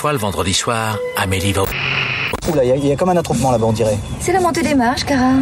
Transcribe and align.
fois, 0.00 0.12
le 0.12 0.18
vendredi 0.18 0.54
soir, 0.54 0.96
Amélie 1.14 1.52
va... 1.52 1.64
Oula, 2.50 2.64
il 2.64 2.68
y, 2.70 2.72
a- 2.72 2.76
il 2.76 2.86
y 2.86 2.92
a 2.92 2.96
comme 2.96 3.10
un 3.10 3.16
attroupement 3.18 3.50
là-bas, 3.50 3.66
on 3.66 3.72
dirait. 3.72 3.98
C'est 4.18 4.32
la 4.32 4.40
montée 4.40 4.62
des 4.62 4.74
marches, 4.74 5.04
Cara. 5.04 5.32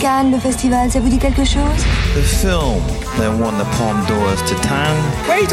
Cannes, 0.00 0.30
le 0.32 0.38
festival, 0.38 0.90
ça 0.90 1.00
vous 1.00 1.10
dit 1.10 1.18
quelque 1.18 1.44
chose? 1.44 1.80
The 2.14 2.22
film 2.22 2.80
that 3.18 3.28
won 3.28 3.52
the 3.58 3.66
Palme 3.76 4.02
d'Or 4.08 4.34
to 4.48 4.54
Town. 4.66 4.96
Et 5.38 5.46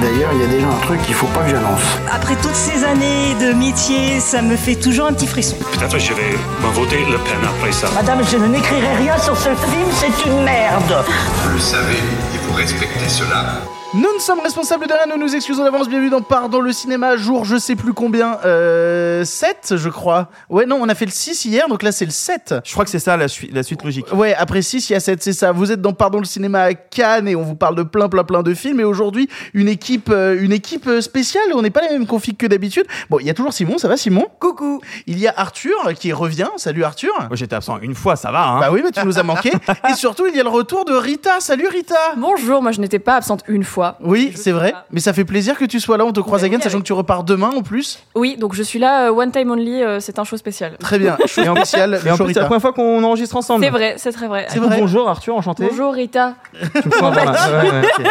d'ailleurs, 0.00 0.30
il 0.34 0.40
y 0.40 0.44
a 0.44 0.46
déjà 0.48 0.66
un 0.66 0.86
truc 0.86 1.00
qu'il 1.02 1.14
faut 1.14 1.28
pas 1.28 1.42
que 1.44 1.50
j'annonce. 1.50 1.80
Après 2.12 2.34
toutes 2.42 2.56
ces 2.56 2.82
années 2.82 3.36
de 3.40 3.52
métier, 3.52 4.18
ça 4.18 4.42
me 4.42 4.56
fait 4.56 4.74
toujours 4.74 5.06
un 5.06 5.12
petit 5.12 5.28
frisson. 5.28 5.54
Peut-être 5.78 6.00
je 6.00 6.14
vais 6.14 6.32
me 6.66 6.72
voter 6.74 6.96
Le 7.08 7.18
Pen 7.18 7.38
après 7.48 7.70
ça. 7.70 7.86
Madame, 7.94 8.22
je 8.28 8.38
ne 8.38 8.48
n'écrirai 8.48 8.96
rien 8.96 9.16
sur 9.18 9.36
ce 9.36 9.50
film, 9.50 9.88
c'est 10.00 10.28
une 10.28 10.42
merde. 10.42 11.04
Vous 11.44 11.50
le 11.54 11.60
savez, 11.60 12.00
il 12.34 12.40
faut 12.40 12.54
respecter 12.54 13.08
cela. 13.08 13.60
Nous 13.94 14.00
ne 14.14 14.20
sommes 14.20 14.40
responsables 14.40 14.86
de 14.86 14.92
rien, 14.94 15.02
nous 15.14 15.22
nous 15.22 15.34
excusons 15.36 15.64
d'avance. 15.64 15.86
Bienvenue 15.86 16.08
dans 16.08 16.22
Pardon 16.22 16.62
le 16.62 16.72
cinéma, 16.72 17.18
jour 17.18 17.44
je 17.44 17.58
sais 17.58 17.76
plus 17.76 17.92
combien. 17.92 18.38
Euh, 18.46 19.22
7, 19.22 19.74
je 19.76 19.90
crois. 19.90 20.30
Ouais, 20.48 20.64
non, 20.64 20.78
on 20.80 20.88
a 20.88 20.94
fait 20.94 21.04
le 21.04 21.10
6 21.10 21.44
hier, 21.44 21.68
donc 21.68 21.82
là 21.82 21.92
c'est 21.92 22.06
le 22.06 22.10
7. 22.10 22.54
Je 22.64 22.72
crois 22.72 22.86
que 22.86 22.90
c'est 22.90 22.98
ça 22.98 23.18
la, 23.18 23.26
la 23.52 23.62
suite 23.62 23.84
logique. 23.84 24.06
Ouais, 24.14 24.34
après 24.34 24.62
6, 24.62 24.88
il 24.88 24.94
y 24.94 24.96
a 24.96 25.00
7, 25.00 25.22
c'est 25.22 25.34
ça. 25.34 25.52
Vous 25.52 25.70
êtes 25.72 25.82
dans 25.82 25.92
Pardon 25.92 26.20
le 26.20 26.24
cinéma 26.24 26.62
à 26.62 26.72
Cannes 26.72 27.28
et 27.28 27.36
on 27.36 27.42
vous 27.42 27.54
parle 27.54 27.74
de 27.76 27.82
plein, 27.82 28.08
plein, 28.08 28.24
plein 28.24 28.42
de 28.42 28.54
films. 28.54 28.80
Et 28.80 28.84
aujourd'hui, 28.84 29.28
une 29.52 29.68
équipe, 29.68 30.08
euh, 30.10 30.38
une 30.40 30.52
équipe 30.52 30.86
euh, 30.86 31.02
spéciale. 31.02 31.44
On 31.54 31.60
n'est 31.60 31.68
pas 31.68 31.82
la 31.82 31.90
même 31.90 32.06
config 32.06 32.38
que 32.38 32.46
d'habitude. 32.46 32.86
Bon, 33.10 33.18
il 33.20 33.26
y 33.26 33.30
a 33.30 33.34
toujours 33.34 33.52
Simon, 33.52 33.76
ça 33.76 33.88
va 33.88 33.98
Simon? 33.98 34.26
Coucou 34.40 34.80
Il 35.06 35.18
y 35.18 35.28
a 35.28 35.34
Arthur 35.36 35.92
qui 35.98 36.14
revient. 36.14 36.48
Salut 36.56 36.82
Arthur. 36.84 37.12
Moi 37.28 37.36
j'étais 37.36 37.56
absent 37.56 37.78
une 37.82 37.94
fois, 37.94 38.16
ça 38.16 38.32
va, 38.32 38.42
hein 38.42 38.60
Bah 38.60 38.70
oui, 38.72 38.80
mais 38.82 38.90
tu 38.90 39.04
nous 39.04 39.18
as 39.18 39.22
manqué. 39.22 39.52
et 39.90 39.92
surtout, 39.92 40.26
il 40.28 40.34
y 40.34 40.40
a 40.40 40.44
le 40.44 40.48
retour 40.48 40.86
de 40.86 40.94
Rita. 40.94 41.40
Salut 41.40 41.68
Rita. 41.68 42.14
Bonjour, 42.16 42.62
moi 42.62 42.72
je 42.72 42.80
n'étais 42.80 42.98
pas 42.98 43.16
absente 43.16 43.44
une 43.48 43.64
fois. 43.64 43.81
Oui, 44.02 44.32
c'est 44.34 44.52
vrai. 44.52 44.72
pas. 44.72 44.86
Mais 44.90 45.00
ça 45.00 45.12
fait 45.12 45.24
plaisir 45.24 45.56
que 45.58 45.64
tu 45.64 45.80
sois 45.80 45.96
là. 45.96 46.04
On 46.04 46.12
te 46.12 46.20
croise 46.20 46.42
à 46.44 46.48
Cannes, 46.48 46.56
oui, 46.58 46.62
sachant 46.62 46.74
avec- 46.76 46.84
que 46.84 46.86
tu 46.86 46.92
repars 46.92 47.24
demain 47.24 47.50
en 47.56 47.62
plus. 47.62 47.98
Oui, 48.14 48.36
donc 48.38 48.54
je 48.54 48.62
suis 48.62 48.78
là, 48.78 49.08
euh, 49.08 49.12
one 49.12 49.30
time 49.30 49.50
only, 49.50 49.82
euh, 49.82 50.00
c'est 50.00 50.18
un 50.18 50.24
show 50.24 50.36
spécial. 50.36 50.76
Très 50.78 50.98
bien. 50.98 51.16
Show 51.26 51.42
spécial. 51.56 52.00
Et 52.06 52.10
en 52.10 52.16
plus, 52.16 52.32
c'est 52.34 52.40
la 52.40 52.46
première 52.46 52.60
fois 52.62 52.72
qu'on 52.72 53.02
enregistre 53.04 53.36
ensemble. 53.36 53.64
C'est 53.64 53.70
vrai, 53.70 53.94
c'est 53.98 54.12
très 54.12 54.28
vrai. 54.28 54.46
C'est 54.48 54.58
vrai. 54.58 54.78
Bonjour 54.78 55.08
Arthur, 55.08 55.34
enchanté. 55.36 55.66
Bonjour 55.70 55.92
Rita. 55.94 56.34
Tu 56.82 56.88
me 56.88 56.92
sens. 56.92 57.14
Ouais, 57.16 57.70
ouais. 57.70 58.10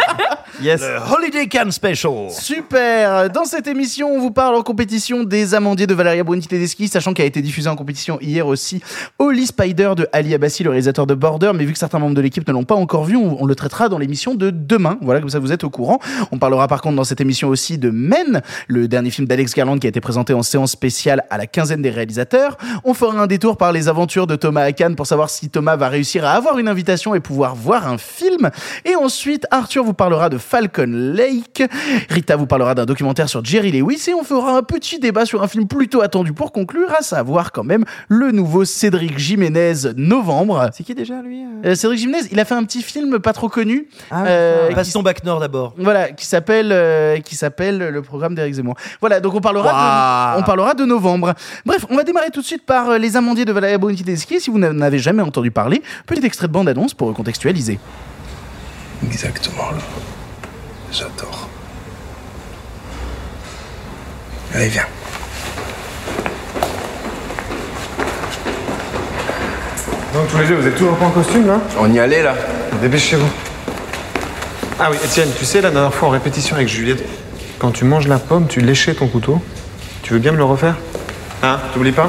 Yes. 0.60 0.82
Holiday 1.10 1.48
Cannes 1.48 1.72
Special. 1.72 2.30
Super 2.30 3.30
Dans 3.30 3.44
cette 3.46 3.66
émission, 3.66 4.08
on 4.14 4.20
vous 4.20 4.30
parle 4.30 4.54
en 4.54 4.62
compétition 4.62 5.24
des 5.24 5.54
Amandiers 5.54 5.86
de 5.86 5.94
Valeria 5.94 6.22
Bruni 6.24 6.46
Tedeschi, 6.46 6.88
sachant 6.88 7.14
qu'elle 7.14 7.24
a 7.24 7.28
été 7.28 7.40
diffusée 7.42 7.68
en 7.70 7.74
compétition 7.74 8.18
hier 8.20 8.46
aussi 8.46 8.80
Holy 9.18 9.46
Spider 9.46 9.92
de 9.96 10.06
Ali 10.12 10.34
Abbasi, 10.34 10.62
le 10.62 10.70
réalisateur 10.70 11.06
de 11.06 11.14
Border, 11.14 11.52
mais 11.54 11.64
vu 11.64 11.72
que 11.72 11.78
certains 11.78 11.98
membres 11.98 12.14
de 12.14 12.20
l'équipe 12.20 12.46
ne 12.46 12.52
l'ont 12.52 12.64
pas 12.64 12.74
encore 12.74 13.04
vu, 13.04 13.16
on, 13.16 13.42
on 13.42 13.46
le 13.46 13.54
traitera 13.54 13.88
dans 13.88 13.98
l'émission 13.98 14.34
de 14.34 14.50
demain. 14.50 14.98
Voilà, 15.00 15.20
comme 15.20 15.30
ça 15.30 15.38
vous 15.38 15.52
êtes 15.52 15.61
au 15.64 15.70
courant. 15.70 15.98
On 16.30 16.38
parlera 16.38 16.68
par 16.68 16.80
contre 16.80 16.96
dans 16.96 17.04
cette 17.04 17.20
émission 17.20 17.48
aussi 17.48 17.78
de 17.78 17.90
Men, 17.90 18.42
le 18.68 18.88
dernier 18.88 19.10
film 19.10 19.26
d'Alex 19.26 19.54
Garland 19.54 19.78
qui 19.78 19.86
a 19.86 19.90
été 19.90 20.00
présenté 20.00 20.34
en 20.34 20.42
séance 20.42 20.72
spéciale 20.72 21.24
à 21.30 21.38
la 21.38 21.46
quinzaine 21.46 21.82
des 21.82 21.90
réalisateurs. 21.90 22.56
On 22.84 22.94
fera 22.94 23.20
un 23.20 23.26
détour 23.26 23.56
par 23.56 23.72
les 23.72 23.88
aventures 23.88 24.26
de 24.26 24.36
Thomas 24.36 24.70
Cannes 24.72 24.96
pour 24.96 25.06
savoir 25.06 25.30
si 25.30 25.50
Thomas 25.50 25.76
va 25.76 25.88
réussir 25.88 26.24
à 26.24 26.32
avoir 26.32 26.58
une 26.58 26.68
invitation 26.68 27.14
et 27.14 27.20
pouvoir 27.20 27.54
voir 27.54 27.88
un 27.88 27.98
film. 27.98 28.50
Et 28.84 28.96
ensuite, 28.96 29.46
Arthur 29.50 29.84
vous 29.84 29.94
parlera 29.94 30.28
de 30.28 30.38
Falcon 30.38 30.86
Lake. 30.88 31.62
Rita 32.08 32.36
vous 32.36 32.46
parlera 32.46 32.74
d'un 32.74 32.86
documentaire 32.86 33.28
sur 33.28 33.44
Jerry 33.44 33.72
Lewis 33.72 34.04
et 34.08 34.14
on 34.14 34.24
fera 34.24 34.56
un 34.56 34.62
petit 34.62 34.98
débat 34.98 35.26
sur 35.26 35.42
un 35.42 35.48
film 35.48 35.66
plutôt 35.66 36.02
attendu 36.02 36.32
pour 36.32 36.52
conclure, 36.52 36.92
à 36.98 37.02
savoir 37.02 37.52
quand 37.52 37.64
même 37.64 37.84
le 38.08 38.30
nouveau 38.30 38.64
Cédric 38.64 39.18
Jiménez 39.18 39.74
Novembre. 39.96 40.70
C'est 40.72 40.84
qui 40.84 40.94
déjà 40.94 41.20
lui 41.22 41.42
euh? 41.42 41.70
Euh, 41.70 41.74
Cédric 41.74 42.00
Jiménez, 42.00 42.28
il 42.30 42.40
a 42.40 42.44
fait 42.44 42.54
un 42.54 42.64
petit 42.64 42.82
film 42.82 43.18
pas 43.18 43.32
trop 43.32 43.48
connu. 43.48 43.88
Ah, 44.10 44.24
Euh, 44.26 44.84
son 44.84 45.02
bac 45.02 45.24
nord 45.24 45.40
d'abord. 45.52 45.74
Voilà, 45.76 46.10
qui 46.12 46.26
s'appelle 46.26 46.70
euh, 46.72 47.18
qui 47.20 47.36
s'appelle 47.36 47.78
le 47.78 48.02
programme 48.02 48.34
d'Éric 48.34 48.54
Zemmour. 48.54 48.74
Voilà, 49.00 49.20
donc 49.20 49.34
on 49.34 49.40
parlera 49.40 50.34
de, 50.34 50.40
on 50.40 50.42
parlera 50.42 50.74
de 50.74 50.84
novembre. 50.84 51.34
Bref, 51.66 51.86
on 51.90 51.96
va 51.96 52.02
démarrer 52.02 52.30
tout 52.30 52.40
de 52.40 52.46
suite 52.46 52.64
par 52.64 52.90
euh, 52.90 52.98
les 52.98 53.16
amandiers 53.16 53.44
de 53.44 53.52
Valeria 53.52 53.78
Boniti 53.78 54.02
Tedeschi. 54.02 54.40
Si 54.40 54.50
vous 54.50 54.58
n'en 54.58 54.80
avez 54.80 54.98
jamais 54.98 55.22
entendu 55.22 55.50
parler, 55.50 55.82
petit 56.06 56.24
extrait 56.24 56.48
de 56.48 56.52
bande 56.52 56.68
annonce 56.68 56.94
pour 56.94 57.08
recontextualiser. 57.08 57.78
Exactement 59.04 59.70
là. 59.72 59.78
J'adore. 60.90 61.48
Allez, 64.54 64.68
viens. 64.68 64.86
Donc 70.14 70.28
tous 70.28 70.38
les 70.38 70.46
deux, 70.46 70.54
vous 70.56 70.66
êtes 70.66 70.76
toujours 70.76 70.96
pas 70.96 71.06
en 71.06 71.10
costume 71.10 71.46
là? 71.46 71.58
On 71.78 71.90
y 71.90 71.98
allait 71.98 72.22
là 72.22 72.34
Dépêchez-vous. 72.82 73.51
Ah 74.80 74.88
oui, 74.90 74.96
Étienne, 75.04 75.28
tu 75.38 75.44
sais, 75.44 75.60
la 75.60 75.70
dernière 75.70 75.94
fois 75.94 76.08
en 76.08 76.10
répétition 76.10 76.56
avec 76.56 76.68
Juliette, 76.68 77.04
quand 77.58 77.70
tu 77.70 77.84
manges 77.84 78.08
la 78.08 78.18
pomme, 78.18 78.46
tu 78.48 78.60
léchais 78.60 78.94
ton 78.94 79.06
couteau. 79.06 79.40
Tu 80.02 80.12
veux 80.12 80.18
bien 80.18 80.32
me 80.32 80.36
le 80.38 80.44
refaire? 80.44 80.76
Hein? 81.42 81.60
T'oublies 81.72 81.92
pas? 81.92 82.08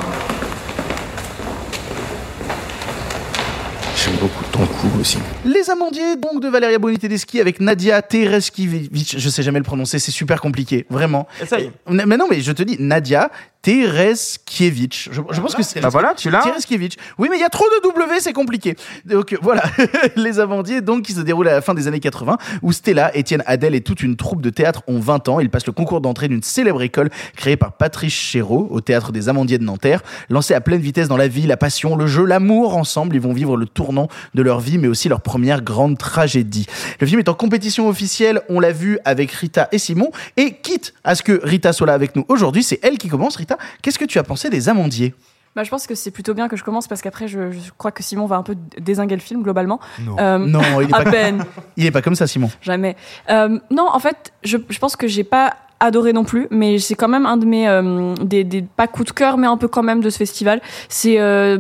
J'aime 3.96 4.16
beaucoup 4.16 4.44
ton 4.52 4.66
cou 4.66 4.90
aussi. 5.00 5.20
Les 5.46 5.70
amandiers 5.70 6.16
donc 6.16 6.42
de 6.42 6.48
Valeria 6.48 6.80
Boniti 6.80 7.02
Tedeschi 7.02 7.42
avec 7.42 7.60
Nadia 7.60 8.02
Tereskivich. 8.02 9.18
Je 9.18 9.30
sais 9.30 9.44
jamais 9.44 9.60
le 9.60 9.66
prononcer, 9.66 10.00
c'est 10.00 10.12
super 10.12 10.40
compliqué, 10.40 10.86
vraiment. 10.90 11.28
Ça 11.46 11.60
y 11.60 11.64
est. 11.66 11.72
Mais 11.90 12.16
non, 12.16 12.28
mais 12.30 12.40
je 12.40 12.54
te 12.54 12.64
dis 12.64 12.78
Nadia 12.80 13.30
Tereskiewicz. 13.64 15.10
Je, 15.12 15.22
je 15.32 15.42
pense 15.42 15.56
que 15.56 15.64
c'est 15.64 15.80
Bah 15.80 15.88
voilà, 15.88 16.14
tu 16.16 16.30
l'as. 16.30 16.42
Tereskiewicz. 16.42 16.96
Oui, 17.18 17.30
mais 17.32 17.38
il 17.38 17.40
y 17.40 17.46
a 17.46 17.50
trop 17.50 17.64
de 17.64 17.88
W, 17.88 18.20
c'est 18.20 18.34
compliqué. 18.34 18.76
Donc 19.06 19.38
voilà, 19.42 19.64
les 20.18 20.42
Amandiers 20.42 20.82
donc 20.82 21.04
qui 21.04 21.14
se 21.14 21.22
déroulent 21.22 21.48
à 21.48 21.54
la 21.54 21.62
fin 21.62 21.74
des 21.74 21.88
années 21.88 22.02
80 22.02 22.38
où 22.62 22.74
Stella, 22.74 23.16
Étienne 23.16 23.42
Adèle 23.46 23.74
et 23.74 23.80
toute 23.82 24.04
une 24.04 24.18
troupe 24.18 24.42
de 24.42 24.50
théâtre 24.50 24.84
ont 24.88 25.00
20 25.00 25.30
ans. 25.30 25.40
Ils 25.40 25.50
passent 25.50 25.66
le 25.66 25.72
concours 25.72 26.02
d'entrée 26.02 26.28
d'une 26.28 26.44
célèbre 26.44 26.82
école 26.82 27.10
créée 27.38 27.56
par 27.56 27.72
Patrice 27.74 28.14
Chéreau 28.14 28.68
au 28.70 28.82
théâtre 28.82 29.14
des 29.14 29.30
Amandiers 29.30 29.60
de 29.60 29.64
Nanterre. 29.64 30.04
Lancés 30.30 30.54
à 30.54 30.62
pleine 30.62 30.82
vitesse 30.82 31.08
dans 31.08 31.18
la 31.18 31.30
vie, 31.30 31.48
la 31.48 31.58
passion, 31.58 31.96
le 31.96 32.06
jeu, 32.06 32.26
l'amour 32.26 32.76
ensemble, 32.76 33.16
ils 33.16 33.22
vont 33.22 33.34
vivre 33.34 33.56
le 33.56 33.66
tournant 33.66 34.10
de 34.34 34.42
leur 34.42 34.60
vie 34.60 34.78
mais 34.78 34.90
aussi 34.90 35.08
leur 35.08 35.22
première 35.34 35.64
grande 35.64 35.98
tragédie. 35.98 36.68
Le 37.00 37.08
film 37.08 37.18
est 37.20 37.28
en 37.28 37.34
compétition 37.34 37.88
officielle, 37.90 38.42
on 38.50 38.60
l'a 38.60 38.72
vu 38.72 39.00
avec 39.04 39.32
Rita 39.32 39.68
et 39.72 39.80
Simon 39.80 40.12
et 40.38 40.58
quitte 40.58 40.94
à 41.04 41.16
ce 41.16 41.24
que 41.24 41.40
Rita 41.44 41.74
soit 41.74 41.88
là 41.88 41.94
avec 41.96 42.16
nous 42.16 42.24
aujourd'hui, 42.28 42.62
c'est 42.62 42.80
elle 42.84 43.00
qui 43.00 43.08
commence. 43.08 43.36
Rita, 43.36 43.58
qu'est-ce 43.82 43.98
que 43.98 44.06
tu 44.06 44.20
as 44.20 44.24
pensé 44.24 44.52
des 44.52 44.70
Amandiers? 44.70 45.16
Bah, 45.56 45.64
je 45.64 45.72
pense 45.72 45.88
que 45.88 45.96
c'est 45.96 46.12
plutôt 46.12 46.36
bien 46.36 46.48
que 46.48 46.56
je 46.56 46.64
commence 46.64 46.88
parce 46.88 47.02
qu'après 47.02 47.28
je, 47.28 47.52
je 47.52 47.72
crois 47.76 47.92
que 47.92 48.04
Simon 48.04 48.28
va 48.28 48.36
un 48.36 48.44
peu 48.44 48.56
désinguer 48.80 49.16
le 49.16 49.22
film 49.22 49.42
globalement. 49.42 49.80
Non. 50.06 50.16
Euh, 50.20 50.38
Non, 50.38 50.62
il 50.82 50.92
est 50.92 50.94
à 50.94 51.02
pas 51.04 51.10
peine, 51.10 51.44
Il 51.78 51.86
est 51.88 51.92
pas 51.92 52.04
comme 52.04 52.14
ça, 52.16 52.28
Simon. 52.28 52.52
jamais. 52.62 52.96
Euh, 53.32 53.58
non, 53.72 53.88
en 53.92 54.00
fait, 54.00 54.34
je, 54.44 54.58
je 54.70 54.78
pense 54.78 54.96
que 54.96 55.08
j'ai 55.08 55.24
pas 55.24 55.56
adoré 55.80 56.14
non 56.14 56.26
plus, 56.26 56.48
mais 56.52 56.78
c'est 56.78 56.94
quand 56.96 57.10
même 57.10 57.26
un 57.26 57.38
de 57.38 57.46
mes 57.48 57.68
euh, 57.68 58.14
des, 58.22 58.44
des 58.44 58.62
pas 58.62 58.86
coups 58.88 59.08
de 59.10 59.14
cœur, 59.14 59.38
mais 59.40 59.48
un 59.48 59.58
peu 59.58 59.68
quand 59.68 59.82
même 59.84 60.02
de 60.02 60.12
ce 60.12 60.18
festival. 60.18 60.62
C'est 60.90 61.20
euh, 61.20 61.58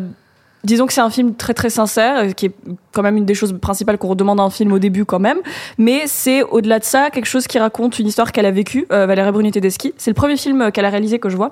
Disons 0.63 0.85
que 0.85 0.93
c'est 0.93 1.01
un 1.01 1.09
film 1.09 1.35
très 1.35 1.53
très 1.53 1.69
sincère, 1.69 2.19
euh, 2.19 2.31
qui 2.31 2.47
est 2.47 2.55
quand 2.93 3.01
même 3.01 3.17
une 3.17 3.25
des 3.25 3.33
choses 3.33 3.57
principales 3.59 3.97
qu'on 3.97 4.07
redemande 4.09 4.39
à 4.39 4.43
un 4.43 4.49
film 4.49 4.71
au 4.71 4.79
début 4.79 5.03
quand 5.05 5.19
même. 5.19 5.39
Mais 5.77 6.03
c'est 6.05 6.43
au-delà 6.43 6.79
de 6.79 6.83
ça 6.83 7.09
quelque 7.09 7.25
chose 7.25 7.47
qui 7.47 7.59
raconte 7.59 7.99
une 7.99 8.07
histoire 8.07 8.31
qu'elle 8.31 8.45
a 8.45 8.51
vécue, 8.51 8.85
euh, 8.91 9.05
Valérie 9.05 9.31
Bruni 9.31 9.51
Tedeschi. 9.51 9.93
C'est 9.97 10.11
le 10.11 10.15
premier 10.15 10.37
film 10.37 10.61
euh, 10.61 10.71
qu'elle 10.71 10.85
a 10.85 10.89
réalisé 10.89 11.19
que 11.19 11.29
je 11.29 11.35
vois. 11.35 11.49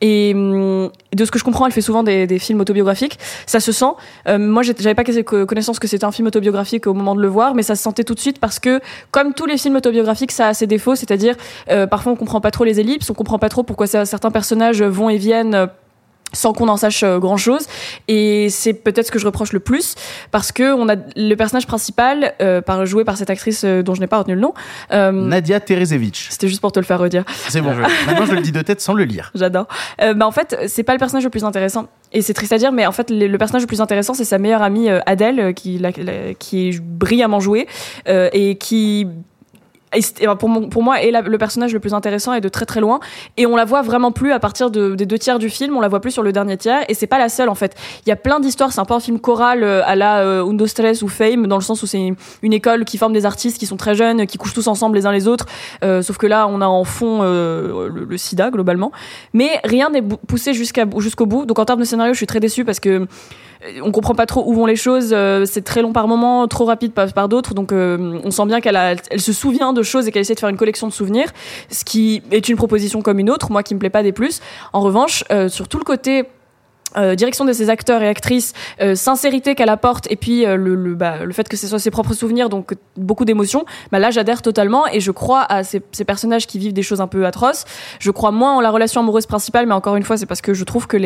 Et 0.00 0.32
hum, 0.34 0.90
de 1.14 1.24
ce 1.24 1.30
que 1.30 1.38
je 1.38 1.44
comprends, 1.44 1.66
elle 1.66 1.72
fait 1.72 1.80
souvent 1.80 2.02
des, 2.02 2.26
des 2.26 2.38
films 2.38 2.60
autobiographiques. 2.60 3.18
Ça 3.46 3.60
se 3.60 3.72
sent. 3.72 3.92
Euh, 4.28 4.38
moi, 4.38 4.62
j'avais 4.62 4.94
pas 4.94 5.04
connaissance 5.46 5.78
que 5.78 5.88
c'était 5.88 6.04
un 6.04 6.12
film 6.12 6.28
autobiographique 6.28 6.86
au 6.86 6.94
moment 6.94 7.14
de 7.14 7.22
le 7.22 7.28
voir, 7.28 7.54
mais 7.54 7.62
ça 7.62 7.74
se 7.74 7.82
sentait 7.82 8.04
tout 8.04 8.14
de 8.14 8.20
suite 8.20 8.38
parce 8.38 8.58
que, 8.58 8.80
comme 9.10 9.34
tous 9.34 9.46
les 9.46 9.56
films 9.56 9.76
autobiographiques, 9.76 10.32
ça 10.32 10.48
a 10.48 10.54
ses 10.54 10.66
défauts. 10.66 10.94
C'est-à-dire, 10.94 11.34
euh, 11.70 11.86
parfois, 11.86 12.12
on 12.12 12.16
comprend 12.16 12.40
pas 12.40 12.50
trop 12.50 12.64
les 12.64 12.80
ellipses, 12.80 13.08
on 13.10 13.14
comprend 13.14 13.38
pas 13.38 13.48
trop 13.48 13.62
pourquoi 13.62 13.86
certains 13.86 14.30
personnages 14.30 14.82
vont 14.82 15.08
et 15.08 15.16
viennent. 15.16 15.68
Euh, 16.34 16.36
sans 16.36 16.52
qu'on 16.52 16.68
en 16.68 16.76
sache 16.76 17.04
grand 17.04 17.36
chose 17.36 17.66
et 18.08 18.48
c'est 18.50 18.72
peut-être 18.74 19.06
ce 19.06 19.12
que 19.12 19.18
je 19.18 19.26
reproche 19.26 19.52
le 19.52 19.60
plus 19.60 19.94
parce 20.30 20.52
que 20.52 20.74
on 20.74 20.88
a 20.88 20.96
le 21.16 21.34
personnage 21.34 21.66
principal 21.66 22.34
euh, 22.42 22.60
par 22.60 22.84
joué 22.86 23.04
par 23.04 23.16
cette 23.16 23.30
actrice 23.30 23.62
euh, 23.64 23.82
dont 23.82 23.94
je 23.94 24.00
n'ai 24.00 24.06
pas 24.06 24.18
retenu 24.18 24.34
le 24.34 24.40
nom 24.40 24.52
euh, 24.92 25.12
Nadia 25.12 25.60
Terezevich. 25.60 26.28
c'était 26.30 26.48
juste 26.48 26.60
pour 26.60 26.72
te 26.72 26.78
le 26.80 26.84
faire 26.84 26.98
redire 26.98 27.24
C'est 27.48 27.60
bon. 27.60 27.72
Maintenant, 28.06 28.26
je 28.26 28.32
le 28.34 28.40
dis 28.40 28.52
de 28.52 28.62
tête 28.62 28.80
sans 28.80 28.94
le 28.94 29.04
lire. 29.04 29.30
J'adore. 29.34 29.66
Euh, 30.02 30.14
bah 30.14 30.26
en 30.26 30.30
fait, 30.32 30.56
c'est 30.68 30.82
pas 30.82 30.92
le 30.92 30.98
personnage 30.98 31.24
le 31.24 31.30
plus 31.30 31.44
intéressant. 31.44 31.86
Et 32.12 32.22
c'est 32.22 32.34
triste 32.34 32.52
à 32.52 32.58
dire, 32.58 32.72
mais 32.72 32.86
en 32.86 32.92
fait, 32.92 33.10
le, 33.10 33.26
le 33.26 33.38
personnage 33.38 33.62
le 33.62 33.66
plus 33.66 33.80
intéressant, 33.80 34.14
c'est 34.14 34.24
sa 34.24 34.38
meilleure 34.38 34.62
amie 34.62 34.88
euh, 34.88 35.00
Adèle, 35.06 35.40
euh, 35.40 35.52
qui, 35.52 35.78
la- 35.78 35.90
la- 35.96 36.34
qui 36.38 36.68
est 36.68 36.80
brillamment 36.80 37.40
jouée 37.40 37.66
euh, 38.08 38.28
et 38.32 38.56
qui 38.56 39.06
pour, 40.38 40.48
mon- 40.48 40.68
pour 40.68 40.82
moi 40.82 41.00
est 41.02 41.10
le 41.10 41.38
personnage 41.38 41.72
le 41.72 41.80
plus 41.80 41.94
intéressant 41.94 42.34
et 42.34 42.40
de 42.40 42.48
très 42.48 42.66
très 42.66 42.80
loin. 42.80 43.00
Et 43.36 43.46
on 43.46 43.56
la 43.56 43.64
voit 43.64 43.82
vraiment 43.82 44.12
plus 44.12 44.32
à 44.32 44.38
partir 44.38 44.70
de- 44.70 44.94
des 44.94 45.06
deux 45.06 45.18
tiers 45.18 45.38
du 45.38 45.48
film. 45.50 45.76
On 45.76 45.80
la 45.80 45.88
voit 45.88 46.00
plus 46.00 46.10
sur 46.10 46.22
le 46.22 46.32
dernier 46.32 46.56
tiers. 46.56 46.84
Et 46.88 46.94
c'est 46.94 47.06
pas 47.06 47.18
la 47.18 47.28
seule 47.28 47.48
en 47.48 47.54
fait. 47.54 47.74
Il 48.06 48.08
y 48.08 48.12
a 48.12 48.16
plein 48.16 48.40
d'histoires. 48.40 48.72
C'est 48.72 48.80
un 48.80 48.84
peu 48.84 48.94
un 48.94 49.00
film 49.00 49.18
choral 49.20 49.62
euh, 49.62 49.82
à 49.84 49.96
la 49.96 50.20
euh, 50.20 50.44
Undo 50.48 50.66
Stress 50.66 51.02
ou 51.02 51.08
Fame 51.08 51.46
dans 51.46 51.56
le 51.56 51.62
sens 51.62 51.82
où 51.82 51.86
c'est 51.86 52.14
une, 52.42 52.52
école 52.52 52.84
qui 52.84 52.98
forme 52.98 53.12
des 53.12 53.26
artistes 53.26 53.58
qui 53.58 53.66
sont 53.66 53.76
très 53.76 53.94
jeunes 53.94 54.26
qui 54.26 54.38
couchent 54.38 54.54
tous 54.54 54.68
ensemble 54.68 54.96
les 54.96 55.06
uns 55.06 55.12
les 55.12 55.26
autres. 55.26 55.46
Euh, 55.82 56.02
sauf 56.02 56.18
que 56.18 56.26
là 56.26 56.46
on 56.48 56.60
a 56.60 56.66
en 56.66 56.84
fond 56.84 57.20
euh, 57.22 57.88
le, 57.88 58.16
sida 58.16 58.50
globalement. 58.50 58.92
Mais 59.32 59.60
rien 59.64 59.90
n'est 59.90 60.02
poussé 60.02 60.54
jusqu'au 60.54 61.26
bout. 61.26 61.46
Donc 61.46 61.58
en 61.58 61.64
termes 61.64 61.80
de 61.80 61.84
scénario 61.84 62.12
je 62.12 62.18
suis 62.18 62.26
très 62.26 62.40
déçue 62.40 62.64
parce 62.64 62.80
que 62.80 63.06
on 63.82 63.90
comprend 63.90 64.14
pas 64.14 64.26
trop 64.26 64.44
où 64.46 64.54
vont 64.54 64.66
les 64.66 64.76
choses. 64.76 65.10
euh, 65.12 65.44
c'est 65.46 65.62
très 65.62 65.82
long 65.82 65.92
par 65.92 66.08
moment, 66.08 66.46
trop 66.48 66.64
rapide 66.64 66.92
par, 66.92 67.28
d'autres. 67.28 67.54
Donc, 67.54 67.72
euh, 67.72 68.20
on 68.24 68.30
sent 68.30 68.46
bien 68.46 68.60
qu'elle 68.60 68.76
elle 69.10 69.20
se 69.20 69.32
souvient 69.32 69.72
de 69.72 69.82
choses 69.82 70.06
et 70.06 70.12
qu'elle 70.12 70.22
essaie 70.22 70.34
de 70.34 70.40
faire 70.40 70.48
une 70.48 70.56
collection 70.56 70.86
de 70.86 70.92
souvenirs, 70.92 71.28
ce 71.70 71.84
qui 71.84 72.22
est 72.30 72.48
une 72.48 72.56
proposition 72.56 73.02
comme 73.02 73.18
une 73.18 73.30
autre. 73.30 73.50
Moi, 73.50 73.62
qui 73.62 73.74
me 73.74 73.80
plaît 73.80 73.90
pas 73.90 74.02
des 74.02 74.12
plus. 74.12 74.40
En 74.72 74.80
revanche, 74.80 75.24
euh, 75.30 75.48
sur 75.48 75.68
tout 75.68 75.78
le 75.78 75.84
côté 75.84 76.24
euh, 76.96 77.14
direction 77.14 77.44
de 77.44 77.52
ses 77.52 77.70
acteurs 77.70 78.02
et 78.02 78.08
actrices, 78.08 78.52
euh, 78.80 78.94
sincérité 78.94 79.54
qu'elle 79.54 79.68
apporte, 79.68 80.10
et 80.10 80.16
puis 80.16 80.46
euh, 80.46 80.56
le, 80.56 80.74
le, 80.74 80.94
bah, 80.94 81.24
le 81.24 81.32
fait 81.32 81.48
que 81.48 81.56
ce 81.56 81.66
soit 81.66 81.78
ses 81.78 81.90
propres 81.90 82.14
souvenirs, 82.14 82.48
donc 82.48 82.74
beaucoup 82.96 83.24
d'émotions, 83.24 83.64
bah 83.90 83.98
là 83.98 84.10
j'adhère 84.10 84.42
totalement 84.42 84.86
et 84.86 85.00
je 85.00 85.10
crois 85.10 85.42
à 85.42 85.64
ces, 85.64 85.82
ces 85.92 86.04
personnages 86.04 86.46
qui 86.46 86.58
vivent 86.58 86.72
des 86.72 86.82
choses 86.82 87.00
un 87.00 87.06
peu 87.06 87.26
atroces. 87.26 87.64
Je 87.98 88.10
crois 88.10 88.30
moins 88.30 88.56
en 88.56 88.60
la 88.60 88.70
relation 88.70 89.00
amoureuse 89.00 89.26
principale, 89.26 89.66
mais 89.66 89.74
encore 89.74 89.96
une 89.96 90.04
fois 90.04 90.16
c'est 90.16 90.26
parce 90.26 90.40
que 90.40 90.54
je 90.54 90.64
trouve 90.64 90.86
que 90.86 90.96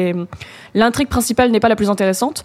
l'intrigue 0.74 1.08
principale 1.08 1.50
n'est 1.50 1.60
pas 1.60 1.68
la 1.68 1.76
plus 1.76 1.90
intéressante. 1.90 2.44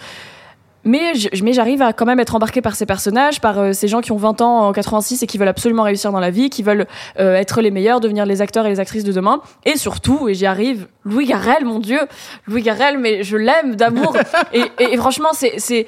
Mais 0.85 1.13
j'arrive 1.15 1.81
à 1.81 1.94
quand 1.94 2.06
même 2.06 2.19
être 2.19 2.35
embarqué 2.35 2.62
par 2.62 2.75
ces 2.75 2.85
personnages, 2.85 3.39
par 3.39 3.57
euh, 3.59 3.74
ces 3.74 3.88
gens 3.88 4.01
qui 4.01 4.12
ont 4.12 4.18
20 4.18 4.41
ans 4.41 4.68
en 4.68 4.71
86 4.74 5.24
et 5.24 5.27
qui 5.27 5.38
veulent 5.38 5.47
absolument 5.47 5.83
réussir 5.83 6.12
dans 6.12 6.19
la 6.19 6.30
vie, 6.30 6.50
qui 6.50 6.62
veulent 6.63 6.88
euh, 7.19 7.35
être 7.35 7.62
les 7.62 7.71
meilleurs, 7.71 8.00
devenir 8.01 8.25
les 8.25 8.41
acteurs 8.41 8.65
et 8.65 8.69
les 8.69 8.80
actrices 8.80 9.03
de 9.03 9.12
demain. 9.13 9.41
Et 9.65 9.77
surtout, 9.77 10.27
et 10.27 10.33
j'y 10.33 10.45
arrive, 10.45 10.88
Louis 11.06 11.25
Garrel, 11.25 11.63
mon 11.65 11.80
Dieu, 11.80 12.00
Louis 12.47 12.62
Garrel, 12.63 12.97
mais 12.97 13.24
je 13.24 13.38
l'aime 13.38 13.75
d'amour. 13.75 14.15
et, 14.53 14.63
et- 14.80 14.94
et 14.94 14.97
franchement, 14.97 15.30
c'est 15.33 15.85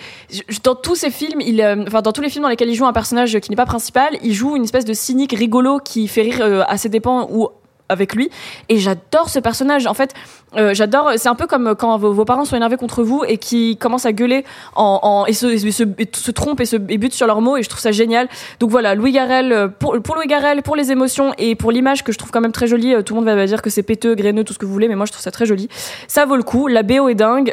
dans 0.64 0.76
tous 0.76 0.96
ces 0.96 1.10
films, 1.12 1.42
il, 1.42 1.62
euh, 1.62 1.84
enfin 1.88 2.02
dans 2.02 2.12
tous 2.14 2.22
les 2.22 2.30
films 2.30 2.44
dans 2.44 2.50
lesquels 2.50 2.70
il 2.70 2.76
joue 2.76 2.86
un 2.86 2.94
personnage 2.94 3.38
qui 3.40 3.50
n'est 3.50 3.56
pas 3.56 3.66
principal, 3.66 4.18
il 4.24 4.34
joue 4.34 4.56
une 4.56 4.64
espèce 4.64 4.86
de 4.86 4.94
cynique 4.94 5.34
rigolo 5.38 5.80
qui 5.80 6.08
fait 6.08 6.22
rire 6.22 6.40
euh, 6.42 6.64
à 6.68 6.78
ses 6.78 6.90
dépens 6.90 7.28
ou 7.32 7.50
avec 7.90 8.16
lui. 8.16 8.30
Et 8.70 8.78
j'adore 8.78 9.30
ce 9.30 9.40
personnage. 9.40 9.88
En 9.88 9.94
fait 9.94 10.14
euh, 10.58 10.74
j'adore 10.74 11.12
c'est 11.18 11.28
un 11.28 11.36
peu 11.36 11.48
comme 11.48 11.76
quand 11.76 11.98
vos, 11.98 12.26
parents 12.26 12.46
sont 12.46 12.56
énervés 12.56 12.78
contre 12.78 13.04
vous 13.04 13.24
et 13.28 13.38
qui 13.38 13.78
commencent 13.78 14.06
à 14.06 14.14
gueuler 14.14 14.46
en, 14.76 15.26
et, 15.28 15.34
se, 15.34 16.32
trompent 16.32 16.62
et 16.62 16.66
se 16.66 16.78
butent 16.78 17.14
sur 17.14 17.28
leurs 17.28 17.42
mots 17.42 17.58
et 17.58 17.64
je 17.64 17.70
trouve 17.70 17.82
ça 17.82 17.92
génial. 17.92 18.28
Donc 18.60 18.70
voilà 18.70 18.96
Louis 18.96 19.12
Garrel 19.12 19.52
euh, 19.52 19.68
pour, 19.68 19.96
Louis 20.16 20.28
Garrel 20.28 20.62
pour 20.62 20.76
les 20.76 20.92
émotions 20.92 21.34
et 21.38 21.56
pour 21.56 21.72
l'image 21.72 22.04
que 22.04 22.12
je 22.12 22.18
trouve 22.18 22.32
quand 22.32 22.42
même 22.42 22.54
très 22.54 22.68
jolie 22.68 22.94
euh, 22.94 23.02
tout 23.02 23.14
le 23.16 23.22
monde 23.22 23.30
va 23.30 23.46
dire 23.46 23.62
que 23.62 23.70
c'est 23.70 23.84
péteux 23.84 24.16
graineux 24.16 24.44
tout 24.44 24.54
ce 24.54 24.60
que 24.60 24.66
vous 24.66 24.74
voulez 24.74 24.88
mais 24.88 24.96
moi 24.96 25.06
je 25.06 25.12
trouve 25.12 25.24
ça 25.24 25.32
très 25.32 25.46
joli. 25.46 25.68
Ça 26.08 26.26
vaut 26.26 26.38
le 26.38 26.44
coup. 26.44 26.68
La 26.68 26.84
BO 26.84 27.10
est 27.10 27.16
dingue 27.16 27.52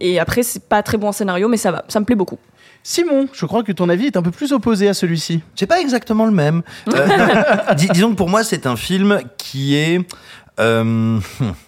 et 0.00 0.18
après 0.18 0.42
c'est 0.42 0.64
pas 0.64 0.82
très 0.82 0.96
bon 0.96 1.08
en 1.08 1.12
scénario 1.12 1.48
mais 1.48 1.56
ça 1.56 1.70
va. 1.70 1.84
Ça 1.88 2.00
me 2.00 2.04
plaît 2.04 2.16
beaucoup 2.16 2.38
Simon, 2.84 3.28
je 3.32 3.46
crois 3.46 3.62
que 3.62 3.72
ton 3.72 3.88
avis 3.88 4.06
est 4.06 4.16
un 4.16 4.22
peu 4.22 4.30
plus 4.32 4.52
opposé 4.52 4.88
à 4.88 4.94
celui-ci. 4.94 5.40
C'est 5.54 5.66
pas 5.66 5.80
exactement 5.80 6.24
le 6.26 6.32
même. 6.32 6.62
Euh, 6.88 7.74
dis- 7.76 7.88
disons 7.88 8.10
que 8.10 8.16
pour 8.16 8.28
moi, 8.28 8.42
c'est 8.44 8.66
un 8.66 8.76
film 8.76 9.20
qui 9.38 9.76
est 9.76 10.00
euh, 10.58 11.18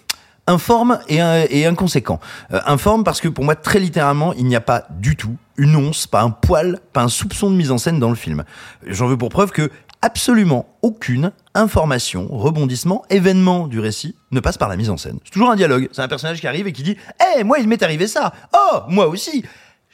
informe 0.47 0.99
et, 1.07 1.21
euh, 1.21 1.45
et 1.49 1.65
inconséquent. 1.65 2.19
Euh, 2.53 2.59
informe 2.65 3.03
parce 3.03 3.21
que 3.21 3.27
pour 3.29 3.45
moi, 3.45 3.55
très 3.55 3.79
littéralement, 3.79 4.33
il 4.33 4.45
n'y 4.45 4.55
a 4.55 4.61
pas 4.61 4.83
du 4.89 5.15
tout 5.15 5.35
une 5.57 5.75
once, 5.77 6.05
pas 6.05 6.21
un 6.21 6.31
poil, 6.31 6.79
pas 6.91 7.01
un 7.03 7.07
soupçon 7.09 7.49
de 7.49 7.55
mise 7.55 7.71
en 7.71 7.77
scène 7.77 7.99
dans 7.99 8.09
le 8.09 8.15
film. 8.15 8.43
J'en 8.85 9.07
veux 9.07 9.17
pour 9.17 9.29
preuve 9.29 9.51
que 9.51 9.71
absolument 10.01 10.67
aucune 10.81 11.31
information, 11.55 12.27
rebondissement, 12.29 13.03
événement 13.09 13.67
du 13.67 13.79
récit 13.79 14.15
ne 14.31 14.39
passe 14.41 14.57
par 14.57 14.67
la 14.69 14.75
mise 14.75 14.89
en 14.89 14.97
scène. 14.97 15.17
C'est 15.23 15.31
toujours 15.31 15.49
un 15.49 15.55
dialogue. 15.55 15.87
C'est 15.93 16.01
un 16.01 16.07
personnage 16.09 16.41
qui 16.41 16.47
arrive 16.47 16.67
et 16.67 16.73
qui 16.73 16.83
dit 16.83 16.97
"Eh, 17.39 17.43
moi 17.45 17.57
il 17.59 17.67
m'est 17.69 17.81
arrivé 17.81 18.05
ça. 18.05 18.33
Oh, 18.53 18.79
moi 18.89 19.07
aussi." 19.07 19.45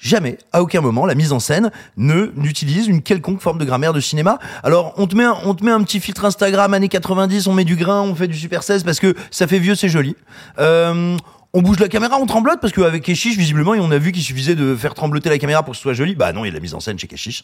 Jamais, 0.02 0.40
à 0.52 0.64
aucun 0.64 0.82
moment, 0.82 1.06
la 1.06 1.14
mise 1.14 1.32
en 1.32 1.40
scène 1.40 1.70
ne 1.96 2.32
n'utilise 2.36 2.88
une 2.88 3.04
quelconque 3.04 3.40
forme 3.40 3.60
de 3.60 3.66
grammaire 3.66 3.94
de 3.94 4.00
cinéma. 4.00 4.40
Alors, 4.64 4.96
on 4.98 5.06
te 5.06 5.16
met 5.16 5.26
un, 5.26 5.38
on 5.46 5.54
te 5.54 5.64
met 5.64 5.70
un 5.70 5.84
petit 5.84 6.00
filtre 6.00 6.26
Instagram 6.26 6.74
années 6.74 6.90
90, 6.90 7.46
on 7.46 7.54
met 7.54 7.66
du 7.66 7.76
grain, 7.76 8.02
on 8.02 8.16
fait 8.16 8.28
du 8.28 8.36
super 8.36 8.64
16 8.64 8.84
parce 8.84 9.00
que 9.00 9.14
ça 9.30 9.46
fait 9.46 9.60
vieux, 9.60 9.76
c'est 9.76 9.90
joli. 9.90 10.16
Euh, 10.58 11.16
on 11.54 11.62
bouge 11.62 11.80
la 11.80 11.88
caméra, 11.88 12.18
on 12.20 12.26
tremblote 12.26 12.60
parce 12.60 12.74
qu'avec 12.74 13.04
Keshish, 13.04 13.38
visiblement, 13.38 13.72
on 13.72 13.92
a 13.92 13.98
vu 14.00 14.12
qu'il 14.12 14.24
suffisait 14.24 14.56
de 14.56 14.76
faire 14.76 14.96
trembloter 14.96 15.30
la 15.30 15.38
caméra 15.38 15.62
pour 15.62 15.74
que 15.74 15.78
ce 15.78 15.84
soit 15.84 15.94
joli. 15.94 16.16
Bah 16.16 16.34
non, 16.34 16.46
il 16.46 16.48
y 16.48 16.50
a 16.50 16.52
de 16.52 16.56
la 16.56 16.62
mise 16.62 16.74
en 16.74 16.80
scène 16.80 16.98
chez 16.98 17.08
Keshish. 17.08 17.44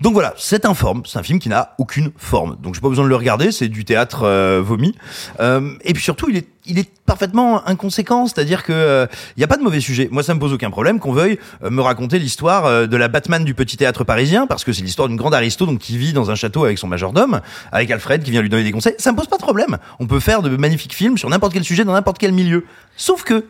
Donc 0.00 0.12
voilà, 0.12 0.32
c'est 0.36 0.64
informe, 0.64 1.02
c'est 1.06 1.18
un 1.18 1.24
film 1.24 1.40
qui 1.40 1.48
n'a 1.48 1.74
aucune 1.78 2.12
forme. 2.16 2.56
Donc 2.62 2.74
j'ai 2.74 2.80
pas 2.80 2.88
besoin 2.88 3.04
de 3.04 3.08
le 3.08 3.16
regarder, 3.16 3.50
c'est 3.50 3.66
du 3.66 3.84
théâtre 3.84 4.22
euh, 4.22 4.62
vomi. 4.64 4.94
Euh, 5.40 5.72
et 5.82 5.92
puis 5.92 6.02
surtout, 6.02 6.30
il 6.30 6.36
est, 6.36 6.46
il 6.66 6.78
est 6.78 6.88
parfaitement 7.04 7.66
inconséquent, 7.66 8.26
c'est-à-dire 8.26 8.62
que 8.62 8.72
euh, 8.72 9.06
il 9.36 9.40
y 9.40 9.44
a 9.44 9.48
pas 9.48 9.56
de 9.56 9.62
mauvais 9.62 9.80
sujet. 9.80 10.08
Moi, 10.12 10.22
ça 10.22 10.34
me 10.34 10.38
pose 10.38 10.52
aucun 10.52 10.70
problème 10.70 11.00
qu'on 11.00 11.12
veuille 11.12 11.40
euh, 11.64 11.70
me 11.70 11.82
raconter 11.82 12.20
l'histoire 12.20 12.66
euh, 12.66 12.86
de 12.86 12.96
la 12.96 13.08
Batman 13.08 13.44
du 13.44 13.54
petit 13.54 13.76
théâtre 13.76 14.04
parisien, 14.04 14.46
parce 14.46 14.62
que 14.62 14.72
c'est 14.72 14.82
l'histoire 14.82 15.08
d'une 15.08 15.16
grande 15.16 15.34
aristo 15.34 15.66
donc 15.66 15.80
qui 15.80 15.98
vit 15.98 16.12
dans 16.12 16.30
un 16.30 16.36
château 16.36 16.64
avec 16.64 16.78
son 16.78 16.86
majordome, 16.86 17.40
avec 17.72 17.90
Alfred 17.90 18.22
qui 18.22 18.30
vient 18.30 18.42
lui 18.42 18.50
donner 18.50 18.64
des 18.64 18.72
conseils. 18.72 18.94
Ça 18.98 19.10
me 19.10 19.16
pose 19.16 19.26
pas 19.26 19.36
de 19.36 19.42
problème. 19.42 19.78
On 19.98 20.06
peut 20.06 20.20
faire 20.20 20.42
de 20.42 20.56
magnifiques 20.56 20.94
films 20.94 21.18
sur 21.18 21.28
n'importe 21.28 21.54
quel 21.54 21.64
sujet 21.64 21.84
dans 21.84 21.92
n'importe 21.92 22.18
quel 22.18 22.32
milieu. 22.32 22.64
Sauf 22.96 23.24
que 23.24 23.46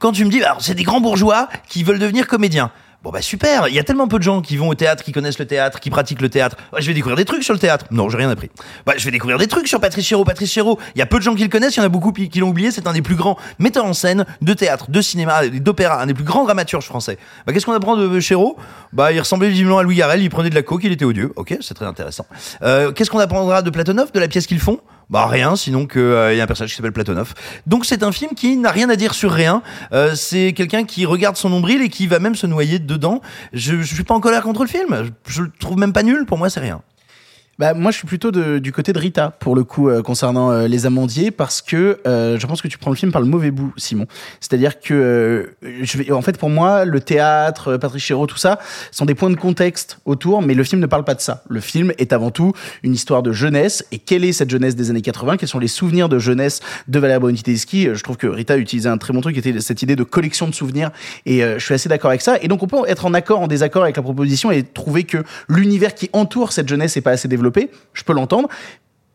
quand 0.00 0.12
tu 0.12 0.24
me 0.24 0.30
dis, 0.30 0.42
c'est 0.58 0.74
des 0.74 0.82
grands 0.82 1.00
bourgeois 1.00 1.48
qui 1.68 1.84
veulent 1.84 2.00
devenir 2.00 2.26
comédiens. 2.26 2.70
Bon 3.06 3.12
bah 3.12 3.22
super, 3.22 3.68
il 3.68 3.74
y 3.76 3.78
a 3.78 3.84
tellement 3.84 4.08
peu 4.08 4.18
de 4.18 4.24
gens 4.24 4.40
qui 4.40 4.56
vont 4.56 4.66
au 4.66 4.74
théâtre, 4.74 5.04
qui 5.04 5.12
connaissent 5.12 5.38
le 5.38 5.46
théâtre, 5.46 5.78
qui 5.78 5.90
pratiquent 5.90 6.22
le 6.22 6.28
théâtre. 6.28 6.56
Je 6.76 6.84
vais 6.88 6.92
découvrir 6.92 7.16
des 7.16 7.24
trucs 7.24 7.44
sur 7.44 7.54
le 7.54 7.60
théâtre. 7.60 7.86
Non, 7.92 8.08
j'ai 8.08 8.16
rien 8.16 8.28
appris. 8.28 8.50
Je 8.96 9.04
vais 9.04 9.12
découvrir 9.12 9.38
des 9.38 9.46
trucs 9.46 9.68
sur 9.68 9.80
Patrice 9.80 10.04
Chéreau. 10.04 10.24
Patrice 10.24 10.50
Chéreau, 10.50 10.80
il 10.96 10.98
y 10.98 11.02
a 11.02 11.06
peu 11.06 11.18
de 11.18 11.22
gens 11.22 11.36
qui 11.36 11.44
le 11.44 11.48
connaissent, 11.48 11.76
il 11.76 11.78
y 11.78 11.82
en 11.82 11.86
a 11.86 11.88
beaucoup 11.88 12.10
qui 12.10 12.40
l'ont 12.40 12.48
oublié. 12.48 12.72
C'est 12.72 12.88
un 12.88 12.92
des 12.92 13.02
plus 13.02 13.14
grands 13.14 13.38
metteurs 13.60 13.84
en 13.84 13.92
scène 13.92 14.26
de 14.42 14.52
théâtre, 14.54 14.90
de 14.90 15.00
cinéma, 15.00 15.46
d'opéra, 15.46 16.02
un 16.02 16.06
des 16.06 16.14
plus 16.14 16.24
grands 16.24 16.42
dramaturges 16.42 16.86
français. 16.86 17.16
Bah, 17.46 17.52
qu'est-ce 17.52 17.64
qu'on 17.64 17.74
apprend 17.74 17.96
de 17.96 18.18
Chéreau? 18.18 18.56
Bah, 18.92 19.12
il 19.12 19.20
ressemblait 19.20 19.50
visiblement 19.50 19.78
à 19.78 19.84
Louis 19.84 19.94
Garrel, 19.94 20.20
il 20.20 20.28
prenait 20.28 20.50
de 20.50 20.56
la 20.56 20.62
coke, 20.62 20.82
il 20.82 20.90
était 20.90 21.04
odieux. 21.04 21.32
Ok, 21.36 21.56
c'est 21.60 21.74
très 21.74 21.86
intéressant. 21.86 22.26
Euh, 22.62 22.90
qu'est-ce 22.90 23.10
qu'on 23.12 23.20
apprendra 23.20 23.62
de 23.62 23.70
Platonov, 23.70 24.10
de 24.10 24.18
la 24.18 24.26
pièce 24.26 24.48
qu'ils 24.48 24.58
font? 24.58 24.80
Bah 25.08 25.26
rien, 25.26 25.54
sinon 25.54 25.86
que 25.86 26.00
euh, 26.00 26.34
y 26.34 26.40
a 26.40 26.44
un 26.44 26.46
personnage 26.46 26.70
qui 26.70 26.76
s'appelle 26.76 26.92
Platonov. 26.92 27.34
Donc 27.66 27.86
c'est 27.86 28.02
un 28.02 28.12
film 28.12 28.32
qui 28.34 28.56
n'a 28.56 28.70
rien 28.70 28.90
à 28.90 28.96
dire 28.96 29.14
sur 29.14 29.32
rien. 29.32 29.62
Euh, 29.92 30.14
c'est 30.14 30.52
quelqu'un 30.52 30.84
qui 30.84 31.06
regarde 31.06 31.36
son 31.36 31.48
nombril 31.48 31.82
et 31.82 31.88
qui 31.88 32.06
va 32.06 32.18
même 32.18 32.34
se 32.34 32.46
noyer 32.46 32.78
dedans. 32.78 33.20
Je, 33.52 33.82
je 33.82 33.94
suis 33.94 34.04
pas 34.04 34.14
en 34.14 34.20
colère 34.20 34.42
contre 34.42 34.62
le 34.62 34.68
film. 34.68 35.10
Je 35.28 35.42
le 35.42 35.50
trouve 35.60 35.78
même 35.78 35.92
pas 35.92 36.02
nul. 36.02 36.26
Pour 36.26 36.38
moi, 36.38 36.50
c'est 36.50 36.60
rien. 36.60 36.82
Bah, 37.58 37.72
moi, 37.72 37.90
je 37.90 37.96
suis 37.96 38.06
plutôt 38.06 38.30
de- 38.32 38.58
du 38.58 38.70
côté 38.70 38.92
de 38.92 38.98
Rita, 38.98 39.30
pour 39.40 39.54
le 39.56 39.64
coup, 39.64 39.88
euh, 39.88 40.02
concernant 40.02 40.50
euh, 40.50 40.68
les 40.68 40.84
amandiers, 40.84 41.30
parce 41.30 41.62
que 41.62 41.98
euh, 42.06 42.38
je 42.38 42.46
pense 42.46 42.60
que 42.60 42.68
tu 42.68 42.76
prends 42.76 42.90
le 42.90 42.96
film 42.96 43.12
par 43.12 43.22
le 43.22 43.26
mauvais 43.26 43.50
bout, 43.50 43.72
Simon. 43.78 44.06
C'est-à-dire 44.40 44.78
que, 44.78 44.92
euh, 44.92 45.56
je 45.82 45.96
vais, 45.96 46.12
en 46.12 46.20
fait, 46.20 46.36
pour 46.36 46.50
moi, 46.50 46.84
le 46.84 47.00
théâtre, 47.00 47.68
euh, 47.72 47.78
Patrice 47.78 48.02
Chéreau, 48.02 48.26
tout 48.26 48.36
ça, 48.36 48.58
sont 48.90 49.06
des 49.06 49.14
points 49.14 49.30
de 49.30 49.36
contexte 49.36 50.00
autour, 50.04 50.42
mais 50.42 50.52
le 50.52 50.64
film 50.64 50.82
ne 50.82 50.86
parle 50.86 51.04
pas 51.04 51.14
de 51.14 51.22
ça. 51.22 51.44
Le 51.48 51.60
film 51.60 51.92
est 51.96 52.12
avant 52.12 52.30
tout 52.30 52.52
une 52.82 52.92
histoire 52.92 53.22
de 53.22 53.32
jeunesse, 53.32 53.86
et 53.90 54.00
quelle 54.00 54.26
est 54.26 54.32
cette 54.32 54.50
jeunesse 54.50 54.76
des 54.76 54.90
années 54.90 55.00
80 55.00 55.38
Quels 55.38 55.48
sont 55.48 55.58
les 55.58 55.66
souvenirs 55.68 56.10
de 56.10 56.18
jeunesse 56.18 56.60
de 56.88 56.98
Valérie 56.98 57.20
Bonity 57.20 57.42
Tedeschi 57.42 57.88
Je 57.94 58.02
trouve 58.02 58.18
que 58.18 58.26
Rita 58.26 58.58
utilisait 58.58 58.90
un 58.90 58.98
très 58.98 59.14
bon 59.14 59.22
truc, 59.22 59.32
qui 59.32 59.40
était 59.48 59.58
cette 59.62 59.80
idée 59.80 59.96
de 59.96 60.04
collection 60.04 60.46
de 60.46 60.54
souvenirs, 60.54 60.90
et 61.24 61.42
euh, 61.42 61.58
je 61.58 61.64
suis 61.64 61.72
assez 61.72 61.88
d'accord 61.88 62.10
avec 62.10 62.20
ça. 62.20 62.36
Et 62.42 62.48
donc, 62.48 62.62
on 62.62 62.66
peut 62.66 62.76
être 62.86 63.06
en 63.06 63.14
accord, 63.14 63.40
en 63.40 63.46
désaccord 63.46 63.84
avec 63.84 63.96
la 63.96 64.02
proposition, 64.02 64.50
et 64.50 64.62
trouver 64.62 65.04
que 65.04 65.24
l'univers 65.48 65.94
qui 65.94 66.10
entoure 66.12 66.52
cette 66.52 66.68
jeunesse 66.68 66.94
n'est 66.96 67.02
pas 67.02 67.12
assez 67.12 67.28
développé. 67.28 67.45
Je 67.92 68.04
peux 68.04 68.12
l'entendre. 68.12 68.48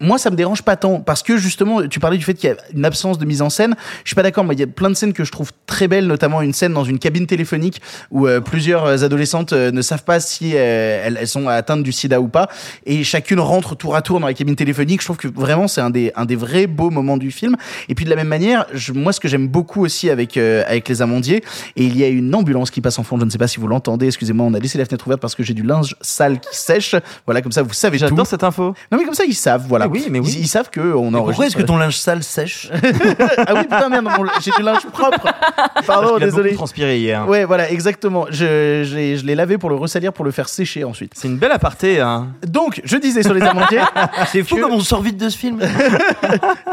Moi, 0.01 0.18
ça 0.18 0.31
me 0.31 0.36
dérange 0.36 0.63
pas 0.63 0.75
tant 0.75 1.00
parce 1.00 1.21
que 1.21 1.38
justement, 1.38 1.88
tu 1.88 2.00
parlais 2.00 2.18
du 2.18 2.25
fait 2.25 2.33
qu'il 2.33 2.50
y 2.50 2.53
a 2.53 2.57
une 2.74 2.86
absence 2.86 3.19
de 3.19 3.25
mise 3.25 3.42
en 3.42 3.50
scène. 3.50 3.75
Je 4.03 4.09
suis 4.09 4.15
pas 4.15 4.24
d'accord. 4.24 4.44
Moi, 4.44 4.56
il 4.56 4.59
y 4.59 4.63
a 4.63 4.68
plein 4.68 4.89
de 4.89 4.96
scènes 4.96 5.13
que 5.13 5.24
je 5.24 5.31
trouve 5.31 5.51
très 5.67 5.88
belles, 5.88 6.08
notamment 6.08 6.41
une 6.41 6.53
scène 6.53 6.74
dans 6.74 6.84
une 6.84 6.98
cabine 6.98 7.27
téléphonique 7.27 7.81
où 8.10 8.25
euh, 8.27 8.41
plusieurs 8.41 8.86
euh, 8.86 9.03
adolescentes 9.03 9.53
euh, 9.53 9.72
ne 9.72 9.81
savent 9.84 10.03
pas 10.03 10.20
si 10.20 10.53
euh, 10.55 11.03
elles, 11.05 11.17
elles 11.22 11.27
sont 11.27 11.48
atteintes 11.48 11.84
du 11.84 11.91
sida 11.91 12.20
ou 12.20 12.27
pas, 12.27 12.50
et 12.86 13.03
chacune 13.03 13.39
rentre 13.39 13.75
tour 13.75 13.96
à 13.96 14.01
tour 14.01 14.20
dans 14.20 14.25
la 14.25 14.34
cabine 14.34 14.55
téléphonique. 14.55 15.01
Je 15.01 15.05
trouve 15.05 15.17
que 15.17 15.27
vraiment 15.27 15.67
c'est 15.67 15.81
un 15.81 15.91
des 15.91 16.12
un 16.15 16.25
des 16.25 16.36
vrais 16.36 16.65
beaux 16.65 16.89
moments 16.89 17.17
du 17.17 17.29
film. 17.29 17.55
Et 17.88 17.93
puis 17.93 18.05
de 18.05 18.10
la 18.10 18.15
même 18.15 18.27
manière, 18.27 18.65
je, 18.74 18.93
moi, 18.93 19.13
ce 19.13 19.20
que 19.20 19.27
j'aime 19.27 19.48
beaucoup 19.48 19.84
aussi 19.86 20.10
avec 20.10 20.36
avec 20.36 20.89
les 20.89 21.01
amandiers, 21.03 21.43
et 21.75 21.84
il 21.84 21.96
y 21.96 22.03
a 22.03 22.08
une 22.08 22.34
ambulance 22.34 22.72
qui 22.72 22.81
passe 22.81 22.98
en 22.98 23.03
fond. 23.03 23.20
Je 23.20 23.25
ne 23.25 23.29
sais 23.29 23.38
pas 23.38 23.48
si 23.48 23.60
vous 23.60 23.67
l'entendez. 23.67 24.08
Excusez-moi, 24.08 24.46
on 24.46 24.53
a 24.55 24.60
laissé 24.60 24.77
la 24.79 24.86
fenêtre 24.86 25.05
ouverte 25.05 25.22
parce 25.22 25.36
que 25.36 25.43
j'ai 25.43 25.53
du 25.53 25.63
linge 25.63 25.96
sale 26.01 26.39
qui 26.39 26.58
sèche. 26.58 26.96
Voilà, 27.25 27.41
comme 27.41 27.51
ça, 27.51 27.62
vous 27.62 27.74
savez. 27.74 28.00
J'adore 28.00 28.25
cette 28.25 28.43
info. 28.43 28.74
Non 28.91 28.98
mais 28.98 29.05
comme 29.05 29.13
ça 29.13 29.25
ils 29.25 29.36
savent, 29.36 29.65
voilà. 29.67 29.90
Oui, 29.91 30.07
mais 30.10 30.19
oui. 30.19 30.31
Ils, 30.38 30.41
ils 30.41 30.48
savent 30.48 30.69
que 30.69 30.79
on 30.79 31.12
Mais 31.12 31.17
enregistre. 31.17 31.24
pourquoi 31.25 31.45
est-ce 31.48 31.55
que 31.57 31.62
ton 31.62 31.77
linge 31.77 31.98
sale 31.98 32.24
sèche 32.24 32.69
ah 33.38 33.53
oui 33.55 33.62
putain 33.63 33.89
merde, 33.89 34.07
j'ai 34.41 34.51
du 34.51 34.62
linge 34.63 34.86
propre. 34.91 35.27
Pardon, 35.86 36.15
Il 36.17 36.24
a 36.24 36.25
désolé. 36.25 36.50
beaucoup 36.50 36.57
transpiré 36.57 37.00
hier. 37.00 37.27
Ouais, 37.27 37.45
voilà, 37.45 37.69
exactement. 37.71 38.25
Je, 38.29 38.83
je 38.86 38.95
l'ai- 38.95 39.17
je 39.17 39.25
l'ai 39.25 39.36
lavé 39.36 39.57
pour 39.57 39.69
le 39.69 39.75
ressalir, 39.75 40.13
pour 40.13 40.25
le 40.25 40.31
faire 40.31 40.50
sécher 40.50 40.83
ensuite. 40.83 41.13
C'est 41.15 41.27
une 41.27 41.38
belle 41.38 41.51
aparté. 41.51 42.00
Hein. 42.00 42.29
Donc, 42.48 42.81
je 42.83 42.98
disais 42.98 43.24
sur 43.24 43.33
les 43.33 43.41
amandiers. 43.41 43.81
C'est 44.27 44.43
fou 44.43 44.55
que- 44.55 44.62
comme 44.62 44.71
on 44.74 44.79
sort 44.79 45.01
vite 45.01 45.17
de 45.17 45.29
ce 45.29 45.38
film. 45.38 45.60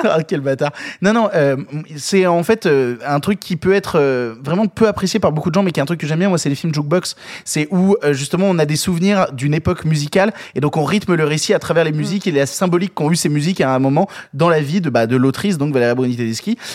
ah, 0.04 0.18
quel 0.26 0.40
bâtard. 0.40 0.72
Non, 1.02 1.12
non, 1.12 1.28
euh, 1.34 1.56
c'est 1.96 2.26
en 2.26 2.42
fait 2.42 2.66
euh, 2.66 2.96
un 3.06 3.20
truc 3.20 3.40
qui 3.40 3.56
peut 3.56 3.72
être 3.74 3.98
euh, 3.98 4.34
vraiment 4.42 4.66
peu 4.66 4.86
apprécié 4.88 5.20
par 5.20 5.32
beaucoup 5.32 5.50
de 5.50 5.54
gens, 5.54 5.62
mais 5.62 5.72
qui 5.72 5.80
est 5.80 5.82
un 5.82 5.86
truc 5.86 6.00
que 6.00 6.06
j'aime 6.06 6.18
bien, 6.18 6.28
moi, 6.28 6.38
c'est 6.38 6.48
les 6.48 6.54
films 6.54 6.74
jukebox. 6.74 7.16
C'est 7.44 7.68
où, 7.70 7.96
justement, 8.12 8.46
on 8.48 8.58
a 8.58 8.64
des 8.66 8.76
souvenirs 8.76 9.26
d'une 9.32 9.54
époque 9.54 9.84
musicale, 9.84 10.32
et 10.54 10.60
donc 10.60 10.76
on 10.76 10.84
rythme 10.84 11.14
le 11.14 11.24
récit 11.24 11.54
à 11.54 11.58
travers 11.58 11.84
les 11.84 11.92
musiques 11.92 12.26
et 12.26 12.30
la 12.32 12.46
symbolique 12.46 12.94
qu'ont 13.08 13.12
eu 13.12 13.16
ces 13.16 13.28
musiques 13.28 13.60
à 13.60 13.74
un 13.74 13.78
moment 13.78 14.08
dans 14.34 14.48
la 14.48 14.60
vie 14.60 14.80
de, 14.80 14.90
bah, 14.90 15.06
de 15.06 15.16
l'autrice, 15.16 15.58
donc 15.58 15.72
Valéria 15.72 15.94
Bruni. 15.94 16.16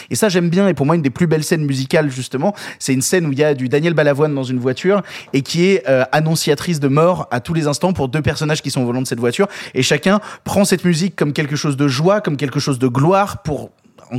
Et 0.10 0.16
ça, 0.16 0.30
j'aime 0.30 0.50
bien, 0.50 0.68
et 0.68 0.74
pour 0.74 0.86
moi, 0.86 0.96
une 0.96 1.02
des 1.02 1.10
plus 1.10 1.28
belles 1.28 1.44
scènes 1.44 1.66
musicales, 1.66 2.10
justement, 2.10 2.54
c'est 2.80 2.94
une 2.94 3.02
scène 3.02 3.26
où 3.26 3.32
il 3.32 3.40
y 3.40 3.44
a 3.44 3.54
du 3.54 3.70
Daniel 3.70 3.94
Balavoine 3.94 4.34
dans 4.34 4.44
une 4.44 4.60
voiture, 4.60 5.02
et 5.34 5.42
qui 5.42 5.66
est 5.66 5.88
euh, 5.88 6.04
annonciatrice 6.12 6.80
de 6.80 6.88
mort 6.88 7.28
à 7.32 7.40
tous 7.40 7.54
les 7.54 7.68
instants 7.68 7.94
pour 7.94 8.08
deux 8.08 8.22
personnages 8.22 8.62
qui 8.62 8.72
sont 8.72 8.82
au 8.82 8.86
volant 8.86 9.02
de 9.02 9.08
cette 9.08 9.20
voiture, 9.20 9.48
et 9.74 9.84
chacun 9.84 10.20
prend 10.44 10.66
cette 10.66 10.86
musique 10.86 11.16
comme 11.16 11.34
quelque 11.34 11.56
chose 11.56 11.78
de 11.78 11.88
joie, 11.88 12.22
comme 12.22 12.38
quelque 12.38 12.60
chose 12.60 12.80
de 12.80 12.88
gloire 12.88 13.42
pour 13.44 13.72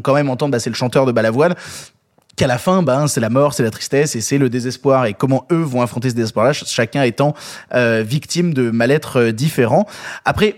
quand 0.03 0.15
même 0.15 0.29
entendre 0.31 0.53
bah, 0.53 0.59
c'est 0.59 0.71
le 0.71 0.77
chanteur 0.77 1.07
de 1.07 1.13
Balavoine 1.13 1.55
qu'à 2.37 2.49
la 2.49 2.59
fin, 2.59 2.83
ben, 2.83 3.07
c'est 3.07 3.21
la 3.21 3.31
mort, 3.31 3.55
c'est 3.55 3.63
la 3.63 3.71
tristesse 3.71 4.17
et 4.17 4.21
c'est 4.21 4.39
le 4.39 4.49
désespoir 4.51 5.07
et 5.07 5.15
comment 5.15 5.47
eux 5.53 5.63
vont 5.63 5.83
affronter 5.83 6.11
ce 6.11 6.17
désespoir-là, 6.17 6.53
ch- 6.53 6.69
chacun 6.69 7.05
étant 7.05 7.33
euh, 7.75 8.03
victime 8.05 8.53
de 8.53 8.71
mal-être 8.71 9.21
euh, 9.21 9.33
différents. 9.33 9.87
Après, 10.25 10.57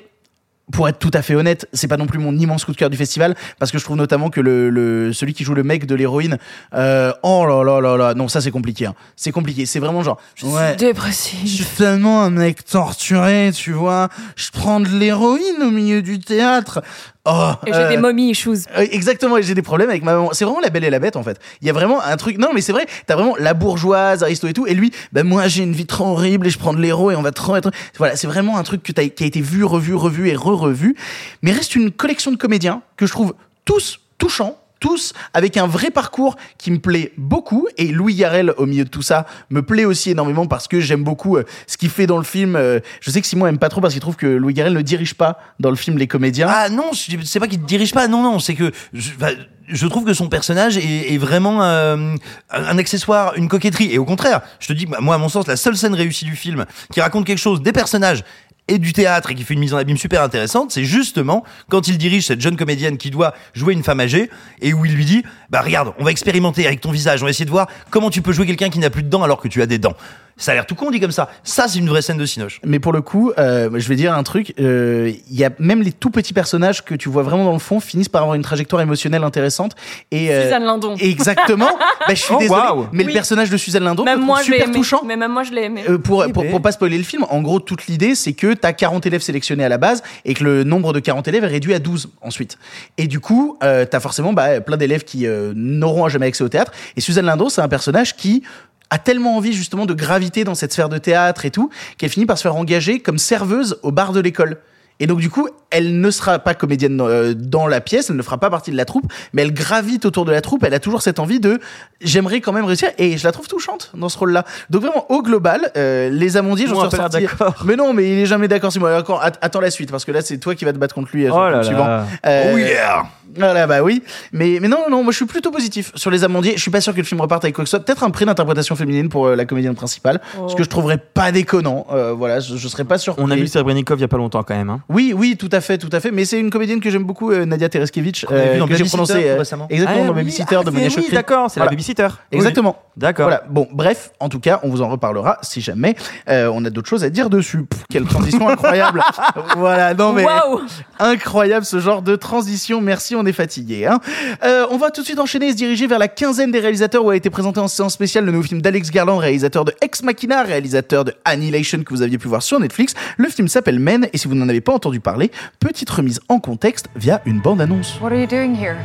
pour 0.72 0.88
être 0.88 0.98
tout 0.98 1.10
à 1.14 1.22
fait 1.22 1.34
honnête, 1.34 1.68
c'est 1.72 1.86
pas 1.88 1.96
non 1.96 2.06
plus 2.06 2.18
mon 2.18 2.36
immense 2.36 2.64
coup 2.64 2.72
de 2.72 2.76
cœur 2.76 2.90
du 2.90 2.96
festival 2.96 3.34
parce 3.58 3.70
que 3.70 3.78
je 3.78 3.84
trouve 3.84 3.96
notamment 3.96 4.30
que 4.30 4.40
le, 4.40 4.68
le 4.68 5.12
celui 5.12 5.32
qui 5.32 5.44
joue 5.44 5.54
le 5.54 5.62
mec 5.62 5.86
de 5.86 5.94
l'héroïne, 5.94 6.38
euh, 6.74 7.12
oh 7.22 7.46
là 7.46 7.62
là 7.62 7.80
là 7.80 7.96
là, 7.96 8.14
non 8.14 8.26
ça 8.28 8.40
c'est 8.40 8.50
compliqué, 8.50 8.86
hein. 8.86 8.94
c'est 9.14 9.32
compliqué, 9.32 9.64
c'est 9.66 9.78
vraiment 9.78 10.02
genre, 10.02 10.20
ouais, 10.42 10.74
Dépressif. 10.76 11.40
je 11.44 11.62
suis 11.62 11.76
tellement 11.76 12.22
un 12.22 12.30
mec 12.30 12.64
torturé, 12.64 13.50
tu 13.54 13.72
vois, 13.72 14.08
je 14.34 14.50
prends 14.50 14.80
de 14.80 14.88
l'héroïne 14.88 15.62
au 15.62 15.70
milieu 15.70 16.02
du 16.02 16.18
théâtre. 16.18 16.82
Oh, 17.28 17.50
Et 17.66 17.72
j'ai 17.72 17.78
euh, 17.80 17.88
des 17.88 17.96
momies 17.96 18.30
issues. 18.30 18.50
euh, 18.76 18.86
Exactement, 18.90 19.36
et 19.36 19.42
j'ai 19.42 19.54
des 19.54 19.62
problèmes 19.62 19.90
avec 19.90 20.04
ma 20.04 20.14
maman. 20.14 20.30
C'est 20.32 20.44
vraiment 20.44 20.60
la 20.60 20.70
belle 20.70 20.84
et 20.84 20.90
la 20.90 21.00
bête 21.00 21.16
en 21.16 21.22
fait. 21.24 21.38
Il 21.60 21.66
y 21.66 21.70
a 21.70 21.72
vraiment 21.72 22.00
un 22.00 22.16
truc. 22.16 22.38
Non, 22.38 22.50
mais 22.54 22.60
c'est 22.60 22.72
vrai. 22.72 22.86
T'as 23.06 23.16
vraiment 23.16 23.34
la 23.38 23.52
bourgeoise, 23.52 24.22
Aristo 24.22 24.46
et 24.46 24.52
tout. 24.52 24.66
Et 24.66 24.74
lui, 24.74 24.92
ben 25.12 25.26
moi 25.26 25.48
j'ai 25.48 25.64
une 25.64 25.72
vie 25.72 25.86
trop 25.86 26.04
horrible 26.06 26.46
et 26.46 26.50
je 26.50 26.58
prends 26.58 26.72
de 26.72 26.80
l'héros 26.80 27.10
et 27.10 27.16
on 27.16 27.22
va 27.22 27.32
trop 27.32 27.56
être. 27.56 27.70
Voilà, 27.98 28.14
c'est 28.16 28.28
vraiment 28.28 28.58
un 28.58 28.62
truc 28.62 28.82
que 28.82 28.92
qui 28.92 29.24
a 29.24 29.26
été 29.26 29.40
vu, 29.40 29.64
revu, 29.64 29.94
revu 29.94 30.28
et 30.28 30.36
re-revu. 30.36 30.94
Mais 31.42 31.50
reste 31.52 31.74
une 31.74 31.90
collection 31.90 32.30
de 32.30 32.36
comédiens 32.36 32.82
que 32.96 33.06
je 33.06 33.12
trouve 33.12 33.34
tous 33.64 33.98
touchants. 34.18 34.56
Tous 34.80 35.12
avec 35.32 35.56
un 35.56 35.66
vrai 35.66 35.90
parcours 35.90 36.36
qui 36.58 36.70
me 36.70 36.78
plaît 36.78 37.12
beaucoup 37.16 37.66
et 37.78 37.86
Louis 37.86 38.14
Garrel 38.14 38.52
au 38.58 38.66
milieu 38.66 38.84
de 38.84 38.90
tout 38.90 39.02
ça 39.02 39.26
me 39.50 39.62
plaît 39.62 39.84
aussi 39.84 40.10
énormément 40.10 40.46
parce 40.46 40.68
que 40.68 40.80
j'aime 40.80 41.02
beaucoup 41.02 41.36
euh, 41.36 41.44
ce 41.66 41.76
qu'il 41.76 41.90
fait 41.90 42.06
dans 42.06 42.18
le 42.18 42.24
film. 42.24 42.56
Euh, 42.56 42.80
je 43.00 43.10
sais 43.10 43.20
que 43.20 43.26
Simon 43.26 43.46
aime 43.46 43.58
pas 43.58 43.68
trop 43.68 43.80
parce 43.80 43.94
qu'il 43.94 44.00
trouve 44.00 44.16
que 44.16 44.26
Louis 44.26 44.54
Garrel 44.54 44.74
ne 44.74 44.82
dirige 44.82 45.14
pas 45.14 45.38
dans 45.60 45.70
le 45.70 45.76
film 45.76 45.96
les 45.98 46.06
comédiens. 46.06 46.48
Ah 46.50 46.68
non, 46.68 46.90
c'est 46.92 47.40
pas 47.40 47.48
qu'il 47.48 47.60
te 47.60 47.66
dirige 47.66 47.92
pas. 47.92 48.08
Non, 48.08 48.22
non, 48.22 48.38
c'est 48.38 48.54
que 48.54 48.70
je, 48.92 49.12
enfin, 49.16 49.32
je 49.68 49.86
trouve 49.86 50.04
que 50.04 50.14
son 50.14 50.28
personnage 50.28 50.76
est, 50.76 51.18
vraiment 51.18 51.62
euh, 51.62 52.14
un 52.50 52.78
accessoire, 52.78 53.34
une 53.36 53.48
coquetterie. 53.48 53.92
Et 53.92 53.98
au 53.98 54.04
contraire, 54.04 54.40
je 54.60 54.68
te 54.68 54.72
dis, 54.72 54.86
bah, 54.86 54.98
moi, 55.00 55.14
à 55.14 55.18
mon 55.18 55.28
sens, 55.28 55.46
la 55.46 55.56
seule 55.56 55.76
scène 55.76 55.94
réussie 55.94 56.24
du 56.24 56.36
film 56.36 56.64
qui 56.92 57.00
raconte 57.00 57.26
quelque 57.26 57.38
chose 57.38 57.62
des 57.62 57.72
personnages 57.72 58.24
et 58.68 58.78
du 58.78 58.92
théâtre 58.92 59.30
et 59.30 59.34
qui 59.34 59.44
fait 59.44 59.54
une 59.54 59.60
mise 59.60 59.74
en 59.74 59.76
abîme 59.76 59.96
super 59.96 60.22
intéressante, 60.22 60.70
c'est 60.72 60.84
justement 60.84 61.44
quand 61.68 61.88
il 61.88 61.98
dirige 61.98 62.26
cette 62.26 62.40
jeune 62.40 62.56
comédienne 62.56 62.98
qui 62.98 63.10
doit 63.10 63.34
jouer 63.54 63.74
une 63.74 63.82
femme 63.82 64.00
âgée 64.00 64.30
et 64.60 64.72
où 64.72 64.84
il 64.84 64.94
lui 64.94 65.04
dit, 65.04 65.22
bah 65.50 65.62
regarde, 65.62 65.92
on 65.98 66.04
va 66.04 66.10
expérimenter 66.10 66.66
avec 66.66 66.80
ton 66.80 66.90
visage, 66.90 67.22
on 67.22 67.26
va 67.26 67.30
essayer 67.30 67.44
de 67.44 67.50
voir 67.50 67.68
comment 67.90 68.10
tu 68.10 68.22
peux 68.22 68.32
jouer 68.32 68.46
quelqu'un 68.46 68.70
qui 68.70 68.78
n'a 68.78 68.90
plus 68.90 69.02
de 69.02 69.08
dents 69.08 69.22
alors 69.22 69.40
que 69.40 69.48
tu 69.48 69.62
as 69.62 69.66
des 69.66 69.78
dents. 69.78 69.94
Ça 70.38 70.52
a 70.52 70.54
l'air 70.54 70.66
tout 70.66 70.74
con 70.74 70.90
dit 70.90 71.00
comme 71.00 71.12
ça. 71.12 71.30
Ça, 71.44 71.66
c'est 71.66 71.78
une 71.78 71.88
vraie 71.88 72.02
scène 72.02 72.18
de 72.18 72.26
Cinoche. 72.26 72.60
Mais 72.62 72.78
pour 72.78 72.92
le 72.92 73.00
coup, 73.00 73.32
euh, 73.38 73.70
je 73.74 73.88
vais 73.88 73.96
dire 73.96 74.12
un 74.14 74.22
truc. 74.22 74.52
euh, 74.60 75.10
Il 75.30 75.36
y 75.36 75.44
a 75.44 75.50
même 75.58 75.80
les 75.82 75.92
tout 75.92 76.10
petits 76.10 76.34
personnages 76.34 76.84
que 76.84 76.94
tu 76.94 77.08
vois 77.08 77.22
vraiment 77.22 77.44
dans 77.44 77.54
le 77.54 77.58
fond 77.58 77.80
finissent 77.80 78.10
par 78.10 78.20
avoir 78.22 78.34
une 78.34 78.42
trajectoire 78.42 78.82
émotionnelle 78.82 79.24
intéressante. 79.24 79.72
Et 80.10 80.30
euh, 80.30 80.42
Suzanne 80.44 80.64
Lindon. 80.64 80.96
Exactement. 81.00 81.70
bah, 82.06 82.14
je 82.14 82.14
suis 82.22 82.34
Oh, 82.34 82.38
désolé, 82.38 82.60
mais 82.92 83.04
Oui. 83.04 83.06
le 83.06 83.12
personnage 83.14 83.48
de 83.48 83.56
Suzanne 83.56 83.84
Lindon, 83.84 84.02
je 84.04 84.10
Même 84.10 84.20
moi, 84.20 84.40
je 84.40 84.44
super 84.44 84.64
aimé. 84.66 84.74
touchant. 84.74 85.00
Mais 85.06 85.16
même 85.16 85.32
moi, 85.32 85.42
je 85.42 85.52
l'ai 85.52 85.62
aimé. 85.64 85.84
Euh, 85.88 85.96
pour, 85.96 86.24
Eh 86.26 86.32
pour, 86.32 86.46
pour 86.46 86.60
pas 86.60 86.72
spoiler 86.72 86.98
le 86.98 87.04
film, 87.04 87.24
en 87.30 87.40
gros, 87.40 87.58
toute 87.58 87.86
l'idée, 87.86 88.14
c'est 88.14 88.34
que 88.34 88.52
t'as 88.52 88.74
40 88.74 89.06
élèves 89.06 89.22
sélectionnés 89.22 89.64
à 89.64 89.70
la 89.70 89.78
base 89.78 90.02
et 90.26 90.34
que 90.34 90.44
le 90.44 90.64
nombre 90.64 90.92
de 90.92 91.00
40 91.00 91.26
élèves 91.28 91.44
est 91.44 91.48
réduit 91.48 91.72
à 91.72 91.78
12 91.78 92.10
ensuite. 92.20 92.58
Et 92.98 93.06
du 93.06 93.20
coup, 93.20 93.56
euh, 93.64 93.86
t'as 93.90 94.00
forcément 94.00 94.34
bah, 94.34 94.60
plein 94.60 94.76
d'élèves 94.76 95.04
qui 95.04 95.26
euh, 95.26 95.54
n'auront 95.56 96.04
à 96.04 96.08
jamais 96.10 96.26
accès 96.26 96.44
au 96.44 96.48
théâtre. 96.50 96.72
Et 96.96 97.00
Suzanne 97.00 97.24
Lindon, 97.24 97.48
c'est 97.48 97.62
un 97.62 97.68
personnage 97.68 98.16
qui 98.16 98.42
a 98.90 98.98
tellement 98.98 99.36
envie 99.36 99.52
justement 99.52 99.86
de 99.86 99.94
graviter 99.94 100.44
dans 100.44 100.54
cette 100.54 100.72
sphère 100.72 100.88
de 100.88 100.98
théâtre 100.98 101.44
et 101.44 101.50
tout, 101.50 101.70
qu'elle 101.98 102.10
finit 102.10 102.26
par 102.26 102.38
se 102.38 102.42
faire 102.42 102.56
engager 102.56 103.00
comme 103.00 103.18
serveuse 103.18 103.78
au 103.82 103.90
bar 103.92 104.12
de 104.12 104.20
l'école. 104.20 104.58
Et 104.98 105.06
donc 105.06 105.18
du 105.18 105.28
coup, 105.28 105.46
elle 105.70 106.00
ne 106.00 106.10
sera 106.10 106.38
pas 106.38 106.54
comédienne 106.54 106.98
euh, 107.02 107.34
dans 107.36 107.66
la 107.66 107.82
pièce, 107.82 108.08
elle 108.08 108.16
ne 108.16 108.22
fera 108.22 108.38
pas 108.38 108.48
partie 108.48 108.70
de 108.70 108.78
la 108.78 108.86
troupe, 108.86 109.12
mais 109.34 109.42
elle 109.42 109.52
gravite 109.52 110.06
autour 110.06 110.24
de 110.24 110.32
la 110.32 110.40
troupe. 110.40 110.64
Elle 110.64 110.72
a 110.72 110.78
toujours 110.78 111.02
cette 111.02 111.18
envie 111.18 111.38
de 111.38 111.60
j'aimerais 112.00 112.40
quand 112.40 112.52
même 112.54 112.64
réussir, 112.64 112.88
et 112.96 113.18
je 113.18 113.24
la 113.24 113.32
trouve 113.32 113.46
touchante 113.46 113.90
dans 113.94 114.08
ce 114.08 114.16
rôle-là. 114.16 114.46
Donc 114.70 114.80
vraiment 114.80 115.04
au 115.10 115.20
global, 115.22 115.70
euh, 115.76 116.08
les 116.08 116.38
Amondiers, 116.38 116.66
j'en 116.66 116.76
suis 116.76 116.88
ressorti. 116.88 117.20
d'accord. 117.26 117.62
Mais 117.66 117.76
non, 117.76 117.92
mais 117.92 118.10
il 118.10 118.18
est 118.20 118.26
jamais 118.26 118.48
d'accord. 118.48 118.72
Si 118.72 118.78
moi, 118.78 118.96
encore, 118.98 119.22
att- 119.22 119.36
attends 119.42 119.60
la 119.60 119.70
suite 119.70 119.90
parce 119.90 120.06
que 120.06 120.12
là 120.12 120.22
c'est 120.22 120.38
toi 120.38 120.54
qui 120.54 120.64
vas 120.64 120.72
te 120.72 120.78
battre 120.78 120.94
contre 120.94 121.10
lui. 121.12 121.26
euh, 121.26 121.30
Oh 121.30 121.40
là 121.46 121.50
film 121.62 121.64
suivant. 121.64 121.86
là. 121.86 122.06
Euh, 122.24 122.52
Oh 122.54 122.56
yeah 122.56 123.04
voilà, 123.38 123.66
bah 123.66 123.82
oui. 123.82 124.02
Mais, 124.32 124.58
mais 124.60 124.68
non, 124.68 124.84
non, 124.90 125.02
moi 125.02 125.12
je 125.12 125.16
suis 125.16 125.26
plutôt 125.26 125.50
positif 125.50 125.92
sur 125.94 126.10
les 126.10 126.24
amandiers. 126.24 126.54
Je 126.56 126.62
suis 126.62 126.70
pas 126.70 126.80
sûr 126.80 126.92
que 126.92 126.98
le 126.98 127.04
film 127.04 127.20
reparte 127.20 127.44
avec 127.44 127.54
quoi 127.54 127.64
que 127.64 127.70
ce 127.70 127.76
soit. 127.76 127.84
Peut-être 127.84 128.02
un 128.04 128.10
prix 128.10 128.24
d'interprétation 128.24 128.76
féminine 128.76 129.08
pour 129.08 129.26
euh, 129.26 129.36
la 129.36 129.44
comédienne 129.44 129.74
principale. 129.74 130.20
Oh. 130.40 130.48
Ce 130.48 130.54
que 130.54 130.62
je 130.62 130.68
trouverais 130.68 130.98
pas 130.98 131.32
déconnant. 131.32 131.86
Euh, 131.92 132.12
voilà, 132.12 132.40
je, 132.40 132.56
je 132.56 132.68
serais 132.68 132.84
pas 132.84 132.98
surpris. 132.98 133.22
On 133.24 133.30
a 133.30 133.36
vu 133.36 133.46
Serebrennikov 133.46 133.98
il 133.98 134.02
y 134.02 134.04
a 134.04 134.08
pas 134.08 134.16
longtemps 134.16 134.42
quand 134.42 134.56
même. 134.56 134.70
Hein. 134.70 134.80
Oui, 134.88 135.12
oui, 135.16 135.36
tout 135.36 135.48
à 135.52 135.60
fait, 135.60 135.78
tout 135.78 135.90
à 135.92 136.00
fait. 136.00 136.10
Mais 136.10 136.24
c'est 136.24 136.38
une 136.38 136.50
comédienne 136.50 136.80
que 136.80 136.90
j'aime 136.90 137.04
beaucoup, 137.04 137.30
euh, 137.32 137.44
Nadia 137.44 137.68
Tereskevich. 137.68 138.24
Qu'on 138.26 138.34
a 138.34 138.38
vu 138.52 138.58
dans 138.58 138.66
que 138.66 138.72
j'ai 138.74 138.78
Babysitter, 138.84 138.88
prononcé 138.88 139.28
euh, 139.28 139.38
récemment. 139.38 139.66
exactement 139.70 140.02
Ah 140.02 140.06
dans 140.06 140.12
oui, 140.12 140.16
Babysitter 140.18 140.56
ah, 140.60 140.64
de 140.64 140.70
Monia 140.70 140.88
oui. 140.96 141.06
D'accord, 141.12 141.50
c'est 141.50 141.60
Voilà. 141.60 141.70
la 141.70 141.76
babysitter. 141.76 142.08
Exactement. 142.32 142.76
D'accord. 142.96 143.26
Voilà. 143.26 143.42
Bon, 143.50 143.68
bref, 143.72 144.10
en 144.20 144.28
tout 144.28 144.40
cas, 144.40 144.60
on 144.62 144.70
vous 144.70 144.80
en 144.82 144.88
reparlera 144.88 145.38
si 145.42 145.60
jamais 145.60 145.94
euh, 146.28 146.50
on 146.52 146.64
a 146.64 146.70
d'autres 146.70 146.88
choses 146.88 147.04
à 147.04 147.10
dire 147.10 147.28
dessus. 147.28 147.64
Pff, 147.64 147.84
quelle 147.90 148.04
transition 148.04 148.48
incroyable. 148.48 149.02
voilà, 149.56 149.92
non 149.94 150.12
mais 150.12 150.24
Waouh 150.24 150.60
incroyable 150.98 151.66
ce 151.66 151.78
genre 151.78 152.00
de 152.02 152.16
transition. 152.16 152.80
Merci, 152.80 153.14
on 153.16 153.25
est 153.26 153.32
fatigué. 153.32 153.86
Hein. 153.86 154.00
Euh, 154.44 154.66
on 154.70 154.76
va 154.76 154.90
tout 154.90 155.00
de 155.00 155.06
suite 155.06 155.18
enchaîner 155.18 155.48
et 155.48 155.52
se 155.52 155.56
diriger 155.56 155.86
vers 155.86 155.98
la 155.98 156.08
quinzaine 156.08 156.50
des 156.50 156.60
réalisateurs 156.60 157.04
où 157.04 157.10
a 157.10 157.16
été 157.16 157.30
présenté 157.30 157.60
en 157.60 157.68
séance 157.68 157.94
spéciale 157.94 158.24
le 158.24 158.32
nouveau 158.32 158.46
film 158.46 158.62
d'Alex 158.62 158.90
Garland, 158.90 159.18
réalisateur 159.18 159.64
de 159.64 159.72
Ex 159.80 160.02
Machina, 160.02 160.42
réalisateur 160.42 161.04
de 161.04 161.14
Annihilation 161.24 161.82
que 161.82 161.90
vous 161.90 162.02
aviez 162.02 162.18
pu 162.18 162.28
voir 162.28 162.42
sur 162.42 162.60
Netflix. 162.60 162.94
Le 163.16 163.28
film 163.28 163.48
s'appelle 163.48 163.78
Men 163.78 164.08
et 164.12 164.18
si 164.18 164.28
vous 164.28 164.34
n'en 164.34 164.48
avez 164.48 164.60
pas 164.60 164.72
entendu 164.72 165.00
parler, 165.00 165.30
petite 165.60 165.90
remise 165.90 166.20
en 166.28 166.38
contexte 166.40 166.88
via 166.96 167.20
une 167.26 167.40
bande-annonce. 167.40 168.00
What 168.00 168.12
are 168.12 168.20
you 168.20 168.26
doing 168.26 168.54
here? 168.54 168.76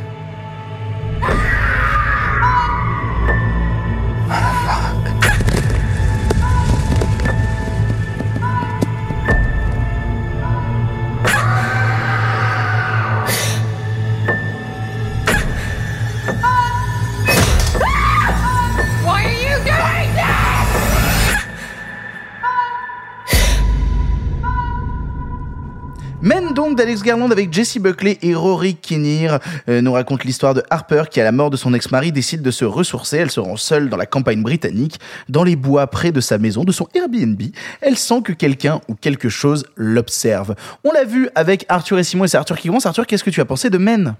Donc 26.62 26.78
d'Alex 26.78 27.02
Garland 27.02 27.28
avec 27.32 27.52
Jesse 27.52 27.78
Buckley 27.78 28.18
et 28.22 28.36
Rory 28.36 28.76
Kinnear 28.76 29.40
euh, 29.68 29.80
nous 29.80 29.94
raconte 29.94 30.22
l'histoire 30.22 30.54
de 30.54 30.62
Harper 30.70 31.02
qui 31.10 31.20
à 31.20 31.24
la 31.24 31.32
mort 31.32 31.50
de 31.50 31.56
son 31.56 31.74
ex-mari 31.74 32.12
décide 32.12 32.40
de 32.40 32.52
se 32.52 32.64
ressourcer. 32.64 33.16
Elle 33.16 33.32
se 33.32 33.40
rend 33.40 33.56
seule 33.56 33.88
dans 33.88 33.96
la 33.96 34.06
campagne 34.06 34.44
britannique, 34.44 35.00
dans 35.28 35.42
les 35.42 35.56
bois 35.56 35.88
près 35.88 36.12
de 36.12 36.20
sa 36.20 36.38
maison, 36.38 36.62
de 36.62 36.70
son 36.70 36.86
Airbnb. 36.94 37.42
Elle 37.80 37.98
sent 37.98 38.22
que 38.22 38.32
quelqu'un 38.32 38.80
ou 38.86 38.94
quelque 38.94 39.28
chose 39.28 39.64
l'observe. 39.74 40.54
On 40.84 40.92
l'a 40.92 41.02
vu 41.02 41.28
avec 41.34 41.66
Arthur 41.68 41.98
et 41.98 42.04
Simon 42.04 42.26
et 42.26 42.28
c'est 42.28 42.36
Arthur 42.36 42.56
qui 42.56 42.68
commence. 42.68 42.86
Arthur, 42.86 43.08
qu'est-ce 43.08 43.24
que 43.24 43.30
tu 43.30 43.40
as 43.40 43.44
pensé 43.44 43.68
de 43.68 43.78
Men 43.78 44.14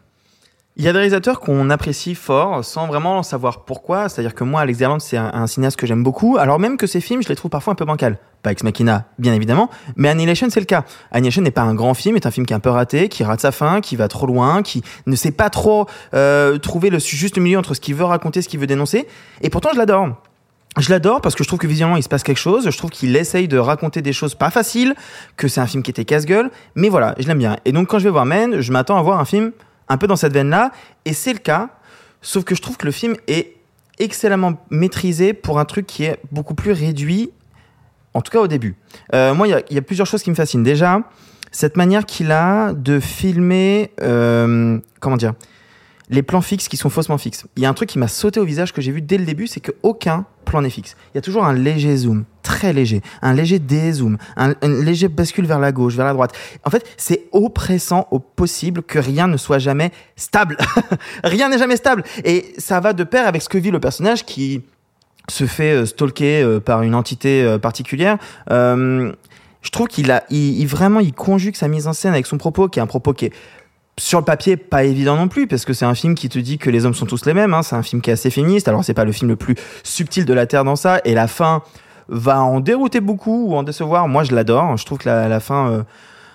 Il 0.77 0.85
y 0.85 0.89
a 0.89 0.93
des 0.93 0.99
réalisateurs 0.99 1.39
qu'on 1.39 1.69
apprécie 1.69 2.15
fort 2.15 2.65
sans 2.65 2.87
vraiment 2.87 3.23
savoir 3.23 3.67
pourquoi. 3.67 4.09
C'est-à-dire 4.09 4.35
que 4.35 4.43
moi, 4.43 4.63
Alex 4.63 4.79
Garland, 4.79 5.01
c'est 5.01 5.19
un, 5.19 5.47
cinéaste 5.47 5.79
que 5.79 5.87
j'aime 5.87 6.03
beaucoup. 6.03 6.39
Alors 6.39 6.59
même 6.59 6.79
que 6.79 6.87
ses 6.87 7.03
films, 7.03 7.23
je 7.23 7.29
les 7.29 7.37
trouve 7.37 7.51
parfois 7.51 7.75
un 7.75 7.77
peu 7.77 7.85
bancals. 7.85 8.17
Pas 8.43 8.53
Ex 8.53 8.63
Machina, 8.65 9.05
bien 9.19 9.35
évidemment, 9.35 9.69
mais 9.97 10.09
Annihilation, 10.09 10.49
c'est 10.51 10.61
le 10.61 10.67
cas. 10.67 10.85
Annihilation 11.11 11.43
n'est 11.43 11.51
pas 11.51 11.63
un 11.63 11.75
grand 11.75 11.93
film, 11.93 12.17
est 12.17 12.27
un 12.27 12.31
film 12.31 12.47
qui 12.47 12.55
est 12.55 12.57
un 12.57 12.61
peu 12.61 12.71
raté, 12.71 13.09
qui 13.09 13.23
rate 13.23 13.41
sa 13.41 13.53
fin, 13.53 13.81
qui 13.81 13.97
va 13.97 14.09
trop 14.09 14.27
loin, 14.27 14.63
qui 14.63 14.83
ne 15.07 15.15
sait 15.15 15.31
pas 15.31 15.51
trop 15.51 15.87
euh, 16.15 16.59
trouver 16.59 16.89
le 16.89 16.99
juste 16.99 17.39
milieu 17.39 17.59
entre 17.59 17.75
ce 17.75 17.81
qu'il 17.81 17.95
veut 17.95 18.05
raconter, 18.05 18.41
ce 18.41 18.49
qu'il 18.49 18.59
veut 18.59 18.67
dénoncer. 18.67 19.07
Et 19.43 19.51
pourtant, 19.51 19.69
je 19.75 19.79
l'adore. 19.79 20.17
Je 20.79 20.89
l'adore 20.89 21.21
parce 21.21 21.35
que 21.35 21.45
je 21.45 21.49
trouve 21.49 21.59
que 21.59 21.67
visuellement 21.67 21.99
il 21.99 22.03
se 22.03 22.09
passe 22.09 22.23
quelque 22.23 22.41
chose. 22.41 22.71
Je 22.71 22.79
trouve 22.79 22.91
qu'il 22.91 23.15
essaye 23.15 23.47
de 23.47 23.59
raconter 23.59 24.01
des 24.01 24.15
choses 24.15 24.35
pas 24.35 24.51
faciles, 24.51 24.95
que 25.37 25.47
c'est 25.47 25.61
un 25.61 25.67
film 25.67 25.83
qui 25.83 25.91
était 25.91 26.07
casse-gueule. 26.07 26.51
Mais 26.77 26.89
voilà, 26.89 27.15
je 27.19 27.29
l'aime 27.29 27.39
bien. 27.39 27.59
Et 27.67 27.73
donc 27.73 27.89
quand 27.89 27.99
je 27.99 28.05
vais 28.05 28.11
voir 28.11 28.25
Men, 28.25 28.61
je 28.61 28.73
m'attends 28.73 28.99
à 28.99 29.03
voir 29.03 29.21
un 29.21 29.27
film 29.27 29.53
un 29.89 29.97
peu 29.97 30.07
dans 30.07 30.17
cette 30.17 30.33
veine-là. 30.33 30.71
Et 31.05 31.13
c'est 31.13 31.33
le 31.33 31.39
cas. 31.39 31.71
Sauf 32.21 32.45
que 32.45 32.55
je 32.55 32.63
trouve 32.63 32.77
que 32.77 32.87
le 32.87 32.93
film 32.93 33.17
est 33.27 33.57
excellemment 33.99 34.55
maîtrisé 34.71 35.33
pour 35.35 35.59
un 35.59 35.65
truc 35.65 35.87
qui 35.87 36.05
est 36.05 36.19
beaucoup 36.31 36.55
plus 36.55 36.73
réduit, 36.73 37.31
en 38.15 38.21
tout 38.23 38.31
cas 38.33 38.41
au 38.41 38.47
début. 38.49 38.77
Euh, 39.15 39.35
moi, 39.35 39.47
il 39.49 39.75
y 39.75 39.79
a- 39.79 39.83
plusieurs 39.83 40.07
choses 40.07 40.23
qui 40.23 40.31
me 40.31 40.35
fascinent. 40.35 40.63
Déjà, 40.63 41.01
cette 41.51 41.77
manière 41.77 42.07
qu'il 42.07 42.31
a 42.33 42.73
de 42.73 43.01
filmer, 43.01 43.91
euh, 44.01 44.79
comment 45.01 45.17
dire, 45.17 45.35
les 46.09 46.23
plans 46.23 46.41
fixes 46.43 46.69
qui 46.69 46.77
sont 46.77 46.91
faussement 46.91 47.19
fixes. 47.19 47.45
Il 47.57 47.63
y 47.63 47.67
a 47.67 47.69
un 47.69 47.75
truc 47.75 47.89
qui 47.89 47.99
m'a 47.99 48.09
sauté 48.09 48.39
au 48.41 48.45
visage 48.45 48.73
que 48.73 48.81
j'ai 48.83 48.93
vu 48.93 49.03
dès 49.03 49.19
le 49.19 49.25
début, 49.25 49.47
c'est 49.47 49.61
qu'aucun 49.61 50.27
plan 50.45 50.63
n'est 50.63 50.71
fixe. 50.71 50.97
Il 51.13 51.17
y 51.17 51.19
a 51.19 51.23
toujours 51.23 51.45
un 51.45 51.53
léger 51.55 51.97
zoom, 51.97 52.25
très 52.53 52.73
léger, 52.75 53.01
un 53.23 53.33
léger 53.33 53.59
dézoom, 53.59 54.19
un, 54.37 54.55
léger 54.63 55.09
bascule 55.09 55.47
vers 55.47 55.59
la 55.59 55.73
gauche, 55.73 55.95
vers 55.95 56.05
la 56.05 56.13
droite. 56.13 56.33
En 56.65 56.71
fait, 56.71 56.85
c'est 56.99 57.25
oppressant 57.33 58.07
au 58.11 58.19
possible 58.19 58.83
que 58.83 58.99
rien 58.99 59.27
ne 59.27 59.39
soit 59.39 59.59
jamais 59.59 59.91
stable. 60.17 60.59
rien 61.25 61.49
n'est 61.49 61.57
jamais 61.59 61.77
stable. 61.77 62.05
Et 62.25 62.53
ça 62.59 62.79
va 62.81 62.93
de 62.93 63.05
pair 63.05 63.27
avec 63.27 63.41
ce 63.41 63.49
que 63.49 63.57
vit 63.57 63.71
le 63.71 63.81
personnage 63.81 64.27
qui 64.27 64.63
se 65.31 65.47
fait 65.47 65.73
euh, 65.73 65.87
stalker 65.87 66.43
euh, 66.43 66.61
par 66.61 66.83
une 66.83 66.95
entité 66.95 67.43
euh, 67.43 67.59
particulière. 67.59 68.19
Je 68.51 69.71
trouve 69.71 69.87
qu'il 69.87 70.11
a, 70.11 70.25
il- 70.29 70.67
vraiment, 70.67 71.01
il 71.01 71.15
conjugue 71.15 71.55
sa 71.55 71.69
mise 71.69 71.87
en 71.87 71.93
scène 71.93 72.13
avec 72.13 72.27
son 72.27 72.37
propos, 72.37 72.69
qui 72.69 72.81
est 72.81 72.83
un 72.83 72.87
propos 72.87 73.15
qui 73.15 73.27
est 73.27 73.33
sur 73.99 74.19
le 74.19 74.25
papier, 74.25 74.57
pas 74.57 74.85
évident 74.85 75.17
non 75.17 75.29
plus, 75.29 75.47
parce 75.47 75.65
que 75.65 75.73
c'est 75.73 75.85
un 75.85 75.95
film 75.95 76.15
qui 76.15 76.29
te 76.29 76.39
dit 76.39 76.59
que 76.59 76.69
les 76.69 76.85
hommes 76.85 76.95
sont 76.95 77.07
tous 77.07 77.25
les 77.27 77.35
mêmes. 77.35 77.55
Hein. 77.55 77.63
C'est 77.63 77.77
un 77.77 77.83
film 77.83 78.03
qui 78.03 78.11
est 78.11 78.15
assez 78.15 78.31
féministe. 78.31 78.67
Alors, 78.67 78.85
c'est 78.85 78.95
pas 78.95 79.05
le 79.05 79.13
film 79.13 79.31
le 79.31 79.37
plus 79.37 79.55
subtil 79.85 80.25
de 80.25 80.35
la 80.35 80.47
Terre 80.47 80.65
dans 80.65 80.77
ça. 80.77 81.01
Et 81.05 81.15
la 81.15 81.29
fin 81.29 81.63
va 82.13 82.43
en 82.43 82.61
dérouter 82.61 83.01
beaucoup 83.01 83.47
ou 83.49 83.57
en 83.57 83.63
décevoir. 83.63 84.07
Moi, 84.07 84.23
je 84.23 84.35
l'adore. 84.35 84.77
Je 84.77 84.85
trouve 84.85 84.99
que 84.99 85.09
la, 85.09 85.29
la 85.29 85.41
fin 85.41 85.71
euh, 85.71 85.83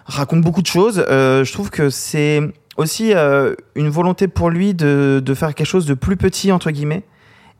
raconte 0.05 0.41
beaucoup 0.41 0.62
de 0.62 0.67
choses. 0.67 1.05
Euh, 1.10 1.43
je 1.43 1.53
trouve 1.53 1.69
que 1.69 1.89
c'est 1.89 2.41
aussi 2.77 3.13
euh, 3.13 3.53
une 3.75 3.89
volonté 3.89 4.27
pour 4.27 4.50
lui 4.50 4.74
de, 4.74 5.22
de 5.24 5.34
faire 5.34 5.53
quelque 5.53 5.67
chose 5.67 5.86
de 5.86 5.93
plus 5.93 6.17
petit, 6.17 6.51
entre 6.51 6.72
guillemets. 6.72 7.03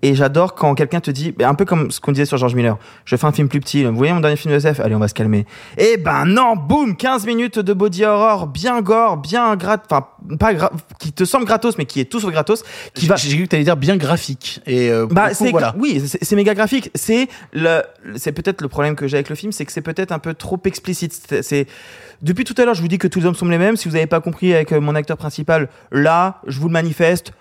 Et 0.04 0.14
j'adore 0.14 0.54
quand 0.54 0.76
quelqu'un 0.76 1.00
te 1.00 1.10
dit, 1.10 1.32
ben, 1.32 1.50
un 1.50 1.56
peu 1.56 1.66
comme 1.66 1.90
ce 1.90 2.00
qu'on 2.00 2.12
disait 2.12 2.26
sur 2.26 2.38
George 2.38 2.54
Miller, 2.54 2.78
je 3.06 3.16
fais 3.16 3.26
un 3.26 3.32
film 3.32 3.48
plus 3.50 3.60
petit, 3.60 3.84
vous 3.84 3.96
voyez 3.96 4.14
mon 4.14 4.20
dernier 4.20 4.36
film 4.36 4.54
de 4.54 4.58
SF 4.60 4.80
Allez, 4.80 4.94
on 4.94 5.00
va 5.00 5.08
se 5.08 5.16
calmer. 5.16 5.48
Eh 5.80 5.98
ben 5.98 6.26
non, 6.26 6.56
boum, 6.56 6.96
15 6.96 7.26
minutes 7.26 7.58
de 7.58 7.74
body 7.74 8.06
horror, 8.06 8.46
bien 8.46 8.82
gore, 8.82 9.18
bien 9.18 9.56
grat, 9.56 9.82
enfin, 9.90 10.06
pas 10.40 10.54
gra- 10.54 10.72
qui 11.00 11.12
te 11.14 11.26
semble 11.26 11.46
gratos, 11.46 11.80
mais 11.80 11.86
qui 11.86 12.00
est 12.00 12.06
tout 12.06 12.20
sauf 12.20 12.32
gratos, 12.32 12.64
qui 12.94 13.08
va... 13.08 13.16
J'ai 13.16 13.30
cru 13.36 13.44
que 13.46 13.50
t'allais 13.50 13.64
dire 13.64 13.76
bien 13.76 13.98
graphique. 13.98 14.62
Et 14.68 14.92
euh, 14.92 15.08
Bah, 15.10 15.32
coup, 15.34 15.48
voilà. 15.50 15.74
oui, 15.80 16.04
c'est 16.06 16.36
méga 16.36 16.54
graphique. 16.54 16.92
C'est 16.94 17.28
le, 17.54 17.82
c'est 18.18 18.34
peut-être 18.34 18.62
le 18.62 18.68
problème 18.68 18.96
que 18.96 19.08
j'ai 19.08 19.18
avec 19.18 19.30
le 19.30 19.36
film, 19.36 19.52
c'est 19.52 19.66
que 19.66 19.72
c'est 19.72 19.82
peut-être 19.82 20.12
un 20.12 20.20
peu 20.20 20.36
trop 20.36 20.60
explicite. 20.66 21.14
C'est- 21.28 21.42
C'est 21.42 21.66
depuis 22.22 22.44
tout 22.44 22.54
à 22.60 22.66
l'heure, 22.66 22.76
je 22.76 22.82
vous 22.82 22.88
dis 22.88 22.98
que 23.00 23.08
tous 23.08 23.20
les 23.22 23.26
hommes 23.26 23.34
sont 23.36 23.48
les 23.48 23.58
mêmes. 23.58 23.78
Si 23.78 23.88
vous 23.88 23.96
n'avez 23.96 24.06
pas 24.08 24.20
compris 24.22 24.54
avec 24.54 24.72
euh, 24.74 24.80
mon 24.80 24.94
acteur 24.96 25.18
principal, 25.18 25.70
là, 25.92 26.42
je 26.46 26.60
vous 26.60 26.68
le 26.68 26.74
manifeste 26.74 27.32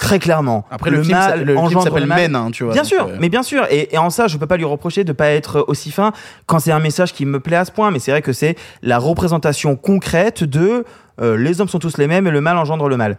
très 0.00 0.18
clairement. 0.18 0.66
Après, 0.70 0.90
le 0.90 1.02
film 1.02 1.18
le 1.44 1.56
film 1.68 1.80
s'appelle. 1.80 2.06
Men, 2.06 2.34
hein, 2.34 2.50
tu 2.52 2.64
vois, 2.64 2.72
Bien 2.72 2.84
sûr, 2.84 3.06
euh, 3.06 3.16
mais 3.20 3.28
bien 3.28 3.42
sûr. 3.42 3.66
Et, 3.70 3.94
et 3.94 3.98
en 3.98 4.10
ça, 4.10 4.26
je 4.26 4.36
peux 4.36 4.46
pas 4.46 4.56
lui 4.56 4.64
reprocher 4.64 5.04
de 5.04 5.12
pas 5.12 5.30
être 5.30 5.64
aussi 5.68 5.90
fin 5.90 6.12
quand 6.46 6.58
c'est 6.58 6.72
un 6.72 6.80
message 6.80 7.12
qui 7.12 7.24
me 7.26 7.40
plaît 7.40 7.56
à 7.56 7.64
ce 7.64 7.72
point. 7.72 7.90
Mais 7.90 7.98
c'est 7.98 8.10
vrai 8.10 8.22
que 8.22 8.32
c'est 8.32 8.56
la 8.82 8.98
représentation 8.98 9.76
concrète 9.76 10.44
de 10.44 10.84
euh, 11.20 11.36
les 11.36 11.60
hommes 11.60 11.68
sont 11.68 11.78
tous 11.78 11.98
les 11.98 12.06
mêmes 12.06 12.26
et 12.26 12.30
le 12.30 12.40
mal 12.40 12.56
engendre 12.56 12.88
le 12.88 12.96
mal. 12.96 13.16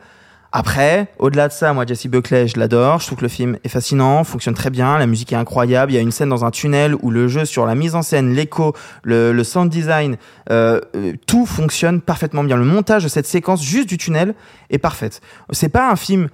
Après, 0.51 1.13
au-delà 1.19 1.47
de 1.47 1.53
ça, 1.53 1.73
moi, 1.73 1.85
Jesse 1.85 2.07
Buckley, 2.07 2.47
je 2.47 2.57
l'adore. 2.57 2.99
Je 2.99 3.05
trouve 3.05 3.19
que 3.19 3.23
le 3.23 3.29
film 3.29 3.57
est 3.63 3.69
fascinant, 3.69 4.23
fonctionne 4.23 4.55
très 4.55 4.71
bien, 4.71 4.97
la 4.97 5.05
musique 5.05 5.31
est 5.31 5.35
incroyable. 5.35 5.91
Il 5.91 5.95
y 5.95 5.97
a 5.99 6.01
une 6.01 6.11
scène 6.11 6.29
dans 6.29 6.43
un 6.43 6.49
tunnel 6.49 6.95
où 7.03 7.11
le 7.11 7.27
jeu 7.27 7.45
sur 7.45 7.67
la 7.67 7.75
mise 7.75 7.93
en 7.93 8.01
scène, 8.01 8.33
l'écho, 8.33 8.73
le, 9.03 9.31
le 9.31 9.43
sound 9.43 9.69
design, 9.69 10.17
euh, 10.49 10.81
euh, 10.95 11.13
tout 11.27 11.45
fonctionne 11.45 12.01
parfaitement 12.01 12.43
bien. 12.43 12.57
Le 12.57 12.65
montage 12.65 13.03
de 13.03 13.09
cette 13.09 13.27
séquence 13.27 13.63
juste 13.63 13.87
du 13.87 13.99
tunnel 13.99 14.33
est 14.71 14.79
parfaite. 14.79 15.21
C'est 15.51 15.69
pas 15.69 15.91
un 15.91 15.95
film 15.95 16.29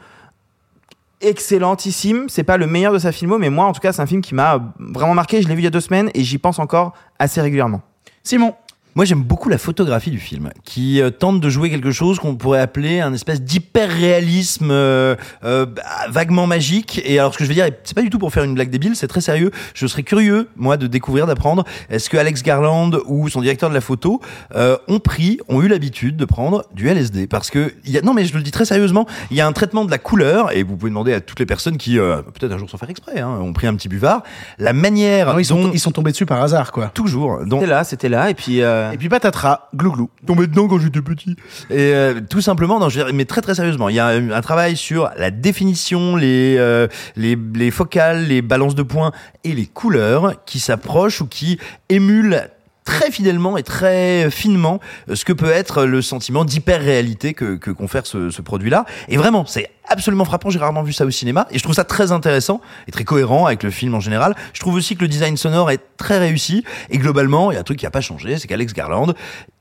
excellentissime. 1.22 2.26
C'est 2.30 2.44
pas 2.44 2.58
le 2.58 2.68
meilleur 2.68 2.94
de 2.94 3.00
sa 3.00 3.12
filmo, 3.12 3.38
mais 3.38 3.50
moi, 3.50 3.66
en 3.66 3.74
tout 3.74 3.82
cas, 3.82 3.94
c'est 3.94 4.02
un 4.02 4.06
film 4.06 4.22
qui 4.22 4.36
m'a 4.36 4.74
vraiment 4.80 5.14
marqué. 5.14 5.42
Je 5.42 5.48
l'ai 5.48 5.56
vu 5.56 5.62
il 5.62 5.66
y 5.66 5.68
a 5.68 5.72
deux 5.72 5.82
semaines 5.82 6.10
et 6.14 6.24
j'y 6.24 6.38
pense 6.38 6.60
encore 6.60 6.94
assez 7.20 7.42
régulièrement. 7.42 7.82
Simon. 8.24 8.56
Moi, 8.96 9.04
j'aime 9.04 9.24
beaucoup 9.24 9.50
la 9.50 9.58
photographie 9.58 10.10
du 10.10 10.20
film, 10.20 10.52
qui 10.64 11.02
euh, 11.02 11.10
tente 11.10 11.42
de 11.42 11.50
jouer 11.50 11.70
quelque 11.70 11.92
chose 11.92 12.18
qu'on 12.18 12.36
pourrait 12.36 12.62
appeler 12.62 13.02
un 13.02 13.14
espèce 13.14 13.42
d'hyper-réalisme 13.42 14.70
euh, 14.72 15.18
euh, 15.44 15.66
bah, 15.66 15.84
vaguement 16.10 16.48
magique. 16.48 17.02
Et 17.04 17.20
alors, 17.20 17.34
ce 17.34 17.38
que 17.38 17.44
je 17.44 17.50
veux 17.50 17.56
dire, 17.56 17.68
c'est 17.84 17.94
pas 17.94 18.02
du 18.02 18.10
tout 18.10 18.20
pour 18.20 18.32
faire 18.32 18.46
une 18.46 18.54
blague 18.54 18.70
débile, 18.70 18.96
c'est 18.96 19.10
très 19.10 19.20
sérieux. 19.20 19.52
Je 19.74 19.86
serais 19.86 20.04
curieux, 20.04 20.48
moi, 20.56 20.78
de 20.78 20.88
découvrir, 20.88 21.28
d'apprendre, 21.28 21.66
est-ce 21.90 22.10
que 22.10 22.16
Alex 22.16 22.42
Garland 22.42 22.92
ou 23.06 23.28
son 23.28 23.42
directeur 23.42 23.68
de 23.68 23.74
la 23.76 23.82
photo 23.82 24.22
euh, 24.56 24.78
ont 24.88 25.00
pris, 25.00 25.40
ont 25.50 25.62
eu 25.62 25.68
l'habitude 25.68 26.16
de 26.16 26.24
prendre 26.24 26.64
du 26.74 26.88
LSD 26.88 27.28
Parce 27.28 27.50
que, 27.50 27.74
il 27.84 27.92
y 27.92 27.98
a, 27.98 28.02
non, 28.02 28.14
mais 28.14 28.24
je 28.24 28.34
le 28.34 28.44
dis 28.44 28.52
très 28.52 28.64
sérieusement, 28.64 29.06
il 29.30 29.36
y 29.36 29.42
a 29.42 29.48
un 29.48 29.52
traitement 29.52 29.84
de 29.84 29.92
la 29.92 29.98
couleur, 29.98 30.56
et 30.56 30.64
vous 30.64 30.78
pouvez 30.78 30.90
demander 30.90 31.12
à 31.14 31.20
toutes 31.20 31.40
les 31.40 31.46
personnes 31.46 31.76
qui, 31.76 32.00
euh, 32.00 32.22
peut-être 32.22 32.54
un 32.54 32.58
jour 32.58 32.70
sans 32.70 32.78
faire 32.78 32.90
exprès, 32.90 33.20
hein, 33.20 33.40
ont 33.42 33.52
pris 33.52 33.68
un 33.68 33.76
petit 33.76 33.90
buvard, 33.90 34.24
la 34.58 34.72
manière 34.72 35.28
Ah 35.28 35.36
ils, 35.38 35.44
sont, 35.44 35.62
dont... 35.64 35.72
ils 35.74 35.82
sont 35.82 35.92
tombés 35.92 36.12
dessus 36.12 36.26
par 36.26 36.42
hasard, 36.42 36.72
quoi. 36.72 36.92
Toujours. 36.94 37.46
Donc, 37.46 37.60
C'était 37.60 37.70
là, 37.70 37.84
c'était 37.84 38.10
là, 38.10 38.30
et 38.30 38.34
puis. 38.34 38.62
euh, 38.62 38.85
Et 38.94 38.98
puis 38.98 39.10
patatras, 39.10 39.70
glouglou. 39.74 40.10
tombé 40.26 40.48
dedans 40.48 40.68
quand 40.68 40.80
j'étais 40.80 41.02
petit. 41.02 41.36
Et 41.70 41.94
euh, 41.94 42.22
tout 42.30 42.42
simplement, 42.42 42.80
non, 42.80 42.90
je 42.90 43.02
dire, 43.02 43.14
mais 43.14 43.26
très 43.26 43.42
très 43.42 43.56
sérieusement, 43.56 43.90
il 43.90 43.96
y 43.96 44.00
a 44.00 44.08
un, 44.08 44.32
un 44.32 44.42
travail 44.42 44.78
sur 44.78 45.10
la 45.18 45.32
définition, 45.32 46.16
les, 46.16 46.56
euh, 46.58 46.88
les 47.16 47.38
les 47.54 47.72
focales, 47.72 48.26
les 48.28 48.42
balances 48.42 48.76
de 48.76 48.84
points 48.84 49.12
et 49.44 49.54
les 49.54 49.66
couleurs 49.66 50.44
qui 50.46 50.60
s'approchent 50.60 51.22
ou 51.22 51.28
qui 51.28 51.60
émulent 51.90 52.50
très 52.86 53.12
fidèlement 53.12 53.58
et 53.58 53.64
très 53.64 54.32
finement 54.32 54.80
euh, 55.10 55.16
ce 55.16 55.26
que 55.26 55.34
peut 55.34 55.52
être 55.52 55.84
le 55.84 56.02
sentiment 56.02 56.46
d'hyper-réalité 56.46 57.34
que 57.34 57.56
que 57.56 57.72
confère 57.72 58.06
ce, 58.06 58.30
ce 58.30 58.42
produit-là. 58.42 58.86
Et 59.10 59.18
vraiment, 59.18 59.46
c'est 59.46 59.70
absolument 59.88 60.26
frappant. 60.26 60.50
J'ai 60.50 60.60
rarement 60.60 60.84
vu 60.84 60.94
ça 60.94 61.06
au 61.06 61.12
cinéma 61.12 61.48
et 61.52 61.58
je 61.58 61.64
trouve 61.64 61.76
ça 61.76 61.84
très 61.84 62.12
intéressant 62.12 62.62
et 62.88 62.92
très 62.92 63.04
cohérent 63.04 63.46
avec 63.46 63.64
le 63.64 63.72
film 63.72 63.96
en 63.96 64.00
général. 64.00 64.36
Je 64.54 64.60
trouve 64.60 64.76
aussi 64.76 64.96
que 64.96 65.02
le 65.02 65.08
design 65.08 65.36
sonore 65.38 65.72
est 65.72 65.82
très 65.98 66.18
réussi 66.18 66.64
et 66.90 66.98
globalement, 66.98 67.52
il 67.52 67.56
y 67.56 67.58
a 67.58 67.62
un 67.62 67.64
truc 67.64 67.80
qui 67.80 67.86
a 67.86 67.92
pas 67.92 68.02
changé, 68.02 68.38
c'est 68.38 68.48
qu'Alex 68.48 68.74
Garland, 68.74 69.14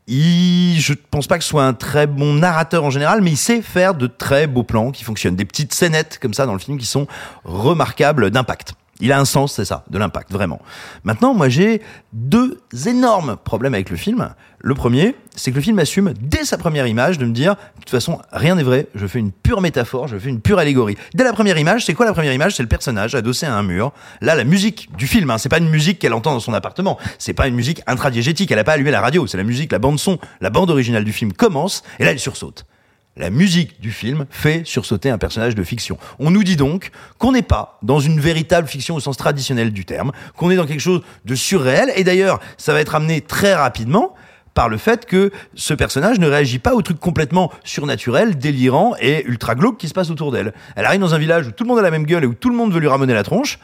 il, 0.07 0.79
je 0.81 0.93
pense 1.11 1.27
pas 1.27 1.39
que 1.39 1.45
ce 1.45 1.51
soit 1.51 1.65
un 1.65 1.73
très 1.73 2.07
bon 2.07 2.35
narrateur 2.35 2.85
en 2.85 2.91
général, 2.91 3.23
mais 3.23 3.31
il 3.31 3.37
sait 3.37 3.63
faire 3.63 3.95
de 3.95 4.07
très 4.07 4.47
beaux 4.47 4.63
plans 4.63 4.91
qui 4.91 5.03
fonctionnent, 5.03 5.37
des 5.37 5.47
petites 5.47 5.73
scénettes 5.73 6.19
comme 6.21 6.35
ça 6.35 6.47
dans 6.47 6.53
le 6.53 6.59
film 6.59 6.79
qui 6.79 6.87
sont 6.87 7.07
remarquables 7.45 8.31
d'impact. 8.31 8.75
Il 9.01 9.11
a 9.11 9.19
un 9.19 9.25
sens, 9.25 9.55
c'est 9.55 9.65
ça, 9.65 9.85
de 9.91 9.99
l'impact, 9.99 10.31
vraiment. 10.33 10.61
Maintenant, 11.03 11.35
moi, 11.35 11.49
j'ai 11.49 11.83
deux 12.13 12.61
énormes 12.87 13.37
problèmes 13.37 13.75
avec 13.75 13.91
le 13.91 13.97
film. 13.97 14.33
Le 14.61 14.75
premier, 14.75 15.17
c'est 15.35 15.51
que 15.51 15.57
le 15.57 15.63
film 15.63 15.79
assume, 15.81 16.15
dès 16.21 16.45
sa 16.45 16.59
première 16.59 16.87
image, 16.87 17.19
de 17.19 17.27
me 17.27 17.33
dire, 17.33 17.55
de 17.55 17.81
toute 17.81 17.91
façon, 17.91 18.21
rien 18.33 18.55
n'est 18.55 18.63
vrai, 18.63 18.87
je 18.95 19.07
fais 19.07 19.19
une 19.19 19.33
pure 19.33 19.61
métaphore, 19.61 20.07
je 20.07 20.17
fais 20.17 20.29
une 20.29 20.41
pure 20.41 20.59
allégorie. 20.59 20.97
Dès 21.13 21.25
la 21.25 21.33
première 21.33 21.59
image, 21.59 21.85
c'est 21.85 21.95
quoi 21.95 22.07
la 22.07 22.13
première 22.13 22.33
image? 22.33 22.55
C'est 22.55 22.63
le 22.63 22.69
personnage 22.69 23.15
adossé 23.15 23.47
à 23.47 23.55
un 23.55 23.65
mur. 23.65 23.93
Là, 24.21 24.37
la 24.37 24.45
musique 24.45 24.95
du 24.97 25.07
film, 25.09 25.29
hein, 25.31 25.39
c'est 25.39 25.49
pas 25.49 25.59
une 25.59 25.69
musique 25.69 25.99
qu'elle 25.99 26.15
entend 26.15 26.33
dans 26.33 26.41
son 26.41 26.55
appartement, 26.55 26.99
c'est 27.19 27.35
pas 27.35 27.49
une 27.49 27.55
musique 27.57 27.83
intradiégétique, 27.87 28.51
elle 28.53 28.59
a 28.61 28.65
pas 28.65 28.73
allumé 28.73 28.93
la 28.93 29.01
radio, 29.01 29.27
c'est 29.27 29.37
la 29.37 29.45
musique, 29.45 29.73
la 29.73 29.81
bande 29.81 29.99
son, 29.99 30.19
la 30.41 30.51
bande 30.51 30.71
originale 30.71 31.05
du 31.05 31.13
film 31.13 31.33
commence, 31.33 31.83
et 31.99 32.05
là, 32.05 32.13
elle 32.13 32.21
sursaute. 32.21 32.65
La 33.17 33.31
musique 33.31 33.81
du 33.81 33.93
film 33.93 34.27
fait 34.29 34.63
sursauter 34.67 35.09
un 35.09 35.19
personnage 35.19 35.55
de 35.55 35.63
fiction. 35.63 35.99
On 36.19 36.33
nous 36.33 36.43
dit 36.43 36.57
donc 36.57 36.91
qu'on 37.19 37.31
n'est 37.31 37.43
pas 37.43 37.79
dans 37.83 38.01
une 38.01 38.19
véritable 38.19 38.67
fiction 38.67 38.97
au 38.97 39.01
sens 39.01 39.17
traditionnel 39.17 39.73
du 39.73 39.85
terme, 39.85 40.11
qu'on 40.37 40.51
est 40.51 40.57
dans 40.57 40.67
quelque 40.67 40.81
chose 40.81 41.03
de 41.25 41.35
surréel, 41.37 41.93
et 41.95 42.03
d'ailleurs, 42.03 42.41
ça 42.59 42.73
va 42.73 42.81
être 42.81 42.97
amené 42.97 43.21
très 43.21 43.55
rapidement 43.55 44.15
par 44.55 44.69
le 44.69 44.79
fait 44.79 45.07
que 45.07 45.31
ce 45.55 45.75
personnage 45.75 46.19
ne 46.19 46.27
réagit 46.27 46.59
pas 46.59 46.75
au 46.75 46.83
truc 46.83 46.99
complètement 46.99 47.53
surnaturel, 47.63 48.37
délirant 48.37 48.95
et 49.01 49.25
ultra 49.27 49.55
glauque 49.55 49.79
qui 49.79 49.89
se 49.89 49.95
passe 49.95 50.11
autour 50.11 50.33
d'elle. 50.33 50.53
Elle 50.75 50.85
arrive 50.85 51.01
dans 51.01 51.15
un 51.15 51.19
village 51.19 51.47
où 51.47 51.51
tout 51.53 51.65
le 51.65 51.69
monde 51.69 51.79
a 51.79 51.83
la 51.83 51.91
même 51.91 52.07
gueule 52.07 52.25
et 52.25 52.27
où 52.27 52.35
tout 52.35 52.51
le 52.51 52.57
monde 52.57 52.73
veut 52.73 52.81
lui 52.81 52.89
ramener 52.89 53.15
la 53.15 53.23
tronche. 53.23 53.59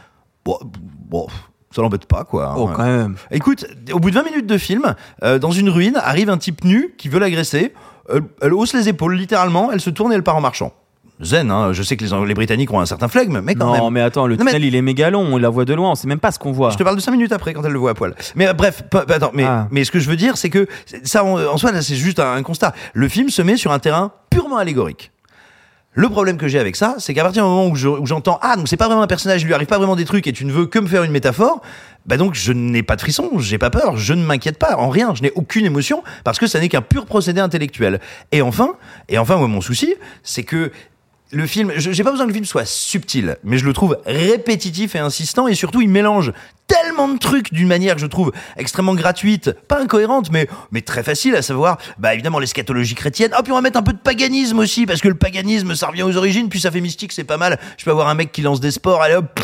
Bon, 0.44 0.58
bon 1.08 1.26
ça 1.72 1.82
l'embête 1.82 2.06
pas, 2.06 2.24
quoi. 2.24 2.54
Oh, 2.56 2.68
quand 2.74 2.82
même. 2.82 3.14
Écoute, 3.30 3.64
au 3.92 4.00
bout 4.00 4.10
de 4.10 4.16
20 4.16 4.24
minutes 4.24 4.46
de 4.46 4.58
film, 4.58 4.96
euh, 5.22 5.38
dans 5.38 5.52
une 5.52 5.70
ruine, 5.70 5.96
arrive 6.02 6.28
un 6.28 6.36
type 6.36 6.64
nu 6.64 6.94
qui 6.98 7.08
veut 7.08 7.20
l'agresser. 7.20 7.72
Elle, 8.12 8.22
elle 8.42 8.54
hausse 8.54 8.74
les 8.74 8.88
épaules, 8.88 9.14
littéralement, 9.16 9.70
elle 9.72 9.80
se 9.80 9.90
tourne 9.90 10.12
et 10.12 10.14
elle 10.14 10.22
part 10.22 10.36
en 10.36 10.40
marchant. 10.40 10.72
Zen, 11.22 11.50
hein, 11.50 11.74
je 11.74 11.82
sais 11.82 11.98
que 11.98 12.04
les, 12.04 12.26
les 12.28 12.34
Britanniques 12.34 12.72
ont 12.72 12.80
un 12.80 12.86
certain 12.86 13.06
flegme, 13.08 13.40
mais 13.42 13.54
quand 13.54 13.66
non, 13.66 13.84
même. 13.84 13.92
mais 13.92 14.00
attends, 14.00 14.26
le 14.26 14.36
Non, 14.36 14.44
mais- 14.44 14.52
tunnel 14.52 14.64
il 14.66 14.74
est 14.74 14.80
méga 14.80 15.10
long, 15.10 15.20
on 15.30 15.36
la 15.36 15.50
voit 15.50 15.66
de 15.66 15.74
loin, 15.74 15.90
on 15.90 15.94
sait 15.94 16.08
même 16.08 16.18
pas 16.18 16.32
ce 16.32 16.38
qu'on 16.38 16.50
voit. 16.50 16.70
Je 16.70 16.78
te 16.78 16.82
parle 16.82 16.96
de 16.96 17.00
5 17.02 17.12
minutes 17.12 17.32
après 17.32 17.52
quand 17.52 17.62
elle 17.62 17.72
le 17.72 17.78
voit 17.78 17.90
à 17.90 17.94
poil. 17.94 18.14
Mais 18.36 18.48
euh, 18.48 18.54
bref, 18.54 18.82
attends, 18.94 19.30
mais, 19.34 19.44
Ah. 19.44 19.68
mais 19.70 19.84
ce 19.84 19.90
que 19.90 19.98
je 19.98 20.08
veux 20.08 20.16
dire, 20.16 20.38
c'est 20.38 20.48
que 20.48 20.66
ça, 21.04 21.22
en, 21.22 21.38
en 21.38 21.58
soi, 21.58 21.72
là, 21.72 21.82
c'est 21.82 21.94
juste 21.96 22.20
un, 22.20 22.32
un 22.32 22.42
constat. 22.42 22.72
Le 22.94 23.06
film 23.08 23.28
se 23.28 23.42
met 23.42 23.58
sur 23.58 23.70
un 23.70 23.78
terrain 23.78 24.12
purement 24.30 24.56
allégorique. 24.56 25.12
Le 25.92 26.08
problème 26.08 26.36
que 26.36 26.46
j'ai 26.46 26.60
avec 26.60 26.76
ça, 26.76 26.94
c'est 26.98 27.14
qu'à 27.14 27.24
partir 27.24 27.42
du 27.42 27.48
moment 27.48 27.66
où 27.66 27.74
je- 27.74 27.88
où 27.88 28.06
j'entends 28.06 28.38
ah 28.42 28.54
donc 28.56 28.68
c'est 28.68 28.76
pas 28.76 28.86
vraiment 28.86 29.02
un 29.02 29.08
personnage, 29.08 29.42
il 29.42 29.46
lui 29.46 29.54
arrive 29.54 29.66
pas 29.66 29.76
vraiment 29.78 29.96
des 29.96 30.04
trucs 30.04 30.26
et 30.28 30.32
tu 30.32 30.44
ne 30.44 30.52
veux 30.52 30.66
que 30.66 30.78
me 30.78 30.86
faire 30.86 31.02
une 31.02 31.10
métaphore, 31.10 31.62
bah 32.06 32.16
donc 32.16 32.34
je 32.34 32.52
n'ai 32.52 32.84
pas 32.84 32.94
de 32.94 33.00
frisson, 33.00 33.28
j'ai 33.38 33.58
pas 33.58 33.70
peur, 33.70 33.96
je 33.96 34.14
ne 34.14 34.24
m'inquiète 34.24 34.56
pas 34.56 34.76
en 34.76 34.88
rien, 34.88 35.12
je 35.16 35.22
n'ai 35.22 35.32
aucune 35.34 35.66
émotion 35.66 36.04
parce 36.22 36.38
que 36.38 36.46
ça 36.46 36.60
n'est 36.60 36.68
qu'un 36.68 36.80
pur 36.80 37.06
procédé 37.06 37.40
intellectuel. 37.40 37.98
Et 38.30 38.40
enfin, 38.40 38.74
et 39.08 39.18
enfin 39.18 39.36
moi 39.36 39.48
mon 39.48 39.60
souci, 39.60 39.94
c'est 40.22 40.44
que 40.44 40.70
le 41.32 41.46
film, 41.46 41.72
j'ai 41.76 42.04
pas 42.04 42.10
besoin 42.10 42.26
que 42.26 42.30
le 42.30 42.34
film 42.34 42.44
soit 42.44 42.66
subtil, 42.66 43.36
mais 43.44 43.58
je 43.58 43.64
le 43.64 43.72
trouve 43.72 43.98
répétitif 44.04 44.94
et 44.94 44.98
insistant, 44.98 45.46
et 45.48 45.54
surtout 45.54 45.80
il 45.80 45.88
mélange 45.88 46.32
tellement 46.66 47.08
de 47.08 47.18
trucs 47.18 47.52
d'une 47.52 47.66
manière 47.66 47.96
que 47.96 48.00
je 48.00 48.06
trouve 48.06 48.32
extrêmement 48.56 48.94
gratuite, 48.94 49.52
pas 49.66 49.80
incohérente, 49.80 50.30
mais, 50.30 50.48
mais 50.70 50.82
très 50.82 51.02
facile, 51.02 51.34
à 51.34 51.42
savoir, 51.42 51.78
bah 51.98 52.14
évidemment 52.14 52.38
l'eschatologie 52.38 52.94
chrétienne. 52.94 53.30
Ah 53.34 53.42
puis 53.42 53.52
on 53.52 53.56
va 53.56 53.60
mettre 53.60 53.78
un 53.78 53.82
peu 53.82 53.92
de 53.92 53.98
paganisme 53.98 54.58
aussi, 54.58 54.86
parce 54.86 55.00
que 55.00 55.08
le 55.08 55.14
paganisme 55.14 55.74
ça 55.74 55.88
revient 55.88 56.02
aux 56.02 56.16
origines, 56.16 56.48
puis 56.48 56.60
ça 56.60 56.70
fait 56.70 56.80
mystique, 56.80 57.12
c'est 57.12 57.24
pas 57.24 57.36
mal. 57.36 57.58
Je 57.76 57.84
peux 57.84 57.90
avoir 57.90 58.08
un 58.08 58.14
mec 58.14 58.32
qui 58.32 58.42
lance 58.42 58.60
des 58.60 58.70
sports, 58.70 59.02
allez 59.02 59.16
hop. 59.16 59.40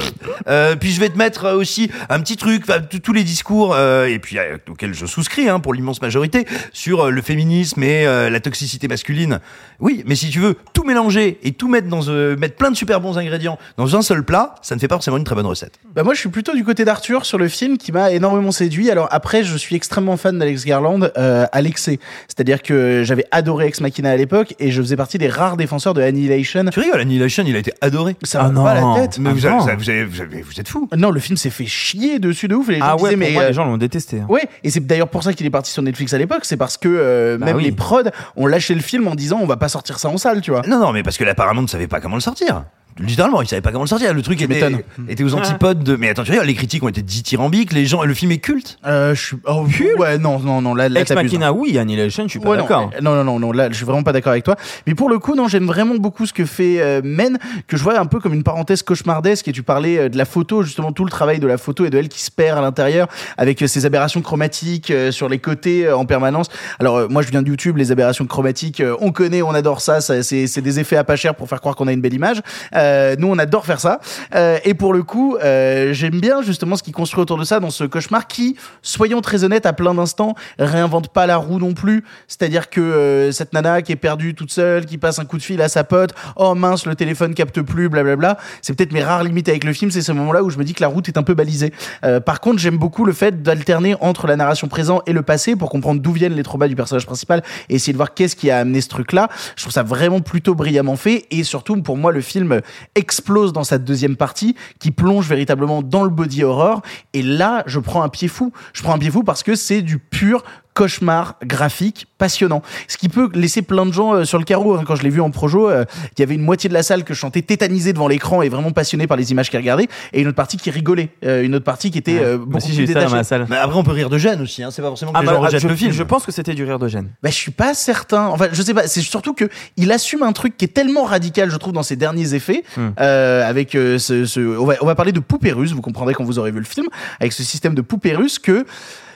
Euh, 0.49 0.77
puis 0.77 0.93
je 0.93 1.01
vais 1.01 1.09
te 1.09 1.19
mettre 1.19 1.45
euh, 1.47 1.55
aussi 1.57 1.91
un 2.09 2.21
petit 2.21 2.37
truc, 2.37 2.63
enfin, 2.69 2.81
tous 2.81 3.13
les 3.13 3.25
discours, 3.25 3.75
euh, 3.75 4.07
et 4.07 4.19
puis 4.19 4.39
euh, 4.39 4.57
auxquels 4.71 4.95
je 4.95 5.07
souscris 5.07 5.47
pour 5.63 5.75
l'immense 5.75 6.01
majorité, 6.03 6.47
sur 6.73 7.07
euh, 7.07 7.11
le 7.11 7.23
féminisme 7.23 7.83
et 7.83 8.07
euh, 8.07 8.31
la 8.31 8.41
toxicité 8.41 8.89
masculine. 8.89 9.41
Oui, 9.81 10.03
mais 10.07 10.15
si 10.15 10.31
tu 10.31 10.39
veux 10.41 10.57
tout 10.73 10.85
mélanger 10.85 11.39
et 11.43 11.53
tout 11.53 11.69
mettre 11.69 11.89
dans 11.89 12.09
euh, 12.09 12.37
mettre 12.37 12.57
plein 12.57 12.71
de 12.71 12.77
super 12.77 13.01
bons 13.01 13.19
ingrédients 13.19 13.59
dans 13.77 13.97
un 13.97 14.03
seul 14.03 14.23
plat, 14.25 14.55
ça 14.63 14.75
ne 14.75 14.81
fait 14.81 14.89
pas 14.89 14.95
forcément 14.97 15.17
une 15.17 15.25
très 15.25 15.35
bonne 15.35 15.47
recette. 15.47 15.75
Bah 15.95 16.03
moi 16.03 16.15
je 16.15 16.21
suis 16.21 16.29
plutôt 16.29 16.55
du 16.55 16.65
côté 16.65 16.85
d'Arthur 16.85 17.25
sur 17.27 17.39
le 17.39 17.49
film 17.49 17.77
qui 17.79 17.93
m'a 17.93 18.11
énormément 18.13 18.53
séduit. 18.53 18.91
Alors 18.91 19.09
après 19.11 19.45
je 19.45 19.57
suis 19.57 19.77
extrêmement 19.77 20.17
fan 20.17 20.39
d'Alex 20.39 20.65
Garland 20.65 21.01
euh, 21.17 21.47
à 21.53 21.61
l'excès. 21.63 21.99
C'est-à-dire 22.29 22.63
que 22.63 23.03
j'avais 23.05 23.25
adoré 23.31 23.67
Ex 23.67 23.81
Machina 23.81 24.11
à 24.11 24.17
l'époque 24.17 24.55
et 24.59 24.71
je 24.71 24.81
faisais 24.83 24.97
partie 24.97 25.19
des 25.19 25.29
rares 25.29 25.57
défenseurs 25.57 25.95
de 25.95 26.03
Annihilation. 26.03 26.65
Tu 26.73 26.81
rigoles, 26.81 27.01
Annihilation, 27.01 27.45
il 27.47 27.57
a 27.57 27.59
été 27.59 27.73
adoré. 27.81 28.17
Ça 28.23 28.41
Ah 28.43 28.49
va 28.49 28.63
pas 28.63 28.81
non. 28.81 28.95
la 28.95 29.01
tête. 29.03 29.19
Mais 29.19 29.31
Ah 29.31 29.33
vous, 29.35 29.47
avez, 29.47 29.55
non. 29.57 29.63
vous 29.77 29.91
avez- 29.91 30.05
vous 30.05 30.16
vous, 30.25 30.61
êtes 30.61 30.69
fous. 30.69 30.89
Non, 30.97 31.11
le 31.11 31.21
film 31.21 31.37
s'est 31.37 31.51
fait 31.51 31.67
chier 31.67 32.19
dessus 32.19 32.49
de 32.49 32.55
ouf. 32.55 32.69
Les 32.69 32.79
gens 32.79 32.85
Ah 32.89 32.97
ouais, 32.97 33.11
disaient, 33.11 33.11
pour 33.17 33.19
mais 33.19 33.33
moi, 33.33 33.43
euh, 33.43 33.49
les 33.49 33.55
gens 33.55 33.65
l'ont 33.65 33.77
détesté. 33.77 34.21
hein. 34.21 34.27
Ouais, 34.29 34.49
et 34.65 34.71
c'est 34.71 34.85
d'ailleurs 34.87 35.09
pour 35.09 35.23
ça 35.23 35.33
qu'il 35.33 35.47
est 35.47 35.51
parti 35.51 35.71
sur 35.71 35.83
Netflix 35.83 36.13
à 36.15 36.19
l'époque, 36.19 36.45
c'est 36.45 36.57
parce 36.57 36.77
que 36.77 36.89
euh, 36.89 37.39
Bah 37.39 37.47
même 37.47 37.57
oui. 37.57 37.65
les 37.65 37.73
prods 37.73 38.03
ont 38.37 38.47
lâché 38.47 38.75
le 38.75 38.81
film 38.81 39.07
en 39.09 39.15
disant 39.15 39.39
on 39.43 39.47
va 39.47 39.57
pas 39.57 39.69
sortir 39.69 39.99
ça 39.99 40.09
en 40.09 40.19
salle, 40.19 40.41
tu 40.41 40.51
vois. 40.51 40.63
Non, 40.67 40.79
non, 40.79 40.93
mais 40.93 41.03
parce 41.03 41.17
que 41.19 41.25
là, 41.25 41.35
Paramount 41.35 41.63
ne 41.63 41.67
savait 41.69 41.87
pas 41.89 42.01
comment 42.01 42.17
le 42.17 42.21
sortir. 42.21 42.65
Littéralement, 42.99 43.43
ils 43.43 43.49
savaient 43.49 43.63
pas 43.63 43.73
comment 43.73 43.85
le 43.85 43.89
sortir. 43.89 44.15
Le 44.15 44.23
truc 44.23 44.41
était, 44.41 44.85
était 45.09 45.25
aux 45.25 45.35
antipodes 45.35 45.83
de. 45.83 45.97
Mais 45.97 46.09
attends, 46.11 46.25
tu 46.25 46.33
les 46.33 46.55
critiques 46.55 46.83
ont 46.83 46.89
été 46.89 47.03
dithyrambiques, 47.03 47.73
les 47.73 47.87
gens, 47.87 48.03
le 48.05 48.15
film 48.15 48.33
est 48.33 48.39
culte. 48.39 48.79
Euh, 48.87 49.15
je 49.15 49.21
suis. 49.23 49.37
Oh, 49.47 49.67
ouais, 49.99 50.19
non, 50.19 50.39
non, 50.39 50.63
non, 50.63 50.75
là, 50.75 50.89
là 50.89 51.01
Ex. 51.01 51.13
Machina, 51.13 51.53
oui, 51.53 51.79
Annihilation, 51.79 52.25
je 52.25 52.31
suis 52.31 52.39
pas 52.41 52.51
Ouais, 52.51 52.57
d'accord. 52.57 52.91
Non, 53.03 53.15
non, 53.15 53.25
non, 53.25 53.39
non, 53.39 53.53
là, 53.53 53.69
je 53.71 53.75
suis 53.75 53.85
vraiment 53.85 54.03
pas 54.03 54.13
d'accord 54.13 54.33
avec 54.33 54.45
toi. 54.45 54.57
Mais 54.87 54.95
pour 54.95 55.11
le 55.11 55.19
coup, 55.19 55.35
non, 55.35 55.49
j'aime 55.49 55.67
vraiment 55.67 55.97
beaucoup 55.97 56.27
ce 56.27 56.33
que 56.33 56.45
fait 56.45 56.81
euh, 56.81 57.01
Men, 57.05 57.39
que 57.67 57.77
je 57.77 57.83
vois 57.83 57.99
un 57.99 58.07
peu 58.07 58.21
comme 58.21 58.33
une 58.33 58.43
parenthèse 58.43 58.83
cauchemardesque. 58.83 59.49
Et 59.49 59.53
tu 59.53 59.63
parlais 59.63 59.99
euh, 59.99 60.09
de 60.09 60.17
la 60.17 60.25
photo, 60.25 60.63
justement, 60.63 60.93
tout 60.93 61.05
le 61.05 61.11
travail 61.11 61.39
de 61.39 61.47
la 61.47 61.59
photo 61.59 61.85
et 61.85 61.91
de 61.91 61.99
elle 61.99 62.09
qui 62.09 62.23
se 62.23 62.31
perd 62.31 62.59
à 62.59 62.63
l'intérieur 62.63 63.09
avec 63.37 63.61
euh, 63.63 63.67
ces 63.67 63.85
aberrations 63.85 64.23
chromatiques 64.23 64.91
euh, 64.91 65.11
sur 65.11 65.29
les 65.29 65.39
côtés 65.39 65.87
euh, 65.87 65.97
en 65.97 66.07
permanence. 66.07 66.49
Alors, 66.79 66.97
euh, 66.97 67.09
moi, 67.09 67.23
je 67.23 67.31
viens 67.31 67.43
de 67.43 67.49
YouTube, 67.49 67.77
les 67.77 67.93
aberrations 67.93 68.27
chromatiques, 68.27 68.81
euh, 68.81 68.97
on 69.01 69.13
connaît, 69.13 69.43
on 69.43 69.53
adore 69.53 69.81
ça. 69.81 70.01
ça 70.01 70.23
c'est 70.23 70.47
c'est 70.47 70.63
des 70.63 70.81
effets 70.81 70.97
à 70.97 71.05
pas 71.05 71.17
cher 71.17 71.35
pour 71.35 71.49
faire 71.49 71.61
croire 71.61 71.77
qu'on 71.77 71.89
a 71.89 71.93
une 71.93 72.01
belle 72.01 72.15
image. 72.15 72.41
Euh, 72.75 72.86
nous, 73.19 73.29
on 73.29 73.39
adore 73.39 73.67
faire 73.67 73.81
ça. 73.81 74.01
Euh, 74.35 74.59
et 74.65 74.75
pour 74.75 74.93
le 74.93 75.03
coup, 75.03 75.37
euh, 75.37 75.93
j'aime 75.93 76.21
bien 76.21 76.43
justement 76.43 76.77
ce 76.77 76.83
qui 76.83 76.93
construit 76.93 77.23
autour 77.23 77.39
de 77.39 77.45
ça 77.45 77.61
dans 77.61 77.71
ce 77.71 77.85
cauchemar 77.85 78.27
qui, 78.27 78.57
soyons 78.83 79.21
très 79.21 79.45
honnêtes, 79.45 79.67
à 79.67 79.73
plein 79.73 79.95
d'instants, 79.95 80.35
réinvente 80.59 81.09
pas 81.09 81.27
la 81.27 81.37
roue 81.37 81.59
non 81.59 81.75
plus. 81.75 82.05
C'est-à-dire 82.29 82.71
que 82.71 82.81
euh, 82.81 83.33
cette 83.33 83.53
nana 83.53 83.83
qui 83.83 83.93
est 83.93 83.97
perdue 83.97 84.35
toute 84.35 84.53
seule, 84.53 84.87
qui 84.87 84.99
passe 84.99 85.19
un 85.19 85.25
coup 85.25 85.39
de 85.39 85.43
fil 85.43 85.61
à 85.63 85.69
sa 85.69 85.85
pote, 85.85 86.15
oh 86.37 86.55
mince, 86.55 86.87
le 86.87 86.95
téléphone 86.95 87.35
capte 87.35 87.61
plus, 87.63 87.89
blablabla. 87.89 88.39
C'est 88.63 88.75
peut-être 88.75 88.93
mes 88.93 89.03
rares 89.03 89.25
limites 89.25 89.49
avec 89.49 89.65
le 89.65 89.73
film, 89.73 89.91
c'est 89.91 90.03
ce 90.03 90.13
moment-là 90.13 90.43
où 90.43 90.51
je 90.51 90.59
me 90.59 90.65
dis 90.65 90.75
que 90.75 90.83
la 90.83 90.89
route 90.89 91.09
est 91.09 91.19
un 91.19 91.23
peu 91.23 91.35
balisée. 91.35 91.73
Euh, 92.05 92.21
par 92.21 92.41
contre, 92.41 92.59
j'aime 92.59 92.79
beaucoup 92.79 93.05
le 93.05 93.13
fait 93.13 93.43
d'alterner 93.43 93.97
entre 94.01 94.27
la 94.27 94.37
narration 94.37 94.69
présent 94.69 95.03
et 95.07 95.13
le 95.13 95.23
passé 95.23 95.57
pour 95.57 95.71
comprendre 95.71 96.01
d'où 96.01 96.13
viennent 96.13 96.35
les 96.35 96.43
traumas 96.43 96.69
du 96.69 96.77
personnage 96.77 97.07
principal 97.07 97.43
et 97.69 97.77
essayer 97.77 97.93
de 97.93 97.99
voir 97.99 98.15
qu'est-ce 98.15 98.37
qui 98.37 98.51
a 98.51 98.59
amené 98.59 98.81
ce 98.81 98.89
truc-là. 98.89 99.29
Je 99.57 99.63
trouve 99.63 99.73
ça 99.73 99.83
vraiment 99.83 100.21
plutôt 100.21 100.55
brillamment 100.55 100.97
fait 100.97 101.27
et 101.31 101.45
surtout 101.45 101.81
pour 101.83 101.97
moi 101.97 102.13
le 102.13 102.21
film 102.21 102.61
explose 102.95 103.53
dans 103.53 103.65
sa 103.65 103.79
deuxième 103.79 104.17
partie 104.17 104.57
qui 104.79 104.91
plonge 104.91 105.29
véritablement 105.29 105.83
dans 105.83 106.05
le 106.05 106.11
body 106.11 106.45
horror 106.45 106.83
et 107.13 107.23
là 107.23 107.63
je 107.67 107.79
prends 107.79 108.03
un 108.03 108.09
pied 108.09 108.29
fou. 108.29 108.53
Je 108.73 108.83
prends 108.83 108.95
un 108.95 108.99
pied 108.99 109.11
fou 109.11 109.23
parce 109.23 109.43
que 109.43 109.55
c'est 109.55 109.83
du 109.83 109.99
pur 109.99 110.43
cauchemar 110.77 111.37
graphique 111.45 112.07
passionnant. 112.19 112.63
Ce 112.87 112.97
qui 112.99 113.09
peut 113.09 113.31
laisser 113.35 113.63
plein 113.63 113.87
de 113.87 113.93
gens 113.93 114.13
euh, 114.15 114.25
sur 114.25 114.39
le 114.39 114.45
carreau. 114.45 114.75
hein. 114.77 114.85
Quand 114.87 114.95
je 114.95 115.03
l'ai 115.03 115.11
vu 115.11 115.21
en 115.21 115.31
projo, 115.31 115.69
euh, 115.71 115.85
il 116.17 116.21
y 116.21 116.23
avait 116.23 116.35
une 116.35 116.43
moitié 116.43 116.69
de 116.69 116.75
la 116.75 116.83
salle 116.83 117.03
que 117.03 117.15
je 117.15 117.19
chantais 117.19 117.43
tétanisé 117.43 117.93
devant 117.95 118.09
l'écran 118.09 118.43
et 118.43 118.49
vraiment 118.49 118.71
passionné 118.73 119.07
par 119.07 119.17
les 119.17 119.33
images 119.33 119.49
qu'ils 119.51 119.59
regardaient, 119.59 119.89
et 120.13 120.21
une 120.21 120.29
autre 120.29 120.37
partie 120.37 120.59
qui 120.59 120.71
rigolait, 120.71 121.09
Euh, 121.25 121.43
une 121.43 121.55
autre 121.55 121.65
partie 121.65 121.91
qui 121.91 121.99
était 121.99 122.19
euh, 122.21 122.37
Moi 122.37 122.47
beaucoup 122.47 122.57
aussi, 122.59 122.67
plus 122.69 122.77
j'ai 122.77 122.83
eu 122.83 122.87
ça 122.89 122.93
dans 122.93 122.99
détachée. 123.01 123.17
ma 123.17 123.25
salle. 123.25 123.47
Mais 123.49 123.57
après, 123.57 123.79
on 123.79 123.83
peut 123.85 123.93
rire 123.93 124.11
de 124.11 124.19
gêne 124.19 124.41
aussi, 124.43 124.63
hein. 124.63 124.71
c'est 124.71 124.83
pas 124.83 124.89
forcément 124.89 125.13
que 125.13 125.19
Ah 125.19 125.23
les 125.23 125.27
bah, 125.27 125.33
gens 125.35 125.41
rejettent 125.41 125.63
je, 125.63 125.69
le 125.69 125.77
film. 125.77 125.93
je 125.93 126.03
pense 126.03 126.25
que 126.27 126.33
c'était 126.33 126.55
du 126.55 126.65
rire 126.65 126.79
de 126.79 126.89
gêne. 126.89 127.09
Bah, 127.23 127.31
je 127.31 127.35
suis 127.35 127.51
pas 127.53 127.73
certain. 127.75 128.27
Enfin, 128.27 128.49
je 128.53 128.61
sais 128.63 128.75
pas. 128.75 128.87
C'est 128.87 129.01
surtout 129.01 129.33
que 129.33 129.49
il 129.79 129.91
assume 129.93 130.23
un 130.23 130.33
truc 130.33 130.57
qui 130.59 130.65
est 130.67 130.75
tellement 130.75 131.05
radical, 131.05 131.51
je 131.51 131.57
trouve, 131.57 131.73
dans 131.73 131.83
ses 131.83 131.97
derniers 131.97 132.35
effets. 132.35 132.63
Hmm. 132.77 132.89
Euh, 133.01 133.49
avec 133.49 133.75
euh, 133.75 133.99
ce, 133.99 134.25
ce- 134.27 134.41
on 134.59 134.67
va, 134.67 134.75
on 134.83 134.87
va 134.87 134.95
parler 134.95 135.13
de 135.13 135.21
poupée 135.21 135.53
russe. 135.53 135.73
Vous 135.73 135.81
comprendrez 135.83 136.13
quand 136.15 136.25
vous 136.25 136.39
aurez 136.39 136.51
vu 136.51 136.59
le 136.59 136.65
film, 136.65 136.87
avec 137.21 137.33
ce 137.33 137.43
système 137.43 137.75
de 137.75 137.81
poupée 137.83 138.15
russe 138.15 138.39
que 138.39 138.67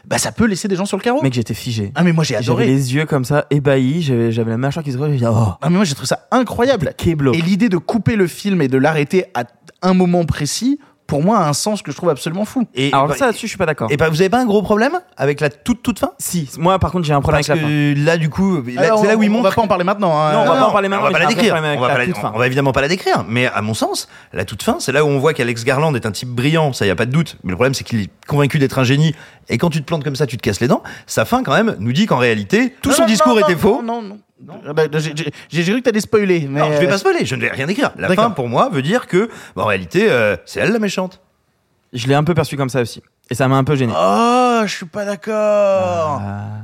bah, 0.06 0.18
ça 0.18 0.32
peut 0.32 0.46
laisser 0.46 0.68
des 0.68 0.76
gens 0.76 0.86
sur 0.86 0.96
le 0.96 1.02
carreau. 1.02 1.22
Mec, 1.22 1.32
j'étais 1.34 1.54
figé. 1.54 1.92
Ah 1.94 2.02
mais 2.04 2.12
moi 2.12 2.24
j'ai 2.24 2.34
J'avais 2.34 2.44
adoré. 2.46 2.66
les 2.66 2.94
yeux 2.94 3.06
comme 3.06 3.24
ça, 3.24 3.46
ébahis, 3.50 4.02
j'avais 4.02 4.32
j'avais 4.32 4.50
la 4.50 4.56
mâchoire 4.58 4.84
qui 4.84 4.92
se 4.92 4.98
relevait, 4.98 5.24
oh, 5.26 5.48
Ah 5.60 5.70
mais 5.70 5.76
moi 5.76 5.84
j'ai 5.84 5.94
trouvé 5.94 6.06
ça 6.08 6.26
incroyable. 6.30 6.94
Et 7.06 7.42
l'idée 7.42 7.68
de 7.68 7.76
couper 7.78 8.16
le 8.16 8.26
film 8.26 8.62
et 8.62 8.68
de 8.68 8.78
l'arrêter 8.78 9.24
à 9.34 9.44
un 9.82 9.94
moment 9.94 10.24
précis, 10.24 10.78
pour 11.11 11.23
moi, 11.23 11.38
a 11.40 11.49
un 11.49 11.53
sens 11.53 11.83
que 11.83 11.90
je 11.90 11.96
trouve 11.96 12.09
absolument 12.09 12.44
fou. 12.44 12.66
Et, 12.75 12.90
Alors 12.92 13.09
bah, 13.09 13.16
ça, 13.16 13.27
là-dessus, 13.27 13.46
je 13.46 13.51
suis 13.51 13.59
pas 13.59 13.66
d'accord. 13.66 13.90
et 13.90 13.96
bah, 13.96 14.09
vous 14.09 14.20
avez 14.23 14.31
pas 14.31 14.38
un 14.40 14.46
gros 14.46 14.62
problème 14.62 14.99
avec 15.16 15.40
la 15.40 15.51
toute 15.51 15.83
toute 15.83 15.99
fin? 15.99 16.12
Si, 16.18 16.49
moi, 16.57 16.79
par 16.79 16.92
contre, 16.92 17.05
j'ai 17.05 17.12
un 17.12 17.20
problème 17.20 17.40
Parce 17.40 17.51
avec 17.51 17.62
la 17.62 17.68
fin. 17.68 17.75
que 17.94 18.05
là, 18.07 18.16
du 18.16 18.31
coup, 18.31 18.62
là, 18.64 18.83
Alors, 18.83 19.01
c'est 19.01 19.09
là 19.09 19.16
où 19.16 19.23
il 19.23 19.29
on, 19.29 19.33
on 19.33 19.37
montre. 19.38 19.49
va 19.51 19.55
pas 19.57 19.62
en 19.62 19.66
parler 19.68 19.85
maintenant. 19.85 20.16
hein. 20.18 20.33
Non, 20.33 20.38
on 20.42 20.44
va 20.46 20.53
Euh, 20.57 20.61
pas 20.61 20.66
en 20.68 20.70
parler 20.73 20.88
maintenant, 20.88 21.07
on 21.07 21.11
va 21.11 21.12
pas 21.12 21.25
la 21.25 21.27
décrire. 21.27 21.55
On 21.57 21.81
va, 21.81 21.99
la 21.99 22.14
fin. 22.14 22.33
on 22.35 22.38
va 22.38 22.46
évidemment 22.46 22.73
pas 22.73 22.81
la 22.81 22.88
décrire. 22.88 23.25
Mais 23.29 23.46
à 23.46 23.61
mon 23.61 23.75
sens, 23.75 24.09
la 24.33 24.44
toute 24.44 24.62
fin, 24.62 24.77
c'est 24.79 24.92
là 24.92 25.05
où 25.05 25.09
on 25.09 25.18
voit 25.18 25.35
qu'Alex 25.35 25.64
Garland 25.64 25.94
est 25.96 26.07
un 26.07 26.12
type 26.12 26.29
brillant, 26.29 26.73
ça 26.73 26.87
y 26.87 26.90
a 26.90 26.94
pas 26.96 27.07
de 27.07 27.11
doute. 27.12 27.37
Mais 27.42 27.51
le 27.51 27.57
problème, 27.57 27.75
c'est 27.75 27.83
qu'il 27.85 28.01
est 28.01 28.11
convaincu 28.29 28.59
d'être 28.61 28.79
un 28.79 28.85
génie. 28.85 29.14
Et 29.49 29.59
quand 29.59 29.68
tu 29.70 29.81
te 29.81 29.85
plantes 29.87 30.05
comme 30.05 30.14
ça, 30.16 30.27
tu 30.29 30.37
te 30.37 30.42
casses 30.42 30.61
les 30.61 30.68
dents. 30.68 30.83
Sa 31.09 31.25
fin, 31.25 31.42
quand 31.42 31.55
même, 31.55 31.75
nous 31.81 31.92
dit 31.92 32.07
qu'en 32.07 32.18
réalité, 32.18 32.73
tout 32.83 32.90
non, 32.90 32.94
son 32.94 33.03
non, 33.03 33.09
discours 33.09 33.35
non, 33.35 33.40
était 33.40 33.55
non, 33.55 33.59
faux. 33.59 33.83
Non, 33.83 34.01
non, 34.01 34.09
non. 34.11 34.18
Ah 34.66 34.72
bah, 34.72 34.85
j'ai- 34.94 35.12
j'ai 35.16 35.33
j'ai 35.48 35.62
cru 35.72 35.81
que 35.81 35.85
t'allais 35.85 36.00
spoiler. 36.00 36.46
Mais 36.48 36.61
Non, 36.61 36.66
je 36.72 36.79
vais 36.79 36.87
euh, 36.87 36.88
pas 36.90 36.98
spoiler, 36.98 37.24
je 37.24 37.35
ne 37.35 37.40
vais 37.42 37.50
rien 37.50 37.68
écrire. 37.68 37.92
La 37.98 38.09
fin, 38.14 38.31
pour 38.31 38.48
moi, 38.48 38.68
veut 38.72 38.83
dire 38.83 39.07
que, 39.07 39.29
bah, 39.55 39.62
en 39.62 39.66
réalité, 39.66 40.07
euh, 40.11 40.37
c'est 40.46 40.61
elle 40.61 40.72
la 40.72 40.79
méchante. 40.79 41.20
Je 41.92 42.07
l'ai 42.07 42.14
un 42.14 42.24
peu 42.24 42.35
perçu 42.35 42.57
comme 42.57 42.68
ça 42.68 42.81
aussi. 42.83 43.03
Et 43.31 43.35
ça 43.35 43.46
m'a 43.48 43.57
un 43.57 43.64
peu 43.64 43.76
gêné. 43.76 43.92
Oh, 43.96 44.61
je 44.64 44.74
suis 44.74 44.87
pas 44.87 45.05
d'accord. 45.05 46.20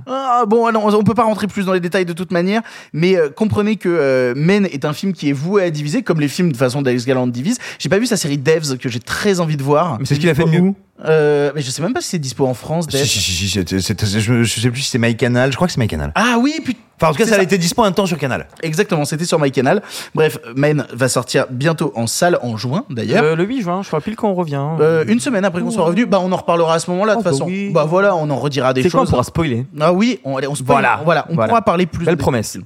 Ah, 0.07 0.45
bon, 0.49 0.71
non, 0.73 0.87
on 0.95 1.05
peut 1.05 1.15
pas 1.15 1.25
rentrer 1.25 1.47
plus 1.47 1.65
dans 1.65 1.73
les 1.73 1.81
détails 1.81 2.07
de 2.07 2.13
toute 2.13 2.33
manière, 2.33 2.63
mais 2.93 3.17
euh, 3.17 3.29
comprenez 3.29 3.77
que 3.77 3.89
euh, 3.89 4.35
Men 4.37 4.67
est 4.67 4.85
un 4.85 4.93
film 4.93 5.13
qui 5.13 5.29
est 5.31 5.33
voué 5.33 5.63
à 5.63 5.71
diviser, 5.71 6.03
comme 6.03 6.21
les 6.21 6.29
films 6.29 6.51
de 6.53 6.57
façon 6.57 6.83
d'Alex 6.83 7.05
Garland 7.07 7.29
divise. 7.29 7.59
J'ai 7.79 7.89
pas 7.89 7.99
vu 7.99 8.07
sa 8.07 8.17
série 8.17 8.39
Devs 8.39 8.79
que 8.79 8.89
j'ai 8.89 9.01
très 9.01 9.39
envie 9.41 9.57
de 9.57 9.63
voir. 9.63 9.99
Mais 10.01 10.07
c'est 10.07 10.15
ce 10.17 10.21
qu'il 10.21 10.29
a 10.29 10.35
fait 10.35 10.45
de 10.45 10.51
mieux. 10.51 10.73
Euh, 11.05 11.53
mais 11.55 11.61
je 11.61 11.71
sais 11.71 11.83
même 11.83 11.93
pas 11.93 12.01
si 12.01 12.09
c'est 12.09 12.19
dispo 12.19 12.47
en 12.47 12.55
France. 12.55 12.87
Si, 12.91 12.97
si, 13.07 13.21
si, 13.21 13.33
si, 13.33 13.49
c'était- 13.51 13.81
c'était- 13.81 14.07
je, 14.07 14.43
je 14.43 14.61
sais 14.61 14.71
plus 14.71 14.81
si 14.81 14.91
c'est 14.91 14.99
MyCanal, 14.99 15.51
je 15.51 15.57
crois 15.57 15.67
que 15.69 15.73
c'est 15.75 15.81
MyCanal. 15.81 16.13
Ah 16.15 16.37
oui, 16.41 16.55
putain. 16.65 16.81
Enfin, 16.99 17.09
en 17.09 17.13
tout 17.13 17.19
cas, 17.19 17.25
C'est 17.25 17.31
ça, 17.31 17.35
a 17.37 17.39
ça. 17.41 17.43
été 17.43 17.59
dispo 17.59 17.83
un 17.85 17.93
temps 17.93 18.07
sur 18.07 18.17
Canal. 18.17 18.49
Exactement, 18.63 19.05
c'était 19.05 19.27
sur 19.27 19.39
MyCanal. 19.39 19.83
Bref, 20.15 20.39
Men 20.57 20.87
va 20.95 21.09
sortir 21.11 21.45
bientôt 21.51 21.93
en 21.95 22.07
salle 22.07 22.39
en 22.41 22.57
juin 22.57 22.85
d'ailleurs. 22.89 23.23
Euh, 23.23 23.37
le 23.37 23.45
8 23.45 23.61
juin, 23.61 23.83
je 23.83 23.89
crois 23.89 24.01
pile 24.01 24.17
qu'on 24.17 24.33
revient. 24.33 24.63
Euh, 24.81 25.05
une 25.07 25.21
semaine 25.21 25.45
après 25.45 25.61
qu'on 25.61 25.71
soit 25.71 25.85
revenu, 25.85 26.07
bah 26.07 26.21
on 26.23 26.33
en 26.33 26.37
reparlera 26.37 26.73
à 26.73 26.79
ce 26.79 26.91
moment-là 26.93 27.13
de 27.13 27.19
Oh, 27.19 27.23
toute 27.23 27.25
bah 27.27 27.31
façon. 27.33 27.45
oui. 27.45 27.69
Bah 27.71 27.85
voilà, 27.87 28.17
on 28.17 28.31
en 28.31 28.37
redira 28.37 28.73
des 28.73 28.83
C'est 28.83 28.89
quoi, 28.89 29.01
on 29.01 29.03
choses. 29.03 29.11
pourra 29.11 29.25
spoiler? 29.25 29.67
Ah 29.79 29.93
oui, 29.93 30.21
on, 30.25 30.39
allez, 30.39 30.47
on 30.47 30.55
spoil. 30.55 30.77
Voilà. 30.79 31.01
voilà, 31.05 31.27
on 31.29 31.35
Voilà. 31.35 31.49
pourra 31.51 31.61
parler 31.63 31.85
plus. 31.85 32.07
Belle 32.07 32.17
de- 32.17 32.21
promesse. 32.21 32.57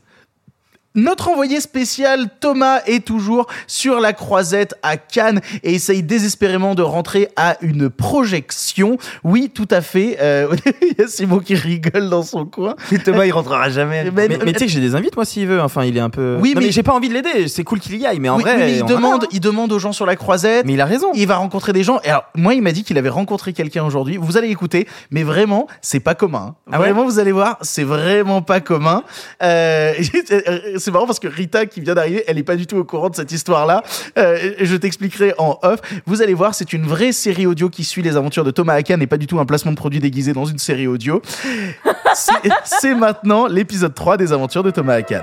Notre 0.96 1.28
envoyé 1.28 1.60
spécial 1.60 2.26
Thomas 2.40 2.80
est 2.86 3.04
toujours 3.04 3.46
sur 3.68 4.00
la 4.00 4.12
croisette 4.12 4.74
à 4.82 4.96
Cannes 4.96 5.40
et 5.62 5.74
essaye 5.74 6.02
désespérément 6.02 6.74
de 6.74 6.82
rentrer 6.82 7.28
à 7.36 7.56
une 7.60 7.88
projection. 7.90 8.98
Oui, 9.22 9.50
tout 9.54 9.68
à 9.70 9.82
fait. 9.82 10.18
Euh, 10.20 10.48
Il 10.82 10.94
y 10.98 11.02
a 11.02 11.06
Simon 11.06 11.38
qui 11.38 11.54
rigole 11.54 12.08
dans 12.08 12.24
son 12.24 12.44
coin. 12.44 12.74
Et 12.90 12.98
Thomas, 12.98 13.24
il 13.24 13.30
rentrera 13.30 13.68
jamais. 13.70 14.10
Mais- 14.10 14.28
Mais, 14.28 14.38
mais 14.44 14.52
tu 14.52 14.58
sais 14.58 14.66
que 14.66 14.72
j'ai 14.72 14.80
des 14.80 14.94
invites, 14.96 15.14
moi, 15.14 15.24
s'il 15.24 15.46
veut. 15.46 15.60
Enfin, 15.60 15.84
il 15.84 15.96
est 15.96 16.00
un 16.00 16.10
peu. 16.10 16.36
Oui, 16.40 16.54
Non, 16.54 16.60
mais- 16.60 16.72
j'ai 16.72 16.82
pas 16.82 16.92
envie 16.92 17.08
de 17.08 17.14
l'aider. 17.14 17.46
C'est 17.46 17.62
cool 17.62 17.78
qu'il 17.78 17.96
y 17.96 18.04
aille, 18.06 18.18
mais 18.18 18.28
en 18.28 18.36
Oui, 18.36 18.42
vrai. 18.42 18.56
mais 18.56 18.76
il 18.78 18.84
demande, 18.84 19.26
il 19.30 19.40
demande 19.40 19.72
aux 19.72 19.78
gens 19.78 19.92
sur 19.92 20.06
la 20.06 20.16
croisette. 20.16 20.66
Mais 20.66 20.72
il 20.72 20.80
a 20.80 20.86
raison. 20.86 21.10
Il 21.14 21.26
va 21.28 21.36
rencontrer 21.36 21.72
des 21.72 21.84
gens. 21.84 22.00
Et 22.02 22.08
alors, 22.08 22.24
moi, 22.34 22.54
il 22.54 22.62
m'a 22.62 22.72
dit 22.72 22.82
qu'il 22.82 22.98
avait 22.98 23.08
rencontré 23.08 23.52
quelqu'un 23.52 23.84
aujourd'hui. 23.84 24.16
Vous 24.20 24.36
allez 24.36 24.48
écouter, 24.48 24.88
mais 25.12 25.22
vraiment, 25.22 25.68
c'est 25.82 26.00
pas 26.00 26.14
commun. 26.16 26.56
Ah 26.72 26.80
ouais 26.80 26.86
vraiment, 26.90 27.04
vous 27.04 27.20
allez 27.20 27.32
voir, 27.32 27.58
c'est 27.62 27.84
vraiment 27.84 28.42
pas 28.42 28.60
commun. 28.60 29.04
Euh, 29.42 29.92
c'est 30.80 30.90
marrant 30.90 31.06
parce 31.06 31.20
que 31.20 31.28
Rita, 31.28 31.66
qui 31.66 31.80
vient 31.80 31.94
d'arriver, 31.94 32.24
elle 32.26 32.38
est 32.38 32.42
pas 32.42 32.56
du 32.56 32.66
tout 32.66 32.76
au 32.78 32.84
courant 32.84 33.08
de 33.10 33.14
cette 33.16 33.30
histoire-là. 33.30 33.82
Euh, 34.18 34.54
je 34.60 34.74
t'expliquerai 34.76 35.34
en 35.38 35.58
off. 35.62 35.78
Vous 36.06 36.22
allez 36.22 36.34
voir, 36.34 36.54
c'est 36.54 36.72
une 36.72 36.86
vraie 36.86 37.12
série 37.12 37.46
audio 37.46 37.68
qui 37.70 37.84
suit 37.84 38.02
les 38.02 38.16
aventures 38.16 38.44
de 38.44 38.50
Thomas 38.50 38.74
Hakan 38.74 38.98
et 39.00 39.06
pas 39.06 39.16
du 39.18 39.26
tout 39.28 39.38
un 39.38 39.46
placement 39.46 39.70
de 39.70 39.76
produit 39.76 40.00
déguisé 40.00 40.32
dans 40.32 40.44
une 40.46 40.58
série 40.58 40.86
audio. 40.88 41.22
C'est- 42.14 42.32
C'est 42.64 42.94
maintenant 42.94 43.46
l'épisode 43.46 43.94
3 43.94 44.16
des 44.16 44.32
aventures 44.32 44.62
de 44.64 44.70
Thomas 44.72 44.94
Hakan. 44.94 45.22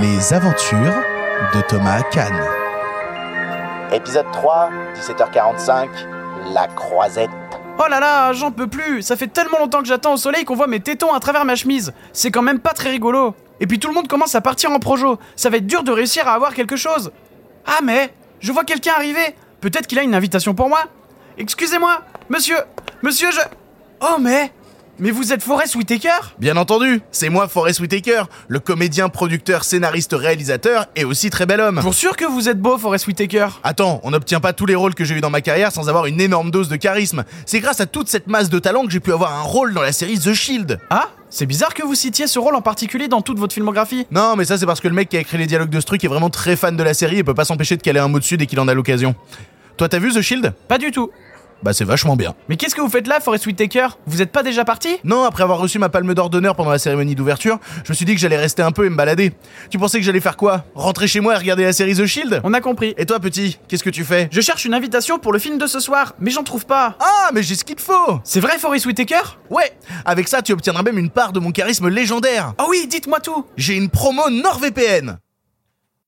Les 0.00 0.32
aventures 0.32 0.94
de 1.54 1.60
Thomas 1.68 1.98
Hakan. 2.00 2.32
Épisode 3.92 4.26
3, 4.32 4.70
17h45, 4.94 5.88
la 6.54 6.66
croisette. 6.68 7.30
Oh 7.76 7.88
là 7.88 7.98
là, 7.98 8.32
j'en 8.32 8.52
peux 8.52 8.68
plus 8.68 9.02
Ça 9.02 9.16
fait 9.16 9.26
tellement 9.26 9.58
longtemps 9.58 9.80
que 9.80 9.88
j'attends 9.88 10.14
au 10.14 10.16
soleil 10.16 10.44
qu'on 10.44 10.54
voit 10.54 10.68
mes 10.68 10.80
tétons 10.80 11.12
à 11.12 11.18
travers 11.18 11.44
ma 11.44 11.56
chemise. 11.56 11.92
C'est 12.12 12.30
quand 12.30 12.42
même 12.42 12.60
pas 12.60 12.72
très 12.72 12.90
rigolo. 12.90 13.34
Et 13.60 13.66
puis 13.66 13.78
tout 13.78 13.88
le 13.88 13.94
monde 13.94 14.06
commence 14.08 14.34
à 14.34 14.40
partir 14.40 14.70
en 14.70 14.78
projo. 14.78 15.18
Ça 15.36 15.50
va 15.50 15.56
être 15.56 15.66
dur 15.66 15.82
de 15.82 15.90
réussir 15.90 16.28
à 16.28 16.34
avoir 16.34 16.54
quelque 16.54 16.76
chose. 16.76 17.10
Ah 17.66 17.80
mais, 17.82 18.12
je 18.40 18.52
vois 18.52 18.64
quelqu'un 18.64 18.92
arriver. 18.96 19.34
Peut-être 19.60 19.86
qu'il 19.86 19.98
a 19.98 20.02
une 20.02 20.14
invitation 20.14 20.54
pour 20.54 20.68
moi. 20.68 20.84
Excusez-moi, 21.36 22.02
monsieur, 22.28 22.58
monsieur, 23.02 23.30
je... 23.32 23.40
Oh 24.00 24.16
mais... 24.20 24.52
Mais 25.00 25.10
vous 25.10 25.32
êtes 25.32 25.42
Forrest 25.42 25.74
Whitaker? 25.74 26.20
Bien 26.38 26.56
entendu, 26.56 27.02
c'est 27.10 27.28
moi 27.28 27.48
Forrest 27.48 27.80
Whitaker, 27.80 28.22
le 28.46 28.60
comédien, 28.60 29.08
producteur, 29.08 29.64
scénariste, 29.64 30.14
réalisateur 30.16 30.86
et 30.94 31.02
aussi 31.02 31.30
très 31.30 31.46
bel 31.46 31.60
homme. 31.60 31.80
Pour 31.80 31.94
sûr 31.94 32.16
que 32.16 32.24
vous 32.24 32.48
êtes 32.48 32.60
beau, 32.60 32.78
Forrest 32.78 33.08
Whitaker? 33.08 33.48
Attends, 33.64 34.00
on 34.04 34.12
n'obtient 34.12 34.38
pas 34.38 34.52
tous 34.52 34.66
les 34.66 34.76
rôles 34.76 34.94
que 34.94 35.04
j'ai 35.04 35.16
eu 35.16 35.20
dans 35.20 35.30
ma 35.30 35.40
carrière 35.40 35.72
sans 35.72 35.88
avoir 35.88 36.06
une 36.06 36.20
énorme 36.20 36.52
dose 36.52 36.68
de 36.68 36.76
charisme. 36.76 37.24
C'est 37.44 37.58
grâce 37.58 37.80
à 37.80 37.86
toute 37.86 38.08
cette 38.08 38.28
masse 38.28 38.50
de 38.50 38.60
talent 38.60 38.84
que 38.84 38.92
j'ai 38.92 39.00
pu 39.00 39.12
avoir 39.12 39.34
un 39.34 39.42
rôle 39.42 39.74
dans 39.74 39.82
la 39.82 39.92
série 39.92 40.16
The 40.16 40.32
Shield. 40.32 40.78
Ah, 40.90 41.08
c'est 41.28 41.46
bizarre 41.46 41.74
que 41.74 41.82
vous 41.82 41.96
citiez 41.96 42.28
ce 42.28 42.38
rôle 42.38 42.54
en 42.54 42.62
particulier 42.62 43.08
dans 43.08 43.20
toute 43.20 43.40
votre 43.40 43.54
filmographie. 43.54 44.06
Non, 44.12 44.36
mais 44.36 44.44
ça 44.44 44.58
c'est 44.58 44.66
parce 44.66 44.80
que 44.80 44.86
le 44.86 44.94
mec 44.94 45.08
qui 45.08 45.16
a 45.16 45.20
écrit 45.20 45.38
les 45.38 45.46
dialogues 45.46 45.70
de 45.70 45.80
ce 45.80 45.86
truc 45.86 46.04
est 46.04 46.08
vraiment 46.08 46.30
très 46.30 46.54
fan 46.54 46.76
de 46.76 46.82
la 46.84 46.94
série 46.94 47.18
et 47.18 47.24
peut 47.24 47.34
pas 47.34 47.44
s'empêcher 47.44 47.76
de 47.76 47.82
caler 47.82 47.98
un 47.98 48.06
mot 48.06 48.20
dessus 48.20 48.36
dès 48.36 48.46
qu'il 48.46 48.60
en 48.60 48.68
a 48.68 48.74
l'occasion. 48.74 49.16
Toi 49.76 49.88
t'as 49.88 49.98
vu 49.98 50.12
The 50.12 50.20
Shield? 50.20 50.54
Pas 50.68 50.78
du 50.78 50.92
tout. 50.92 51.10
Bah 51.64 51.72
c'est 51.72 51.86
vachement 51.86 52.14
bien. 52.14 52.34
Mais 52.50 52.58
qu'est-ce 52.58 52.74
que 52.74 52.82
vous 52.82 52.90
faites 52.90 53.06
là, 53.06 53.20
Forest 53.20 53.46
Whitaker? 53.46 53.86
Vous 54.06 54.20
êtes 54.20 54.30
pas 54.30 54.42
déjà 54.42 54.66
parti? 54.66 54.98
Non, 55.02 55.24
après 55.24 55.44
avoir 55.44 55.58
reçu 55.58 55.78
ma 55.78 55.88
palme 55.88 56.12
d'or 56.12 56.28
d'honneur 56.28 56.56
pendant 56.56 56.70
la 56.70 56.78
cérémonie 56.78 57.14
d'ouverture, 57.14 57.58
je 57.84 57.90
me 57.90 57.94
suis 57.94 58.04
dit 58.04 58.14
que 58.14 58.20
j'allais 58.20 58.36
rester 58.36 58.60
un 58.60 58.70
peu 58.70 58.84
et 58.84 58.90
me 58.90 58.96
balader. 58.96 59.32
Tu 59.70 59.78
pensais 59.78 59.98
que 59.98 60.04
j'allais 60.04 60.20
faire 60.20 60.36
quoi? 60.36 60.66
Rentrer 60.74 61.06
chez 61.08 61.20
moi 61.20 61.34
et 61.34 61.38
regarder 61.38 61.64
la 61.64 61.72
série 61.72 61.94
The 61.94 62.04
Shield? 62.04 62.42
On 62.44 62.52
a 62.52 62.60
compris. 62.60 62.92
Et 62.98 63.06
toi 63.06 63.18
petit, 63.18 63.58
qu'est-ce 63.66 63.82
que 63.82 63.88
tu 63.88 64.04
fais? 64.04 64.28
Je 64.30 64.42
cherche 64.42 64.66
une 64.66 64.74
invitation 64.74 65.18
pour 65.18 65.32
le 65.32 65.38
film 65.38 65.56
de 65.56 65.66
ce 65.66 65.80
soir, 65.80 66.12
mais 66.18 66.30
j'en 66.30 66.42
trouve 66.42 66.66
pas. 66.66 66.96
Ah, 67.00 67.30
mais 67.32 67.42
j'ai 67.42 67.54
ce 67.54 67.64
qu'il 67.64 67.76
te 67.76 67.82
faut 67.82 68.20
C'est 68.24 68.40
vrai, 68.40 68.58
Forest 68.58 68.84
Whitaker? 68.84 69.22
Ouais, 69.48 69.72
avec 70.04 70.28
ça 70.28 70.42
tu 70.42 70.52
obtiendras 70.52 70.82
même 70.82 70.98
une 70.98 71.08
part 71.08 71.32
de 71.32 71.40
mon 71.40 71.50
charisme 71.50 71.88
légendaire. 71.88 72.52
Oh 72.60 72.66
oui, 72.68 72.86
dites-moi 72.86 73.20
tout 73.20 73.46
J'ai 73.56 73.74
une 73.74 73.88
promo 73.88 74.28
NordVPN. 74.28 75.16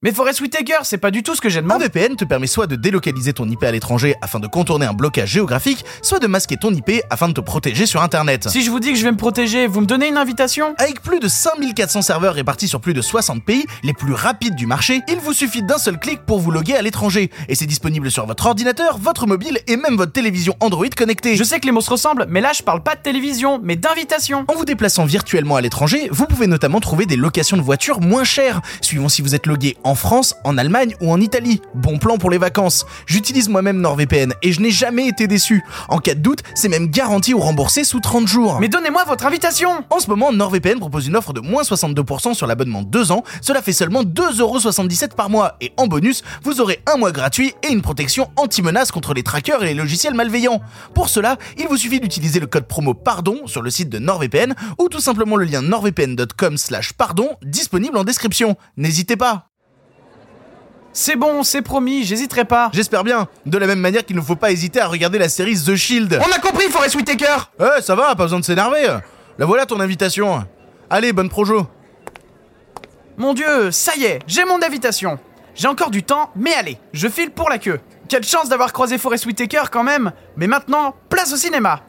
Mais 0.07 0.13
Forest 0.13 0.39
Whitaker, 0.39 0.77
c'est 0.83 0.99
pas 0.99 1.11
du 1.11 1.21
tout 1.21 1.35
ce 1.35 1.41
que 1.41 1.49
j'ai 1.49 1.59
Un 1.59 1.63
demandé. 1.63 1.83
VPN 1.83 2.15
te 2.15 2.23
permet 2.23 2.47
soit 2.47 2.65
de 2.65 2.77
délocaliser 2.77 3.33
ton 3.33 3.45
IP 3.49 3.61
à 3.63 3.71
l'étranger 3.73 4.15
afin 4.21 4.39
de 4.39 4.47
contourner 4.47 4.85
un 4.85 4.93
blocage 4.93 5.31
géographique, 5.31 5.83
soit 6.01 6.19
de 6.19 6.27
masquer 6.27 6.55
ton 6.55 6.73
IP 6.73 7.01
afin 7.09 7.27
de 7.27 7.33
te 7.33 7.41
protéger 7.41 7.85
sur 7.85 8.01
Internet. 8.01 8.47
Si 8.47 8.61
je 8.61 8.71
vous 8.71 8.79
dis 8.79 8.93
que 8.93 8.97
je 8.97 9.03
vais 9.03 9.11
me 9.11 9.17
protéger, 9.17 9.67
vous 9.67 9.81
me 9.81 9.85
donnez 9.85 10.07
une 10.07 10.15
invitation? 10.15 10.75
Avec 10.77 11.01
plus 11.01 11.19
de 11.19 11.27
5400 11.27 12.03
serveurs 12.03 12.35
répartis 12.35 12.69
sur 12.69 12.79
plus 12.79 12.93
de 12.93 13.01
60 13.01 13.43
pays, 13.43 13.65
les 13.83 13.91
plus 13.91 14.13
rapides 14.13 14.55
du 14.55 14.65
marché, 14.65 15.01
il 15.09 15.17
vous 15.17 15.33
suffit 15.33 15.61
d'un 15.61 15.77
seul 15.77 15.99
clic 15.99 16.21
pour 16.25 16.39
vous 16.39 16.51
loguer 16.51 16.75
à 16.75 16.81
l'étranger. 16.81 17.29
Et 17.49 17.55
c'est 17.55 17.65
disponible 17.65 18.09
sur 18.09 18.25
votre 18.25 18.45
ordinateur, 18.45 18.99
votre 18.99 19.27
mobile 19.27 19.59
et 19.67 19.75
même 19.75 19.97
votre 19.97 20.13
télévision 20.13 20.55
Android 20.61 20.87
connectée. 20.95 21.35
Je 21.35 21.43
sais 21.43 21.59
que 21.59 21.65
les 21.65 21.73
mots 21.73 21.81
se 21.81 21.89
ressemblent, 21.89 22.27
mais 22.29 22.39
là 22.39 22.53
je 22.53 22.63
parle 22.63 22.81
pas 22.81 22.95
de 22.95 23.01
télévision, 23.01 23.59
mais 23.61 23.75
d'invitation. 23.75 24.45
En 24.47 24.55
vous 24.55 24.63
déplaçant 24.63 25.03
virtuellement 25.03 25.57
à 25.57 25.61
l'étranger, 25.61 26.07
vous 26.11 26.27
pouvez 26.27 26.47
notamment 26.47 26.79
trouver 26.79 27.05
des 27.05 27.17
locations 27.17 27.57
de 27.57 27.61
voitures 27.61 27.99
moins 27.99 28.23
chères, 28.23 28.61
suivant 28.79 29.09
si 29.09 29.21
vous 29.21 29.35
êtes 29.35 29.47
logué 29.47 29.75
en 29.83 29.96
France, 29.97 30.35
en 30.43 30.57
Allemagne 30.57 30.95
ou 31.01 31.11
en 31.11 31.19
Italie. 31.19 31.61
Bon 31.73 31.97
plan 31.97 32.17
pour 32.17 32.29
les 32.29 32.37
vacances. 32.37 32.85
J'utilise 33.05 33.49
moi-même 33.49 33.81
NordVPN 33.81 34.33
et 34.41 34.53
je 34.53 34.61
n'ai 34.61 34.71
jamais 34.71 35.07
été 35.07 35.27
déçu. 35.27 35.63
En 35.89 35.99
cas 35.99 36.15
de 36.15 36.19
doute, 36.19 36.43
c'est 36.55 36.69
même 36.69 36.87
garanti 36.87 37.33
ou 37.33 37.39
remboursé 37.39 37.83
sous 37.83 37.99
30 37.99 38.27
jours. 38.27 38.59
Mais 38.59 38.69
donnez-moi 38.69 39.03
votre 39.05 39.25
invitation 39.25 39.69
En 39.89 39.99
ce 39.99 40.07
moment, 40.07 40.31
NordVPN 40.31 40.79
propose 40.79 41.07
une 41.07 41.15
offre 41.15 41.33
de 41.33 41.41
moins 41.41 41.63
62% 41.63 42.33
sur 42.33 42.47
l'abonnement 42.47 42.83
2 42.83 43.11
ans. 43.11 43.23
Cela 43.41 43.61
fait 43.61 43.73
seulement 43.73 44.03
2,77€ 44.03 45.15
par 45.15 45.29
mois. 45.29 45.57
Et 45.61 45.73
en 45.77 45.87
bonus, 45.87 46.23
vous 46.43 46.61
aurez 46.61 46.81
un 46.85 46.97
mois 46.97 47.11
gratuit 47.11 47.53
et 47.63 47.71
une 47.71 47.81
protection 47.81 48.29
anti-menace 48.35 48.91
contre 48.91 49.13
les 49.13 49.23
trackers 49.23 49.63
et 49.63 49.67
les 49.67 49.73
logiciels 49.73 50.13
malveillants. 50.13 50.61
Pour 50.93 51.09
cela, 51.09 51.37
il 51.57 51.67
vous 51.67 51.77
suffit 51.77 51.99
d'utiliser 51.99 52.39
le 52.39 52.47
code 52.47 52.67
promo 52.67 52.93
PARDON 52.93 53.47
sur 53.47 53.61
le 53.61 53.69
site 53.69 53.89
de 53.89 53.99
NordVPN 53.99 54.53
ou 54.79 54.89
tout 54.89 55.01
simplement 55.01 55.35
le 55.35 55.45
lien 55.45 55.61
nordvpn.com 55.61 56.57
slash 56.57 56.93
pardon 56.93 57.29
disponible 57.43 57.97
en 57.97 58.03
description. 58.03 58.57
N'hésitez 58.77 59.15
pas 59.15 59.49
C'est 60.99 61.15
bon, 61.15 61.43
c'est 61.43 61.61
promis, 61.61 62.03
j'hésiterai 62.05 62.43
pas. 62.43 62.71
J'espère 62.73 63.03
bien. 63.03 63.27
De 63.45 63.59
la 63.59 63.67
même 63.67 63.77
manière 63.77 64.03
qu'il 64.03 64.15
ne 64.15 64.21
faut 64.21 64.35
pas 64.35 64.51
hésiter 64.51 64.81
à 64.81 64.87
regarder 64.87 65.19
la 65.19 65.29
série 65.29 65.53
The 65.53 65.75
Shield. 65.75 66.19
On 66.27 66.31
a 66.35 66.39
compris, 66.39 66.71
Forest 66.71 66.95
Whitaker 66.95 67.35
Eh, 67.59 67.83
ça 67.83 67.93
va, 67.93 68.15
pas 68.15 68.23
besoin 68.23 68.39
de 68.39 68.43
s'énerver. 68.43 68.97
La 69.37 69.45
voilà 69.45 69.67
ton 69.67 69.79
invitation. 69.79 70.43
Allez, 70.89 71.13
bonne 71.13 71.29
projo. 71.29 71.67
Mon 73.15 73.35
dieu, 73.35 73.69
ça 73.69 73.95
y 73.95 74.05
est, 74.05 74.21
j'ai 74.25 74.43
mon 74.43 74.59
invitation. 74.63 75.19
J'ai 75.53 75.67
encore 75.67 75.91
du 75.91 76.01
temps, 76.01 76.31
mais 76.35 76.55
allez, 76.55 76.79
je 76.93 77.07
file 77.07 77.29
pour 77.29 77.47
la 77.47 77.59
queue. 77.59 77.79
Quelle 78.09 78.23
chance 78.23 78.49
d'avoir 78.49 78.73
croisé 78.73 78.97
Forest 78.97 79.27
Whitaker 79.27 79.65
quand 79.71 79.83
même. 79.83 80.11
Mais 80.35 80.47
maintenant, 80.47 80.95
place 81.09 81.31
au 81.31 81.37
cinéma. 81.37 81.81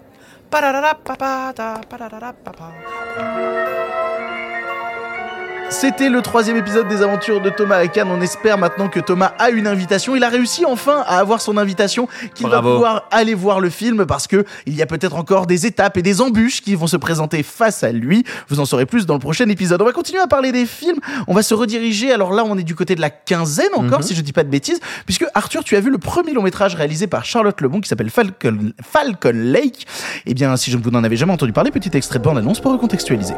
C'était 5.71 6.09
le 6.09 6.23
troisième 6.23 6.57
épisode 6.57 6.89
des 6.89 7.03
aventures 7.03 7.43
de 7.43 7.51
Thomas 7.51 7.77
à 7.77 7.87
Cannes. 7.89 8.09
On 8.11 8.21
espère 8.23 8.57
maintenant 8.57 8.89
que 8.89 9.01
Thomas 9.01 9.35
a 9.39 9.51
une 9.51 9.67
invitation. 9.67 10.17
Il 10.17 10.25
a 10.25 10.29
réussi 10.31 10.65
enfin 10.65 11.05
à 11.07 11.19
avoir 11.19 11.43
son 11.43 11.59
invitation, 11.59 12.09
qu'il 12.35 12.49
va 12.49 12.63
pouvoir 12.63 13.05
aller 13.11 13.35
voir 13.35 13.61
le 13.61 13.69
film 13.69 14.07
parce 14.07 14.27
que 14.27 14.45
il 14.67 14.75
y 14.75 14.81
a 14.83 14.87
peut-être 14.87 15.15
encore 15.15 15.47
des 15.47 15.67
étapes 15.67 15.99
et 15.99 16.03
des 16.03 16.21
embûches 16.23 16.63
qui 16.63 16.75
vont 16.75 16.87
se 16.87 16.97
présenter 16.97 17.43
face 17.43 17.85
à 17.85 17.93
lui. 17.93 18.25
Vous 18.49 18.61
en 18.61 18.65
saurez 18.65 18.87
plus 18.87 19.05
dans 19.05 19.15
le 19.15 19.21
prochain 19.21 19.47
épisode. 19.51 19.83
On 19.83 19.85
va 19.85 19.93
continuer 19.93 20.21
à 20.23 20.27
parler 20.27 20.53
des 20.53 20.65
films. 20.65 20.99
On 21.29 21.35
va 21.35 21.43
se 21.43 21.53
rediriger. 21.55 22.13
Alors 22.13 22.33
là, 22.33 22.45
on 22.47 22.57
est 22.57 22.65
du 22.65 22.75
côté 22.75 22.95
de 22.95 23.01
la 23.03 23.11
quinzaine 23.11 23.69
encore, 23.75 23.99
Mhm. 24.01 24.07
si 24.07 24.15
je 24.15 24.23
dis 24.23 24.33
pas 24.33 24.45
de 24.45 24.51
bêtises, 24.51 24.81
puisque 25.05 25.27
Arthur, 25.35 25.63
tu 25.65 25.77
as 25.77 25.81
vu 25.81 25.91
le 25.91 25.99
premier 25.99 26.33
long 26.33 26.43
métrage 26.43 26.75
réalisé 26.77 27.07
par 27.07 27.25
Charlotte 27.27 27.61
Lebon 27.61 27.81
qui 27.83 27.89
s'appelle 27.91 28.11
Falcon, 28.11 28.73
Falcon 28.83 29.33
Lake. 29.35 29.87
Eh 30.27 30.33
bien, 30.35 30.57
si 30.57 30.71
je 30.71 30.79
ne 30.79 30.83
vous 30.83 30.91
n'en 30.91 31.05
avais 31.05 31.17
jamais 31.17 31.33
entendu 31.35 31.53
parler, 31.53 31.71
petit 31.71 31.95
extrait 31.95 32.19
de 32.19 32.25
bande-annonce 32.25 32.61
pour 32.61 32.73
recontextualiser. 32.73 33.35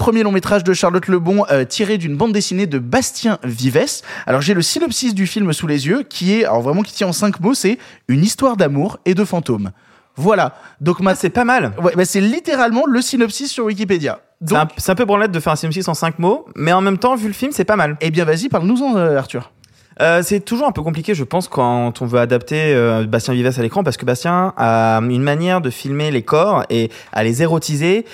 Premier 0.00 0.22
long 0.22 0.32
métrage 0.32 0.64
de 0.64 0.72
Charlotte 0.72 1.06
Lebon, 1.08 1.44
euh, 1.50 1.66
tiré 1.66 1.98
d'une 1.98 2.16
bande 2.16 2.32
dessinée 2.32 2.66
de 2.66 2.78
Bastien 2.78 3.38
Vives. 3.44 4.00
Alors 4.26 4.40
j'ai 4.40 4.54
le 4.54 4.62
synopsis 4.62 5.14
du 5.14 5.26
film 5.26 5.52
sous 5.52 5.66
les 5.66 5.86
yeux, 5.86 6.04
qui 6.08 6.32
est, 6.32 6.46
alors 6.46 6.62
vraiment 6.62 6.80
qui 6.80 6.94
tient 6.94 7.08
en 7.08 7.12
cinq 7.12 7.38
mots, 7.40 7.52
c'est 7.52 7.76
une 8.08 8.24
histoire 8.24 8.56
d'amour 8.56 8.98
et 9.04 9.12
de 9.12 9.22
fantômes. 9.26 9.72
Voilà. 10.16 10.54
Donc 10.80 11.00
ma... 11.00 11.14
C'est 11.14 11.28
pas 11.28 11.44
mal. 11.44 11.74
Ouais, 11.82 11.92
bah, 11.94 12.06
c'est 12.06 12.22
littéralement 12.22 12.86
le 12.86 13.02
synopsis 13.02 13.52
sur 13.52 13.66
Wikipédia. 13.66 14.20
C'est 14.46 14.56
un, 14.56 14.60
Donc, 14.64 14.70
un 14.88 14.94
peu 14.94 15.04
branlette 15.04 15.32
de 15.32 15.38
faire 15.38 15.52
un 15.52 15.56
synopsis 15.56 15.86
en 15.86 15.92
5 15.92 16.18
mots, 16.18 16.46
mais 16.56 16.72
en 16.72 16.80
même 16.80 16.96
temps, 16.96 17.14
vu 17.14 17.26
le 17.26 17.34
film, 17.34 17.52
c'est 17.52 17.66
pas 17.66 17.76
mal. 17.76 17.98
eh 18.00 18.10
bien 18.10 18.24
vas-y, 18.24 18.48
parle-nous-en, 18.48 18.96
euh, 18.96 19.18
Arthur. 19.18 19.52
Euh, 20.00 20.22
c'est 20.24 20.40
toujours 20.40 20.66
un 20.66 20.72
peu 20.72 20.82
compliqué, 20.82 21.14
je 21.14 21.24
pense, 21.24 21.46
quand 21.46 22.00
on 22.00 22.06
veut 22.06 22.20
adapter 22.20 22.74
euh, 22.74 23.04
Bastien 23.04 23.34
Vives 23.34 23.52
à 23.58 23.62
l'écran, 23.62 23.84
parce 23.84 23.98
que 23.98 24.06
Bastien 24.06 24.54
a 24.56 24.98
une 25.02 25.22
manière 25.22 25.60
de 25.60 25.68
filmer 25.68 26.10
les 26.10 26.22
corps 26.22 26.64
et 26.70 26.90
à 27.12 27.22
les 27.22 27.42
érotiser. 27.42 28.06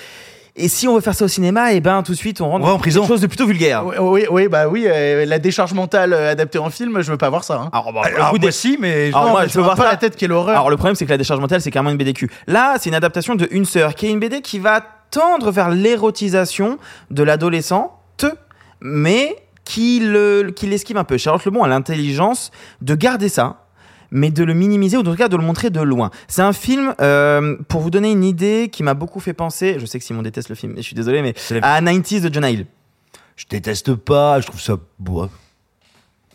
Et 0.59 0.67
si 0.69 0.87
on 0.87 0.95
veut 0.95 1.01
faire 1.01 1.13
ça 1.13 1.25
au 1.25 1.27
cinéma, 1.27 1.73
et 1.73 1.81
ben 1.81 2.01
tout 2.01 2.13
de 2.13 2.17
suite 2.17 2.41
on 2.41 2.49
rentre 2.49 2.65
va 2.65 2.71
en 2.71 2.73
dans 2.73 2.79
prison. 2.79 3.01
quelque 3.01 3.09
chose 3.09 3.21
de 3.21 3.27
plutôt 3.27 3.45
vulgaire. 3.45 3.85
Oui, 3.85 3.95
oui, 3.99 4.25
oui, 4.29 4.47
bah 4.47 4.67
oui, 4.67 4.85
euh, 4.87 5.23
la 5.25 5.37
décharge 5.37 5.73
mentale 5.73 6.13
euh, 6.13 6.31
adaptée 6.31 6.57
en 6.57 6.69
film, 6.71 6.99
je 7.01 7.11
veux 7.11 7.17
pas 7.17 7.29
voir 7.29 7.43
ça. 7.43 7.61
Hein. 7.61 7.69
Alors, 7.71 7.93
bah, 7.93 8.01
Alors, 8.05 8.35
moi 8.39 8.51
si, 8.51 8.75
mais 8.79 9.07
Alors, 9.09 9.25
Non, 9.25 9.29
moi, 9.31 9.41
mais 9.41 9.47
je 9.47 9.53
ça 9.53 9.59
veux 9.59 9.63
voir 9.65 9.77
pas 9.77 9.83
ça. 9.83 9.91
la 9.91 9.97
tête, 9.97 10.15
quelle 10.15 10.31
horreur. 10.31 10.55
Alors 10.55 10.69
le 10.71 10.77
problème 10.77 10.95
c'est 10.95 11.05
que 11.05 11.11
la 11.11 11.17
décharge 11.17 11.39
mentale 11.39 11.61
c'est 11.61 11.69
carrément 11.69 11.91
une 11.91 11.97
BDQ. 11.97 12.29
Là 12.47 12.75
c'est 12.79 12.89
une 12.89 12.95
adaptation 12.95 13.35
de 13.35 13.47
Une 13.51 13.65
sœur 13.65 13.93
qui 13.93 14.07
est 14.07 14.09
une 14.09 14.19
BD 14.19 14.41
qui 14.41 14.57
va 14.57 14.81
tendre 15.11 15.51
vers 15.51 15.69
l'érotisation 15.69 16.77
de 17.11 17.23
l'adolescente 17.23 18.25
mais 18.81 19.35
qui 19.63 19.99
le 19.99 20.51
qui 20.55 20.65
l'esquive 20.65 20.97
un 20.97 21.03
peu. 21.03 21.17
Charlotte 21.17 21.43
Lebon 21.45 21.63
a 21.63 21.67
l'intelligence 21.67 22.51
de 22.81 22.95
garder 22.95 23.29
ça 23.29 23.66
mais 24.11 24.31
de 24.31 24.43
le 24.43 24.53
minimiser 24.53 24.97
ou 24.97 25.01
en 25.01 25.03
tout 25.03 25.15
cas 25.15 25.27
de 25.27 25.37
le 25.37 25.43
montrer 25.43 25.69
de 25.69 25.81
loin. 25.81 26.11
C'est 26.27 26.41
un 26.41 26.53
film, 26.53 26.93
euh, 27.01 27.57
pour 27.67 27.81
vous 27.81 27.89
donner 27.89 28.11
une 28.11 28.23
idée, 28.23 28.69
qui 28.71 28.83
m'a 28.83 28.93
beaucoup 28.93 29.19
fait 29.19 29.33
penser, 29.33 29.77
je 29.79 29.85
sais 29.85 29.99
que 29.99 30.05
Simon 30.05 30.21
déteste 30.21 30.49
le 30.49 30.55
film, 30.55 30.73
je 30.77 30.81
suis 30.81 30.95
désolé, 30.95 31.21
mais 31.21 31.33
à 31.61 31.81
90s 31.81 32.21
de 32.21 32.33
John 32.33 32.45
Hill. 32.45 32.65
je 33.35 33.45
déteste 33.49 33.95
pas, 33.95 34.39
je 34.39 34.47
trouve 34.47 34.61
ça 34.61 34.77
bois. 34.99 35.29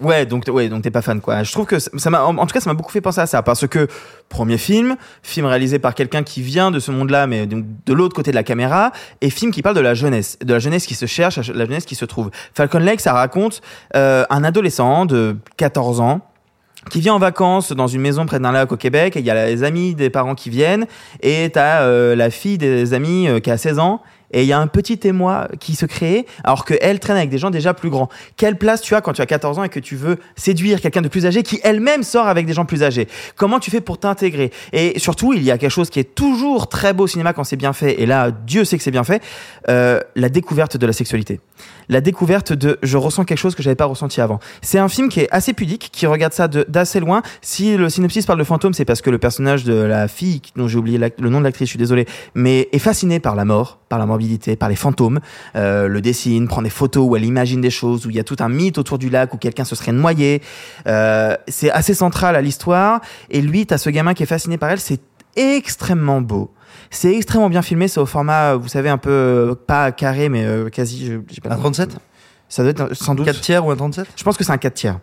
Ouais, 0.00 0.26
donc 0.26 0.44
ouais, 0.48 0.68
donc 0.68 0.82
t'es 0.82 0.90
pas 0.90 1.02
fan 1.02 1.20
quoi. 1.20 1.42
Je 1.44 1.52
trouve 1.52 1.66
que 1.66 1.78
ça 1.78 2.10
m'a, 2.10 2.24
en 2.24 2.36
en 2.36 2.46
tout 2.46 2.52
cas, 2.52 2.60
ça 2.60 2.70
m'a 2.70 2.74
beaucoup 2.74 2.90
fait 2.90 3.00
penser 3.00 3.20
à 3.20 3.26
ça 3.26 3.42
parce 3.42 3.66
que 3.68 3.86
premier 4.28 4.58
film, 4.58 4.96
film 5.22 5.46
réalisé 5.46 5.78
par 5.78 5.94
quelqu'un 5.94 6.22
qui 6.22 6.42
vient 6.42 6.70
de 6.70 6.80
ce 6.80 6.90
monde-là, 6.90 7.26
mais 7.26 7.46
donc 7.46 7.64
de 7.86 7.92
l'autre 7.92 8.14
côté 8.14 8.30
de 8.30 8.34
la 8.34 8.42
caméra, 8.42 8.90
et 9.20 9.30
film 9.30 9.52
qui 9.52 9.62
parle 9.62 9.76
de 9.76 9.80
la 9.80 9.94
jeunesse, 9.94 10.38
de 10.40 10.52
la 10.52 10.58
jeunesse 10.58 10.86
qui 10.86 10.94
se 10.94 11.06
cherche, 11.06 11.36
la 11.36 11.66
jeunesse 11.66 11.84
qui 11.84 11.94
se 11.94 12.04
trouve. 12.04 12.30
Falcon 12.54 12.78
Lake, 12.78 13.00
ça 13.00 13.12
raconte 13.12 13.60
euh, 13.94 14.24
un 14.28 14.42
adolescent 14.42 15.06
de 15.06 15.36
14 15.56 16.00
ans 16.00 16.20
qui 16.90 17.00
vient 17.00 17.14
en 17.14 17.18
vacances 17.18 17.72
dans 17.72 17.86
une 17.86 18.00
maison 18.00 18.26
près 18.26 18.40
d'un 18.40 18.52
lac 18.52 18.72
au 18.72 18.76
Québec 18.76 19.16
et 19.16 19.20
il 19.20 19.26
y 19.26 19.30
a 19.30 19.46
les 19.46 19.62
amis 19.62 19.94
des 19.94 20.10
parents 20.10 20.34
qui 20.34 20.50
viennent 20.50 20.86
et 21.20 21.50
t'as 21.50 21.82
euh, 21.82 22.16
la 22.16 22.30
fille 22.30 22.58
des 22.58 22.94
amis 22.94 23.28
euh, 23.28 23.40
qui 23.40 23.50
a 23.50 23.56
16 23.56 23.78
ans 23.78 24.02
et 24.32 24.42
il 24.42 24.48
y 24.48 24.52
a 24.52 24.58
un 24.58 24.66
petit 24.66 24.98
émoi 25.04 25.48
qui 25.60 25.74
se 25.74 25.86
crée 25.86 26.26
alors 26.42 26.64
que 26.64 26.74
elle 26.80 26.98
traîne 26.98 27.16
avec 27.16 27.30
des 27.30 27.38
gens 27.38 27.50
déjà 27.50 27.74
plus 27.74 27.90
grands. 27.90 28.08
Quelle 28.36 28.56
place 28.56 28.80
tu 28.80 28.94
as 28.94 29.00
quand 29.00 29.12
tu 29.12 29.22
as 29.22 29.26
14 29.26 29.58
ans 29.58 29.64
et 29.64 29.68
que 29.68 29.80
tu 29.80 29.96
veux 29.96 30.18
séduire 30.36 30.80
quelqu'un 30.80 31.02
de 31.02 31.08
plus 31.08 31.26
âgé 31.26 31.42
qui 31.42 31.60
elle-même 31.62 32.02
sort 32.02 32.26
avec 32.26 32.46
des 32.46 32.54
gens 32.54 32.64
plus 32.64 32.82
âgés? 32.82 33.08
Comment 33.36 33.60
tu 33.60 33.70
fais 33.70 33.80
pour 33.80 33.98
t'intégrer? 33.98 34.50
Et 34.72 34.98
surtout, 34.98 35.32
il 35.32 35.42
y 35.42 35.50
a 35.50 35.58
quelque 35.58 35.70
chose 35.70 35.90
qui 35.90 36.00
est 36.00 36.14
toujours 36.14 36.68
très 36.68 36.92
beau 36.94 37.04
au 37.04 37.08
cinéma 37.08 37.32
quand 37.32 37.44
c'est 37.44 37.56
bien 37.56 37.72
fait 37.72 38.00
et 38.00 38.06
là, 38.06 38.30
Dieu 38.30 38.64
sait 38.64 38.76
que 38.78 38.82
c'est 38.82 38.90
bien 38.90 39.04
fait, 39.04 39.22
euh, 39.68 40.00
la 40.16 40.28
découverte 40.28 40.76
de 40.76 40.86
la 40.86 40.92
sexualité. 40.92 41.40
La 41.88 42.00
découverte 42.00 42.52
de 42.52 42.78
je 42.82 42.96
ressens 42.96 43.24
quelque 43.24 43.38
chose 43.38 43.54
que 43.54 43.62
j'avais 43.62 43.76
pas 43.76 43.84
ressenti 43.84 44.20
avant. 44.20 44.40
C'est 44.62 44.78
un 44.78 44.88
film 44.88 45.08
qui 45.08 45.20
est 45.20 45.28
assez 45.30 45.52
pudique, 45.52 45.90
qui 45.92 46.06
regarde 46.06 46.32
ça 46.32 46.48
d'assez 46.48 47.00
loin. 47.00 47.22
Si 47.40 47.76
le 47.76 47.88
synopsis 47.90 48.24
parle 48.26 48.38
de 48.38 48.44
fantôme, 48.44 48.72
c'est 48.72 48.84
parce 48.84 49.02
que 49.02 49.10
le 49.10 49.18
personnage 49.18 49.64
de 49.64 49.74
la 49.74 50.08
fille, 50.08 50.40
dont 50.56 50.68
j'ai 50.68 50.78
oublié 50.78 50.98
le 50.98 51.28
nom 51.28 51.38
de 51.38 51.44
l'actrice, 51.44 51.68
je 51.68 51.72
suis 51.72 51.78
désolé, 51.78 52.06
mais 52.34 52.68
est 52.72 52.78
fasciné 52.78 53.20
par 53.20 53.34
la 53.34 53.44
mort, 53.44 53.78
par 53.88 53.98
la 53.98 54.06
morbidité 54.06 54.22
morbidité, 54.22 54.56
par 54.56 54.68
les 54.68 54.76
fantômes, 54.76 55.20
euh, 55.56 55.88
le 55.88 56.00
dessine, 56.00 56.46
prend 56.46 56.62
des 56.62 56.70
photos 56.70 57.06
où 57.08 57.16
elle 57.16 57.24
imagine 57.24 57.60
des 57.60 57.70
choses, 57.70 58.06
où 58.06 58.10
il 58.10 58.16
y 58.16 58.20
a 58.20 58.24
tout 58.24 58.36
un 58.40 58.48
mythe 58.48 58.78
autour 58.78 58.98
du 58.98 59.08
lac 59.08 59.32
où 59.34 59.38
quelqu'un 59.38 59.64
se 59.64 59.74
serait 59.74 59.92
noyé. 59.92 60.42
Euh, 60.86 61.34
c'est 61.48 61.70
assez 61.70 61.94
central 61.94 62.36
à 62.36 62.42
l'histoire. 62.42 63.00
Et 63.30 63.40
lui, 63.40 63.66
t'as 63.66 63.78
ce 63.78 63.90
gamin 63.90 64.14
qui 64.14 64.22
est 64.22 64.26
fasciné 64.26 64.58
par 64.58 64.70
elle. 64.70 64.80
C'est 64.80 65.00
extrêmement 65.36 66.20
beau. 66.20 66.50
C'est 66.94 67.16
extrêmement 67.16 67.48
bien 67.48 67.62
filmé. 67.62 67.88
C'est 67.88 68.00
au 68.00 68.06
format, 68.06 68.54
vous 68.54 68.68
savez, 68.68 68.88
un 68.90 68.98
peu 68.98 69.10
euh, 69.10 69.54
pas 69.54 69.90
carré, 69.92 70.28
mais 70.28 70.44
euh, 70.44 70.68
quasi. 70.68 71.06
je- 71.06 71.18
j'ai 71.30 71.40
pas 71.40 71.50
Un 71.50 71.56
nom. 71.56 71.62
37 71.62 71.96
Ça 72.48 72.62
doit 72.62 72.70
être 72.70 72.80
un- 72.82 72.88
sans 72.94 73.14
doute. 73.14 73.24
4 73.26 73.40
tiers 73.40 73.64
ou 73.66 73.70
un 73.70 73.76
37 73.76 74.06
Je 74.14 74.22
pense 74.22 74.36
que 74.36 74.44
c'est 74.44 74.52
un 74.52 74.58
4 74.58 74.74
tiers. 74.74 74.98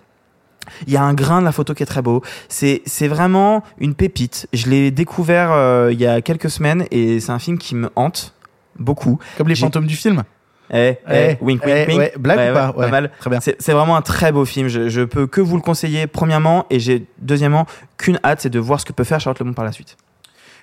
Il 0.85 0.93
y 0.93 0.97
a 0.97 1.01
un 1.03 1.15
grain 1.15 1.39
de 1.39 1.45
la 1.45 1.51
photo 1.51 1.73
qui 1.73 1.81
est 1.81 1.87
très 1.87 2.03
beau. 2.03 2.21
C'est 2.47 2.83
c'est 2.85 3.07
vraiment 3.07 3.63
une 3.79 3.95
pépite. 3.95 4.47
Je 4.53 4.67
l'ai 4.69 4.91
découvert 4.91 5.51
euh, 5.51 5.89
il 5.91 5.99
y 5.99 6.05
a 6.05 6.21
quelques 6.21 6.49
semaines 6.51 6.85
et 6.91 7.19
c'est 7.19 7.31
un 7.31 7.39
film 7.39 7.57
qui 7.57 7.73
me 7.75 7.89
hante 7.95 8.35
beaucoup. 8.77 9.17
Comme 9.37 9.47
les 9.47 9.55
J'ai- 9.55 9.65
fantômes 9.65 9.87
du 9.87 9.95
film. 9.95 10.23
Eh, 10.71 10.77
eh, 10.77 10.97
Eh, 11.09 11.37
wink, 11.41 11.61
eh, 11.65 11.69
wink, 11.73 11.87
wink. 11.89 11.99
ouais, 11.99 12.13
blague 12.19 12.51
ou 12.51 12.53
pas 12.53 12.71
Ouais, 12.77 12.91
mal. 12.91 13.09
très 13.19 13.31
bien. 13.31 13.39
C'est 13.41 13.55
c'est 13.59 13.73
vraiment 13.73 13.95
un 13.95 14.03
très 14.03 14.31
beau 14.31 14.45
film. 14.45 14.67
Je, 14.67 14.89
je 14.89 15.01
peux 15.01 15.25
que 15.25 15.41
vous 15.41 15.55
le 15.55 15.63
conseiller, 15.63 16.05
premièrement, 16.05 16.67
et 16.69 16.79
j'ai 16.79 17.07
deuxièmement 17.17 17.65
qu'une 17.97 18.19
hâte, 18.23 18.41
c'est 18.41 18.51
de 18.51 18.59
voir 18.59 18.79
ce 18.79 18.85
que 18.85 18.93
peut 18.93 19.03
faire 19.03 19.19
Charlotte 19.19 19.39
Le 19.39 19.45
Bon 19.45 19.53
par 19.53 19.65
la 19.65 19.71
suite. 19.71 19.97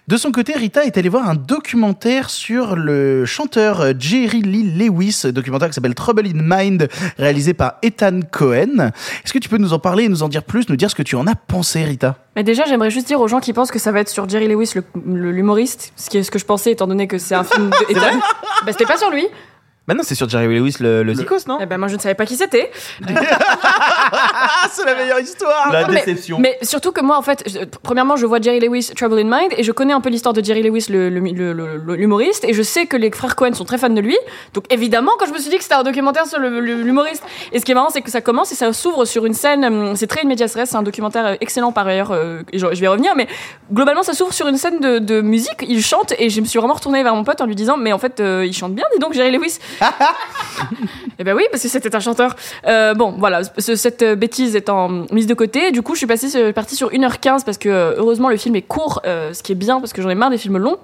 De 0.09 0.17
son 0.17 0.31
côté, 0.31 0.53
Rita 0.53 0.85
est 0.85 0.97
allée 0.99 1.09
voir 1.09 1.29
un 1.29 1.35
documentaire 1.35 2.31
sur 2.31 2.77
le 2.77 3.25
chanteur 3.25 3.81
euh, 3.81 3.93
Jerry 3.99 4.41
Lee 4.41 4.63
Lewis, 4.79 5.23
documentaire 5.33 5.67
qui 5.67 5.75
s'appelle 5.75 5.97
Trouble 5.97 6.29
in 6.29 6.31
Mind, 6.37 6.87
réalisé 7.19 7.55
par 7.55 7.75
Ethan 7.83 8.21
Cohen. 8.31 8.91
Est-ce 9.25 9.33
que 9.33 9.41
tu 9.41 9.49
peux 9.49 9.57
nous 9.59 9.73
en 9.73 9.81
parler 9.81 10.05
et 10.05 10.09
nous 10.09 10.23
en 10.23 10.29
dire 10.29 10.45
plus, 10.45 10.69
nous 10.69 10.77
dire 10.77 10.89
ce 10.93 10.95
que 10.95 11.03
tu 11.03 11.17
en 11.17 11.27
as 11.27 11.35
pensé, 11.35 11.83
Rita? 11.83 12.15
Mais 12.37 12.45
déjà, 12.45 12.63
j'aimerais 12.67 12.91
juste 12.91 13.09
dire 13.09 13.21
aux 13.21 13.27
gens 13.27 13.41
qui 13.41 13.53
pensent 13.53 13.73
que 13.73 13.81
ça 13.81 13.91
va 13.91 13.99
être 13.99 14.09
sur 14.09 14.29
Jerry 14.29 14.47
Lewis, 14.47 14.71
le- 14.77 14.85
le- 15.13 15.33
l'humoriste, 15.33 15.93
ce 15.97 16.09
qui 16.09 16.19
est 16.19 16.23
ce 16.23 16.31
que 16.31 16.39
je 16.39 16.45
pensais, 16.45 16.71
étant 16.71 16.87
donné 16.87 17.09
que 17.09 17.19
c'est 17.19 17.35
un 17.35 17.43
film 17.43 17.71
de 17.71 17.77
Ethan. 17.91 18.17
bah, 18.65 18.71
c'était 18.71 18.87
pas 18.87 18.99
sur 18.99 19.11
lui. 19.11 19.27
Bah 19.89 19.95
non, 19.95 20.03
c'est 20.03 20.15
sur 20.17 20.29
Jerry 20.29 20.49
Lewis, 20.59 20.77
le, 20.81 21.03
le 21.05 21.15
Zikos, 21.15 21.47
non 21.47 21.59
Eh 21.61 21.67
ben, 21.67 21.79
moi, 21.79 21.87
je 21.87 21.95
ne 21.95 22.01
savais 22.01 22.15
pas 22.17 22.27
qui 22.27 22.35
c'était. 22.37 22.71
C'est 24.71 24.85
la 24.85 24.95
meilleure 24.95 25.21
histoire 25.21 25.71
La 25.73 25.87
mais- 25.87 25.95
déception. 26.05 26.39
Mais, 26.39 26.59
surtout 26.63 26.91
que 26.93 27.01
moi, 27.01 27.17
en 27.17 27.23
fait, 27.23 27.45
je- 27.47 27.65
premièrement, 27.83 28.17
je 28.17 28.27
vois 28.27 28.41
Jerry 28.41 28.59
Lewis, 28.61 28.91
Trouble 28.97 29.19
in 29.21 29.25
Mind, 29.25 29.53
et 29.57 29.63
je 29.63 29.73
connais 29.73 29.93
un 29.93 30.01
peu 30.01 30.09
l'histoire 30.11 30.33
de 30.33 30.43
Jerry 30.45 30.63
Lewis, 30.63 30.87
le- 30.91 31.09
le- 31.09 31.21
le- 31.21 31.53
le- 31.77 31.95
l'humoriste, 31.95 32.45
et 32.45 32.53
je 32.53 32.63
sais 32.63 32.87
que 32.87 32.97
les 32.97 33.11
frères 33.11 33.37
Cohen 33.37 33.53
sont 33.55 33.65
très 33.65 33.79
fans 33.79 33.89
de 33.89 34.01
lui. 34.01 34.17
Donc, 34.55 34.65
évidemment, 34.71 35.13
quand 35.19 35.27
je 35.27 35.33
me 35.33 35.39
suis 35.39 35.51
dit 35.51 35.57
que 35.57 35.63
c'était 35.63 35.75
un 35.77 35.83
documentaire 35.85 36.27
sur 36.27 36.39
l'humoriste, 36.41 37.23
et 37.53 37.61
ce 37.61 37.65
qui 37.65 37.73
est 37.73 37.75
marrant, 37.75 37.91
c'est 37.91 38.03
que 38.03 38.11
ça 38.11 38.21
commence 38.21 38.51
et 38.53 38.55
ça 38.57 38.73
s'ouvre 38.73 39.05
sur 39.05 39.25
une 39.25 39.35
scène, 39.35 39.65
hum, 39.65 39.97
c'est 39.97 40.07
très 40.09 40.23
res, 40.23 40.37
c'est 40.67 40.77
un 40.77 40.83
documentaire 40.83 41.27
euh, 41.27 41.35
excellent 41.41 41.73
par 41.73 41.87
ailleurs, 41.87 42.11
euh, 42.11 42.43
je, 42.53 42.59
je 42.59 42.67
vais 42.81 42.87
y 42.87 42.89
revenir, 42.89 43.15
mais 43.17 43.29
globalement, 43.73 44.03
ça 44.03 44.15
s'ouvre 44.15 44.33
sur 44.33 44.49
une 44.49 44.57
scène 44.57 44.81
de, 44.81 44.99
de 44.99 45.21
musique, 45.21 45.65
il 45.69 45.83
chante, 45.83 46.13
et 46.19 46.29
je 46.31 46.41
me 46.41 46.47
suis 46.47 46.59
vraiment 46.59 46.75
retournée 46.75 47.03
vers 47.03 47.15
mon 47.15 47.25
pote 47.25 47.41
en 47.41 47.47
lui 47.47 47.55
disant, 47.55 47.77
mais 47.77 47.93
en 47.93 47.99
fait, 47.99 48.21
euh, 48.21 48.45
il 48.45 48.53
chante 48.53 48.75
bien, 48.75 48.85
dis 48.93 48.99
donc, 49.01 49.13
Jerry 49.15 49.31
Lewis. 49.31 49.59
Eh 51.19 51.25
ben 51.25 51.35
oui, 51.35 51.45
parce 51.51 51.63
que 51.63 51.69
c'était 51.69 51.95
un 51.97 52.01
chanteur. 52.01 52.35
Euh, 52.67 52.93
bon, 52.95 53.15
voilà, 53.19 53.41
ce- 53.59 53.75
cette 53.77 54.03
euh, 54.03 54.17
bêtise 54.17 54.55
étant 54.55 54.89
mise 55.13 55.27
de 55.27 55.35
côté, 55.35 55.71
du 55.71 55.81
coup, 55.83 55.95
je 55.95 55.99
suis 55.99 56.07
passée, 56.07 56.29
sur- 56.29 56.53
partie 56.53 56.77
sur 56.77 56.91
1h15 56.91 57.45
parce 57.45 57.57
que 57.59 57.69
euh, 57.71 57.95
heureusement 57.97 58.29
le 58.29 58.37
film 58.37 58.55
est 58.57 58.63
court, 58.63 59.01
euh, 59.07 59.33
ce 59.33 59.43
qui 59.43 59.53
est 59.53 59.57
bien 59.57 59.81
parce 59.81 59.93
que 59.95 60.03
j'en 60.03 60.11
ai 60.11 60.15
marre 60.15 60.31
des 60.31 60.39
films 60.39 60.59
longs. 60.59 60.77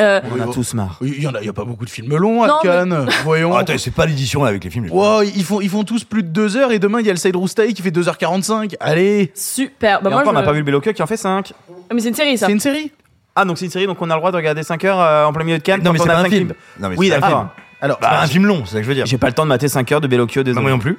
Euh, 0.00 0.20
On 0.36 0.40
a 0.40 0.52
tous 0.52 0.74
marre. 0.74 0.98
Il 1.02 1.22
y 1.22 1.26
en 1.26 1.34
a, 1.34 1.40
il 1.40 1.46
y 1.46 1.48
a 1.48 1.52
pas 1.52 1.64
beaucoup 1.64 1.84
de 1.84 1.90
films 1.90 2.14
longs 2.16 2.42
à 2.42 2.46
Non, 2.48 2.54
mais- 2.62 2.68
Cannes. 2.68 3.06
Voyons. 3.24 3.52
Oh, 3.52 3.56
attends, 3.56 3.76
c'est 3.78 3.90
pas 3.90 4.06
l'édition 4.06 4.44
avec 4.44 4.64
les 4.64 4.70
films. 4.70 4.88
Wow, 4.90 5.22
ils 5.22 5.44
font, 5.44 5.60
ils 5.60 5.68
font 5.70 5.84
tous 5.84 6.04
plus 6.04 6.22
de 6.22 6.28
2 6.28 6.56
heures 6.56 6.72
et 6.72 6.78
demain 6.78 7.00
il 7.00 7.06
y 7.06 7.10
a 7.10 7.12
le 7.12 7.18
Side 7.18 7.36
Roustay 7.36 7.72
qui 7.72 7.82
fait 7.82 7.90
2h45. 7.90 8.74
Allez 8.80 9.32
super. 9.34 10.00
Bah, 10.02 10.08
Et 10.08 10.12
moi, 10.12 10.20
encore, 10.22 10.32
on 10.32 10.36
je- 10.36 10.40
n'a 10.40 10.46
pas 10.46 10.52
vu 10.52 10.58
le 10.58 10.64
Belloque 10.64 10.92
qui 10.92 11.02
en 11.02 11.06
fait 11.06 11.16
5. 11.16 11.52
Mais 11.92 12.00
c'est 12.00 12.08
une 12.08 12.14
série, 12.14 12.36
ça. 12.38 12.46
C'est 12.46 12.52
une 12.52 12.60
série 12.60 12.90
Ah, 13.36 13.44
donc 13.44 13.58
c'est 13.58 13.64
une 13.66 13.70
série, 13.70 13.86
donc 13.86 13.98
on 14.00 14.10
a 14.10 14.14
le 14.14 14.20
droit 14.20 14.30
de 14.32 14.36
regarder 14.36 14.62
5 14.62 14.82
heures 14.84 15.00
euh, 15.00 15.24
en 15.24 15.32
plein 15.32 15.44
milieu 15.44 15.58
de 15.58 15.62
Cannes. 15.62 15.82
Non, 15.82 15.92
mais 15.92 15.98
quand 15.98 16.04
c'est 16.04 16.10
on 16.10 16.14
a 16.14 16.22
cinq 16.22 16.30
film. 16.30 16.48
films. 16.48 16.54
Non, 16.80 16.88
mais 16.88 16.96
Oui, 16.96 17.06
c'est 17.08 17.12
pas 17.20 17.26
un 17.26 17.30
d'accord. 17.30 17.40
film. 17.54 17.64
Alors, 17.80 17.98
Bah, 18.00 18.20
un 18.22 18.26
film 18.26 18.46
long, 18.46 18.64
c'est 18.64 18.72
ça 18.72 18.76
que 18.78 18.82
je 18.84 18.88
veux 18.88 18.94
dire. 18.94 19.06
J'ai 19.06 19.18
pas 19.18 19.28
le 19.28 19.32
temps 19.34 19.44
de 19.44 19.48
mater 19.48 19.68
5 19.68 19.90
heures 19.92 20.00
de 20.00 20.08
Bellocchio, 20.08 20.40
Non, 20.42 20.44
désolé. 20.46 20.62
moi 20.62 20.70
non 20.72 20.78
plus. 20.78 20.98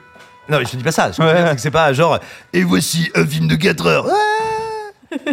Non, 0.49 0.57
mais 0.59 0.65
je 0.65 0.71
te 0.71 0.77
dis 0.77 0.83
pas 0.83 0.91
ça. 0.91 1.11
Je 1.11 1.21
Ouais. 1.21 1.55
que 1.55 1.61
c'est 1.61 1.71
pas 1.71 1.91
genre. 1.93 2.19
Et 2.53 2.63
voici 2.63 3.11
un 3.15 3.25
film 3.25 3.47
de 3.47 3.55
4 3.55 3.85
heures. 3.87 4.07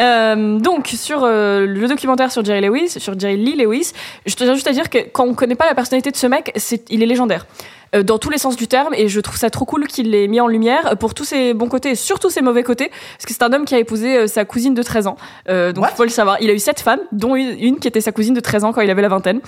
Euh, 0.00 0.60
donc 0.60 0.86
sur 0.86 1.24
euh, 1.24 1.66
le 1.66 1.88
documentaire 1.88 2.30
sur 2.30 2.44
Jerry 2.44 2.60
Lewis, 2.60 2.88
sur 3.00 3.18
Jerry 3.18 3.36
Lee 3.36 3.56
Lewis, 3.56 3.90
je 4.26 4.34
tiens 4.36 4.54
juste 4.54 4.68
à 4.68 4.72
dire 4.72 4.88
que 4.90 4.98
quand 5.12 5.24
on 5.24 5.34
connaît 5.34 5.56
pas 5.56 5.66
la 5.66 5.74
personnalité 5.74 6.12
de 6.12 6.16
ce 6.16 6.28
mec, 6.28 6.52
c'est 6.54 6.88
il 6.88 7.02
est 7.02 7.06
légendaire. 7.06 7.46
Euh, 7.94 8.02
dans 8.02 8.18
tous 8.18 8.30
les 8.30 8.38
sens 8.38 8.56
du 8.56 8.68
terme 8.68 8.92
et 8.94 9.08
je 9.08 9.20
trouve 9.20 9.36
ça 9.36 9.50
trop 9.50 9.64
cool 9.64 9.86
qu'il 9.86 10.10
l'ait 10.10 10.28
mis 10.28 10.40
en 10.40 10.46
lumière 10.46 10.96
pour 10.98 11.14
tous 11.14 11.24
ses 11.24 11.54
bons 11.54 11.68
côtés 11.68 11.90
et 11.90 11.94
surtout 11.94 12.30
ses 12.30 12.42
mauvais 12.42 12.62
côtés 12.62 12.88
parce 12.88 13.24
que 13.26 13.32
c'est 13.32 13.42
un 13.42 13.52
homme 13.52 13.64
qui 13.64 13.74
a 13.74 13.78
épousé 13.78 14.16
euh, 14.16 14.26
sa 14.26 14.44
cousine 14.44 14.74
de 14.74 14.82
13 14.82 15.06
ans. 15.06 15.16
Euh, 15.48 15.72
donc 15.72 15.86
il 15.90 15.96
faut 15.96 16.04
le 16.04 16.10
savoir. 16.10 16.36
Il 16.40 16.50
a 16.50 16.52
eu 16.52 16.58
sept 16.58 16.80
femmes 16.80 17.00
dont 17.12 17.34
une, 17.36 17.78
qui 17.78 17.88
était 17.88 18.00
sa 18.00 18.12
cousine 18.12 18.34
de 18.34 18.40
13 18.40 18.64
ans 18.64 18.72
quand 18.72 18.80
il 18.80 18.90
avait 18.90 19.02
la 19.02 19.08
vingtaine. 19.08 19.40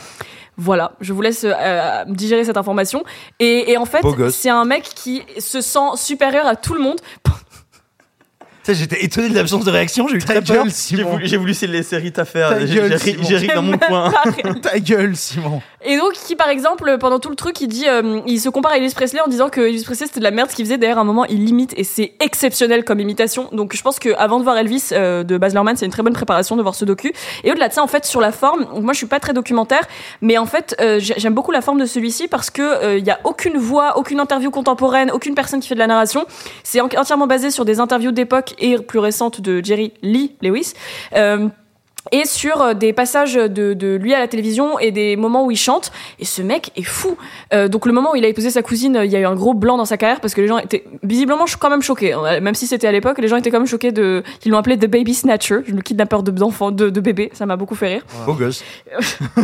Voilà, 0.57 0.93
je 1.01 1.13
vous 1.13 1.23
laisse 1.23 1.47
euh, 1.47 2.05
digérer 2.07 2.45
cette 2.45 2.57
information. 2.57 3.03
Et, 3.39 3.71
et 3.71 3.77
en 3.77 3.87
fait, 3.87 4.05
c'est 4.31 4.51
un 4.51 4.65
mec 4.65 4.83
qui 4.83 5.23
se 5.39 5.61
sent 5.61 5.97
supérieur 5.97 6.47
à 6.47 6.57
tout 6.57 6.75
le 6.75 6.81
monde. 6.81 7.01
J'étais 8.75 9.05
étonné 9.05 9.29
de 9.29 9.35
l'absence 9.35 9.65
de 9.65 9.71
réaction, 9.71 10.07
j'ai 10.09 10.17
eu 10.17 10.19
Ta 10.21 10.27
très 10.35 10.43
peur. 10.43 10.57
gueule, 10.57 10.67
J'ai 10.67 10.71
Simon. 10.73 11.11
voulu, 11.11 11.27
j'ai 11.27 11.37
voulu 11.37 11.55
laisser 11.69 11.97
Rita 11.97 12.25
faire. 12.25 12.51
Ta 12.51 12.67
J'ai 12.67 12.81
ri- 12.81 13.49
dans 13.55 13.63
mon 13.63 13.79
coin. 13.79 14.13
Ta 14.63 14.79
gueule, 14.79 15.17
Simon. 15.17 15.61
Et 15.85 15.97
donc, 15.97 16.13
qui 16.13 16.37
par 16.37 16.49
exemple, 16.49 16.97
pendant 17.01 17.19
tout 17.19 17.31
le 17.31 17.37
truc, 17.37 17.59
il 17.61 17.69
dit, 17.69 17.89
euh, 17.89 18.21
il 18.27 18.39
se 18.39 18.49
compare 18.51 18.73
à 18.73 18.77
Elvis 18.77 18.93
Presley 18.95 19.21
en 19.25 19.29
disant 19.29 19.49
que 19.49 19.61
Elvis 19.63 19.83
Presley 19.85 20.07
c'était 20.07 20.21
de 20.21 20.25
la 20.25 20.31
merde 20.31 20.51
ce 20.51 20.57
qu'il 20.57 20.65
faisait. 20.67 20.77
D'ailleurs, 20.77 20.99
à 20.99 21.01
un 21.01 21.05
moment, 21.05 21.25
il 21.27 21.45
limite 21.45 21.73
et 21.77 21.85
c'est 21.85 22.13
exceptionnel 22.21 22.85
comme 22.85 23.01
imitation. 23.01 23.49
Donc, 23.53 23.75
je 23.75 23.81
pense 23.83 23.99
que 23.99 24.11
avant 24.19 24.39
de 24.39 24.45
voir 24.45 24.59
Elvis 24.59 24.89
euh, 24.93 25.23
de 25.25 25.39
Baz 25.39 25.55
Luhrmann, 25.55 25.77
c'est 25.77 25.87
une 25.87 25.93
très 25.93 26.03
bonne 26.03 26.13
préparation 26.13 26.57
de 26.57 26.63
voir 26.63 26.75
ce 26.75 26.85
docu. 26.85 27.13
Et 27.45 27.51
au-delà 27.51 27.69
de 27.69 27.73
ça, 27.73 27.83
en 27.83 27.87
fait, 27.87 28.05
sur 28.05 28.21
la 28.21 28.31
forme, 28.33 28.67
moi, 28.81 28.93
je 28.93 28.99
suis 28.99 29.07
pas 29.07 29.21
très 29.21 29.33
documentaire, 29.33 29.87
mais 30.21 30.37
en 30.37 30.45
fait, 30.47 30.77
euh, 30.81 30.99
j'ai- 31.01 31.15
j'aime 31.17 31.35
beaucoup 31.35 31.51
la 31.53 31.63
forme 31.63 31.81
de 31.81 31.87
celui-ci 31.87 32.29
parce 32.29 32.51
que 32.51 32.61
euh, 32.63 32.99
il 32.99 33.07
y 33.07 33.11
a 33.11 33.19
aucune 33.25 33.57
voix, 33.57 33.97
aucune 33.97 34.21
interview 34.21 34.51
contemporaine, 34.51 35.11
aucune 35.11 35.35
personne 35.35 35.61
qui 35.61 35.69
fait 35.69 35.75
de 35.75 35.81
la 35.81 35.87
narration. 35.87 36.27
C'est 36.63 36.81
en- 36.83 36.89
entièrement 36.95 37.27
basé 37.27 37.51
sur 37.51 37.65
des 37.65 37.81
interviews 37.81 38.13
d'époque 38.13 38.55
et 38.61 38.79
plus 38.79 38.99
récentes 38.99 39.41
de 39.41 39.65
Jerry 39.65 39.93
Lee 40.03 40.37
Lewis. 40.43 40.75
Euh, 41.15 41.49
et 42.13 42.25
sur 42.25 42.61
euh, 42.63 42.75
des 42.75 42.93
passages 42.93 43.35
de, 43.35 43.75
de 43.75 43.97
lui 43.97 44.15
à 44.15 44.19
la 44.19 44.29
télévision 44.29 44.79
et 44.79 44.91
des 44.91 45.17
moments 45.17 45.45
où 45.45 45.51
il 45.51 45.57
chante. 45.57 45.93
Et 46.19 46.25
ce 46.25 46.43
mec 46.43 46.71
est 46.77 46.83
fou. 46.83 47.17
Euh, 47.53 47.69
donc 47.69 47.87
le 47.87 47.93
moment 47.93 48.13
où 48.13 48.17
il 48.17 48.25
a 48.25 48.29
épousé 48.29 48.51
sa 48.51 48.63
cousine, 48.63 48.97
euh, 48.97 49.05
il 49.05 49.11
y 49.13 49.17
a 49.17 49.21
eu 49.21 49.27
un 49.27 49.35
gros 49.35 49.55
blanc 49.55 49.77
dans 49.77 49.85
sa 49.85 49.97
carrière 49.97 50.21
parce 50.21 50.35
que 50.35 50.41
les 50.41 50.47
gens 50.49 50.59
étaient 50.59 50.85
visiblement 51.03 51.45
quand 51.59 51.71
même 51.71 51.83
choqués. 51.83 52.13
hein. 52.13 52.41
Même 52.41 52.55
si 52.55 52.67
c'était 52.67 52.87
à 52.87 52.93
l'époque, 52.93 53.19
les 53.19 53.29
gens 53.29 53.37
étaient 53.37 53.51
quand 53.51 53.59
même 53.59 53.67
choqués 53.67 53.93
de. 53.93 54.23
Ils 54.45 54.51
l'ont 54.51 54.59
appelé 54.59 54.77
The 54.79 54.87
Baby 54.87 55.15
Snatcher, 55.15 55.59
le 55.67 55.83
kidnappeur 55.83 56.23
de- 56.23 56.31
d'enfants, 56.31 56.71
de, 56.71 56.91
de 56.91 57.01
bébés. 57.01 57.31
Ça 57.35 57.47
m'a 57.47 57.57
beaucoup 57.57 57.75
fait 57.75 57.89
rire. 57.89 58.03
Beau 58.27 58.35
gosse. 58.35 58.63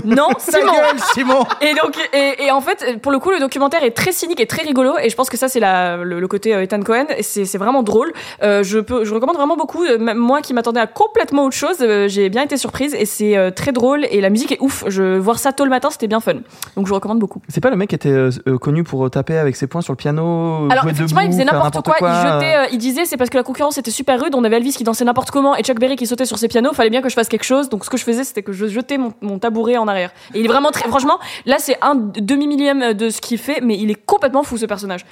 Non, 0.05 0.29
Simon. 0.39 0.73
gueule, 0.73 1.01
Simon. 1.15 1.45
Et 1.61 1.75
donc, 1.75 1.95
et, 2.13 2.45
et 2.47 2.51
en 2.51 2.61
fait, 2.61 3.01
pour 3.03 3.13
le 3.13 3.19
coup, 3.19 3.31
le 3.31 3.39
documentaire 3.41 3.85
est 3.85 3.91
très 3.91 4.13
cynique 4.13 4.41
et 4.41 4.47
très 4.47 4.63
rigolo. 4.63 4.95
Et 5.03 5.11
je 5.11 5.17
pense 5.17 5.29
que 5.31 5.37
ça, 5.37 5.49
c'est 5.49 5.61
la, 5.61 5.97
le, 5.99 6.21
le 6.21 6.29
côté 6.29 6.55
euh, 6.55 6.63
Ethan 6.63 6.81
Cohen. 6.81 7.07
C'est, 7.21 7.45
c'est 7.45 7.59
vraiment 7.59 7.83
drôle. 7.83 8.13
Euh, 8.43 8.63
je 8.63 8.79
peux, 8.79 9.05
je 9.05 9.13
recommande 9.15 9.37
vraiment 9.37 9.57
beaucoup. 9.57 9.85
Euh, 9.85 9.99
Même 9.99 10.19
moi, 10.19 10.41
qui 10.43 10.55
m'attendais 10.55 10.81
à 10.81 10.87
complètement 10.87 11.45
autre 11.45 11.57
chose, 11.57 11.77
euh, 11.81 12.09
j'ai 12.09 12.29
bien 12.29 12.43
été 12.47 12.57
surprise. 12.57 12.95
Et 12.95 13.05
c'est 13.05 13.37
euh, 13.37 13.51
très 13.51 13.73
drôle. 13.73 14.07
Et 14.11 14.21
la 14.21 14.31
musique 14.31 14.53
est 14.53 14.61
ouf. 14.61 14.85
Je 14.89 15.19
voir 15.19 15.39
ça 15.39 15.53
tôt 15.53 15.65
le 15.65 15.71
matin, 15.71 15.91
c'était 15.91 16.09
bien 16.09 16.21
fun. 16.21 16.35
Donc, 16.77 16.87
je 16.87 16.89
vous 16.89 16.95
recommande 16.95 17.19
beaucoup. 17.19 17.43
C'est 17.49 17.61
pas 17.61 17.71
le 17.71 17.77
mec 17.77 17.91
qui 17.91 17.95
était 17.95 18.09
euh, 18.11 18.31
euh, 18.49 18.59
connu 18.59 18.85
pour 18.85 19.11
taper 19.11 19.37
avec 19.39 19.57
ses 19.57 19.67
poings 19.67 19.83
sur 19.83 19.93
le 19.93 19.97
piano 19.97 20.69
Alors 20.71 20.83
jouer 20.83 20.93
effectivement, 20.93 21.21
il 21.21 21.31
faisait 21.31 21.45
n'importe 21.45 21.83
quoi. 21.83 21.97
Il 22.01 22.07
jetait, 22.07 22.69
il 22.73 22.79
disait 22.79 23.05
c'est 23.05 23.17
parce 23.17 23.31
que 23.31 23.37
la 23.37 23.43
concurrence 23.43 23.79
était 23.79 23.91
super 23.91 24.21
rude. 24.21 24.35
On 24.35 24.45
avait 24.45 24.57
Elvis 24.57 24.73
qui 24.73 24.85
dansait 24.85 25.05
n'importe 25.05 25.31
comment 25.31 25.57
et 25.57 25.63
Chuck 25.63 25.79
Berry 25.79 25.97
qui 25.97 26.07
sautait 26.07 26.25
sur 26.25 26.39
ses 26.39 26.49
pianos. 26.49 26.73
Fallait 26.73 26.91
bien 26.91 27.03
que 27.03 27.09
je 27.09 27.15
fasse 27.15 27.29
quelque 27.29 27.45
chose. 27.45 27.69
Donc 27.69 27.85
ce 27.85 27.91
que 27.91 27.97
je 27.97 28.05
faisais, 28.05 28.25
c'était 28.25 28.43
que 28.43 28.53
je 28.53 28.67
jetais 28.67 28.99
mon, 28.99 29.13
mon 29.21 29.39
tabouret 29.39 29.77
en 29.77 29.89
arrière. 29.89 30.13
Et 30.35 30.41
il 30.41 30.45
est 30.47 30.49
vraiment 30.49 30.71
très, 30.71 30.89
franchement, 30.89 31.19
là 31.45 31.57
c'est 31.59 31.77
un 31.83 31.95
demi 31.95 32.47
millième 32.47 32.95
de 32.95 33.11
ce 33.11 33.21
qu'il 33.21 33.39
fait, 33.39 33.61
mais 33.63 33.77
il 33.77 33.91
est 33.91 34.07
complètement 34.07 34.43
fou 34.43 34.57
ce 34.57 34.67
personnage. 34.67 35.05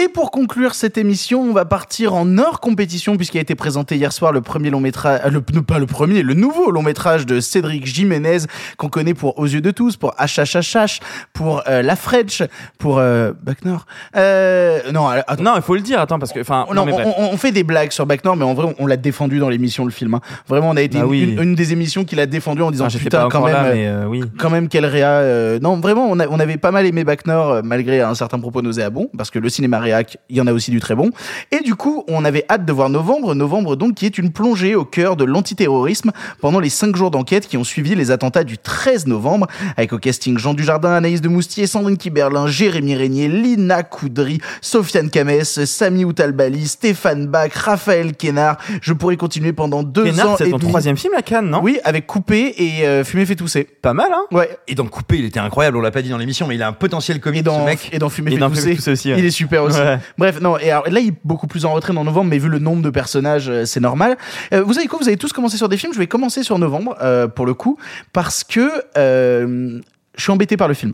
Et 0.00 0.06
pour 0.08 0.30
conclure 0.30 0.74
cette 0.76 0.96
émission, 0.96 1.42
on 1.42 1.52
va 1.52 1.64
partir 1.64 2.14
en 2.14 2.38
hors 2.38 2.60
compétition 2.60 3.16
puisqu'il 3.16 3.38
a 3.38 3.40
été 3.40 3.56
présenté 3.56 3.96
hier 3.96 4.12
soir 4.12 4.30
le 4.30 4.40
premier 4.40 4.70
long 4.70 4.78
métrage, 4.78 5.20
le, 5.28 5.42
non, 5.52 5.62
pas 5.62 5.80
le 5.80 5.86
premier, 5.86 6.22
le 6.22 6.34
nouveau 6.34 6.70
long 6.70 6.82
métrage 6.82 7.26
de 7.26 7.40
Cédric 7.40 7.84
Jiménez 7.84 8.38
qu'on 8.76 8.88
connaît 8.88 9.14
pour 9.14 9.36
Aux 9.40 9.46
yeux 9.46 9.60
de 9.60 9.72
tous, 9.72 9.96
pour 9.96 10.14
HHHH, 10.18 11.00
pour 11.32 11.62
euh, 11.66 11.82
La 11.82 11.96
French, 11.96 12.44
pour 12.78 12.98
euh, 12.98 13.32
Bac 13.42 13.64
Nord. 13.64 13.86
Euh, 14.16 14.78
non, 14.92 15.08
attends. 15.08 15.42
Non, 15.42 15.52
il 15.56 15.62
faut 15.62 15.74
le 15.74 15.80
dire, 15.80 16.00
attends, 16.00 16.18
parce 16.20 16.32
que. 16.32 16.40
Enfin, 16.40 16.66
non, 16.74 16.84
mais 16.84 16.92
on, 16.92 17.20
on- 17.20 17.32
on 17.32 17.36
fait 17.36 17.50
des 17.52 17.64
blagues 17.64 17.90
sur 17.90 18.06
Bac 18.06 18.24
Nord, 18.24 18.36
mais 18.36 18.44
en 18.44 18.54
vrai, 18.54 18.66
on, 18.78 18.84
on 18.84 18.86
l'a 18.86 18.96
défendu 18.96 19.38
dans 19.40 19.48
l'émission 19.48 19.84
le 19.84 19.90
film. 19.90 20.14
hein. 20.14 20.20
Vraiment, 20.46 20.70
on 20.70 20.76
a 20.76 20.82
été 20.82 20.98
Ah 20.98 21.04
une, 21.04 21.06
oui. 21.10 21.22
une- 21.22 21.42
une 21.42 21.54
des 21.56 21.72
émissions 21.72 22.04
qu'il 22.04 22.20
a 22.20 22.26
défendu 22.26 22.62
en 22.62 22.70
disant 22.70 22.88
j'étais 22.88 23.04
putain 23.04 23.28
quand 23.28 23.44
même. 23.44 23.52
là, 23.52 23.64
euh, 23.64 23.74
mais 23.74 23.86
euh, 23.88 24.06
oui. 24.06 24.22
quand 24.38 24.50
même 24.50 24.68
quel 24.68 24.86
réa 24.86 25.08
euh, 25.10 25.58
non 25.60 25.80
vraiment 25.80 26.06
on, 26.08 26.18
a- 26.20 26.28
on 26.28 26.38
avait 26.38 26.56
pas 26.56 26.70
mal 26.70 26.86
aimé 26.86 27.02
Bac 27.04 27.26
Nord 27.26 27.50
euh, 27.50 27.60
malgré 27.64 28.00
un 28.00 28.14
certain 28.14 28.38
propos 28.38 28.62
nauséabond 28.62 29.10
parce 29.16 29.30
que 29.30 29.38
le 29.38 29.48
cinéma 29.48 29.78
réac, 29.92 30.18
il 30.28 30.36
y 30.36 30.40
en 30.40 30.46
a 30.46 30.52
aussi 30.52 30.70
du 30.70 30.80
très 30.80 30.94
bon. 30.94 31.10
Et 31.52 31.60
du 31.60 31.74
coup, 31.74 32.04
on 32.08 32.24
avait 32.24 32.44
hâte 32.50 32.64
de 32.64 32.72
voir 32.72 32.88
Novembre. 32.88 33.34
Novembre, 33.34 33.76
donc, 33.76 33.94
qui 33.94 34.06
est 34.06 34.18
une 34.18 34.30
plongée 34.32 34.74
au 34.74 34.84
cœur 34.84 35.16
de 35.16 35.24
l'antiterrorisme 35.24 36.12
pendant 36.40 36.60
les 36.60 36.68
cinq 36.70 36.96
jours 36.96 37.10
d'enquête 37.10 37.46
qui 37.48 37.56
ont 37.56 37.64
suivi 37.64 37.94
les 37.94 38.10
attentats 38.10 38.44
du 38.44 38.58
13 38.58 39.06
novembre, 39.06 39.46
avec 39.76 39.92
au 39.92 39.98
casting 39.98 40.38
Jean 40.38 40.54
Dujardin, 40.54 40.92
Anaïs 40.92 41.20
de 41.20 41.28
Moustier, 41.28 41.66
Sandrine 41.66 41.96
Kiberlin, 41.96 42.46
Jérémy 42.46 42.94
Régnier, 42.94 43.28
Lina 43.28 43.82
Coudry, 43.82 44.40
Sofiane 44.60 45.10
Kamès, 45.10 45.64
Sami 45.64 46.04
Outalbali, 46.04 46.66
Stéphane 46.68 47.26
Bach, 47.26 47.52
Raphaël 47.54 48.14
Kénard. 48.14 48.58
Je 48.82 48.92
pourrais 48.92 49.16
continuer 49.16 49.52
pendant 49.52 49.82
deux 49.82 50.04
Kénard, 50.04 50.30
ans 50.30 50.34
c'est 50.38 50.50
ton 50.50 50.58
demi. 50.58 50.68
troisième 50.70 50.96
film 50.96 51.14
à 51.16 51.22
Cannes, 51.22 51.50
non? 51.50 51.60
Oui, 51.62 51.78
avec 51.84 52.06
Coupé 52.06 52.54
et 52.58 52.86
euh, 52.86 53.04
Fumé 53.04 53.26
fait 53.26 53.36
tousser. 53.36 53.64
Pas 53.64 53.94
mal, 53.94 54.10
hein? 54.12 54.24
Ouais. 54.32 54.50
Et 54.66 54.74
dans 54.74 54.86
Coupé, 54.86 55.18
il 55.18 55.24
était 55.24 55.40
incroyable, 55.40 55.76
on 55.76 55.80
l'a 55.80 55.90
pas 55.90 56.02
dit 56.02 56.10
dans 56.10 56.18
l'émission, 56.18 56.46
mais 56.46 56.54
il 56.56 56.62
a 56.62 56.68
un 56.68 56.72
potentiel 56.72 57.20
comique, 57.20 57.40
Et 57.40 57.42
dans, 57.42 57.60
ce 57.60 57.64
mec. 57.64 57.88
et 57.92 57.98
dans 57.98 58.08
Fumer 58.08 58.30
Et 58.32 58.34
fait 58.34 58.40
dans 58.40 58.48
tousser. 58.50 58.60
Fumer 58.62 58.72
fait 58.72 58.76
tousser 58.78 58.90
aussi, 58.92 59.12
ouais. 59.12 59.18
Il 59.18 59.24
est 59.24 59.30
super 59.30 59.62
aussi. 59.64 59.77
Bref, 60.16 60.40
non, 60.40 60.58
et 60.58 60.70
alors 60.70 60.88
là, 60.88 61.00
il 61.00 61.08
est 61.08 61.14
beaucoup 61.24 61.46
plus 61.46 61.64
en 61.64 61.72
retrait 61.72 61.92
dans 61.92 62.04
novembre, 62.04 62.30
mais 62.30 62.38
vu 62.38 62.48
le 62.48 62.58
nombre 62.58 62.82
de 62.82 62.90
personnages, 62.90 63.48
euh, 63.48 63.64
c'est 63.64 63.80
normal. 63.80 64.16
Euh, 64.52 64.62
vous 64.62 64.74
savez 64.74 64.86
quoi 64.86 64.98
Vous 64.98 65.08
avez 65.08 65.16
tous 65.16 65.32
commencé 65.32 65.56
sur 65.56 65.68
des 65.68 65.76
films. 65.76 65.92
Je 65.92 65.98
vais 65.98 66.06
commencer 66.06 66.42
sur 66.42 66.58
novembre, 66.58 66.96
euh, 67.00 67.28
pour 67.28 67.46
le 67.46 67.54
coup, 67.54 67.78
parce 68.12 68.44
que 68.44 68.70
je 68.94 69.80
suis 70.22 70.32
embêté 70.32 70.56
par 70.56 70.68
le 70.68 70.74
film. 70.74 70.92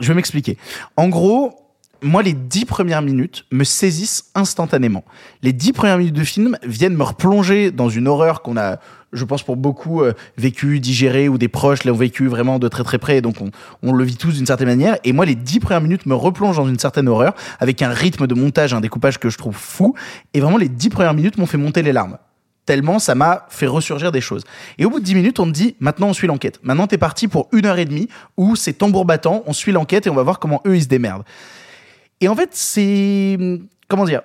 Je 0.00 0.08
vais 0.08 0.14
m'expliquer. 0.14 0.56
En 0.96 1.08
gros, 1.08 1.62
moi, 2.02 2.22
les 2.22 2.32
dix 2.32 2.64
premières 2.64 3.02
minutes 3.02 3.44
me 3.50 3.64
saisissent 3.64 4.30
instantanément. 4.34 5.04
Les 5.42 5.52
dix 5.52 5.72
premières 5.72 5.98
minutes 5.98 6.14
de 6.14 6.24
film 6.24 6.56
viennent 6.62 6.96
me 6.96 7.02
replonger 7.02 7.70
dans 7.70 7.88
une 7.88 8.08
horreur 8.08 8.42
qu'on 8.42 8.56
a, 8.56 8.78
je 9.12 9.24
pense 9.24 9.42
pour 9.42 9.56
beaucoup, 9.56 10.02
euh, 10.02 10.12
vécu, 10.36 10.80
digéré, 10.80 11.28
ou 11.28 11.38
des 11.38 11.48
proches 11.48 11.84
l'ont 11.84 11.94
vécu 11.94 12.26
vraiment 12.26 12.58
de 12.58 12.68
très 12.68 12.84
très 12.84 12.98
près, 12.98 13.20
donc 13.20 13.36
on, 13.40 13.50
on 13.82 13.92
le 13.92 14.04
vit 14.04 14.16
tous 14.16 14.34
d'une 14.34 14.46
certaine 14.46 14.68
manière. 14.68 14.96
Et 15.04 15.12
moi, 15.12 15.24
les 15.24 15.34
dix 15.34 15.60
premières 15.60 15.80
minutes 15.80 16.06
me 16.06 16.14
replongent 16.14 16.56
dans 16.56 16.68
une 16.68 16.78
certaine 16.78 17.08
horreur, 17.08 17.34
avec 17.60 17.82
un 17.82 17.90
rythme 17.90 18.26
de 18.26 18.34
montage, 18.34 18.74
un 18.74 18.80
découpage 18.80 19.18
que 19.18 19.30
je 19.30 19.38
trouve 19.38 19.56
fou. 19.56 19.94
Et 20.34 20.40
vraiment, 20.40 20.58
les 20.58 20.68
dix 20.68 20.88
premières 20.88 21.14
minutes 21.14 21.38
m'ont 21.38 21.46
fait 21.46 21.58
monter 21.58 21.82
les 21.82 21.92
larmes 21.92 22.18
tellement 22.64 22.98
ça 22.98 23.14
m'a 23.14 23.46
fait 23.48 23.66
ressurgir 23.66 24.12
des 24.12 24.20
choses. 24.20 24.44
Et 24.78 24.84
au 24.84 24.90
bout 24.90 25.00
de 25.00 25.04
10 25.04 25.14
minutes, 25.14 25.40
on 25.40 25.46
te 25.46 25.50
dit, 25.50 25.74
maintenant 25.80 26.08
on 26.08 26.12
suit 26.12 26.26
l'enquête. 26.26 26.60
Maintenant 26.62 26.86
t'es 26.86 26.98
parti 26.98 27.28
pour 27.28 27.48
une 27.52 27.66
heure 27.66 27.78
et 27.78 27.84
demie 27.84 28.08
où 28.36 28.56
c'est 28.56 28.74
tambour 28.74 29.04
battant, 29.04 29.42
on 29.46 29.52
suit 29.52 29.72
l'enquête 29.72 30.06
et 30.06 30.10
on 30.10 30.14
va 30.14 30.22
voir 30.22 30.38
comment 30.38 30.62
eux 30.66 30.76
ils 30.76 30.84
se 30.84 30.88
démerdent. 30.88 31.24
Et 32.20 32.28
en 32.28 32.36
fait, 32.36 32.50
c'est... 32.52 33.36
Comment 33.88 34.04
dire 34.04 34.22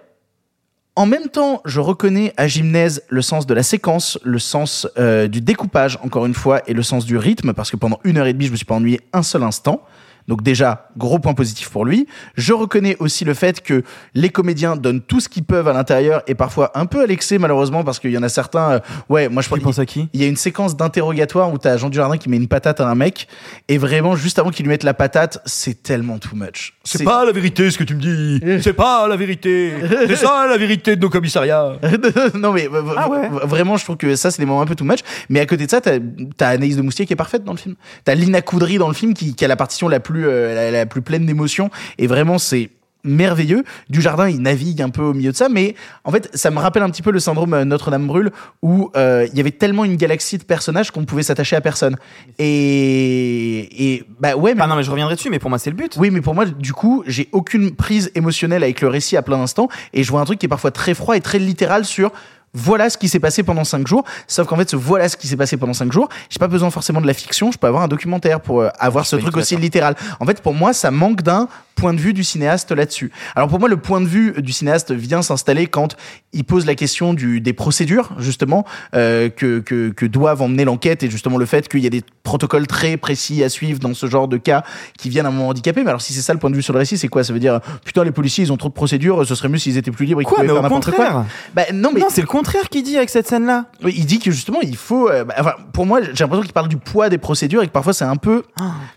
en 0.97 1.05
même 1.05 1.29
temps, 1.29 1.61
je 1.63 1.79
reconnais 1.79 2.33
à 2.37 2.47
Gymnase 2.47 3.03
le 3.09 3.21
sens 3.21 3.45
de 3.45 3.53
la 3.53 3.61
séquence, 3.61 4.17
le 4.23 4.39
sens 4.39 4.87
euh, 4.97 5.27
du 5.27 5.41
découpage, 5.41 5.99
encore 6.01 6.25
une 6.25 6.33
fois, 6.33 6.63
et 6.65 6.73
le 6.73 6.81
sens 6.81 7.05
du 7.05 7.17
rythme, 7.17 7.53
parce 7.53 7.69
que 7.69 7.77
pendant 7.77 7.99
une 8.03 8.17
heure 8.17 8.25
et 8.25 8.33
demie, 8.33 8.47
je 8.47 8.51
me 8.51 8.57
suis 8.57 8.65
pas 8.65 8.73
ennuyé 8.73 9.01
un 9.13 9.21
seul 9.21 9.43
instant. 9.43 9.83
Donc 10.27 10.43
déjà, 10.43 10.89
gros 10.97 11.19
point 11.19 11.33
positif 11.33 11.69
pour 11.69 11.85
lui. 11.85 12.07
Je 12.35 12.51
reconnais 12.53 12.97
aussi 12.99 13.23
le 13.25 13.33
fait 13.33 13.61
que 13.61 13.83
les 14.13 14.29
comédiens 14.29 14.75
donnent 14.75 15.01
tout 15.01 15.19
ce 15.19 15.29
qu'ils 15.29 15.43
peuvent 15.45 15.67
à 15.67 15.73
l'intérieur 15.73 16.21
et 16.27 16.35
parfois 16.35 16.71
un 16.75 16.85
peu 16.85 17.01
à 17.01 17.05
l'excès 17.05 17.37
malheureusement 17.37 17.83
parce 17.83 17.99
qu'il 17.99 18.11
y 18.11 18.17
en 18.17 18.23
a 18.23 18.29
certains. 18.29 18.71
euh, 18.71 18.79
ouais, 19.09 19.29
moi 19.29 19.41
je 19.41 19.47
Tu 19.49 19.59
penses 19.61 19.79
à 19.79 19.85
qui? 19.85 20.09
Il 20.13 20.21
y 20.21 20.25
a 20.25 20.27
une 20.27 20.35
séquence 20.35 20.75
d'interrogatoire 20.75 21.51
où 21.53 21.57
t'as 21.57 21.77
Jean 21.77 21.89
Dujardin 21.89 22.17
qui 22.17 22.29
met 22.29 22.37
une 22.37 22.47
patate 22.49 22.81
à 22.81 22.87
un 22.89 22.95
mec 22.95 23.27
et 23.69 23.77
vraiment 23.77 24.15
juste 24.15 24.37
avant 24.39 24.49
qu'il 24.51 24.65
lui 24.65 24.69
mette 24.69 24.83
la 24.83 24.93
patate, 24.93 25.39
c'est 25.45 25.81
tellement 25.81 26.17
too 26.19 26.35
much. 26.35 26.73
C'est 26.83 27.03
pas 27.03 27.23
la 27.25 27.31
vérité 27.31 27.71
ce 27.71 27.77
que 27.77 27.83
tu 27.83 27.95
me 27.95 28.01
dis. 28.01 28.41
C'est 28.61 28.73
pas 28.73 29.07
la 29.07 29.15
vérité. 29.15 29.73
C'est 30.07 30.15
ça 30.17 30.45
la 30.49 30.57
vérité 30.57 30.95
de 30.95 31.01
nos 31.01 31.09
commissariats. 31.09 31.77
non 32.35 32.51
mais 32.51 32.67
Ah 32.97 33.09
ouais. 33.09 33.29
vraiment 33.43 33.77
je 33.77 33.83
trouve 33.85 33.97
que 33.97 34.15
ça 34.15 34.29
c'est 34.31 34.39
des 34.41 34.45
moments 34.45 34.61
un 34.61 34.65
peu 34.65 34.75
too 34.75 34.83
much 34.85 34.99
mais 35.29 35.39
à 35.39 35.45
côté 35.45 35.65
de 35.65 35.71
ça 35.71 35.79
t'as 35.81 35.97
as 36.41 36.47
Anaïs 36.49 36.75
de 36.75 36.81
Moustier 36.81 37.05
qui 37.05 37.13
est 37.13 37.17
parfaite 37.17 37.43
dans 37.43 37.53
le 37.53 37.57
film 37.57 37.75
t'as 38.03 38.13
Lina 38.15 38.41
Coudry 38.41 38.77
dans 38.77 38.87
le 38.87 38.93
film 38.93 39.13
qui, 39.13 39.33
qui 39.35 39.45
a 39.45 39.47
la 39.47 39.55
partition 39.55 39.87
la 39.87 39.99
plus 39.99 40.16
euh, 40.25 40.55
la, 40.55 40.71
la 40.71 40.85
plus 40.85 41.01
pleine 41.01 41.25
d'émotions. 41.25 41.69
Et 41.97 42.07
vraiment 42.07 42.37
c'est 42.37 42.69
merveilleux. 43.03 43.63
Du 43.89 44.01
jardin 44.01 44.27
il 44.27 44.41
navigue 44.41 44.81
un 44.81 44.89
peu 44.89 45.01
au 45.01 45.13
milieu 45.13 45.31
de 45.31 45.37
ça. 45.37 45.47
Mais 45.49 45.75
en 46.03 46.11
fait 46.11 46.29
ça 46.33 46.51
me 46.51 46.59
rappelle 46.59 46.83
un 46.83 46.89
petit 46.89 47.01
peu 47.01 47.11
le 47.11 47.19
syndrome 47.19 47.53
euh, 47.53 47.63
Notre-Dame 47.63 48.05
brûle 48.05 48.31
où 48.61 48.91
euh, 48.97 49.25
il 49.31 49.37
y 49.37 49.39
avait 49.39 49.51
tellement 49.51 49.85
une 49.85 49.95
galaxie 49.95 50.37
de 50.37 50.43
personnages 50.43 50.91
qu'on 50.91 51.05
pouvait 51.05 51.23
s'attacher 51.23 51.55
à 51.55 51.61
personne. 51.61 51.95
Et 52.37 53.93
et 53.95 54.03
bah 54.19 54.35
ouais 54.35 54.55
mais 54.55 54.61
Ah 54.63 54.67
non, 54.67 54.75
mais 54.75 54.83
je 54.83 54.91
reviendrai 54.91 55.15
dessus, 55.15 55.29
mais 55.29 55.39
pour 55.39 55.49
moi, 55.49 55.59
c'est 55.59 55.69
le 55.69 55.75
but. 55.77 55.95
oui, 55.97 56.09
mais 56.11 56.19
pour 56.19 56.35
moi, 56.35 56.45
du 56.45 56.73
coup, 56.73 57.03
j'ai 57.07 57.29
aucune 57.31 57.73
prise 57.75 58.11
émotionnelle 58.15 58.63
avec 58.63 58.81
le 58.81 58.89
récit 58.89 59.15
à 59.15 59.21
plein 59.21 59.37
d'instants, 59.37 59.69
et 59.93 60.03
je 60.03 60.11
vois 60.11 60.19
un 60.19 60.25
truc 60.25 60.39
qui 60.39 60.45
est 60.45 60.49
parfois 60.49 60.71
très 60.71 60.93
froid 60.93 61.15
et 61.15 61.21
très 61.21 61.39
littéral 61.39 61.85
sur 61.85 62.11
voilà 62.53 62.89
ce 62.89 62.97
qui 62.97 63.09
s'est 63.09 63.19
passé 63.19 63.43
pendant 63.43 63.63
cinq 63.63 63.87
jours. 63.87 64.03
Sauf 64.27 64.47
qu'en 64.47 64.55
fait, 64.57 64.69
ce 64.69 64.75
voilà 64.75 65.09
ce 65.09 65.17
qui 65.17 65.27
s'est 65.27 65.37
passé 65.37 65.57
pendant 65.57 65.73
cinq 65.73 65.91
jours, 65.91 66.09
j'ai 66.29 66.39
pas 66.39 66.47
besoin 66.47 66.69
forcément 66.69 67.01
de 67.01 67.07
la 67.07 67.13
fiction, 67.13 67.51
je 67.51 67.57
peux 67.57 67.67
avoir 67.67 67.83
un 67.83 67.87
documentaire 67.87 68.41
pour 68.41 68.61
euh, 68.61 68.69
avoir 68.79 69.05
ce 69.05 69.15
pas 69.15 69.19
du 69.19 69.23
truc 69.23 69.37
aussi 69.37 69.55
littéral. 69.57 69.95
En 70.19 70.25
fait, 70.25 70.41
pour 70.41 70.53
moi, 70.53 70.73
ça 70.73 70.91
manque 70.91 71.21
d'un 71.21 71.47
point 71.77 71.93
de 71.93 71.99
vue 71.99 72.11
du 72.13 72.23
cinéaste 72.23 72.71
là-dessus. 72.71 73.11
Alors 73.35 73.47
pour 73.47 73.59
moi, 73.59 73.69
le 73.69 73.77
point 73.77 74.01
de 74.01 74.07
vue 74.07 74.33
du 74.41 74.51
cinéaste 74.51 74.91
vient 74.91 75.21
s'installer 75.21 75.67
quand 75.67 75.95
il 76.33 76.43
pose 76.43 76.65
la 76.65 76.75
question 76.75 77.13
du, 77.13 77.39
des 77.39 77.53
procédures, 77.53 78.09
justement, 78.17 78.65
euh, 78.95 79.29
que, 79.29 79.59
que, 79.59 79.89
que 79.89 80.05
doivent 80.05 80.41
emmener 80.41 80.65
l'enquête, 80.65 81.03
et 81.03 81.09
justement 81.09 81.37
le 81.37 81.45
fait 81.45 81.69
qu'il 81.69 81.79
y 81.81 81.87
a 81.87 81.89
des 81.89 82.01
protocoles 82.23 82.67
très 82.67 82.97
précis 82.97 83.43
à 83.43 83.49
suivre 83.49 83.79
dans 83.79 83.93
ce 83.93 84.07
genre 84.07 84.27
de 84.27 84.37
cas 84.37 84.63
qui 84.97 85.09
viennent 85.09 85.25
à 85.25 85.29
un 85.29 85.31
moment 85.31 85.49
handicapé. 85.49 85.83
Mais 85.83 85.89
alors 85.89 86.01
si 86.01 86.13
c'est 86.13 86.21
ça 86.21 86.33
le 86.33 86.39
point 86.39 86.49
de 86.49 86.55
vue 86.55 86.61
sur 86.63 86.73
le 86.73 86.79
récit, 86.79 86.97
c'est 86.97 87.07
quoi? 87.07 87.23
Ça 87.23 87.31
veut 87.31 87.39
dire, 87.39 87.61
putain, 87.85 88.03
les 88.03 88.11
policiers, 88.11 88.43
ils 88.43 88.51
ont 88.51 88.57
trop 88.57 88.69
de 88.69 88.73
procédures, 88.73 89.25
ce 89.25 89.35
serait 89.35 89.47
mieux 89.47 89.57
s'ils 89.59 89.77
étaient 89.77 89.91
plus 89.91 90.05
libres, 90.07 90.21
ils 90.21 90.25
Quoi, 90.25 90.43
mais 90.43 90.49
au 90.51 90.61
contraire. 90.63 90.95
quoi. 90.95 91.25
Bah, 91.53 91.63
non, 91.73 91.91
mais 91.93 92.01
Non, 92.01 92.07
c'est 92.09 92.21
le 92.21 92.27
contraire 92.27 92.69
qu'il 92.69 92.83
dit 92.83 92.97
avec 92.97 93.09
cette 93.09 93.27
scène-là. 93.27 93.65
oui, 93.83 93.93
il 93.95 94.05
dit 94.05 94.19
que 94.19 94.31
justement, 94.31 94.59
il 94.61 94.75
faut. 94.75 95.09
euh, 95.09 95.23
bah, 95.23 95.35
enfin, 95.39 95.53
pour 95.73 95.85
moi, 95.85 96.01
j'ai 96.01 96.11
l'impression 96.23 96.41
qu'il 96.43 96.53
parle 96.53 96.67
du 96.69 96.77
poids 96.77 97.09
des 97.09 97.17
procédures 97.19 97.61
et 97.61 97.67
que 97.67 97.71
parfois 97.71 97.93
c'est 97.93 98.03
un 98.05 98.15
peu 98.15 98.41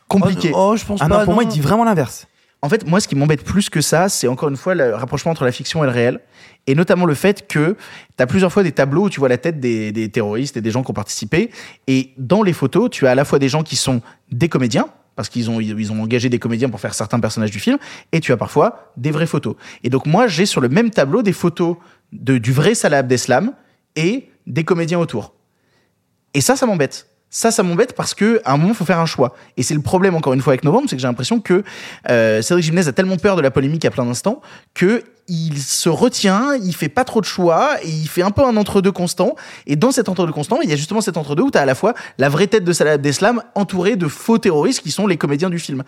compliqué. 0.08 0.50
Oh, 0.54 0.74
je 0.76 0.84
pense 0.84 1.00
Ah 1.02 1.08
pas. 1.08 1.18
non, 1.18 1.24
pour 1.24 1.34
moi, 1.34 1.42
il 1.44 1.48
dit 1.48 1.60
vraiment 1.60 1.84
l'inverse. 1.84 2.26
En 2.62 2.68
fait, 2.68 2.86
moi, 2.86 3.00
ce 3.00 3.08
qui 3.08 3.14
m'embête 3.14 3.42
plus 3.42 3.70
que 3.70 3.80
ça, 3.80 4.08
c'est 4.08 4.28
encore 4.28 4.50
une 4.50 4.56
fois 4.56 4.74
le 4.74 4.94
rapprochement 4.94 5.32
entre 5.32 5.44
la 5.44 5.52
fiction 5.52 5.82
et 5.82 5.86
le 5.86 5.92
réel. 5.92 6.20
Et 6.66 6.74
notamment 6.74 7.06
le 7.06 7.14
fait 7.14 7.48
que 7.48 7.76
tu 8.16 8.22
as 8.22 8.26
plusieurs 8.26 8.52
fois 8.52 8.62
des 8.62 8.72
tableaux 8.72 9.04
où 9.04 9.11
tu 9.11 9.18
vois 9.18 9.30
la 9.30 9.38
tête 9.38 9.61
des, 9.61 9.92
des 9.92 10.11
terroristes 10.11 10.58
et 10.58 10.61
des 10.61 10.70
gens 10.70 10.82
qui 10.82 10.90
ont 10.90 10.94
participé. 10.94 11.50
Et 11.86 12.12
dans 12.18 12.42
les 12.42 12.52
photos, 12.52 12.90
tu 12.90 13.06
as 13.06 13.12
à 13.12 13.14
la 13.14 13.24
fois 13.24 13.38
des 13.38 13.48
gens 13.48 13.62
qui 13.62 13.76
sont 13.76 14.02
des 14.30 14.50
comédiens, 14.50 14.88
parce 15.16 15.28
qu'ils 15.28 15.50
ont, 15.50 15.61
ils 15.61 15.92
ont 15.92 16.02
engagé 16.02 16.28
des 16.28 16.38
comédiens 16.38 16.70
pour 16.70 16.80
faire 16.80 16.94
certains 16.94 17.20
personnages 17.20 17.50
du 17.50 17.61
film, 17.61 17.76
et 18.12 18.20
tu 18.20 18.32
as 18.32 18.38
parfois 18.38 18.92
des 18.96 19.11
vraies 19.11 19.26
photos. 19.26 19.54
Et 19.84 19.90
donc 19.90 20.06
moi, 20.06 20.28
j'ai 20.28 20.46
sur 20.46 20.62
le 20.62 20.70
même 20.70 20.90
tableau 20.90 21.22
des 21.22 21.34
photos 21.34 21.76
de, 22.12 22.38
du 22.38 22.52
vrai 22.52 22.74
Salah 22.74 22.98
Abdeslam 22.98 23.52
et 23.96 24.30
des 24.46 24.64
comédiens 24.64 24.98
autour. 24.98 25.34
Et 26.32 26.40
ça, 26.40 26.56
ça 26.56 26.64
m'embête. 26.64 27.09
Ça, 27.30 27.50
ça 27.52 27.62
m'embête 27.62 27.94
parce 27.94 28.12
que 28.14 28.40
à 28.44 28.52
un 28.52 28.56
moment, 28.56 28.74
faut 28.74 28.84
faire 28.84 28.98
un 28.98 29.06
choix. 29.06 29.34
Et 29.56 29.62
c'est 29.62 29.74
le 29.74 29.80
problème 29.82 30.16
encore 30.16 30.32
une 30.32 30.40
fois 30.42 30.52
avec 30.52 30.64
Novembre, 30.64 30.86
c'est 30.90 30.96
que 30.96 31.02
j'ai 31.02 31.06
l'impression 31.08 31.40
que 31.40 31.62
euh, 32.10 32.42
Cédric 32.42 32.64
Jimenez 32.64 32.88
a 32.88 32.92
tellement 32.92 33.16
peur 33.16 33.36
de 33.36 33.42
la 33.42 33.50
polémique 33.52 33.84
à 33.84 33.90
plein 33.90 34.04
d'instants 34.04 34.40
que 34.74 35.04
il 35.32 35.58
se 35.58 35.88
retient, 35.88 36.56
il 36.60 36.74
fait 36.74 36.88
pas 36.88 37.04
trop 37.04 37.20
de 37.20 37.24
choix 37.26 37.76
et 37.84 37.88
il 37.88 38.08
fait 38.08 38.22
un 38.22 38.32
peu 38.32 38.44
un 38.44 38.56
entre-deux 38.56 38.90
constant. 38.90 39.36
Et 39.68 39.76
dans 39.76 39.92
cet 39.92 40.08
entre-deux 40.08 40.32
constant, 40.32 40.58
il 40.60 40.68
y 40.68 40.72
a 40.72 40.76
justement 40.76 41.00
cet 41.00 41.16
entre-deux 41.16 41.44
où 41.44 41.50
tu 41.52 41.58
as 41.58 41.60
à 41.60 41.66
la 41.66 41.76
fois 41.76 41.94
la 42.18 42.28
vraie 42.28 42.48
tête 42.48 42.64
de 42.64 42.72
Salah 42.72 42.92
Abdeslam 42.92 43.40
entourée 43.54 43.94
de 43.94 44.08
faux 44.08 44.38
terroristes 44.38 44.80
qui 44.80 44.90
sont 44.90 45.06
les 45.06 45.16
comédiens 45.16 45.48
du 45.48 45.60
film. 45.60 45.84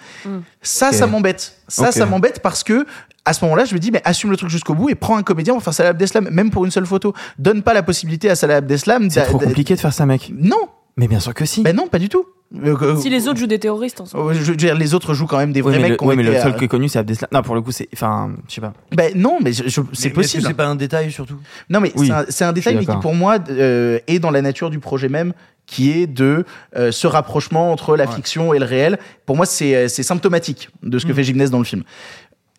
Ça, 0.61 0.91
Ok. 0.91 0.95
ça 0.95 1.07
m'embête. 1.09 1.57
Ça, 1.67 1.91
ça 1.91 2.07
m'embête 2.07 2.39
parce 2.41 2.63
que 2.63 2.87
à 3.25 3.33
ce 3.33 3.45
moment-là, 3.45 3.65
je 3.65 3.75
me 3.75 3.81
dis, 3.81 3.91
mais 3.91 4.01
assume 4.05 4.31
le 4.31 4.37
truc 4.37 4.49
jusqu'au 4.51 4.75
bout 4.75 4.91
et 4.91 4.95
prends 4.95 5.17
un 5.17 5.23
comédien 5.25 5.55
pour 5.55 5.63
faire 5.65 5.75
Salah 5.75 5.89
Abdeslam, 5.91 6.29
même 6.31 6.51
pour 6.51 6.65
une 6.65 6.71
seule 6.71 6.87
photo. 6.87 7.13
Donne 7.39 7.63
pas 7.63 7.75
la 7.75 7.83
possibilité 7.83 8.31
à 8.31 8.37
Salah 8.37 8.57
Abdeslam 8.57 9.11
C'est 9.11 9.25
trop 9.25 9.39
compliqué 9.39 9.75
de 9.75 9.81
faire 9.81 9.93
ça, 9.93 10.07
mec. 10.07 10.31
Non, 10.37 10.69
Mais 10.97 11.09
bien 11.09 11.21
sûr 11.21 11.33
que 11.35 11.45
si. 11.45 11.63
ben 11.63 11.75
non, 11.75 11.87
pas 11.89 11.99
du 11.99 12.09
tout. 12.09 12.25
Euh, 12.55 12.77
euh, 12.83 12.97
Si 12.97 13.09
les 13.09 13.29
autres 13.29 13.39
jouent 13.39 13.47
des 13.47 13.59
terroristes 13.59 14.03
ensemble. 14.03 14.31
euh, 14.31 14.35
je 14.35 14.43
veux 14.51 14.57
dire, 14.57 14.75
les 14.75 14.93
autres 14.93 15.15
jouent 15.15 15.27
quand 15.27 15.39
même 15.39 15.55
des 15.55 15.63
vrais 15.63 15.77
mais, 15.77 15.83
mecs 15.83 15.91
le, 15.93 15.97
qui 15.97 16.05
ont 16.05 16.09
ouais, 16.09 16.17
mais 16.17 16.23
été, 16.23 16.33
le 16.35 16.39
seul 16.41 16.53
euh, 16.53 16.55
qui 16.59 16.65
est 16.65 16.69
connu, 16.69 16.89
c'est 16.91 16.99
Abdeslam. 16.99 17.29
Non, 17.33 17.41
pour 17.43 17.55
le 17.55 17.63
coup, 17.63 17.73
c'est. 17.73 17.89
Enfin, 17.95 18.33
je 18.47 18.55
sais 18.55 18.61
pas. 18.61 18.75
Ben 18.95 19.11
non, 19.17 19.39
mais 19.43 19.55
je- 19.55 19.63
je- 19.65 19.71
c'est 19.71 19.75
Mais- 19.75 19.83
mais 19.83 19.85
est-ce 19.95 20.09
que 20.09 20.15
possible. 20.15 20.43
C'est 20.49 20.55
pas 20.55 20.67
un 20.67 20.75
détail 20.77 21.11
surtout. 21.11 21.39
Non, 21.71 21.81
mais 21.81 21.93
Oui, 21.97 22.09
c'est 22.09 22.13
un, 22.13 22.25
c'est 22.29 22.45
un 22.45 22.49
je 22.51 22.55
détail, 22.55 22.75
mais 22.75 22.81
qui 22.81 22.87
d'accord. 22.89 23.01
pour 23.01 23.15
moi 23.15 23.39
euh, 23.49 24.01
est 24.07 24.19
dans 24.19 24.31
la 24.31 24.43
nature 24.43 24.69
du 24.69 24.81
projet 24.81 25.09
même, 25.09 25.33
qui 25.65 25.93
est 25.93 26.07
de 26.07 26.45
euh, 26.77 26.93
ce 26.93 27.07
rapprochement 27.07 27.73
entre 27.73 27.97
la 27.97 28.07
fiction 28.07 28.53
et 28.53 28.59
le 28.59 28.67
réel. 28.67 28.99
Pour 29.25 29.37
moi, 29.37 29.47
c'est 29.47 29.75
euh, 29.75 29.89
c'est 29.89 30.03
symptomatique 30.03 30.69
de 30.83 30.99
ce 30.99 31.07
que 31.07 31.13
Mm. 31.13 31.15
fait 31.15 31.25
Gymnase 31.25 31.51
dans 31.51 31.59
le 31.59 31.65
film. 31.65 31.85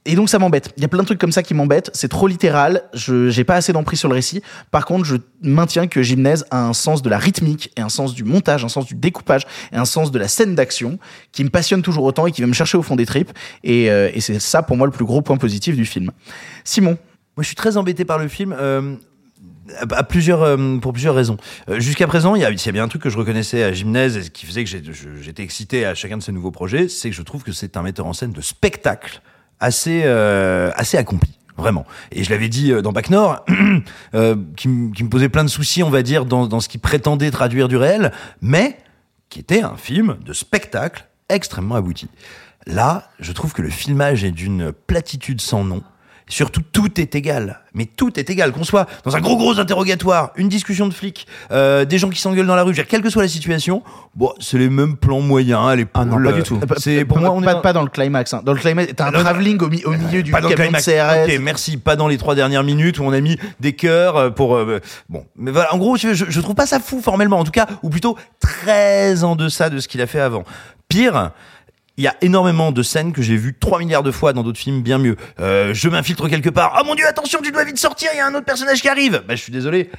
Et 0.06 0.16
donc 0.16 0.30
ça 0.30 0.38
m'embête. 0.39 0.74
Il 0.76 0.82
y 0.82 0.86
a 0.86 0.89
plein 0.89 1.01
de 1.01 1.06
trucs 1.06 1.20
comme 1.20 1.32
ça 1.32 1.43
qui 1.43 1.54
m'embêtent. 1.54 1.89
C'est 1.93 2.10
trop 2.10 2.28
littéral. 2.28 2.84
Je 2.93 3.30
j'ai 3.30 3.43
pas 3.43 3.56
assez 3.56 3.72
d'emprise 3.72 3.99
sur 3.99 4.10
le 4.10 4.16
récit. 4.16 4.41
Par 4.70 4.86
contre, 4.86 5.06
je 5.06 5.16
maintiens 5.41 5.88
que 5.88 6.01
Gymnase 6.01 6.45
a 6.51 6.66
un 6.66 6.74
sens 6.74 7.01
de 7.01 7.10
la 7.10 7.18
rythmique 7.18 7.72
et 7.78 7.82
un 7.82 7.89
sens 7.89 8.14
du 8.14 8.24
montage, 8.24 8.66
un 8.66 8.70
sens 8.70 8.86
du 8.86 8.95
découpage 8.95 9.43
et 9.72 9.78
un 9.78 9.86
sens 9.86 10.12
de 10.12 10.20
la 10.20 10.28
scène 10.28 10.56
d'action 10.56 10.99
qui 11.32 11.43
me 11.43 11.49
passionne 11.49 11.82
toujours 11.82 12.04
autant 12.04 12.28
et 12.28 12.32
qui 12.32 12.41
va 12.41 12.47
me 12.47 12.54
chercher 12.54 12.78
au 12.78 12.84
fond 12.84 12.95
des 12.95 13.06
tripes. 13.06 13.32
Et, 13.64 13.89
euh, 13.89 14.10
et 14.14 14.20
c'est 14.20 14.39
ça 14.39 14.62
pour 14.62 14.76
moi 14.76 14.88
le 14.88 14.91
plus 14.91 15.06
gros 15.06 15.22
point 15.22 15.38
positif 15.38 15.76
du 15.76 15.86
film. 15.86 16.12
Simon. 16.64 16.97
Moi, 17.36 17.41
je 17.41 17.47
suis 17.47 17.56
très 17.56 17.78
embêté 17.78 18.06
par 18.06 18.20
le 18.20 18.28
film. 18.28 18.54
euh, 18.60 18.95
à 19.91 20.04
plusieurs, 20.04 20.43
euh, 20.43 20.78
pour 20.78 20.91
plusieurs 20.93 21.16
raisons. 21.16 21.38
Euh, 21.70 21.80
Jusqu'à 21.80 22.08
présent, 22.08 22.36
il 22.36 22.41
y, 22.41 22.45
a, 22.45 22.51
y 22.51 22.70
a 22.70 22.72
bien 22.72 22.84
un 22.84 22.88
truc 22.88 23.01
que 23.01 23.10
je 23.10 23.18
reconnaissais 23.18 23.64
à 23.64 23.72
Gymnase 23.72 24.18
et 24.18 24.30
qui 24.30 24.45
faisait 24.45 24.64
que 24.64 24.70
j'étais 24.70 25.43
excité 25.43 25.86
à 25.86 25.95
chacun 25.95 26.18
de 26.18 26.22
ces 26.24 26.32
nouveaux 26.32 26.51
projets, 26.51 26.88
c'est 26.88 27.10
que 27.10 27.16
je 27.16 27.22
trouve 27.22 27.43
que 27.43 27.51
c'est 27.51 27.78
un 27.78 27.82
metteur 27.82 28.06
en 28.06 28.14
scène 28.14 28.34
de 28.34 28.41
spectacle 28.41 29.22
assez, 29.64 30.01
euh, 30.03 30.72
assez 30.76 30.97
accompli. 30.97 31.32
Vraiment. 31.55 31.86
Et 32.11 32.24
je 32.24 32.30
l'avais 32.32 32.49
dit 32.49 32.72
euh, 32.72 32.82
dans 32.82 32.91
Bac 32.91 33.09
Nord, 33.09 33.45
euh, 34.16 34.36
qui, 34.57 34.68
me 34.68 35.07
posait 35.07 35.30
plein 35.30 35.43
de 35.43 35.49
soucis, 35.49 35.84
on 35.84 35.89
va 35.89 36.01
dire, 36.01 36.26
dans, 36.26 36.47
dans 36.47 36.59
ce 36.59 36.68
qu'il 36.68 36.82
prétendait 36.82 37.32
traduire 37.32 37.68
du 37.68 37.78
réel, 37.78 38.11
mais 38.41 38.78
qui 39.30 39.39
était 39.39 39.61
un 39.61 39.78
film 39.78 40.18
de 40.26 40.34
spectacle 40.34 41.07
extrêmement 41.30 41.76
abouti. 41.76 42.09
Là, 42.66 43.09
je 43.20 43.32
trouve 43.32 43.53
que 43.53 43.61
le 43.61 43.70
filmage 43.70 44.24
est 44.24 44.32
d'une 44.32 44.72
platitude 44.72 45.41
sans 45.41 45.64
nom. 45.64 45.84
Surtout, 46.28 46.61
tout 46.71 46.99
est 47.01 47.15
égal. 47.15 47.59
Mais 47.74 47.86
tout 47.86 48.19
est 48.19 48.30
égal. 48.30 48.51
Qu'on 48.51 48.63
soit 48.63 48.88
dans 49.03 49.15
un 49.15 49.19
gros 49.21 49.36
gros 49.36 49.59
interrogatoire, 49.59 50.32
une 50.36 50.47
discussion 50.47 50.88
de 50.88 50.93
flics, 50.93 51.28
euh, 51.51 51.86
des 51.86 51.97
gens 51.97 52.09
qui 52.09 52.19
s'engueulent 52.21 52.45
dans 52.47 52.55
la 52.55 52.63
rue, 52.63 52.71
je 52.74 52.78
veux 52.78 52.84
dire, 52.84 52.88
quelle 52.88 53.01
que 53.01 53.09
soit 53.09 53.24
la 53.24 53.28
situation, 53.28 53.84
bon, 54.15 54.32
c'est 54.39 54.57
les 54.57 54.69
mêmes 54.69 54.95
plans 54.95 55.19
moyens 55.21 55.76
l'épaule. 55.76 56.03
Ah 56.03 56.17
non, 56.17 56.24
pas 56.24 56.32
du 56.32 56.43
tout. 56.43 56.59
C'est 56.78 57.03
pour 57.05 57.19
moi, 57.19 57.32
on 57.32 57.41
est 57.41 57.45
pas, 57.45 57.53
dans- 57.55 57.61
pas 57.61 57.74
dans 57.74 57.82
le 57.84 57.89
climax. 57.89 58.34
hein. 58.34 58.41
Dans 58.45 58.53
le 58.53 58.59
climax, 58.59 58.93
t'as 58.95 59.07
un 59.07 59.11
travelling 59.11 59.59
au, 59.61 59.69
mi- 59.69 59.84
au 59.86 59.91
milieu 59.91 60.24
du 60.24 60.32
pas 60.32 60.39
dans 60.41 60.49
le 60.49 60.55
climax. 60.55 60.86
CRS. 60.86 61.26
Ok, 61.30 61.39
merci. 61.41 61.78
Pas 61.78 61.95
dans 61.95 62.07
les 62.07 62.17
trois 62.17 62.36
dernières 62.36 62.63
minutes 62.63 62.99
où 62.99 63.03
on 63.03 63.11
a 63.11 63.19
mis 63.19 63.38
des 63.59 63.74
cœurs 63.74 64.15
euh, 64.17 64.30
pour. 64.30 64.55
euh, 64.55 64.80
bon, 65.09 65.26
mais 65.36 65.51
voilà. 65.51 65.74
En 65.74 65.78
gros, 65.78 65.97
je, 65.97 66.13
je, 66.13 66.26
je 66.30 66.41
trouve 66.41 66.55
pas 66.55 66.65
ça 66.67 66.80
fou 66.80 67.01
formellement, 67.01 67.39
en 67.39 67.43
tout 67.43 67.51
cas, 67.51 67.67
ou 67.82 67.89
plutôt 67.89 68.17
très 68.39 69.24
en 69.24 69.36
deçà 69.36 69.69
de 69.69 69.80
ce 69.80 69.88
qu'il 69.88 70.01
a 70.01 70.07
fait 70.07 70.19
avant. 70.21 70.43
Pire. 70.88 71.32
Il 71.96 72.04
y 72.04 72.08
a 72.08 72.16
énormément 72.22 72.72
de 72.72 72.82
scènes 72.82 73.14
que 73.14 73.22
j'ai 73.22 73.36
vues 73.38 73.56
3 73.60 73.78
milliards 73.78 74.02
de 74.02 74.10
fois 74.10 74.34
dans 74.34 74.41
d'autres 74.41 74.60
films 74.60 74.82
bien 74.82 74.98
mieux. 74.98 75.16
Euh, 75.39 75.76
je 75.76 75.89
m'infiltre 75.89 76.28
quelque 76.28 76.50
part. 76.50 76.76
Oh 76.82 76.86
mon 76.86 76.96
dieu, 76.96 77.06
attention, 77.08 77.39
tu 77.44 77.52
dois 77.52 77.64
vite 77.66 77.78
sortir, 77.78 78.10
il 78.14 78.18
y 78.18 78.20
a 78.20 78.26
un 78.26 78.34
autre 78.34 78.46
personnage 78.46 78.82
qui 78.82 78.89
arrive. 78.89 79.24
Bah, 79.28 79.36
je 79.36 79.41
suis 79.44 79.52
désolé. 79.52 79.91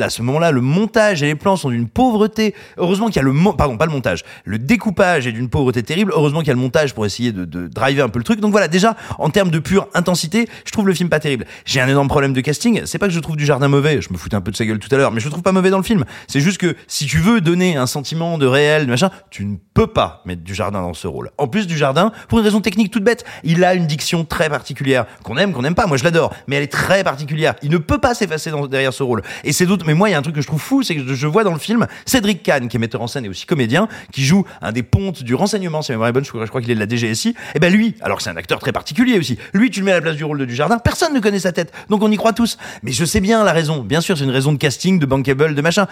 À 0.00 0.08
ce 0.08 0.22
moment-là, 0.22 0.52
le 0.52 0.62
montage 0.62 1.22
et 1.22 1.26
les 1.26 1.34
plans 1.34 1.56
sont 1.56 1.68
d'une 1.68 1.86
pauvreté. 1.86 2.54
Heureusement 2.78 3.08
qu'il 3.08 3.16
y 3.16 3.18
a 3.18 3.22
le 3.22 3.34
pardon, 3.56 3.76
pas 3.76 3.84
le 3.84 3.92
montage. 3.92 4.24
Le 4.46 4.58
découpage 4.58 5.26
est 5.26 5.32
d'une 5.32 5.50
pauvreté 5.50 5.82
terrible. 5.82 6.12
Heureusement 6.14 6.40
qu'il 6.40 6.48
y 6.48 6.50
a 6.50 6.54
le 6.54 6.60
montage 6.60 6.94
pour 6.94 7.04
essayer 7.04 7.30
de, 7.30 7.44
de 7.44 7.68
driver 7.68 8.06
un 8.06 8.08
peu 8.08 8.18
le 8.18 8.24
truc. 8.24 8.40
Donc 8.40 8.52
voilà, 8.52 8.68
déjà, 8.68 8.96
en 9.18 9.28
termes 9.28 9.50
de 9.50 9.58
pure 9.58 9.88
intensité, 9.92 10.48
je 10.64 10.70
trouve 10.72 10.86
le 10.86 10.94
film 10.94 11.10
pas 11.10 11.20
terrible. 11.20 11.44
J'ai 11.66 11.82
un 11.82 11.88
énorme 11.88 12.08
problème 12.08 12.32
de 12.32 12.40
casting. 12.40 12.82
C'est 12.86 12.98
pas 12.98 13.06
que 13.06 13.12
je 13.12 13.20
trouve 13.20 13.36
du 13.36 13.44
jardin 13.44 13.68
mauvais. 13.68 14.00
Je 14.00 14.10
me 14.12 14.16
foutais 14.16 14.34
un 14.34 14.40
peu 14.40 14.50
de 14.50 14.56
sa 14.56 14.64
gueule 14.64 14.78
tout 14.78 14.88
à 14.94 14.96
l'heure, 14.96 15.12
mais 15.12 15.20
je 15.20 15.26
le 15.26 15.30
trouve 15.30 15.42
pas 15.42 15.52
mauvais 15.52 15.68
dans 15.68 15.76
le 15.76 15.84
film. 15.84 16.04
C'est 16.26 16.40
juste 16.40 16.56
que 16.56 16.74
si 16.86 17.04
tu 17.04 17.18
veux 17.18 17.42
donner 17.42 17.76
un 17.76 17.86
sentiment 17.86 18.38
de 18.38 18.46
réel, 18.46 18.86
de 18.86 18.90
machin, 18.90 19.10
tu 19.30 19.44
ne 19.44 19.56
peux 19.74 19.88
pas 19.88 20.22
mettre 20.24 20.42
du 20.42 20.54
jardin 20.54 20.80
dans 20.80 20.94
ce 20.94 21.06
rôle. 21.06 21.30
En 21.36 21.48
plus 21.48 21.66
du 21.66 21.76
jardin, 21.76 22.12
pour 22.28 22.38
une 22.38 22.44
raison 22.44 22.62
technique 22.62 22.90
toute 22.90 23.04
bête, 23.04 23.26
il 23.44 23.62
a 23.62 23.74
une 23.74 23.86
diction 23.86 24.24
très 24.24 24.48
particulière 24.48 25.04
qu'on 25.22 25.36
aime, 25.36 25.52
qu'on 25.52 25.62
n'aime 25.62 25.74
pas. 25.74 25.86
Moi, 25.86 25.98
je 25.98 26.04
l'adore, 26.04 26.32
mais 26.46 26.56
elle 26.56 26.62
est 26.62 26.72
très 26.72 27.04
particulière. 27.04 27.56
Il 27.62 27.70
ne 27.70 27.78
peut 27.78 27.98
pas 27.98 28.14
s'effacer 28.14 28.50
derrière 28.70 28.94
ce 28.94 29.02
rôle. 29.02 29.22
Et 29.44 29.52
c'est 29.52 29.65
Mais 29.86 29.94
moi, 29.94 30.08
il 30.08 30.12
y 30.12 30.14
a 30.14 30.18
un 30.18 30.22
truc 30.22 30.34
que 30.34 30.40
je 30.40 30.46
trouve 30.46 30.60
fou, 30.60 30.82
c'est 30.82 30.94
que 30.96 31.14
je- 31.14 31.26
vois 31.26 31.44
dans 31.44 31.52
le 31.52 31.58
film 31.58 31.86
Cédric 32.04 32.42
Kahn, 32.42 32.68
qui 32.68 32.76
est 32.76 32.80
metteur 32.80 33.02
en 33.02 33.06
scène 33.06 33.24
et 33.24 33.28
aussi 33.28 33.46
comédien, 33.46 33.88
qui 34.12 34.24
joue 34.24 34.44
un 34.62 34.72
des 34.72 34.82
pontes 34.82 35.22
du 35.22 35.34
renseignement, 35.34 35.82
si 35.82 35.90
ma 35.92 35.94
mémoire 35.96 36.08
est 36.08 36.12
bonne, 36.12 36.24
je 36.24 36.30
crois, 36.30 36.60
qu'il 36.60 36.70
est 36.70 36.74
de 36.74 36.80
la 36.80 36.88
DGSI. 36.88 37.34
Et 37.54 37.58
ben 37.58 37.72
lui, 37.72 37.94
alors 38.00 38.20
c'est 38.20 38.30
un 38.30 38.36
acteur 38.36 38.58
très 38.60 38.72
particulier 38.72 39.18
aussi, 39.18 39.38
lui, 39.52 39.70
tu 39.70 39.80
le 39.80 39.86
mets 39.86 39.92
à 39.92 39.96
la 39.96 40.00
place 40.02 40.16
du 40.16 40.24
rôle 40.24 40.38
de 40.38 40.44
Dujardin, 40.44 40.78
personne 40.78 41.12
ne 41.14 41.20
connaît 41.20 41.40
sa 41.40 41.52
tête, 41.52 41.72
donc 41.90 42.02
on 42.02 42.10
y 42.10 42.16
croit 42.16 42.32
tous. 42.32 42.58
Mais 42.82 42.92
je 42.92 43.04
sais 43.04 43.20
bien 43.20 43.42
la 43.44 43.52
raison. 43.52 43.82
Bien 43.82 44.00
sûr, 44.00 44.16
c'est 44.16 44.24
une 44.24 44.30
raison 44.30 44.52
de 44.52 44.58
casting, 44.58 44.98
de 44.98 45.06
bankable, 45.06 45.54
de 45.54 45.62
machin 45.62 45.86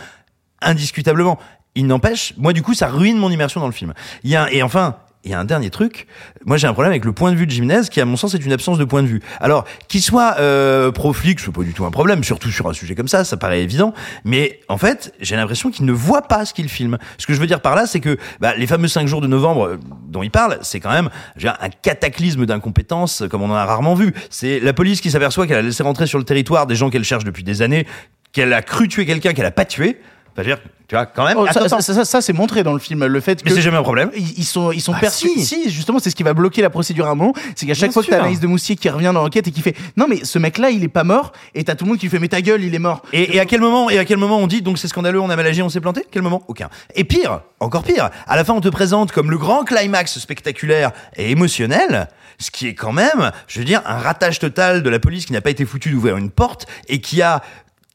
indiscutablement. 0.63 1.39
Il 1.75 1.87
n'empêche, 1.87 2.35
moi 2.37 2.53
du 2.53 2.63
coup, 2.63 2.75
ça 2.75 2.87
ruine 2.89 3.19
mon 3.19 3.31
immersion 3.31 3.61
dans 3.61 3.67
le 3.67 3.73
film. 3.73 3.95
Il 4.23 4.31
y 4.31 4.37
a 4.37 4.53
et 4.53 4.63
enfin, 4.63 4.97
a 5.33 5.39
un 5.39 5.45
dernier 5.45 5.71
truc. 5.71 6.07
Moi, 6.45 6.57
j'ai 6.59 6.67
un 6.67 6.73
problème 6.73 6.91
avec 6.91 7.05
le 7.05 7.13
point 7.13 7.33
de 7.33 7.37
vue 7.37 7.47
de 7.47 7.51
Jiménez, 7.51 7.83
qui, 7.91 8.01
à 8.01 8.05
mon 8.05 8.17
sens, 8.17 8.35
est 8.35 8.45
une 8.45 8.53
absence 8.53 8.79
de 8.79 8.85
point 8.85 9.03
de 9.03 9.07
vue. 9.07 9.21
Alors, 9.41 9.65
qu'il 9.89 10.03
soit 10.03 10.37
euh, 10.39 10.91
pro-flic, 10.93 11.41
c'est 11.41 11.53
pas 11.53 11.63
du 11.63 11.73
tout 11.73 11.87
un 11.87 11.91
problème, 11.91 12.23
surtout 12.25 12.51
sur 12.51 12.69
un 12.69 12.75
sujet 12.75 12.95
comme 12.95 13.09
ça, 13.09 13.25
ça 13.25 13.37
paraît 13.37 13.63
évident. 13.63 13.95
Mais 14.25 14.61
en 14.69 14.77
fait, 14.77 15.15
j'ai 15.21 15.37
l'impression 15.37 15.71
qu'il 15.71 15.87
ne 15.87 15.93
voit 15.93 16.23
pas 16.23 16.45
ce 16.45 16.53
qu'il 16.53 16.69
filme. 16.69 16.99
Ce 17.17 17.27
que 17.27 17.33
je 17.33 17.41
veux 17.41 17.47
dire 17.47 17.61
par 17.61 17.75
là, 17.75 17.87
c'est 17.87 18.01
que 18.01 18.19
bah, 18.41 18.55
les 18.57 18.67
fameux 18.67 18.89
cinq 18.89 19.07
jours 19.07 19.21
de 19.21 19.27
novembre 19.27 19.67
euh, 19.67 19.81
dont 20.09 20.23
il 20.23 20.31
parle, 20.31 20.59
c'est 20.63 20.81
quand 20.81 20.93
même 20.93 21.09
un 21.43 21.69
cataclysme 21.83 22.45
d'incompétence, 22.45 23.23
comme 23.31 23.43
on 23.43 23.51
en 23.51 23.55
a 23.55 23.65
rarement 23.65 23.95
vu. 23.95 24.13
C'est 24.31 24.61
la 24.61 24.73
police 24.73 25.01
qui 25.01 25.11
s'aperçoit 25.11 25.47
qu'elle 25.47 25.59
a 25.59 25.63
laissé 25.63 25.83
rentrer 25.83 26.07
sur 26.07 26.19
le 26.19 26.25
territoire 26.25 26.67
des 26.67 26.77
gens 26.77 26.91
qu'elle 26.91 27.05
cherche 27.05 27.25
depuis 27.25 27.45
des 27.45 27.63
années, 27.63 27.87
qu'elle 28.33 28.53
a 28.53 28.63
cru 28.63 28.89
tuer 28.89 29.07
quelqu'un 29.07 29.33
qu'elle 29.33 29.47
a 29.47 29.51
pas 29.51 29.65
tué. 29.65 30.01
Enfin, 30.37 30.43
je 30.43 30.51
veux 30.51 30.57
dire, 30.57 30.65
tu 30.89 30.97
vois, 30.97 31.07
quand 31.07 31.25
même. 31.25 31.37
Oh, 31.39 31.47
ça, 31.47 31.61
attends, 31.63 31.81
ça, 31.81 31.95
ça, 31.95 32.05
ça, 32.05 32.21
c'est 32.21 32.33
montré 32.33 32.65
dans 32.65 32.73
le 32.73 32.81
film, 32.81 33.07
le 33.07 33.21
fait 33.21 33.41
que. 33.41 33.49
Mais 33.49 33.55
c'est 33.55 33.63
jamais 33.63 33.77
un 33.77 33.83
problème. 33.85 34.11
Ils, 34.17 34.39
ils 34.41 34.45
sont, 34.45 34.73
ils 34.73 34.81
sont 34.81 34.93
Ah, 34.95 34.99
persuadés. 35.01 35.35
si. 35.41 35.45
Si. 35.47 35.71
justement, 35.71 36.01
c'est 36.01 36.11
ce 36.11 36.17
qui 36.17 36.25
va 36.25 36.35
bloquer 36.35 36.61
la 36.61 36.71
procédure 36.71 37.07
à 37.07 37.11
un 37.11 37.15
moment. 37.15 37.33
C'est 37.55 37.67
qu'à 37.67 37.75
chaque 37.75 37.91
Bien 37.91 37.93
fois 37.93 38.03
que 38.03 38.09
t'as 38.09 38.17
sûr. 38.17 38.25
Anaïs 38.25 38.41
de 38.41 38.47
Moussier 38.49 38.75
qui 38.75 38.89
revient 38.89 39.13
dans 39.15 39.23
l'enquête 39.23 39.47
et 39.47 39.53
qui 39.53 39.63
fait 39.63 39.77
Non, 39.97 40.07
mais 40.09 40.25
ce 40.25 40.39
mec-là, 40.41 40.71
il 40.71 40.83
est 40.83 40.89
pas 40.89 41.05
mort. 41.05 41.33
Et 41.55 41.63
t'as 41.63 41.77
tout 41.77 41.85
le 41.85 41.91
monde 41.91 41.99
qui 42.01 42.09
fait 42.09 42.19
Mais 42.19 42.27
ta 42.29 42.43
gueule, 42.43 42.65
il 42.65 42.75
est 42.75 42.79
mort. 42.81 43.03
Et, 43.13 43.37
et 43.37 43.41
à 43.41 43.47
quel 43.47 43.61
moment 43.61 43.91
et 43.91 43.99
à 43.99 44.05
quel 44.05 44.17
moment 44.19 44.39
on 44.39 44.49
dit 44.49 44.61
donc 44.61 44.79
c'est 44.79 44.89
scandaleux, 44.89 45.21
on 45.21 45.31
a 45.31 45.37
mal 45.37 45.47
agi, 45.47 45.63
on 45.63 45.69
s'est 45.69 45.81
planté? 45.81 46.05
Quel 46.11 46.23
moment? 46.23 46.43
Aucun. 46.49 46.69
Et 46.97 47.05
pire, 47.05 47.43
encore 47.61 47.85
pire, 47.85 48.11
à 48.27 48.35
la 48.37 48.43
fin 48.45 48.55
on 48.55 48.61
te 48.61 48.69
présente 48.69 49.13
comme 49.13 49.31
le 49.31 49.39
grand 49.39 49.63
climax 49.65 50.19
spectaculaire 50.19 50.91
et 51.17 51.31
émotionnel, 51.31 52.09
ce 52.39 52.51
qui 52.51 52.67
est 52.67 52.75
quand 52.75 52.93
même, 52.93 53.31
je 53.47 53.61
veux 53.61 53.65
dire, 53.65 53.81
un 53.87 53.99
ratage 53.99 54.41
total 54.41 54.83
de 54.83 54.91
la 54.91 54.99
police 54.99 55.25
qui 55.27 55.33
n'a 55.33 55.41
pas 55.41 55.51
été 55.51 55.65
foutu 55.65 55.91
d'ouvrir 55.91 56.17
une 56.17 56.31
porte 56.31 56.67
et 56.89 57.01
qui 57.01 57.23
a 57.23 57.43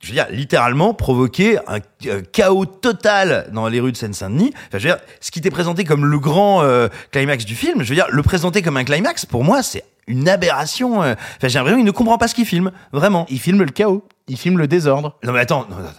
je 0.01 0.07
veux 0.07 0.13
dire, 0.13 0.27
littéralement 0.31 0.93
provoqué 0.93 1.57
un, 1.67 1.79
euh, 2.07 2.21
chaos 2.31 2.65
total 2.65 3.49
dans 3.53 3.67
les 3.67 3.79
rues 3.79 3.91
de 3.91 3.97
Seine-Saint-Denis. 3.97 4.51
Enfin, 4.55 4.77
je 4.79 4.87
veux 4.87 4.93
dire, 4.95 4.97
ce 5.19 5.29
qui 5.31 5.41
t'est 5.41 5.49
présenté 5.51 5.83
comme 5.83 6.05
le 6.05 6.19
grand 6.19 6.61
euh, 6.63 6.87
climax 7.11 7.43
du 7.45 7.55
film, 7.55 7.83
je 7.83 7.89
veux 7.89 7.95
dire, 7.95 8.07
le 8.09 8.23
présenter 8.23 8.61
comme 8.61 8.77
un 8.77 8.83
climax, 8.85 9.25
pour 9.25 9.43
moi, 9.43 9.61
c'est 9.61 9.83
une 10.07 10.29
aberration. 10.29 11.03
euh. 11.03 11.13
Enfin, 11.37 11.47
j'ai 11.49 11.59
l'impression 11.59 11.77
qu'il 11.77 11.85
ne 11.85 11.91
comprend 11.91 12.17
pas 12.17 12.27
ce 12.29 12.35
qu'il 12.35 12.45
filme, 12.45 12.71
vraiment. 12.93 13.25
Il 13.29 13.39
filme 13.39 13.59
le 13.59 13.65
chaos. 13.71 14.03
Il 14.27 14.37
filme 14.37 14.57
le 14.57 14.67
désordre. 14.67 15.17
Non 15.23 15.33
mais 15.33 15.39
attends, 15.39 15.65
non, 15.69 15.75
non, 15.77 15.83
non. 15.83 15.89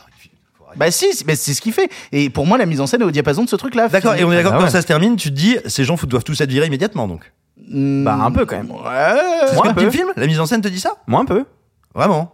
Bah 0.77 0.91
si, 0.93 1.13
c'est- 1.13 1.27
bah, 1.27 1.35
c'est 1.35 1.53
ce 1.53 1.61
qu'il 1.61 1.73
fait. 1.73 1.91
Et 2.13 2.31
pour 2.31 2.47
moi, 2.47 2.57
la 2.57 2.65
mise 2.65 2.81
en 2.81 2.87
scène 2.87 3.03
est 3.03 3.05
au 3.05 3.11
diapason 3.11 3.43
de 3.45 3.49
ce 3.49 3.57
truc-là. 3.57 3.89
D'accord, 3.89 4.15
et 4.15 4.23
on 4.25 4.31
est 4.33 4.37
d'accord 4.37 4.53
Ah 4.53 4.57
que 4.57 4.61
quand 4.61 4.67
ouais. 4.67 4.71
ça 4.71 4.83
se 4.83 4.87
termine, 4.87 5.17
tu 5.17 5.31
te 5.31 5.35
dis, 5.35 5.57
ces 5.67 5.83
gens 5.85 5.97
doivent 6.05 6.23
tous 6.23 6.41
être 6.41 6.49
virés 6.51 6.69
immédiatement, 6.69 7.09
donc. 7.09 7.33
Bah, 7.73 8.15
un 8.15 8.31
peu 8.31 8.47
quand 8.47 8.57
même. 8.57 8.71
Ouais. 8.71 8.77
C'est 9.49 9.55
Moi, 9.57 9.65
ce 9.65 9.71
un 9.71 9.75
que 9.75 9.81
tu 9.81 9.87
peu. 9.87 9.91
film 9.91 10.09
La 10.17 10.27
mise 10.29 10.39
en 10.39 10.47
scène 10.47 10.61
te 10.63 10.69
dit 10.69 10.79
ça? 10.81 10.95
Moi, 11.09 11.21
un 11.21 11.25
peu. 11.25 11.45
Vraiment? 11.95 12.33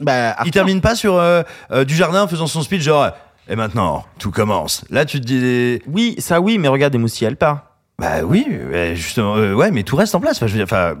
Bah, 0.00 0.36
Il 0.44 0.50
termine 0.50 0.80
pas 0.80 0.94
sur 0.94 1.16
euh, 1.16 1.42
euh, 1.70 1.84
du 1.84 1.94
jardin 1.94 2.26
faisant 2.26 2.46
son 2.46 2.62
speech 2.62 2.82
genre, 2.82 3.10
et 3.48 3.56
maintenant, 3.56 4.04
tout 4.18 4.30
commence. 4.30 4.84
Là, 4.90 5.04
tu 5.04 5.20
te 5.20 5.26
dis, 5.26 5.82
Oui, 5.86 6.14
ça 6.18 6.40
oui, 6.40 6.58
mais 6.58 6.68
regarde, 6.68 6.96
moustilles, 6.96 7.26
elle 7.26 7.36
part. 7.36 7.64
bah 7.98 8.22
oui, 8.24 8.46
justement, 8.94 9.36
euh, 9.36 9.52
ouais, 9.54 9.70
mais 9.70 9.82
tout 9.82 9.96
reste 9.96 10.14
en 10.14 10.20
place. 10.20 10.36
Enfin, 10.38 10.46
je 10.46 10.52
veux 10.52 10.58
dire, 10.58 10.64
enfin, 10.64 10.94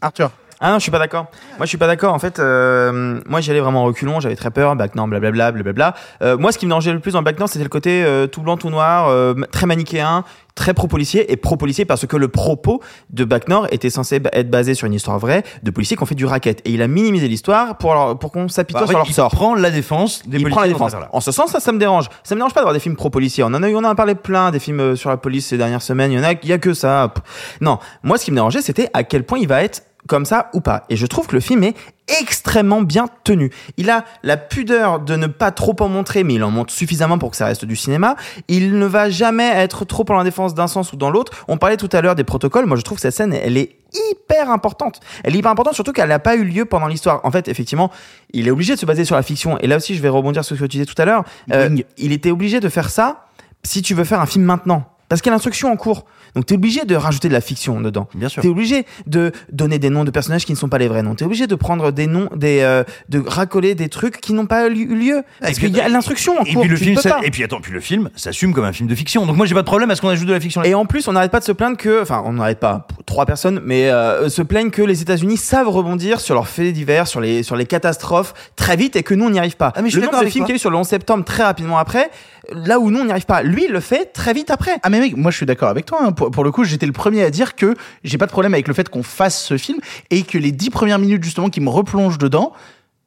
Arthur. 0.00 0.30
Ah 0.66 0.70
non, 0.70 0.78
je 0.78 0.82
suis 0.82 0.90
pas 0.90 0.98
d'accord. 0.98 1.26
Moi, 1.58 1.66
je 1.66 1.68
suis 1.68 1.76
pas 1.76 1.86
d'accord. 1.86 2.14
En 2.14 2.18
fait, 2.18 2.38
euh, 2.38 3.20
moi, 3.28 3.42
j'y 3.42 3.50
allais 3.50 3.60
vraiment 3.60 3.82
en 3.82 3.84
reculons. 3.84 4.18
J'avais 4.20 4.34
très 4.34 4.50
peur. 4.50 4.74
Bac 4.76 4.94
Nord, 4.94 5.08
blablabla, 5.08 5.52
blablabla. 5.52 5.94
Euh, 6.22 6.38
moi, 6.38 6.52
ce 6.52 6.58
qui 6.58 6.64
me 6.64 6.70
dérangeait 6.70 6.94
le 6.94 7.00
plus 7.00 7.12
dans 7.12 7.18
le 7.20 7.24
Bac 7.24 7.38
Nord, 7.38 7.50
c'était 7.50 7.64
le 7.64 7.68
côté 7.68 8.02
euh, 8.02 8.26
tout 8.26 8.40
blanc, 8.40 8.56
tout 8.56 8.70
noir, 8.70 9.08
euh, 9.10 9.34
très 9.52 9.66
manichéen, 9.66 10.24
très 10.54 10.72
pro-policier 10.72 11.30
et 11.30 11.36
pro-policier 11.36 11.84
parce 11.84 12.06
que 12.06 12.16
le 12.16 12.28
propos 12.28 12.80
de 13.10 13.24
Bac 13.24 13.48
Nord 13.48 13.66
était 13.72 13.90
censé 13.90 14.22
être 14.32 14.48
basé 14.48 14.72
sur 14.72 14.86
une 14.86 14.94
histoire 14.94 15.18
vraie 15.18 15.42
de 15.62 15.70
policiers 15.70 15.98
qui 15.98 16.02
ont 16.02 16.06
fait 16.06 16.14
du 16.14 16.24
racket. 16.24 16.62
Et 16.64 16.70
il 16.70 16.80
a 16.80 16.88
minimisé 16.88 17.28
l'histoire 17.28 17.76
pour 17.76 17.92
leur- 17.92 18.18
pour 18.18 18.32
qu'on 18.32 18.48
s'apitoie 18.48 18.82
bah, 18.82 18.86
sur 18.86 18.96
leur 18.96 19.06
il 19.06 19.12
sort. 19.12 19.30
prend 19.32 19.54
la 19.54 19.70
défense 19.70 20.22
des 20.26 20.38
il 20.38 20.48
prend 20.48 20.62
la 20.62 20.68
défense. 20.68 20.92
En 21.12 21.20
ce 21.20 21.30
sens, 21.30 21.50
ça, 21.50 21.60
ça 21.60 21.72
me 21.72 21.78
dérange. 21.78 22.06
Ça 22.22 22.34
me 22.34 22.40
dérange 22.40 22.54
pas 22.54 22.60
d'avoir 22.60 22.72
des 22.72 22.80
films 22.80 22.96
pro-policiers. 22.96 23.44
On 23.44 23.48
en 23.48 23.62
a 23.62 23.68
eu, 23.68 23.74
on 23.74 23.80
en 23.80 23.84
a 23.84 23.94
parlé 23.94 24.14
plein 24.14 24.50
des 24.50 24.60
films 24.60 24.80
euh, 24.80 24.96
sur 24.96 25.10
la 25.10 25.18
police 25.18 25.46
ces 25.46 25.58
dernières 25.58 25.82
semaines. 25.82 26.10
Il 26.10 26.16
y 26.16 26.20
en 26.20 26.24
a, 26.24 26.32
il 26.32 26.48
y 26.48 26.52
a 26.54 26.58
que 26.58 26.72
ça. 26.72 27.12
Non, 27.60 27.78
moi, 28.02 28.16
ce 28.16 28.24
qui 28.24 28.30
me 28.30 28.36
dérangeait, 28.36 28.62
c'était 28.62 28.88
à 28.94 29.04
quel 29.04 29.24
point 29.24 29.38
il 29.38 29.46
va 29.48 29.62
être 29.62 29.82
comme 30.08 30.24
ça 30.24 30.50
ou 30.52 30.60
pas. 30.60 30.84
Et 30.88 30.96
je 30.96 31.06
trouve 31.06 31.26
que 31.26 31.34
le 31.34 31.40
film 31.40 31.64
est 31.64 31.74
extrêmement 32.20 32.82
bien 32.82 33.06
tenu. 33.24 33.50
Il 33.76 33.88
a 33.90 34.04
la 34.22 34.36
pudeur 34.36 35.00
de 35.00 35.16
ne 35.16 35.26
pas 35.26 35.50
trop 35.50 35.74
en 35.80 35.88
montrer, 35.88 36.24
mais 36.24 36.34
il 36.34 36.44
en 36.44 36.50
montre 36.50 36.72
suffisamment 36.72 37.18
pour 37.18 37.30
que 37.30 37.36
ça 37.36 37.46
reste 37.46 37.64
du 37.64 37.76
cinéma. 37.76 38.16
Il 38.48 38.78
ne 38.78 38.86
va 38.86 39.08
jamais 39.08 39.48
être 39.48 39.84
trop 39.84 40.04
en 40.10 40.14
la 40.14 40.24
défense 40.24 40.54
d'un 40.54 40.66
sens 40.66 40.92
ou 40.92 40.96
dans 40.96 41.10
l'autre. 41.10 41.44
On 41.48 41.56
parlait 41.56 41.76
tout 41.76 41.88
à 41.92 42.00
l'heure 42.02 42.14
des 42.14 42.24
protocoles. 42.24 42.66
Moi, 42.66 42.76
je 42.76 42.82
trouve 42.82 42.98
que 42.98 43.02
cette 43.02 43.14
scène, 43.14 43.32
elle 43.32 43.56
est 43.56 43.76
hyper 44.10 44.50
importante. 44.50 45.00
Elle 45.22 45.34
est 45.34 45.38
hyper 45.38 45.50
importante, 45.50 45.74
surtout 45.74 45.92
qu'elle 45.92 46.08
n'a 46.08 46.18
pas 46.18 46.36
eu 46.36 46.44
lieu 46.44 46.64
pendant 46.64 46.86
l'histoire. 46.86 47.20
En 47.24 47.30
fait, 47.30 47.48
effectivement, 47.48 47.90
il 48.32 48.48
est 48.48 48.50
obligé 48.50 48.74
de 48.74 48.78
se 48.78 48.86
baser 48.86 49.04
sur 49.04 49.16
la 49.16 49.22
fiction. 49.22 49.58
Et 49.58 49.66
là 49.66 49.76
aussi, 49.76 49.94
je 49.94 50.02
vais 50.02 50.08
rebondir 50.08 50.44
sur 50.44 50.56
ce 50.56 50.60
que 50.60 50.66
tu 50.66 50.78
disais 50.78 50.86
tout 50.86 51.00
à 51.00 51.04
l'heure. 51.04 51.24
Euh, 51.52 51.76
il 51.96 52.12
était 52.12 52.30
obligé 52.30 52.60
de 52.60 52.68
faire 52.68 52.90
ça 52.90 53.26
si 53.62 53.80
tu 53.80 53.94
veux 53.94 54.04
faire 54.04 54.20
un 54.20 54.26
film 54.26 54.44
maintenant. 54.44 54.93
Parce 55.14 55.22
qu'il 55.22 55.30
y 55.30 55.32
a 55.32 55.36
l'instruction 55.36 55.70
en 55.70 55.76
cours. 55.76 56.06
Donc 56.34 56.46
t'es 56.46 56.56
obligé 56.56 56.84
de 56.84 56.96
rajouter 56.96 57.28
de 57.28 57.32
la 57.32 57.40
fiction 57.40 57.80
dedans. 57.80 58.08
Bien 58.16 58.28
sûr. 58.28 58.42
T'es 58.42 58.48
obligé 58.48 58.84
de 59.06 59.30
donner 59.52 59.78
des 59.78 59.88
noms 59.90 60.02
de 60.02 60.10
personnages 60.10 60.44
qui 60.44 60.50
ne 60.50 60.56
sont 60.56 60.68
pas 60.68 60.78
les 60.78 60.88
vrais 60.88 61.04
noms. 61.04 61.14
T'es 61.14 61.24
obligé 61.24 61.46
de 61.46 61.54
prendre 61.54 61.92
des 61.92 62.08
noms, 62.08 62.28
des, 62.34 62.62
euh, 62.62 62.82
de 63.10 63.22
racoler 63.24 63.76
des 63.76 63.88
trucs 63.88 64.20
qui 64.20 64.32
n'ont 64.32 64.46
pas 64.46 64.66
eu 64.66 64.86
lieu. 64.92 65.22
Parce 65.40 65.60
qu'il 65.60 65.76
y 65.76 65.80
a 65.80 65.88
l'instruction 65.88 66.32
en 66.40 66.42
Et 66.44 66.52
cours. 66.52 66.62
puis 66.62 66.70
le 66.70 66.74
film, 66.76 66.96
ça- 66.96 67.20
et 67.22 67.30
puis 67.30 67.44
attends, 67.44 67.60
puis 67.60 67.70
le 67.70 67.78
film 67.78 68.10
s'assume 68.16 68.52
comme 68.52 68.64
un 68.64 68.72
film 68.72 68.88
de 68.88 68.94
fiction. 68.96 69.24
Donc 69.24 69.36
moi, 69.36 69.46
j'ai 69.46 69.54
pas 69.54 69.60
de 69.62 69.66
problème 69.66 69.88
à 69.92 69.94
ce 69.94 70.00
qu'on 70.00 70.08
ajoute 70.08 70.26
de 70.26 70.32
la 70.32 70.40
fiction. 70.40 70.64
Et 70.64 70.74
en 70.74 70.84
plus, 70.86 71.06
on 71.06 71.12
n'arrête 71.12 71.30
pas 71.30 71.38
de 71.38 71.44
se 71.44 71.52
plaindre 71.52 71.76
que, 71.76 72.02
enfin, 72.02 72.20
on 72.26 72.32
n'arrête 72.32 72.58
pas, 72.58 72.88
trois 73.06 73.24
personnes, 73.24 73.60
mais 73.64 73.88
euh, 73.90 74.28
se 74.28 74.42
plaignent 74.42 74.70
que 74.70 74.82
les 74.82 75.00
États-Unis 75.02 75.36
savent 75.36 75.68
rebondir 75.68 76.18
sur 76.18 76.34
leurs 76.34 76.48
faits 76.48 76.72
divers, 76.72 77.06
sur 77.06 77.20
les 77.20 77.44
sur 77.44 77.54
les 77.54 77.66
catastrophes 77.66 78.34
très 78.56 78.74
vite 78.74 78.96
et 78.96 79.04
que 79.04 79.14
nous 79.14 79.26
on 79.26 79.30
n'y 79.30 79.38
arrive 79.38 79.56
pas. 79.56 79.72
Ah, 79.76 79.82
mais 79.82 79.90
je 79.90 80.00
le 80.00 80.06
nombre 80.06 80.20
de 80.24 80.26
films 80.28 80.46
qu'il 80.46 80.54
y 80.54 80.54
a 80.54 80.56
eu 80.56 80.58
sur 80.58 80.70
le 80.70 80.76
11 80.78 80.88
septembre 80.88 81.24
très 81.24 81.44
rapidement 81.44 81.78
après, 81.78 82.10
là 82.52 82.80
où 82.80 82.90
nous 82.90 82.98
on 83.00 83.04
n'y 83.04 83.10
arrive 83.12 83.26
pas, 83.26 83.42
lui 83.42 83.66
il 83.66 83.70
le 83.72 83.80
fait 83.80 84.06
très 84.12 84.32
vite 84.32 84.50
après. 84.50 84.72
Ah 84.82 84.90
mais 84.90 84.98
moi 85.16 85.30
je 85.30 85.36
suis 85.36 85.46
d'accord 85.46 85.68
avec 85.68 85.86
toi. 85.86 85.98
hein. 86.02 86.12
Pour, 86.12 86.30
pour 86.30 86.44
le 86.44 86.50
coup, 86.50 86.64
j'étais 86.64 86.86
le 86.86 86.92
premier 86.92 87.22
à 87.22 87.30
dire 87.30 87.54
que 87.54 87.74
j'ai 88.02 88.18
pas 88.18 88.26
de 88.26 88.30
problème 88.32 88.54
avec 88.54 88.68
le 88.68 88.74
fait 88.74 88.88
qu'on 88.88 89.02
fasse 89.02 89.42
ce 89.44 89.56
film 89.58 89.78
et 90.10 90.22
que 90.22 90.38
les 90.38 90.52
dix 90.52 90.70
premières 90.70 90.98
minutes 90.98 91.22
justement 91.24 91.50
qui 91.50 91.60
me 91.60 91.68
replongent 91.70 92.18
dedans 92.18 92.52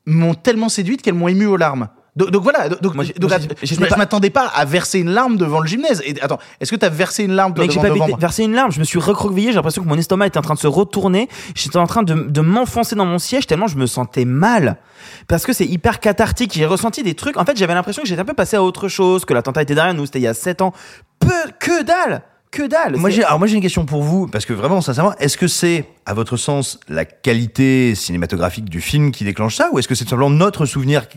m'ont 0.06 0.34
tellement 0.34 0.70
séduite 0.70 1.02
qu'elles 1.02 1.16
m'ont 1.16 1.28
ému 1.28 1.46
aux 1.46 1.58
larmes. 1.58 1.90
Donc, 2.18 2.32
donc 2.32 2.42
voilà, 2.42 2.68
donc, 2.68 2.96
Moi, 2.96 3.06
donc, 3.20 3.32
je 3.62 3.76
pas- 3.76 3.96
m'attendais 3.96 4.32
pas 4.32 4.48
à 4.48 4.66
verser 4.66 5.00
une 5.00 5.12
larme 5.12 5.38
devant 5.38 5.60
le 5.60 5.68
gymnase. 5.68 6.02
Et 6.04 6.20
attends, 6.20 6.40
est-ce 6.60 6.72
que 6.72 6.76
t'as 6.76 6.90
versé 6.90 7.24
une 7.24 7.34
larme 7.34 7.54
Mec, 7.56 7.70
j'ai 7.70 7.80
devant 7.80 8.08
pas 8.10 8.18
versé 8.18 8.44
une 8.44 8.54
larme, 8.54 8.72
je 8.72 8.80
me 8.80 8.84
suis 8.86 8.98
recroquevillé, 8.98 9.50
j'ai 9.50 9.56
l'impression 9.56 9.84
que 9.84 9.88
mon 9.88 9.98
estomac 9.98 10.26
était 10.26 10.40
en 10.40 10.42
train 10.42 10.56
de 10.56 10.60
se 10.60 10.66
retourner, 10.68 11.30
j'étais 11.54 11.78
en 11.78 11.86
train 11.86 12.02
de, 12.02 12.16
de 12.16 12.42
m'enfoncer 12.42 12.96
dans 12.96 13.06
mon 13.06 13.20
siège 13.20 13.46
tellement 13.46 13.68
je 13.68 13.78
me 13.78 13.86
sentais 13.86 14.26
mal. 14.26 14.78
Parce 15.28 15.46
que 15.46 15.54
c'est 15.54 15.66
hyper 15.66 16.00
cathartique, 16.00 16.54
j'ai 16.56 16.66
ressenti 16.66 17.04
des 17.04 17.14
trucs, 17.14 17.38
en 17.38 17.46
fait 17.46 17.56
j'avais 17.56 17.76
l'impression 17.76 18.02
que 18.02 18.08
j'étais 18.08 18.22
un 18.22 18.26
peu 18.26 18.34
passé 18.34 18.58
à 18.58 18.64
autre 18.64 18.88
chose, 18.88 19.24
que 19.24 19.36
l'attentat 19.36 19.62
était 19.62 19.76
derrière 19.76 19.94
nous, 19.94 20.08
c'était 20.08 20.20
il 20.20 20.24
y 20.24 20.28
a 20.28 20.34
7 20.34 20.64
ans. 20.64 20.74
Peu, 21.20 21.30
que 21.60 21.84
dalle 21.84 22.24
que 22.52 22.64
dalle. 22.64 22.96
Moi, 22.98 23.10
j'ai, 23.10 23.24
alors 23.24 23.40
moi 23.40 23.48
j'ai 23.48 23.56
une 23.56 23.62
question 23.62 23.86
pour 23.86 24.04
vous, 24.04 24.28
parce 24.28 24.46
que 24.46 24.54
vraiment, 24.54 24.82
sincèrement, 24.82 25.14
est-ce 25.20 25.38
que 25.38 25.48
c'est, 25.48 25.86
à 26.06 26.14
votre 26.14 26.38
sens, 26.38 26.80
la 26.88 27.06
qualité 27.06 27.94
cinématographique 27.96 28.70
du 28.70 28.82
film 28.82 29.12
qui 29.12 29.24
déclenche 29.24 29.56
ça, 29.56 29.70
ou 29.72 29.80
est-ce 29.80 29.88
que 29.88 29.96
c'est 29.96 30.06
tout 30.06 30.12
simplement 30.12 30.30
notre 30.30 30.66
souvenir 30.66 31.08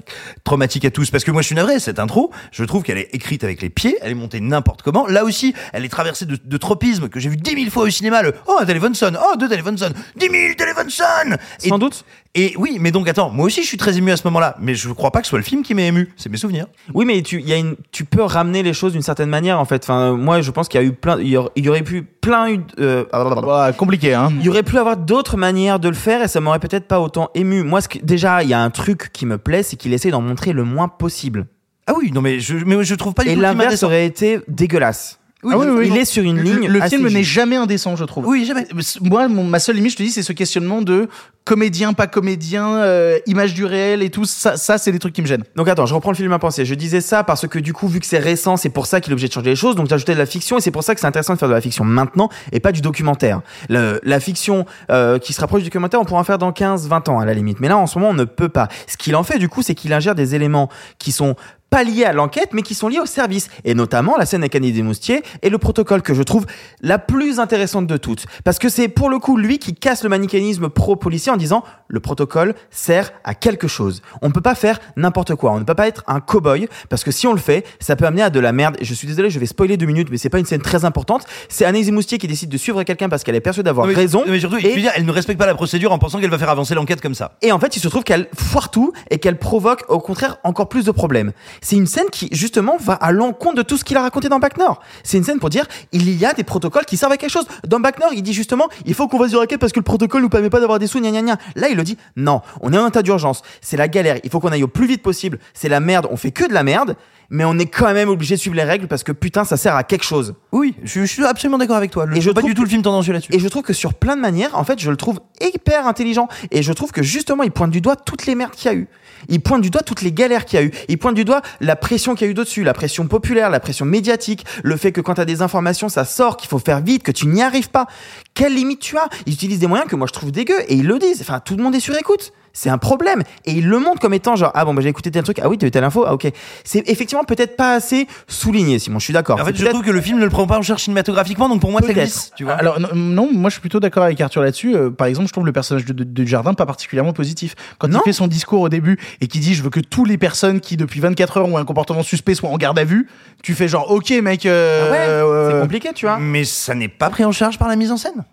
traumatique 0.44 0.84
à 0.84 0.90
tous? 0.90 1.10
Parce 1.10 1.24
que 1.24 1.30
moi, 1.30 1.42
je 1.42 1.46
suis 1.46 1.54
navré, 1.54 1.78
cette 1.78 1.98
intro, 1.98 2.30
je 2.52 2.64
trouve 2.64 2.82
qu'elle 2.82 2.98
est 2.98 3.14
écrite 3.14 3.44
avec 3.44 3.62
les 3.62 3.70
pieds, 3.70 3.96
elle 4.02 4.12
est 4.12 4.14
montée 4.14 4.40
n'importe 4.40 4.82
comment. 4.82 5.06
Là 5.06 5.24
aussi, 5.24 5.54
elle 5.72 5.84
est 5.84 5.88
traversée 5.90 6.26
de, 6.26 6.36
de 6.42 6.56
tropismes 6.56 7.08
que 7.08 7.20
j'ai 7.20 7.28
vu 7.28 7.36
dix 7.36 7.54
mille 7.54 7.70
fois 7.70 7.84
au 7.84 7.90
cinéma. 7.90 8.22
Le 8.22 8.34
oh, 8.46 8.64
Dale 8.64 8.76
Evanson, 8.76 9.12
oh, 9.16 9.36
de 9.36 9.46
Dale 9.46 9.60
Evanson, 9.60 9.92
dix 10.16 10.28
mille 10.28 10.56
Dale 10.56 10.70
Evanson 10.70 11.36
Sans 11.58 11.78
doute. 11.78 12.04
Et 12.36 12.54
oui, 12.56 12.78
mais 12.80 12.92
donc 12.92 13.08
attends, 13.08 13.30
moi 13.30 13.46
aussi, 13.46 13.62
je 13.62 13.66
suis 13.66 13.76
très 13.76 13.98
ému 13.98 14.12
à 14.12 14.16
ce 14.16 14.22
moment-là, 14.28 14.54
mais 14.60 14.76
je 14.76 14.88
crois 14.90 15.10
pas 15.10 15.18
que 15.18 15.26
ce 15.26 15.30
soit 15.30 15.38
le 15.40 15.44
film 15.44 15.62
qui 15.62 15.74
m'ait 15.74 15.88
ému, 15.88 16.12
c'est 16.16 16.28
mes 16.30 16.36
souvenirs. 16.36 16.66
Oui, 16.94 17.04
mais 17.04 17.22
tu, 17.22 17.40
il 17.40 17.48
y 17.48 17.52
a 17.52 17.56
une, 17.56 17.74
tu 17.90 18.04
peux 18.04 18.22
ramener 18.22 18.62
les 18.62 18.72
choses 18.72 18.92
d'une 18.92 19.02
certaine 19.02 19.28
manière, 19.28 19.58
en 19.58 19.64
fait. 19.64 19.82
Enfin, 19.82 20.12
moi, 20.12 20.40
je 20.40 20.50
pense 20.52 20.68
qu'il 20.68 20.80
y 20.80 20.84
a 20.84 20.86
eu 20.86 20.92
plein, 20.92 21.18
il 21.18 21.26
y 21.26 21.36
aurait, 21.36 21.50
il 21.56 21.64
y 21.64 21.68
aurait 21.68 21.82
pu 21.82 22.02
plein 22.02 22.50
eu, 22.52 22.60
euh, 22.78 23.04
Bah, 23.12 23.72
compliqué, 23.72 24.14
hein. 24.14 24.30
il 24.38 24.44
y 24.44 24.48
aurait 24.48 24.62
pu 24.62 24.78
avoir 24.78 24.96
d'autres 24.96 25.36
manières 25.36 25.80
de 25.80 25.88
le 25.88 25.94
faire 25.96 26.22
et 26.22 26.28
ça 26.28 26.40
m'aurait 26.40 26.60
peut-être 26.60 26.86
pas 26.86 27.00
autant 27.00 27.30
ému. 27.34 27.64
Moi, 27.64 27.80
ce 27.80 27.88
que, 27.88 27.98
déjà, 27.98 28.44
il 28.44 28.48
y 28.48 28.54
a 28.54 28.62
un 28.62 28.70
truc 28.70 29.10
qui 29.12 29.26
me 29.26 29.36
plaît, 29.36 29.64
c'est 29.64 29.74
qu'il 29.76 29.92
essaie 29.92 30.10
d'en 30.10 30.22
montrer 30.22 30.52
le 30.52 30.62
moins 30.62 30.86
possible. 30.86 31.46
Ah 31.88 31.94
oui, 31.98 32.12
non 32.12 32.20
mais 32.20 32.38
je, 32.38 32.56
mais 32.64 32.84
je 32.84 32.94
trouve 32.94 33.14
pas 33.14 33.24
du 33.24 33.30
Et 33.30 33.34
tout 33.34 33.40
le 33.40 33.46
film 33.46 33.58
l'inverse 33.58 33.82
aurait 33.82 34.06
été 34.06 34.38
dégueulasse. 34.46 35.19
Ah 35.42 35.56
oui, 35.56 35.66
oui, 35.70 35.86
il 35.86 35.92
oui. 35.92 35.98
est 35.98 36.04
sur 36.04 36.22
une 36.22 36.36
Le- 36.36 36.42
ligne. 36.42 36.68
Le, 36.68 36.80
film 36.82 37.08
n'est 37.08 37.22
jamais 37.22 37.56
indécent, 37.56 37.96
je 37.96 38.04
trouve. 38.04 38.26
Oui, 38.26 38.44
jamais. 38.44 38.66
Moi, 39.00 39.26
mon- 39.28 39.44
ma 39.44 39.58
seule 39.58 39.76
limite, 39.76 39.92
je 39.92 39.96
te 39.96 40.02
dis, 40.02 40.10
c'est 40.10 40.22
ce 40.22 40.32
questionnement 40.34 40.82
de 40.82 41.08
comédien, 41.44 41.94
pas 41.94 42.06
comédien, 42.06 42.76
euh, 42.76 43.18
image 43.26 43.54
du 43.54 43.64
réel 43.64 44.02
et 44.02 44.10
tout. 44.10 44.24
Ça, 44.26 44.56
ça 44.58 44.76
c'est 44.76 44.92
des 44.92 44.98
trucs 44.98 45.14
qui 45.14 45.22
me 45.22 45.26
gênent. 45.26 45.42
Donc 45.56 45.66
attends, 45.68 45.86
je 45.86 45.94
reprends 45.94 46.10
le 46.10 46.16
film 46.16 46.32
à 46.32 46.38
penser. 46.38 46.64
Je 46.66 46.74
disais 46.74 47.00
ça 47.00 47.24
parce 47.24 47.48
que 47.48 47.58
du 47.58 47.72
coup, 47.72 47.88
vu 47.88 47.98
que 48.00 48.06
c'est 48.06 48.18
récent, 48.18 48.56
c'est 48.58 48.68
pour 48.68 48.86
ça 48.86 49.00
qu'il 49.00 49.10
est 49.12 49.14
obligé 49.14 49.28
de 49.28 49.32
changer 49.32 49.48
les 49.50 49.56
choses. 49.56 49.74
Donc 49.76 49.90
ajouté 49.90 50.12
de 50.12 50.18
la 50.18 50.26
fiction 50.26 50.58
et 50.58 50.60
c'est 50.60 50.70
pour 50.70 50.84
ça 50.84 50.94
que 50.94 51.00
c'est 51.00 51.06
intéressant 51.06 51.32
de 51.32 51.38
faire 51.38 51.48
de 51.48 51.54
la 51.54 51.60
fiction 51.62 51.84
maintenant 51.84 52.28
et 52.52 52.60
pas 52.60 52.70
du 52.72 52.82
documentaire. 52.82 53.40
Le- 53.70 53.98
la 54.04 54.20
fiction 54.20 54.66
euh, 54.90 55.18
qui 55.18 55.32
se 55.32 55.40
rapproche 55.40 55.62
du 55.62 55.68
documentaire, 55.70 56.00
on 56.00 56.04
pourra 56.04 56.20
en 56.20 56.24
faire 56.24 56.38
dans 56.38 56.52
15-20 56.52 57.08
ans 57.08 57.18
à 57.18 57.24
la 57.24 57.32
limite. 57.34 57.58
Mais 57.60 57.68
là, 57.68 57.78
en 57.78 57.86
ce 57.86 57.98
moment, 57.98 58.10
on 58.10 58.14
ne 58.14 58.24
peut 58.24 58.50
pas. 58.50 58.68
Ce 58.86 58.96
qu'il 58.98 59.16
en 59.16 59.22
fait, 59.24 59.38
du 59.38 59.48
coup, 59.48 59.62
c'est 59.62 59.74
qu'il 59.74 59.92
ingère 59.94 60.14
des 60.14 60.34
éléments 60.34 60.68
qui 60.98 61.10
sont 61.12 61.34
pas 61.70 61.84
liés 61.84 62.04
à 62.04 62.12
l'enquête, 62.12 62.50
mais 62.52 62.62
qui 62.62 62.74
sont 62.74 62.88
liés 62.88 62.98
au 63.00 63.06
service. 63.06 63.48
Et 63.64 63.74
notamment 63.74 64.16
la 64.16 64.26
scène 64.26 64.42
avec 64.42 64.54
Annie 64.54 64.72
Desmoustiers 64.72 65.22
et 65.42 65.50
le 65.50 65.58
protocole 65.58 66.02
que 66.02 66.14
je 66.14 66.22
trouve 66.22 66.44
la 66.82 66.98
plus 66.98 67.38
intéressante 67.38 67.86
de 67.86 67.96
toutes. 67.96 68.26
Parce 68.44 68.58
que 68.58 68.68
c'est 68.68 68.88
pour 68.88 69.08
le 69.08 69.18
coup 69.18 69.36
lui 69.36 69.58
qui 69.58 69.74
casse 69.74 70.02
le 70.02 70.08
manichéisme 70.08 70.68
pro-policier 70.68 71.30
en 71.32 71.36
disant 71.36 71.62
le 71.88 72.00
protocole 72.00 72.54
sert 72.70 73.12
à 73.24 73.34
quelque 73.34 73.68
chose. 73.68 74.02
On 74.22 74.28
ne 74.28 74.32
peut 74.32 74.40
pas 74.40 74.54
faire 74.54 74.80
n'importe 74.96 75.34
quoi. 75.36 75.52
On 75.52 75.58
ne 75.60 75.64
peut 75.64 75.74
pas 75.74 75.86
être 75.88 76.02
un 76.06 76.20
cow-boy 76.20 76.68
parce 76.88 77.04
que 77.04 77.10
si 77.10 77.26
on 77.26 77.32
le 77.32 77.38
fait, 77.40 77.64
ça 77.78 77.96
peut 77.96 78.04
amener 78.06 78.22
à 78.22 78.30
de 78.30 78.40
la 78.40 78.52
merde. 78.52 78.76
Et 78.80 78.84
je 78.84 78.94
suis 78.94 79.06
désolé, 79.06 79.30
je 79.30 79.38
vais 79.38 79.46
spoiler 79.46 79.76
deux 79.76 79.86
minutes, 79.86 80.08
mais 80.10 80.16
c'est 80.18 80.28
pas 80.28 80.38
une 80.38 80.46
scène 80.46 80.62
très 80.62 80.84
importante. 80.84 81.24
C'est 81.48 81.64
Annie 81.64 81.82
Desmoustiers 81.82 82.18
qui 82.18 82.26
décide 82.26 82.48
de 82.50 82.56
suivre 82.56 82.82
quelqu'un 82.82 83.08
parce 83.08 83.22
qu'elle 83.22 83.36
est 83.36 83.40
persuadée 83.40 83.66
d'avoir 83.68 83.86
mais- 83.86 83.94
raison. 83.94 84.24
Mais 84.26 84.40
surtout, 84.40 84.56
veux 84.56 84.60
dire, 84.62 84.92
elle 84.96 85.04
ne 85.06 85.12
respecte 85.12 85.38
pas 85.38 85.46
la 85.46 85.54
procédure 85.54 85.92
en 85.92 85.98
pensant 85.98 86.18
qu'elle 86.20 86.30
va 86.30 86.38
faire 86.38 86.50
avancer 86.50 86.74
l'enquête 86.74 87.00
comme 87.00 87.14
ça. 87.14 87.36
Et 87.42 87.52
en 87.52 87.58
fait, 87.58 87.76
il 87.76 87.80
se 87.80 87.88
trouve 87.88 88.02
qu'elle 88.02 88.28
foire 88.34 88.70
tout 88.70 88.92
et 89.10 89.18
qu'elle 89.18 89.38
provoque 89.38 89.84
au 89.88 90.00
contraire 90.00 90.38
encore 90.44 90.68
plus 90.68 90.84
de 90.84 90.90
problèmes. 90.90 91.32
C'est 91.60 91.76
une 91.76 91.86
scène 91.86 92.08
qui 92.10 92.28
justement 92.32 92.76
va 92.78 92.94
à 92.94 93.12
l'encontre 93.12 93.56
de 93.56 93.62
tout 93.62 93.76
ce 93.76 93.84
qu'il 93.84 93.96
a 93.96 94.02
raconté 94.02 94.28
dans 94.28 94.38
Back 94.38 94.56
North. 94.56 94.80
C'est 95.02 95.18
une 95.18 95.24
scène 95.24 95.38
pour 95.38 95.50
dire 95.50 95.66
il 95.92 96.10
y 96.10 96.24
a 96.24 96.32
des 96.32 96.44
protocoles 96.44 96.84
qui 96.84 96.96
servent 96.96 97.12
à 97.12 97.16
quelque 97.16 97.30
chose. 97.30 97.46
Dans 97.66 97.80
Back 97.80 97.98
North, 97.98 98.12
il 98.14 98.22
dit 98.22 98.32
justement 98.32 98.68
il 98.86 98.94
faut 98.94 99.08
qu'on 99.08 99.18
fasse 99.18 99.30
du 99.30 99.36
racket 99.36 99.58
parce 99.58 99.72
que 99.72 99.78
le 99.78 99.84
protocole 99.84 100.22
nous 100.22 100.28
permet 100.28 100.50
pas 100.50 100.60
d'avoir 100.60 100.78
des 100.78 100.86
sous 100.86 101.00
gna 101.00 101.10
gna 101.10 101.22
gna. 101.22 101.36
Là, 101.56 101.68
il 101.68 101.76
le 101.76 101.84
dit 101.84 101.96
non, 102.16 102.42
on 102.60 102.72
est 102.72 102.78
en 102.78 102.88
état 102.88 103.02
d'urgence, 103.02 103.42
c'est 103.60 103.76
la 103.76 103.88
galère, 103.88 104.18
il 104.24 104.30
faut 104.30 104.40
qu'on 104.40 104.52
aille 104.52 104.62
au 104.62 104.68
plus 104.68 104.86
vite 104.86 105.02
possible. 105.02 105.38
C'est 105.54 105.68
la 105.68 105.80
merde, 105.80 106.08
on 106.10 106.16
fait 106.16 106.30
que 106.30 106.46
de 106.46 106.52
la 106.52 106.62
merde, 106.62 106.96
mais 107.30 107.44
on 107.44 107.58
est 107.58 107.66
quand 107.66 107.92
même 107.94 108.08
obligé 108.08 108.34
de 108.34 108.40
suivre 108.40 108.56
les 108.56 108.64
règles 108.64 108.88
parce 108.88 109.02
que 109.04 109.12
putain, 109.12 109.44
ça 109.44 109.56
sert 109.56 109.76
à 109.76 109.84
quelque 109.84 110.04
chose. 110.04 110.34
Oui, 110.52 110.74
je, 110.82 111.00
je 111.00 111.06
suis 111.06 111.24
absolument 111.24 111.58
d'accord 111.58 111.76
avec 111.76 111.90
toi. 111.90 112.04
Le- 112.06 112.16
Et 112.16 112.20
je 112.20 112.30
pas 112.30 112.42
du 112.42 112.54
tout 112.54 112.62
le 112.62 112.68
film 112.68 112.82
tendancieux 112.82 113.12
là-dessus. 113.12 113.34
Et 113.34 113.38
je 113.38 113.48
trouve 113.48 113.62
que 113.62 113.72
sur 113.72 113.94
plein 113.94 114.16
de 114.16 114.20
manières, 114.20 114.56
en 114.58 114.64
fait, 114.64 114.78
je 114.80 114.90
le 114.90 114.96
trouve 114.96 115.20
hyper 115.40 115.86
intelligent. 115.86 116.28
Et 116.50 116.62
je 116.62 116.72
trouve 116.72 116.90
que 116.92 117.02
justement, 117.02 117.42
il 117.44 117.50
pointe 117.52 117.70
du 117.70 117.80
doigt 117.80 117.96
toutes 117.96 118.26
les 118.26 118.34
merdes 118.34 118.52
qu'il 118.54 118.70
y 118.70 118.74
a 118.74 118.76
eu. 118.76 118.88
Il 119.28 119.40
pointe 119.40 119.62
du 119.62 119.70
doigt 119.70 119.82
toutes 119.82 120.02
les 120.02 120.12
galères 120.12 120.44
qu'il 120.44 120.58
y 120.58 120.62
a 120.62 120.64
eu. 120.66 120.70
Il 120.88 120.98
pointe 120.98 121.14
du 121.14 121.24
doigt 121.24 121.42
la 121.60 121.76
pression 121.76 122.14
qu'il 122.14 122.26
y 122.26 122.28
a 122.28 122.30
eu 122.30 122.34
dessus, 122.34 122.64
la 122.64 122.72
pression 122.74 123.06
populaire, 123.06 123.50
la 123.50 123.60
pression 123.60 123.84
médiatique, 123.84 124.44
le 124.62 124.76
fait 124.76 124.92
que 124.92 125.00
quand 125.00 125.14
tu 125.14 125.20
as 125.20 125.24
des 125.26 125.42
informations, 125.42 125.88
ça 125.88 126.04
sort, 126.04 126.36
qu'il 126.36 126.48
faut 126.48 126.58
faire 126.58 126.80
vite, 126.80 127.02
que 127.02 127.12
tu 127.12 127.26
n'y 127.26 127.42
arrives 127.42 127.70
pas. 127.70 127.86
Quelle 128.34 128.54
limite 128.54 128.80
tu 128.80 128.96
as? 128.96 129.08
Ils 129.26 129.34
utilisent 129.34 129.58
des 129.60 129.66
moyens 129.66 129.88
que 129.88 129.96
moi 129.96 130.06
je 130.06 130.12
trouve 130.12 130.32
dégueux 130.32 130.60
et 130.68 130.74
ils 130.74 130.86
le 130.86 130.98
disent. 130.98 131.20
Enfin, 131.20 131.38
tout 131.40 131.56
le 131.56 131.62
monde 131.62 131.74
est 131.74 131.80
sur 131.80 131.96
écoute. 131.96 132.32
C'est 132.52 132.68
un 132.70 132.78
problème. 132.78 133.22
Et 133.44 133.52
ils 133.52 133.66
le 133.68 133.78
montrent 133.78 134.00
comme 134.00 134.14
étant 134.14 134.36
genre, 134.36 134.50
ah 134.54 134.64
bon, 134.64 134.74
bah, 134.74 134.82
j'ai 134.82 134.88
écouté 134.88 135.10
tel 135.10 135.22
truc, 135.22 135.38
ah 135.42 135.48
oui, 135.48 135.56
t'as 135.58 135.66
eu 135.66 135.70
telle 135.70 135.84
info, 135.84 136.04
ah 136.06 136.14
ok. 136.14 136.28
C'est 136.64 136.88
effectivement 136.88 137.24
peut-être 137.24 137.56
pas 137.56 137.74
assez 137.74 138.06
souligné, 138.26 138.78
Simon, 138.78 138.98
je 138.98 139.04
suis 139.04 139.12
d'accord. 139.14 139.40
En 139.40 139.44
fait, 139.44 139.56
C'est 139.56 139.62
je 139.64 139.68
trouve 139.68 139.82
que 139.82 139.90
le 139.90 140.00
film 140.00 140.18
ne 140.18 140.24
le 140.24 140.30
prend 140.30 140.46
pas 140.46 140.58
en 140.58 140.62
charge 140.62 140.82
cinématographiquement, 140.82 141.48
donc 141.48 141.60
pour 141.60 141.70
moi, 141.70 141.80
ça 141.80 141.86
Peut-être. 141.86 141.98
glisse. 142.02 142.32
Tu 142.36 142.44
vois 142.44 142.54
Alors 142.54 142.80
non, 142.80 142.88
non, 142.94 143.28
moi 143.32 143.50
je 143.50 143.54
suis 143.54 143.60
plutôt 143.60 143.80
d'accord 143.80 144.02
avec 144.02 144.20
Arthur 144.20 144.42
là-dessus. 144.42 144.74
Euh, 144.74 144.90
par 144.90 145.06
exemple, 145.06 145.28
je 145.28 145.32
trouve 145.32 145.46
le 145.46 145.52
personnage 145.52 145.84
de, 145.84 145.92
de, 145.92 146.04
de 146.04 146.24
Jardin 146.24 146.54
pas 146.54 146.66
particulièrement 146.66 147.12
positif. 147.12 147.54
Quand 147.78 147.88
Non. 147.88 148.00
il 148.00 148.08
fait 148.08 148.12
son 148.12 148.26
discours 148.26 148.60
au 148.62 148.68
début 148.68 148.98
et 149.20 149.26
qui 149.28 149.38
dit 149.40 149.54
je 149.54 149.62
veux 149.62 149.70
que 149.70 149.80
toutes 149.80 150.08
les 150.08 150.18
personnes 150.18 150.60
qui 150.60 150.76
depuis 150.76 151.00
24 151.00 151.36
heures 151.38 151.48
ont 151.48 151.56
un 151.56 151.64
comportement 151.64 152.02
suspect 152.02 152.34
soient 152.34 152.50
en 152.50 152.56
garde 152.58 152.78
à 152.78 152.84
vue, 152.84 153.06
tu 153.42 153.54
fais 153.54 153.68
genre 153.68 153.90
ok 153.90 154.10
mec. 154.22 154.44
euh, 154.46 154.86
Ah 154.88 154.90
ouais, 154.92 154.98
euh, 155.08 155.50
c'est 155.54 155.60
compliqué, 155.62 155.90
tu 155.94 156.06
vois. 156.06 156.18
Mais 156.18 156.44
ça 156.44 156.74
n'est 156.74 156.88
pas 156.88 157.10
pris 157.10 157.24
en 157.24 157.32
charge 157.32 157.58
par 157.58 157.68
la 157.68 157.76
mise 157.76 157.92
en 157.92 157.96
scène. 157.96 158.24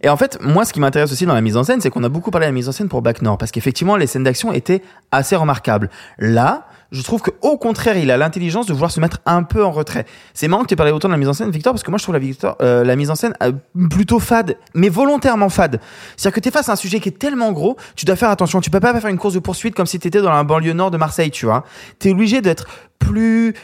Et 0.00 0.08
en 0.08 0.16
fait, 0.16 0.38
moi, 0.40 0.64
ce 0.64 0.72
qui 0.72 0.80
m'intéresse 0.80 1.10
aussi 1.12 1.26
dans 1.26 1.34
la 1.34 1.40
mise 1.40 1.56
en 1.56 1.64
scène, 1.64 1.80
c'est 1.80 1.90
qu'on 1.90 2.04
a 2.04 2.08
beaucoup 2.08 2.30
parlé 2.30 2.46
de 2.46 2.50
la 2.50 2.54
mise 2.54 2.68
en 2.68 2.72
scène 2.72 2.88
pour 2.88 3.02
Back 3.02 3.22
North, 3.22 3.40
parce 3.40 3.50
qu'effectivement, 3.50 3.96
les 3.96 4.06
scènes 4.06 4.24
d'action 4.24 4.52
étaient 4.52 4.82
assez 5.10 5.34
remarquables. 5.34 5.90
Là, 6.18 6.68
je 6.92 7.02
trouve 7.02 7.20
que 7.20 7.30
au 7.42 7.58
contraire, 7.58 7.96
il 7.98 8.10
a 8.10 8.16
l'intelligence 8.16 8.66
de 8.66 8.72
vouloir 8.72 8.90
se 8.90 9.00
mettre 9.00 9.18
un 9.26 9.42
peu 9.42 9.64
en 9.64 9.70
retrait. 9.70 10.06
C'est 10.34 10.48
marrant 10.48 10.62
que 10.62 10.68
tu 10.68 10.76
parlé 10.76 10.92
autant 10.92 11.08
de 11.08 11.12
la 11.12 11.18
mise 11.18 11.28
en 11.28 11.32
scène, 11.32 11.50
Victor, 11.50 11.72
parce 11.72 11.82
que 11.82 11.90
moi, 11.90 11.98
je 11.98 12.04
trouve 12.04 12.14
la, 12.14 12.20
Victor, 12.20 12.56
euh, 12.62 12.84
la 12.84 12.96
mise 12.96 13.10
en 13.10 13.14
scène 13.14 13.34
euh, 13.42 13.52
plutôt 13.90 14.20
fade, 14.20 14.56
mais 14.74 14.88
volontairement 14.88 15.48
fade. 15.48 15.80
C'est-à-dire 16.16 16.34
que 16.36 16.40
t'es 16.40 16.50
face 16.50 16.68
à 16.68 16.72
un 16.72 16.76
sujet 16.76 17.00
qui 17.00 17.08
est 17.08 17.18
tellement 17.18 17.52
gros, 17.52 17.76
tu 17.96 18.04
dois 18.06 18.16
faire 18.16 18.30
attention. 18.30 18.60
Tu 18.60 18.70
peux 18.70 18.80
pas 18.80 18.98
faire 19.00 19.10
une 19.10 19.18
course 19.18 19.34
de 19.34 19.40
poursuite 19.40 19.74
comme 19.74 19.86
si 19.86 19.98
t'étais 19.98 20.22
dans 20.22 20.32
la 20.32 20.44
banlieue 20.44 20.72
nord 20.72 20.90
de 20.90 20.96
Marseille, 20.96 21.30
tu 21.30 21.46
vois. 21.46 21.64
T'es 21.98 22.10
obligé 22.10 22.40
d'être 22.40 22.68
plus, 22.98 23.54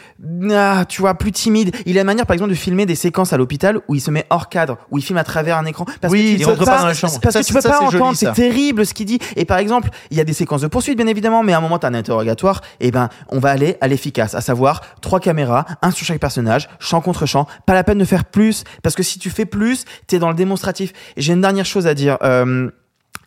ah, 0.51 0.85
tu 0.89 1.01
vois, 1.01 1.15
plus 1.15 1.33
timide. 1.33 1.75
Il 1.87 1.99
a 1.99 2.03
une 2.03 2.07
manière, 2.07 2.27
par 2.27 2.35
exemple, 2.35 2.51
de 2.51 2.57
filmer 2.57 2.87
des 2.87 2.95
séquences 2.95 3.33
à 3.33 3.37
l'hôpital 3.37 3.81
où 3.89 3.95
il 3.95 4.01
se 4.01 4.11
met 4.11 4.27
hors 4.31 4.49
cadre, 4.49 4.79
où 4.91 4.99
il 4.99 5.03
filme 5.03 5.19
à 5.19 5.25
travers 5.25 5.59
un 5.59 5.65
écran. 5.67 5.85
Parce 6.01 6.13
Oui, 6.13 6.33
que 6.33 6.37
tu 6.37 6.41
il 6.41 6.45
rentre 6.47 6.65
pas 6.65 6.81
dans 6.81 6.87
la 6.87 6.95
chambre. 6.95 7.19
Parce 7.21 7.35
Ça, 7.35 7.41
que 7.41 7.47
tu 7.47 7.53
peux 7.53 7.61
ça, 7.61 7.71
pas 7.71 7.81
entendre, 7.81 8.17
c'est 8.17 8.33
terrible 8.33 8.87
ce 8.87 8.95
qu'il 8.95 9.07
dit. 9.07 9.19
Et 9.37 9.45
par 9.45 9.59
exemple, 9.59 9.91
il 10.11 10.17
y 10.17 10.21
a 10.21 10.25
des 10.25 10.33
séquences 10.33 10.63
de 10.63 10.69
poursuite, 10.69 10.97
bien 10.97 11.07
évidemment, 11.07 11.43
mais 11.43 11.53
à 11.53 11.59
un 11.59 11.61
moment, 11.61 11.79
t'as 11.79 11.89
un 11.89 11.95
interrogatoire, 11.95 12.61
et 12.81 12.91
ben, 12.91 13.09
on 13.29 13.39
va 13.39 13.51
aller 13.51 13.77
à 13.81 13.89
l'efficace, 13.89 14.35
à 14.35 14.41
savoir 14.41 14.81
trois 15.01 15.21
caméras, 15.21 15.67
un 15.83 15.91
sur 15.91 16.07
chaque 16.07 16.21
personnage, 16.21 16.69
champ 16.79 17.01
contre 17.01 17.27
champ. 17.27 17.47
Pas 17.67 17.75
la 17.75 17.85
peine 17.85 17.99
de 17.99 18.05
faire 18.05 18.25
plus, 18.25 18.65
parce 18.83 18.95
que 18.95 19.03
si 19.03 19.19
tu 19.19 19.31
fais 19.31 19.47
plus, 19.47 19.85
t'es 20.07 20.19
dans 20.19 20.29
le 20.29 20.37
démonstratif. 20.37 20.93
J'ai 21.17 21.33
une 21.33 21.41
dernière 21.41 21.67
chose 21.67 21.87
à 21.87 21.95
dire. 21.95 22.19
Euh, 22.23 22.71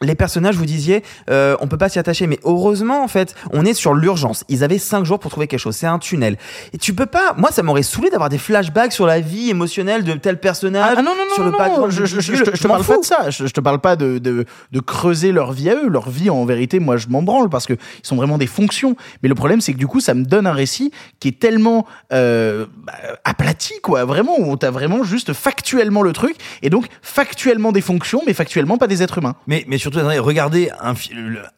les 0.02 0.16
personnages, 0.16 0.56
vous 0.56 0.66
disiez, 0.66 1.04
euh, 1.30 1.56
on 1.60 1.68
peut 1.68 1.78
pas 1.78 1.90
s'y 1.90 2.00
attacher, 2.00 2.28
mais 2.28 2.40
heureusement, 2.44 3.04
en 3.04 3.08
fait, 3.08 3.36
on 3.52 3.66
est 3.66 3.74
sur 3.74 3.94
l'urgence. 3.94 4.44
Ils 4.50 4.64
avaient 4.64 4.78
cinq 4.78 5.04
jours 5.06 5.20
pour 5.20 5.32
trouver 5.32 5.48
quelque 5.48 5.60
chose. 5.60 5.76
C'est 5.76 5.88
un 5.88 6.00
tunnel. 6.00 6.38
Et 6.74 6.78
tu 6.78 6.94
peux 6.94 7.06
pas. 7.06 7.34
Moi, 7.38 7.52
ça 7.52 7.64
m'aurait 7.64 7.84
saoulé 7.84 8.10
d'avoir 8.10 8.30
des 8.30 8.38
flashbacks 8.38 8.92
sur 8.94 9.06
la 9.06 9.20
vie 9.20 9.50
émotionnelle 9.50 10.04
de 10.04 10.14
tel 10.14 10.40
personnage. 10.40 10.96
Ah 10.98 11.02
non, 11.02 11.12
non, 11.12 11.24
non, 11.30 11.34
sur 11.36 11.46
non, 11.46 11.52
le 11.52 11.82
non, 11.82 11.90
je, 11.90 12.06
je, 12.06 12.20
je, 12.20 12.44
te- 12.44 12.56
je 12.56 12.62
te 12.62 12.68
m'en 12.68 12.76
parle 12.76 12.86
pas 12.86 12.98
de 12.98 13.06
ça. 13.06 13.30
Je, 13.30 13.48
je 13.48 13.54
te 13.54 13.60
parle 13.62 13.80
pas 13.80 13.96
de, 13.96 14.18
de, 14.18 14.46
de 14.72 14.80
creuser 14.80 15.32
leur 15.32 15.52
vie 15.52 15.70
à 15.70 15.76
eux. 15.76 15.88
Leur 15.88 16.10
vie, 16.10 16.30
en 16.30 16.46
vérité, 16.46 16.80
moi, 16.80 16.98
je 16.98 17.08
m'en 17.08 17.22
branle 17.24 17.50
parce 17.50 17.66
que 17.66 17.74
ils 17.74 17.80
sont 18.08 18.16
vraiment 18.16 18.38
des 18.38 18.48
fonctions. 18.48 18.96
Mais 19.24 19.30
le 19.30 19.36
problème, 19.36 19.62
c'est 19.62 19.74
que 19.74 19.78
du 19.78 19.88
coup, 19.88 20.00
ça 20.00 20.14
me 20.14 20.24
donne 20.24 20.48
un 20.48 20.54
récit 20.54 20.92
qui 21.20 21.30
est 21.30 21.40
tellement 21.40 21.86
euh, 22.14 22.66
bah, 22.84 22.94
aplati, 23.24 23.74
quoi. 23.82 24.06
Vraiment, 24.06 24.40
où 24.40 24.56
t'as 24.58 24.72
vraiment 24.72 25.04
juste 25.04 25.34
factuellement 25.34 26.02
le 26.02 26.14
truc 26.14 26.36
et 26.62 26.70
donc 26.70 26.88
factuellement 27.02 27.72
des 27.72 27.82
fonctions, 27.82 28.22
mais 28.28 28.34
factuellement 28.34 28.78
pas 28.78 28.88
des 28.88 29.04
êtres 29.04 29.18
humains. 29.18 29.36
Mais, 29.48 29.66
mais 29.68 29.78
surtout, 29.92 30.08
regardez 30.24 30.70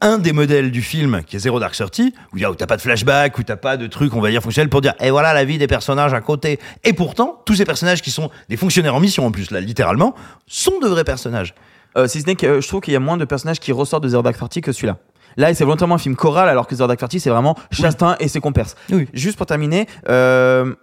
un, 0.02 0.18
des 0.18 0.34
modèles 0.34 0.72
du 0.72 0.82
film 0.82 1.22
qui 1.26 1.36
est 1.36 1.40
Zero 1.40 1.60
Dark 1.60 1.74
Thirty, 1.74 2.14
où 2.34 2.38
où 2.38 2.56
t'as 2.56 2.68
pas 2.68 2.78
de 2.78 2.82
flashback, 2.82 3.38
où 3.38 3.44
t'as 3.44 3.56
pas 3.56 3.78
de 3.78 3.88
trucs, 3.88 4.14
on 4.14 4.22
va 4.22 4.30
dire, 4.30 4.42
fonctionnels 4.42 4.70
pour 4.70 4.82
dire, 4.82 4.94
et 5.00 5.12
voilà 5.12 5.34
la 5.34 5.46
vie 5.46 5.58
des 5.58 5.68
personnages 5.68 6.14
à 6.14 6.22
côté. 6.22 6.60
Et 6.84 6.94
pourtant, 6.94 7.42
tous 7.46 7.56
ces 7.56 7.66
personnages 7.66 8.02
qui 8.02 8.12
sont 8.12 8.30
des 8.48 8.58
fonctionnaires 8.58 8.96
en 8.96 9.00
mission, 9.00 9.26
en 9.26 9.32
plus, 9.32 9.52
là, 9.52 9.60
littéralement, 9.62 10.16
sont 10.48 10.80
de 10.80 10.88
vrais 10.88 11.04
personnages. 11.04 11.54
Euh, 11.98 12.08
si 12.08 12.22
ce 12.22 12.28
n'est 12.28 12.36
que 12.36 12.46
euh, 12.46 12.62
je 12.62 12.68
trouve 12.68 12.82
qu'il 12.82 12.94
y 12.94 12.96
a 12.96 13.00
moins 13.00 13.18
de 13.18 13.26
personnages 13.26 13.60
qui 13.60 13.72
ressortent 13.72 14.04
de 14.04 14.10
Zero 14.10 14.22
Dark 14.22 14.38
Thirty 14.38 14.62
que 14.62 14.72
celui-là. 14.72 14.98
Là, 15.38 15.54
c'est 15.54 15.64
volontairement 15.64 15.96
un 15.96 16.00
film 16.00 16.16
choral, 16.16 16.50
alors 16.50 16.68
que 16.68 16.76
Zero 16.76 16.88
Dark 16.88 17.00
c'est 17.10 17.30
vraiment 17.30 17.56
Chastain 17.72 18.16
et 18.20 18.28
ses 18.28 18.40
compères. 18.40 18.68
Oui. 18.92 19.08
Juste 19.14 19.38
pour 19.38 19.46
terminer, 19.46 19.88
euh, 20.10 20.74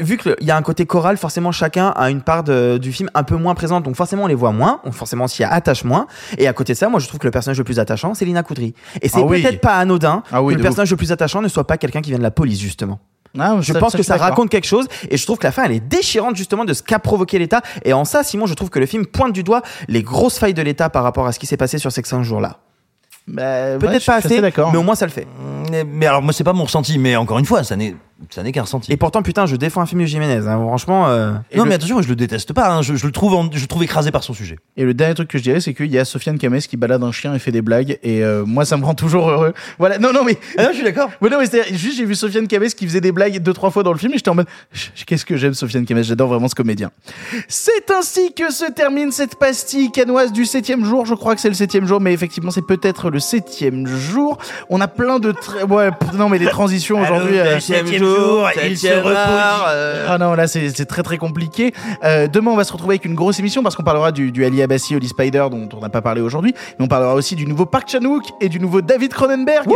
vu 0.00 0.16
qu'il 0.18 0.34
y 0.40 0.50
a 0.50 0.56
un 0.56 0.62
côté 0.62 0.86
choral, 0.86 1.16
forcément 1.16 1.52
chacun 1.52 1.88
a 1.96 2.10
une 2.10 2.22
part 2.22 2.44
de- 2.44 2.78
du 2.78 2.92
film 2.92 3.10
un 3.14 3.22
peu 3.22 3.36
moins 3.36 3.54
présente, 3.54 3.84
donc 3.84 3.96
forcément 3.96 4.24
on 4.24 4.26
les 4.26 4.34
voit 4.34 4.52
moins, 4.52 4.80
on 4.84 4.92
forcément 4.92 5.26
s'y 5.28 5.44
attache 5.44 5.84
moins. 5.84 6.06
Et 6.38 6.46
à 6.48 6.52
côté 6.52 6.72
de 6.72 6.78
ça, 6.78 6.88
moi 6.88 7.00
je 7.00 7.08
trouve 7.08 7.20
que 7.20 7.26
le 7.26 7.30
personnage 7.30 7.58
le 7.58 7.64
plus 7.64 7.78
attachant, 7.78 8.14
c'est 8.14 8.24
Lina 8.24 8.42
Koudry. 8.42 8.74
Et 9.02 9.08
c'est 9.08 9.20
Ah 9.20 9.24
oui. 9.26 9.42
peut-être 9.42 9.60
pas 9.60 9.74
anodin 9.76 10.22
Ah 10.32 10.40
que 10.42 10.54
le 10.54 10.60
personnage 10.62 10.90
le 10.90 10.96
plus 10.96 11.12
attachant 11.12 11.42
ne 11.42 11.48
soit 11.48 11.66
pas 11.66 11.76
quelqu'un 11.76 12.00
qui 12.00 12.10
vient 12.10 12.18
de 12.18 12.22
la 12.22 12.30
police, 12.30 12.60
justement. 12.60 12.98
Ah, 13.38 13.56
Je 13.60 13.72
ça- 13.74 13.78
pense 13.78 13.92
ça, 13.92 13.98
que 13.98 14.04
ça 14.04 14.16
raconte 14.16 14.48
quelque 14.48 14.66
chose 14.66 14.86
et 15.10 15.18
je 15.18 15.24
trouve 15.26 15.36
que 15.36 15.44
la 15.44 15.52
fin 15.52 15.64
elle 15.64 15.72
est 15.72 15.80
déchirante 15.80 16.36
justement 16.36 16.64
de 16.64 16.72
ce 16.72 16.82
qu'a 16.82 16.98
provoqué 16.98 17.38
l'État 17.38 17.60
et 17.84 17.92
en 17.92 18.06
ça 18.06 18.22
Simon 18.22 18.46
je 18.46 18.54
trouve 18.54 18.70
que 18.70 18.78
le 18.78 18.86
film 18.86 19.04
pointe 19.04 19.34
du 19.34 19.42
doigt 19.42 19.60
les 19.88 20.02
grosses 20.02 20.38
failles 20.38 20.54
de 20.54 20.62
l'État 20.62 20.88
par 20.88 21.02
rapport 21.02 21.26
à 21.26 21.32
ce 21.32 21.38
qui 21.38 21.44
s'est 21.46 21.58
passé 21.58 21.76
sur 21.76 21.92
ces 21.92 22.02
cinq 22.02 22.22
jours 22.22 22.40
là. 22.40 22.60
Bah, 23.28 23.76
Peut-être 23.78 24.04
pas 24.06 24.16
assez 24.16 24.40
d'accord. 24.40 24.70
mais 24.72 24.78
au 24.78 24.82
moins 24.82 24.94
ça 24.94 25.06
le 25.06 25.10
fait. 25.12 25.26
Mais, 25.70 25.82
mais 25.84 26.06
alors, 26.06 26.22
moi, 26.22 26.32
c'est 26.32 26.44
pas 26.44 26.52
mon 26.52 26.62
ressenti, 26.64 26.96
mais 26.96 27.16
encore 27.16 27.40
une 27.40 27.44
fois, 27.44 27.64
ça 27.64 27.74
n'est 27.74 27.96
ça 28.30 28.42
n'est 28.42 28.50
qu'un 28.52 28.62
ressenti. 28.62 28.90
Et 28.90 28.96
pourtant, 28.96 29.20
putain, 29.22 29.44
je 29.44 29.56
défends 29.56 29.82
un 29.82 29.86
film 29.86 30.00
de 30.00 30.06
Jiménez. 30.06 30.46
hein. 30.48 30.56
Franchement. 30.58 31.08
euh, 31.08 31.32
non, 31.54 31.66
mais 31.66 31.74
attention, 31.74 32.00
je 32.00 32.08
le 32.08 32.16
déteste 32.16 32.54
pas. 32.54 32.70
hein. 32.72 32.80
Je, 32.80 32.94
je 32.94 33.04
le 33.04 33.12
trouve, 33.12 33.34
en- 33.34 33.50
je 33.52 33.60
le 33.60 33.66
trouve 33.66 33.82
écrasé 33.82 34.10
par 34.10 34.22
son 34.24 34.32
sujet. 34.32 34.56
Et 34.78 34.84
le 34.84 34.94
dernier 34.94 35.12
truc 35.14 35.28
que 35.28 35.36
je 35.36 35.42
dirais, 35.42 35.60
c'est 35.60 35.74
qu'il 35.74 35.90
y 35.90 35.98
a 35.98 36.04
Sofiane 36.06 36.38
Kames 36.38 36.58
qui 36.60 36.78
balade 36.78 37.02
un 37.02 37.12
chien 37.12 37.34
et 37.34 37.38
fait 37.38 37.52
des 37.52 37.60
blagues. 37.60 37.98
Et 38.02 38.22
euh, 38.24 38.44
moi, 38.46 38.64
ça 38.64 38.78
me 38.78 38.84
rend 38.86 38.94
toujours 38.94 39.28
heureux. 39.28 39.52
Voilà. 39.78 39.98
Non, 39.98 40.12
non, 40.14 40.24
mais. 40.24 40.38
Ah 40.56 40.62
non, 40.62 40.68
je 40.70 40.76
suis 40.76 40.84
d'accord. 40.84 41.10
Ouais, 41.20 41.28
non, 41.28 41.38
mais 41.40 41.46
c'est 41.46 41.74
juste, 41.74 41.98
j'ai 41.98 42.04
vu 42.06 42.14
Sofiane 42.14 42.46
Kames 42.46 42.68
qui 42.68 42.86
faisait 42.86 43.00
des 43.02 43.12
blagues 43.12 43.38
deux, 43.42 43.52
trois 43.52 43.70
fois 43.70 43.82
dans 43.82 43.92
le 43.92 43.98
film 43.98 44.12
et 44.12 44.16
j'étais 44.16 44.30
en 44.30 44.34
mode, 44.36 44.46
qu'est-ce 45.04 45.26
que 45.26 45.36
j'aime 45.36 45.52
Sofiane 45.54 45.84
Kames? 45.84 46.02
J'adore 46.04 46.28
vraiment 46.28 46.48
ce 46.48 46.54
comédien. 46.54 46.90
C'est 47.48 47.90
ainsi 47.90 48.32
que 48.32 48.50
se 48.52 48.70
termine 48.70 49.12
cette 49.12 49.34
pastille 49.36 49.90
canoise 49.92 50.32
du 50.32 50.46
septième 50.46 50.84
jour. 50.86 51.04
Je 51.04 51.14
crois 51.14 51.34
que 51.34 51.40
c'est 51.40 51.48
le 51.48 51.54
septième 51.54 51.86
jour, 51.86 52.00
mais 52.00 52.12
effectivement, 52.14 52.50
c'est 52.52 52.66
peut-être 52.66 53.10
le 53.10 53.15
septième 53.18 53.86
jour. 53.86 54.38
On 54.70 54.80
a 54.80 54.88
plein 54.88 55.18
de, 55.18 55.32
tra- 55.32 55.64
ouais, 55.64 55.90
pff, 55.90 56.12
non, 56.14 56.28
mais 56.28 56.38
les 56.38 56.46
transitions 56.46 57.00
aujourd'hui. 57.00 57.38
euh, 57.38 57.60
septième 57.60 57.98
jour, 58.02 58.48
il 58.64 58.78
se 58.78 58.86
repose. 58.88 59.16
ah 60.08 60.16
non, 60.18 60.34
là 60.34 60.46
c'est 60.46 60.70
c'est 60.70 60.86
très 60.86 61.02
très 61.02 61.18
compliqué. 61.18 61.72
Euh, 62.04 62.26
demain, 62.28 62.50
on 62.50 62.56
va 62.56 62.64
se 62.64 62.72
retrouver 62.72 62.94
avec 62.94 63.04
une 63.04 63.14
grosse 63.14 63.38
émission 63.38 63.62
parce 63.62 63.76
qu'on 63.76 63.82
parlera 63.82 64.12
du, 64.12 64.32
du 64.32 64.44
Ali 64.44 64.62
Abassi, 64.62 64.94
Oli 64.96 65.08
Spider 65.08 65.46
dont 65.50 65.68
on 65.72 65.80
n'a 65.80 65.88
pas 65.88 66.02
parlé 66.02 66.20
aujourd'hui, 66.20 66.54
mais 66.78 66.84
on 66.84 66.88
parlera 66.88 67.14
aussi 67.14 67.36
du 67.36 67.46
nouveau 67.46 67.66
Park 67.66 67.88
Chan-wook 67.90 68.24
et 68.40 68.48
du 68.48 68.60
nouveau 68.60 68.80
David 68.82 69.12
Cronenberg. 69.12 69.66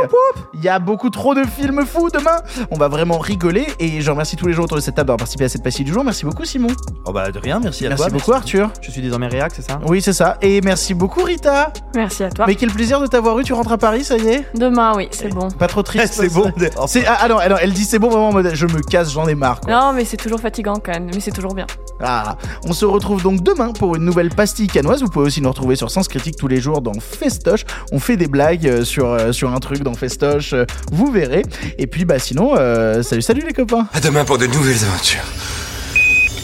Il 0.54 0.62
y 0.62 0.68
a 0.68 0.78
beaucoup 0.78 1.10
trop 1.10 1.34
de 1.34 1.44
films 1.44 1.84
fous 1.86 2.10
demain. 2.10 2.38
On 2.70 2.76
va 2.76 2.88
vraiment 2.88 3.18
rigoler 3.18 3.66
et 3.78 4.00
je 4.00 4.10
remercie 4.10 4.36
tous 4.36 4.46
les 4.46 4.52
gens 4.52 4.62
autour 4.64 4.76
de 4.76 4.82
cette 4.82 4.94
table 4.94 5.06
d'avoir 5.08 5.18
participé 5.18 5.44
à 5.44 5.48
cette 5.48 5.62
pastille 5.62 5.84
du 5.84 5.92
jour. 5.92 6.04
Merci 6.04 6.24
beaucoup 6.24 6.44
Simon. 6.44 6.68
Oh 7.06 7.12
bah 7.12 7.30
de 7.30 7.38
rien, 7.38 7.60
merci 7.62 7.86
à 7.86 7.90
Merci 7.90 8.04
toi. 8.04 8.12
beaucoup 8.12 8.32
Arthur. 8.32 8.70
Je 8.80 8.90
suis 8.90 9.02
désormais 9.02 9.28
réac, 9.28 9.52
c'est 9.54 9.62
ça? 9.62 9.80
Oui, 9.86 10.00
c'est 10.02 10.12
ça. 10.12 10.36
Et 10.42 10.60
merci 10.60 10.94
beaucoup 10.94 11.22
Rita. 11.22 11.72
Merci 11.94 12.24
à 12.24 12.30
toi. 12.30 12.44
Mais 12.46 12.54
quel 12.54 12.70
plaisir 12.70 13.00
de 13.00 13.06
t'avoir 13.06 13.29
eu. 13.38 13.44
Tu 13.44 13.52
rentres 13.52 13.72
à 13.72 13.78
Paris, 13.78 14.04
ça 14.04 14.16
y 14.16 14.26
est 14.28 14.44
Demain, 14.54 14.92
oui, 14.96 15.08
c'est 15.10 15.28
bon. 15.28 15.48
Pas 15.50 15.66
trop 15.66 15.82
triste. 15.82 16.14
C'est 16.20 16.32
bon. 16.32 16.50
C'est 16.86 17.04
ah, 17.06 17.28
non, 17.28 17.36
non, 17.48 17.56
elle 17.60 17.72
dit 17.72 17.84
c'est 17.84 17.98
bon 17.98 18.08
vraiment 18.08 18.28
en 18.28 18.32
mode 18.32 18.50
je 18.54 18.66
me 18.66 18.80
casse, 18.82 19.12
j'en 19.12 19.26
ai 19.28 19.34
marre. 19.34 19.60
quoi. 19.60 19.72
Non, 19.72 19.92
mais 19.92 20.04
c'est 20.04 20.16
toujours 20.16 20.40
fatigant 20.40 20.74
quand 20.84 20.92
même, 20.92 21.06
mais 21.12 21.20
c'est 21.20 21.30
toujours 21.30 21.54
bien. 21.54 21.66
Ah, 22.02 22.36
on 22.64 22.72
se 22.72 22.84
retrouve 22.84 23.22
donc 23.22 23.42
demain 23.42 23.72
pour 23.72 23.96
une 23.96 24.04
nouvelle 24.04 24.30
pastille 24.30 24.66
canoise. 24.66 25.02
Vous 25.02 25.08
pouvez 25.08 25.26
aussi 25.26 25.40
nous 25.40 25.48
retrouver 25.50 25.76
sur 25.76 25.90
Sens 25.90 26.08
Critique 26.08 26.36
tous 26.36 26.48
les 26.48 26.60
jours 26.60 26.80
dans 26.82 26.98
Festoche. 27.00 27.64
On 27.92 27.98
fait 27.98 28.16
des 28.16 28.26
blagues 28.28 28.66
euh, 28.66 28.84
sur, 28.84 29.06
euh, 29.06 29.32
sur 29.32 29.52
un 29.54 29.60
truc 29.60 29.82
dans 29.82 29.94
Festoche, 29.94 30.52
euh, 30.52 30.64
vous 30.92 31.10
verrez. 31.10 31.42
Et 31.78 31.86
puis 31.86 32.04
bah 32.04 32.18
sinon, 32.18 32.54
euh, 32.58 33.02
salut 33.02 33.22
salut 33.22 33.42
les 33.46 33.52
copains 33.52 33.86
À 33.94 34.00
demain 34.00 34.24
pour 34.24 34.38
de 34.38 34.46
nouvelles 34.46 34.84
aventures. 34.84 35.24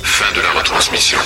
Fin 0.02 0.34
de 0.36 0.40
la 0.42 0.58
retransmission. 0.58 1.18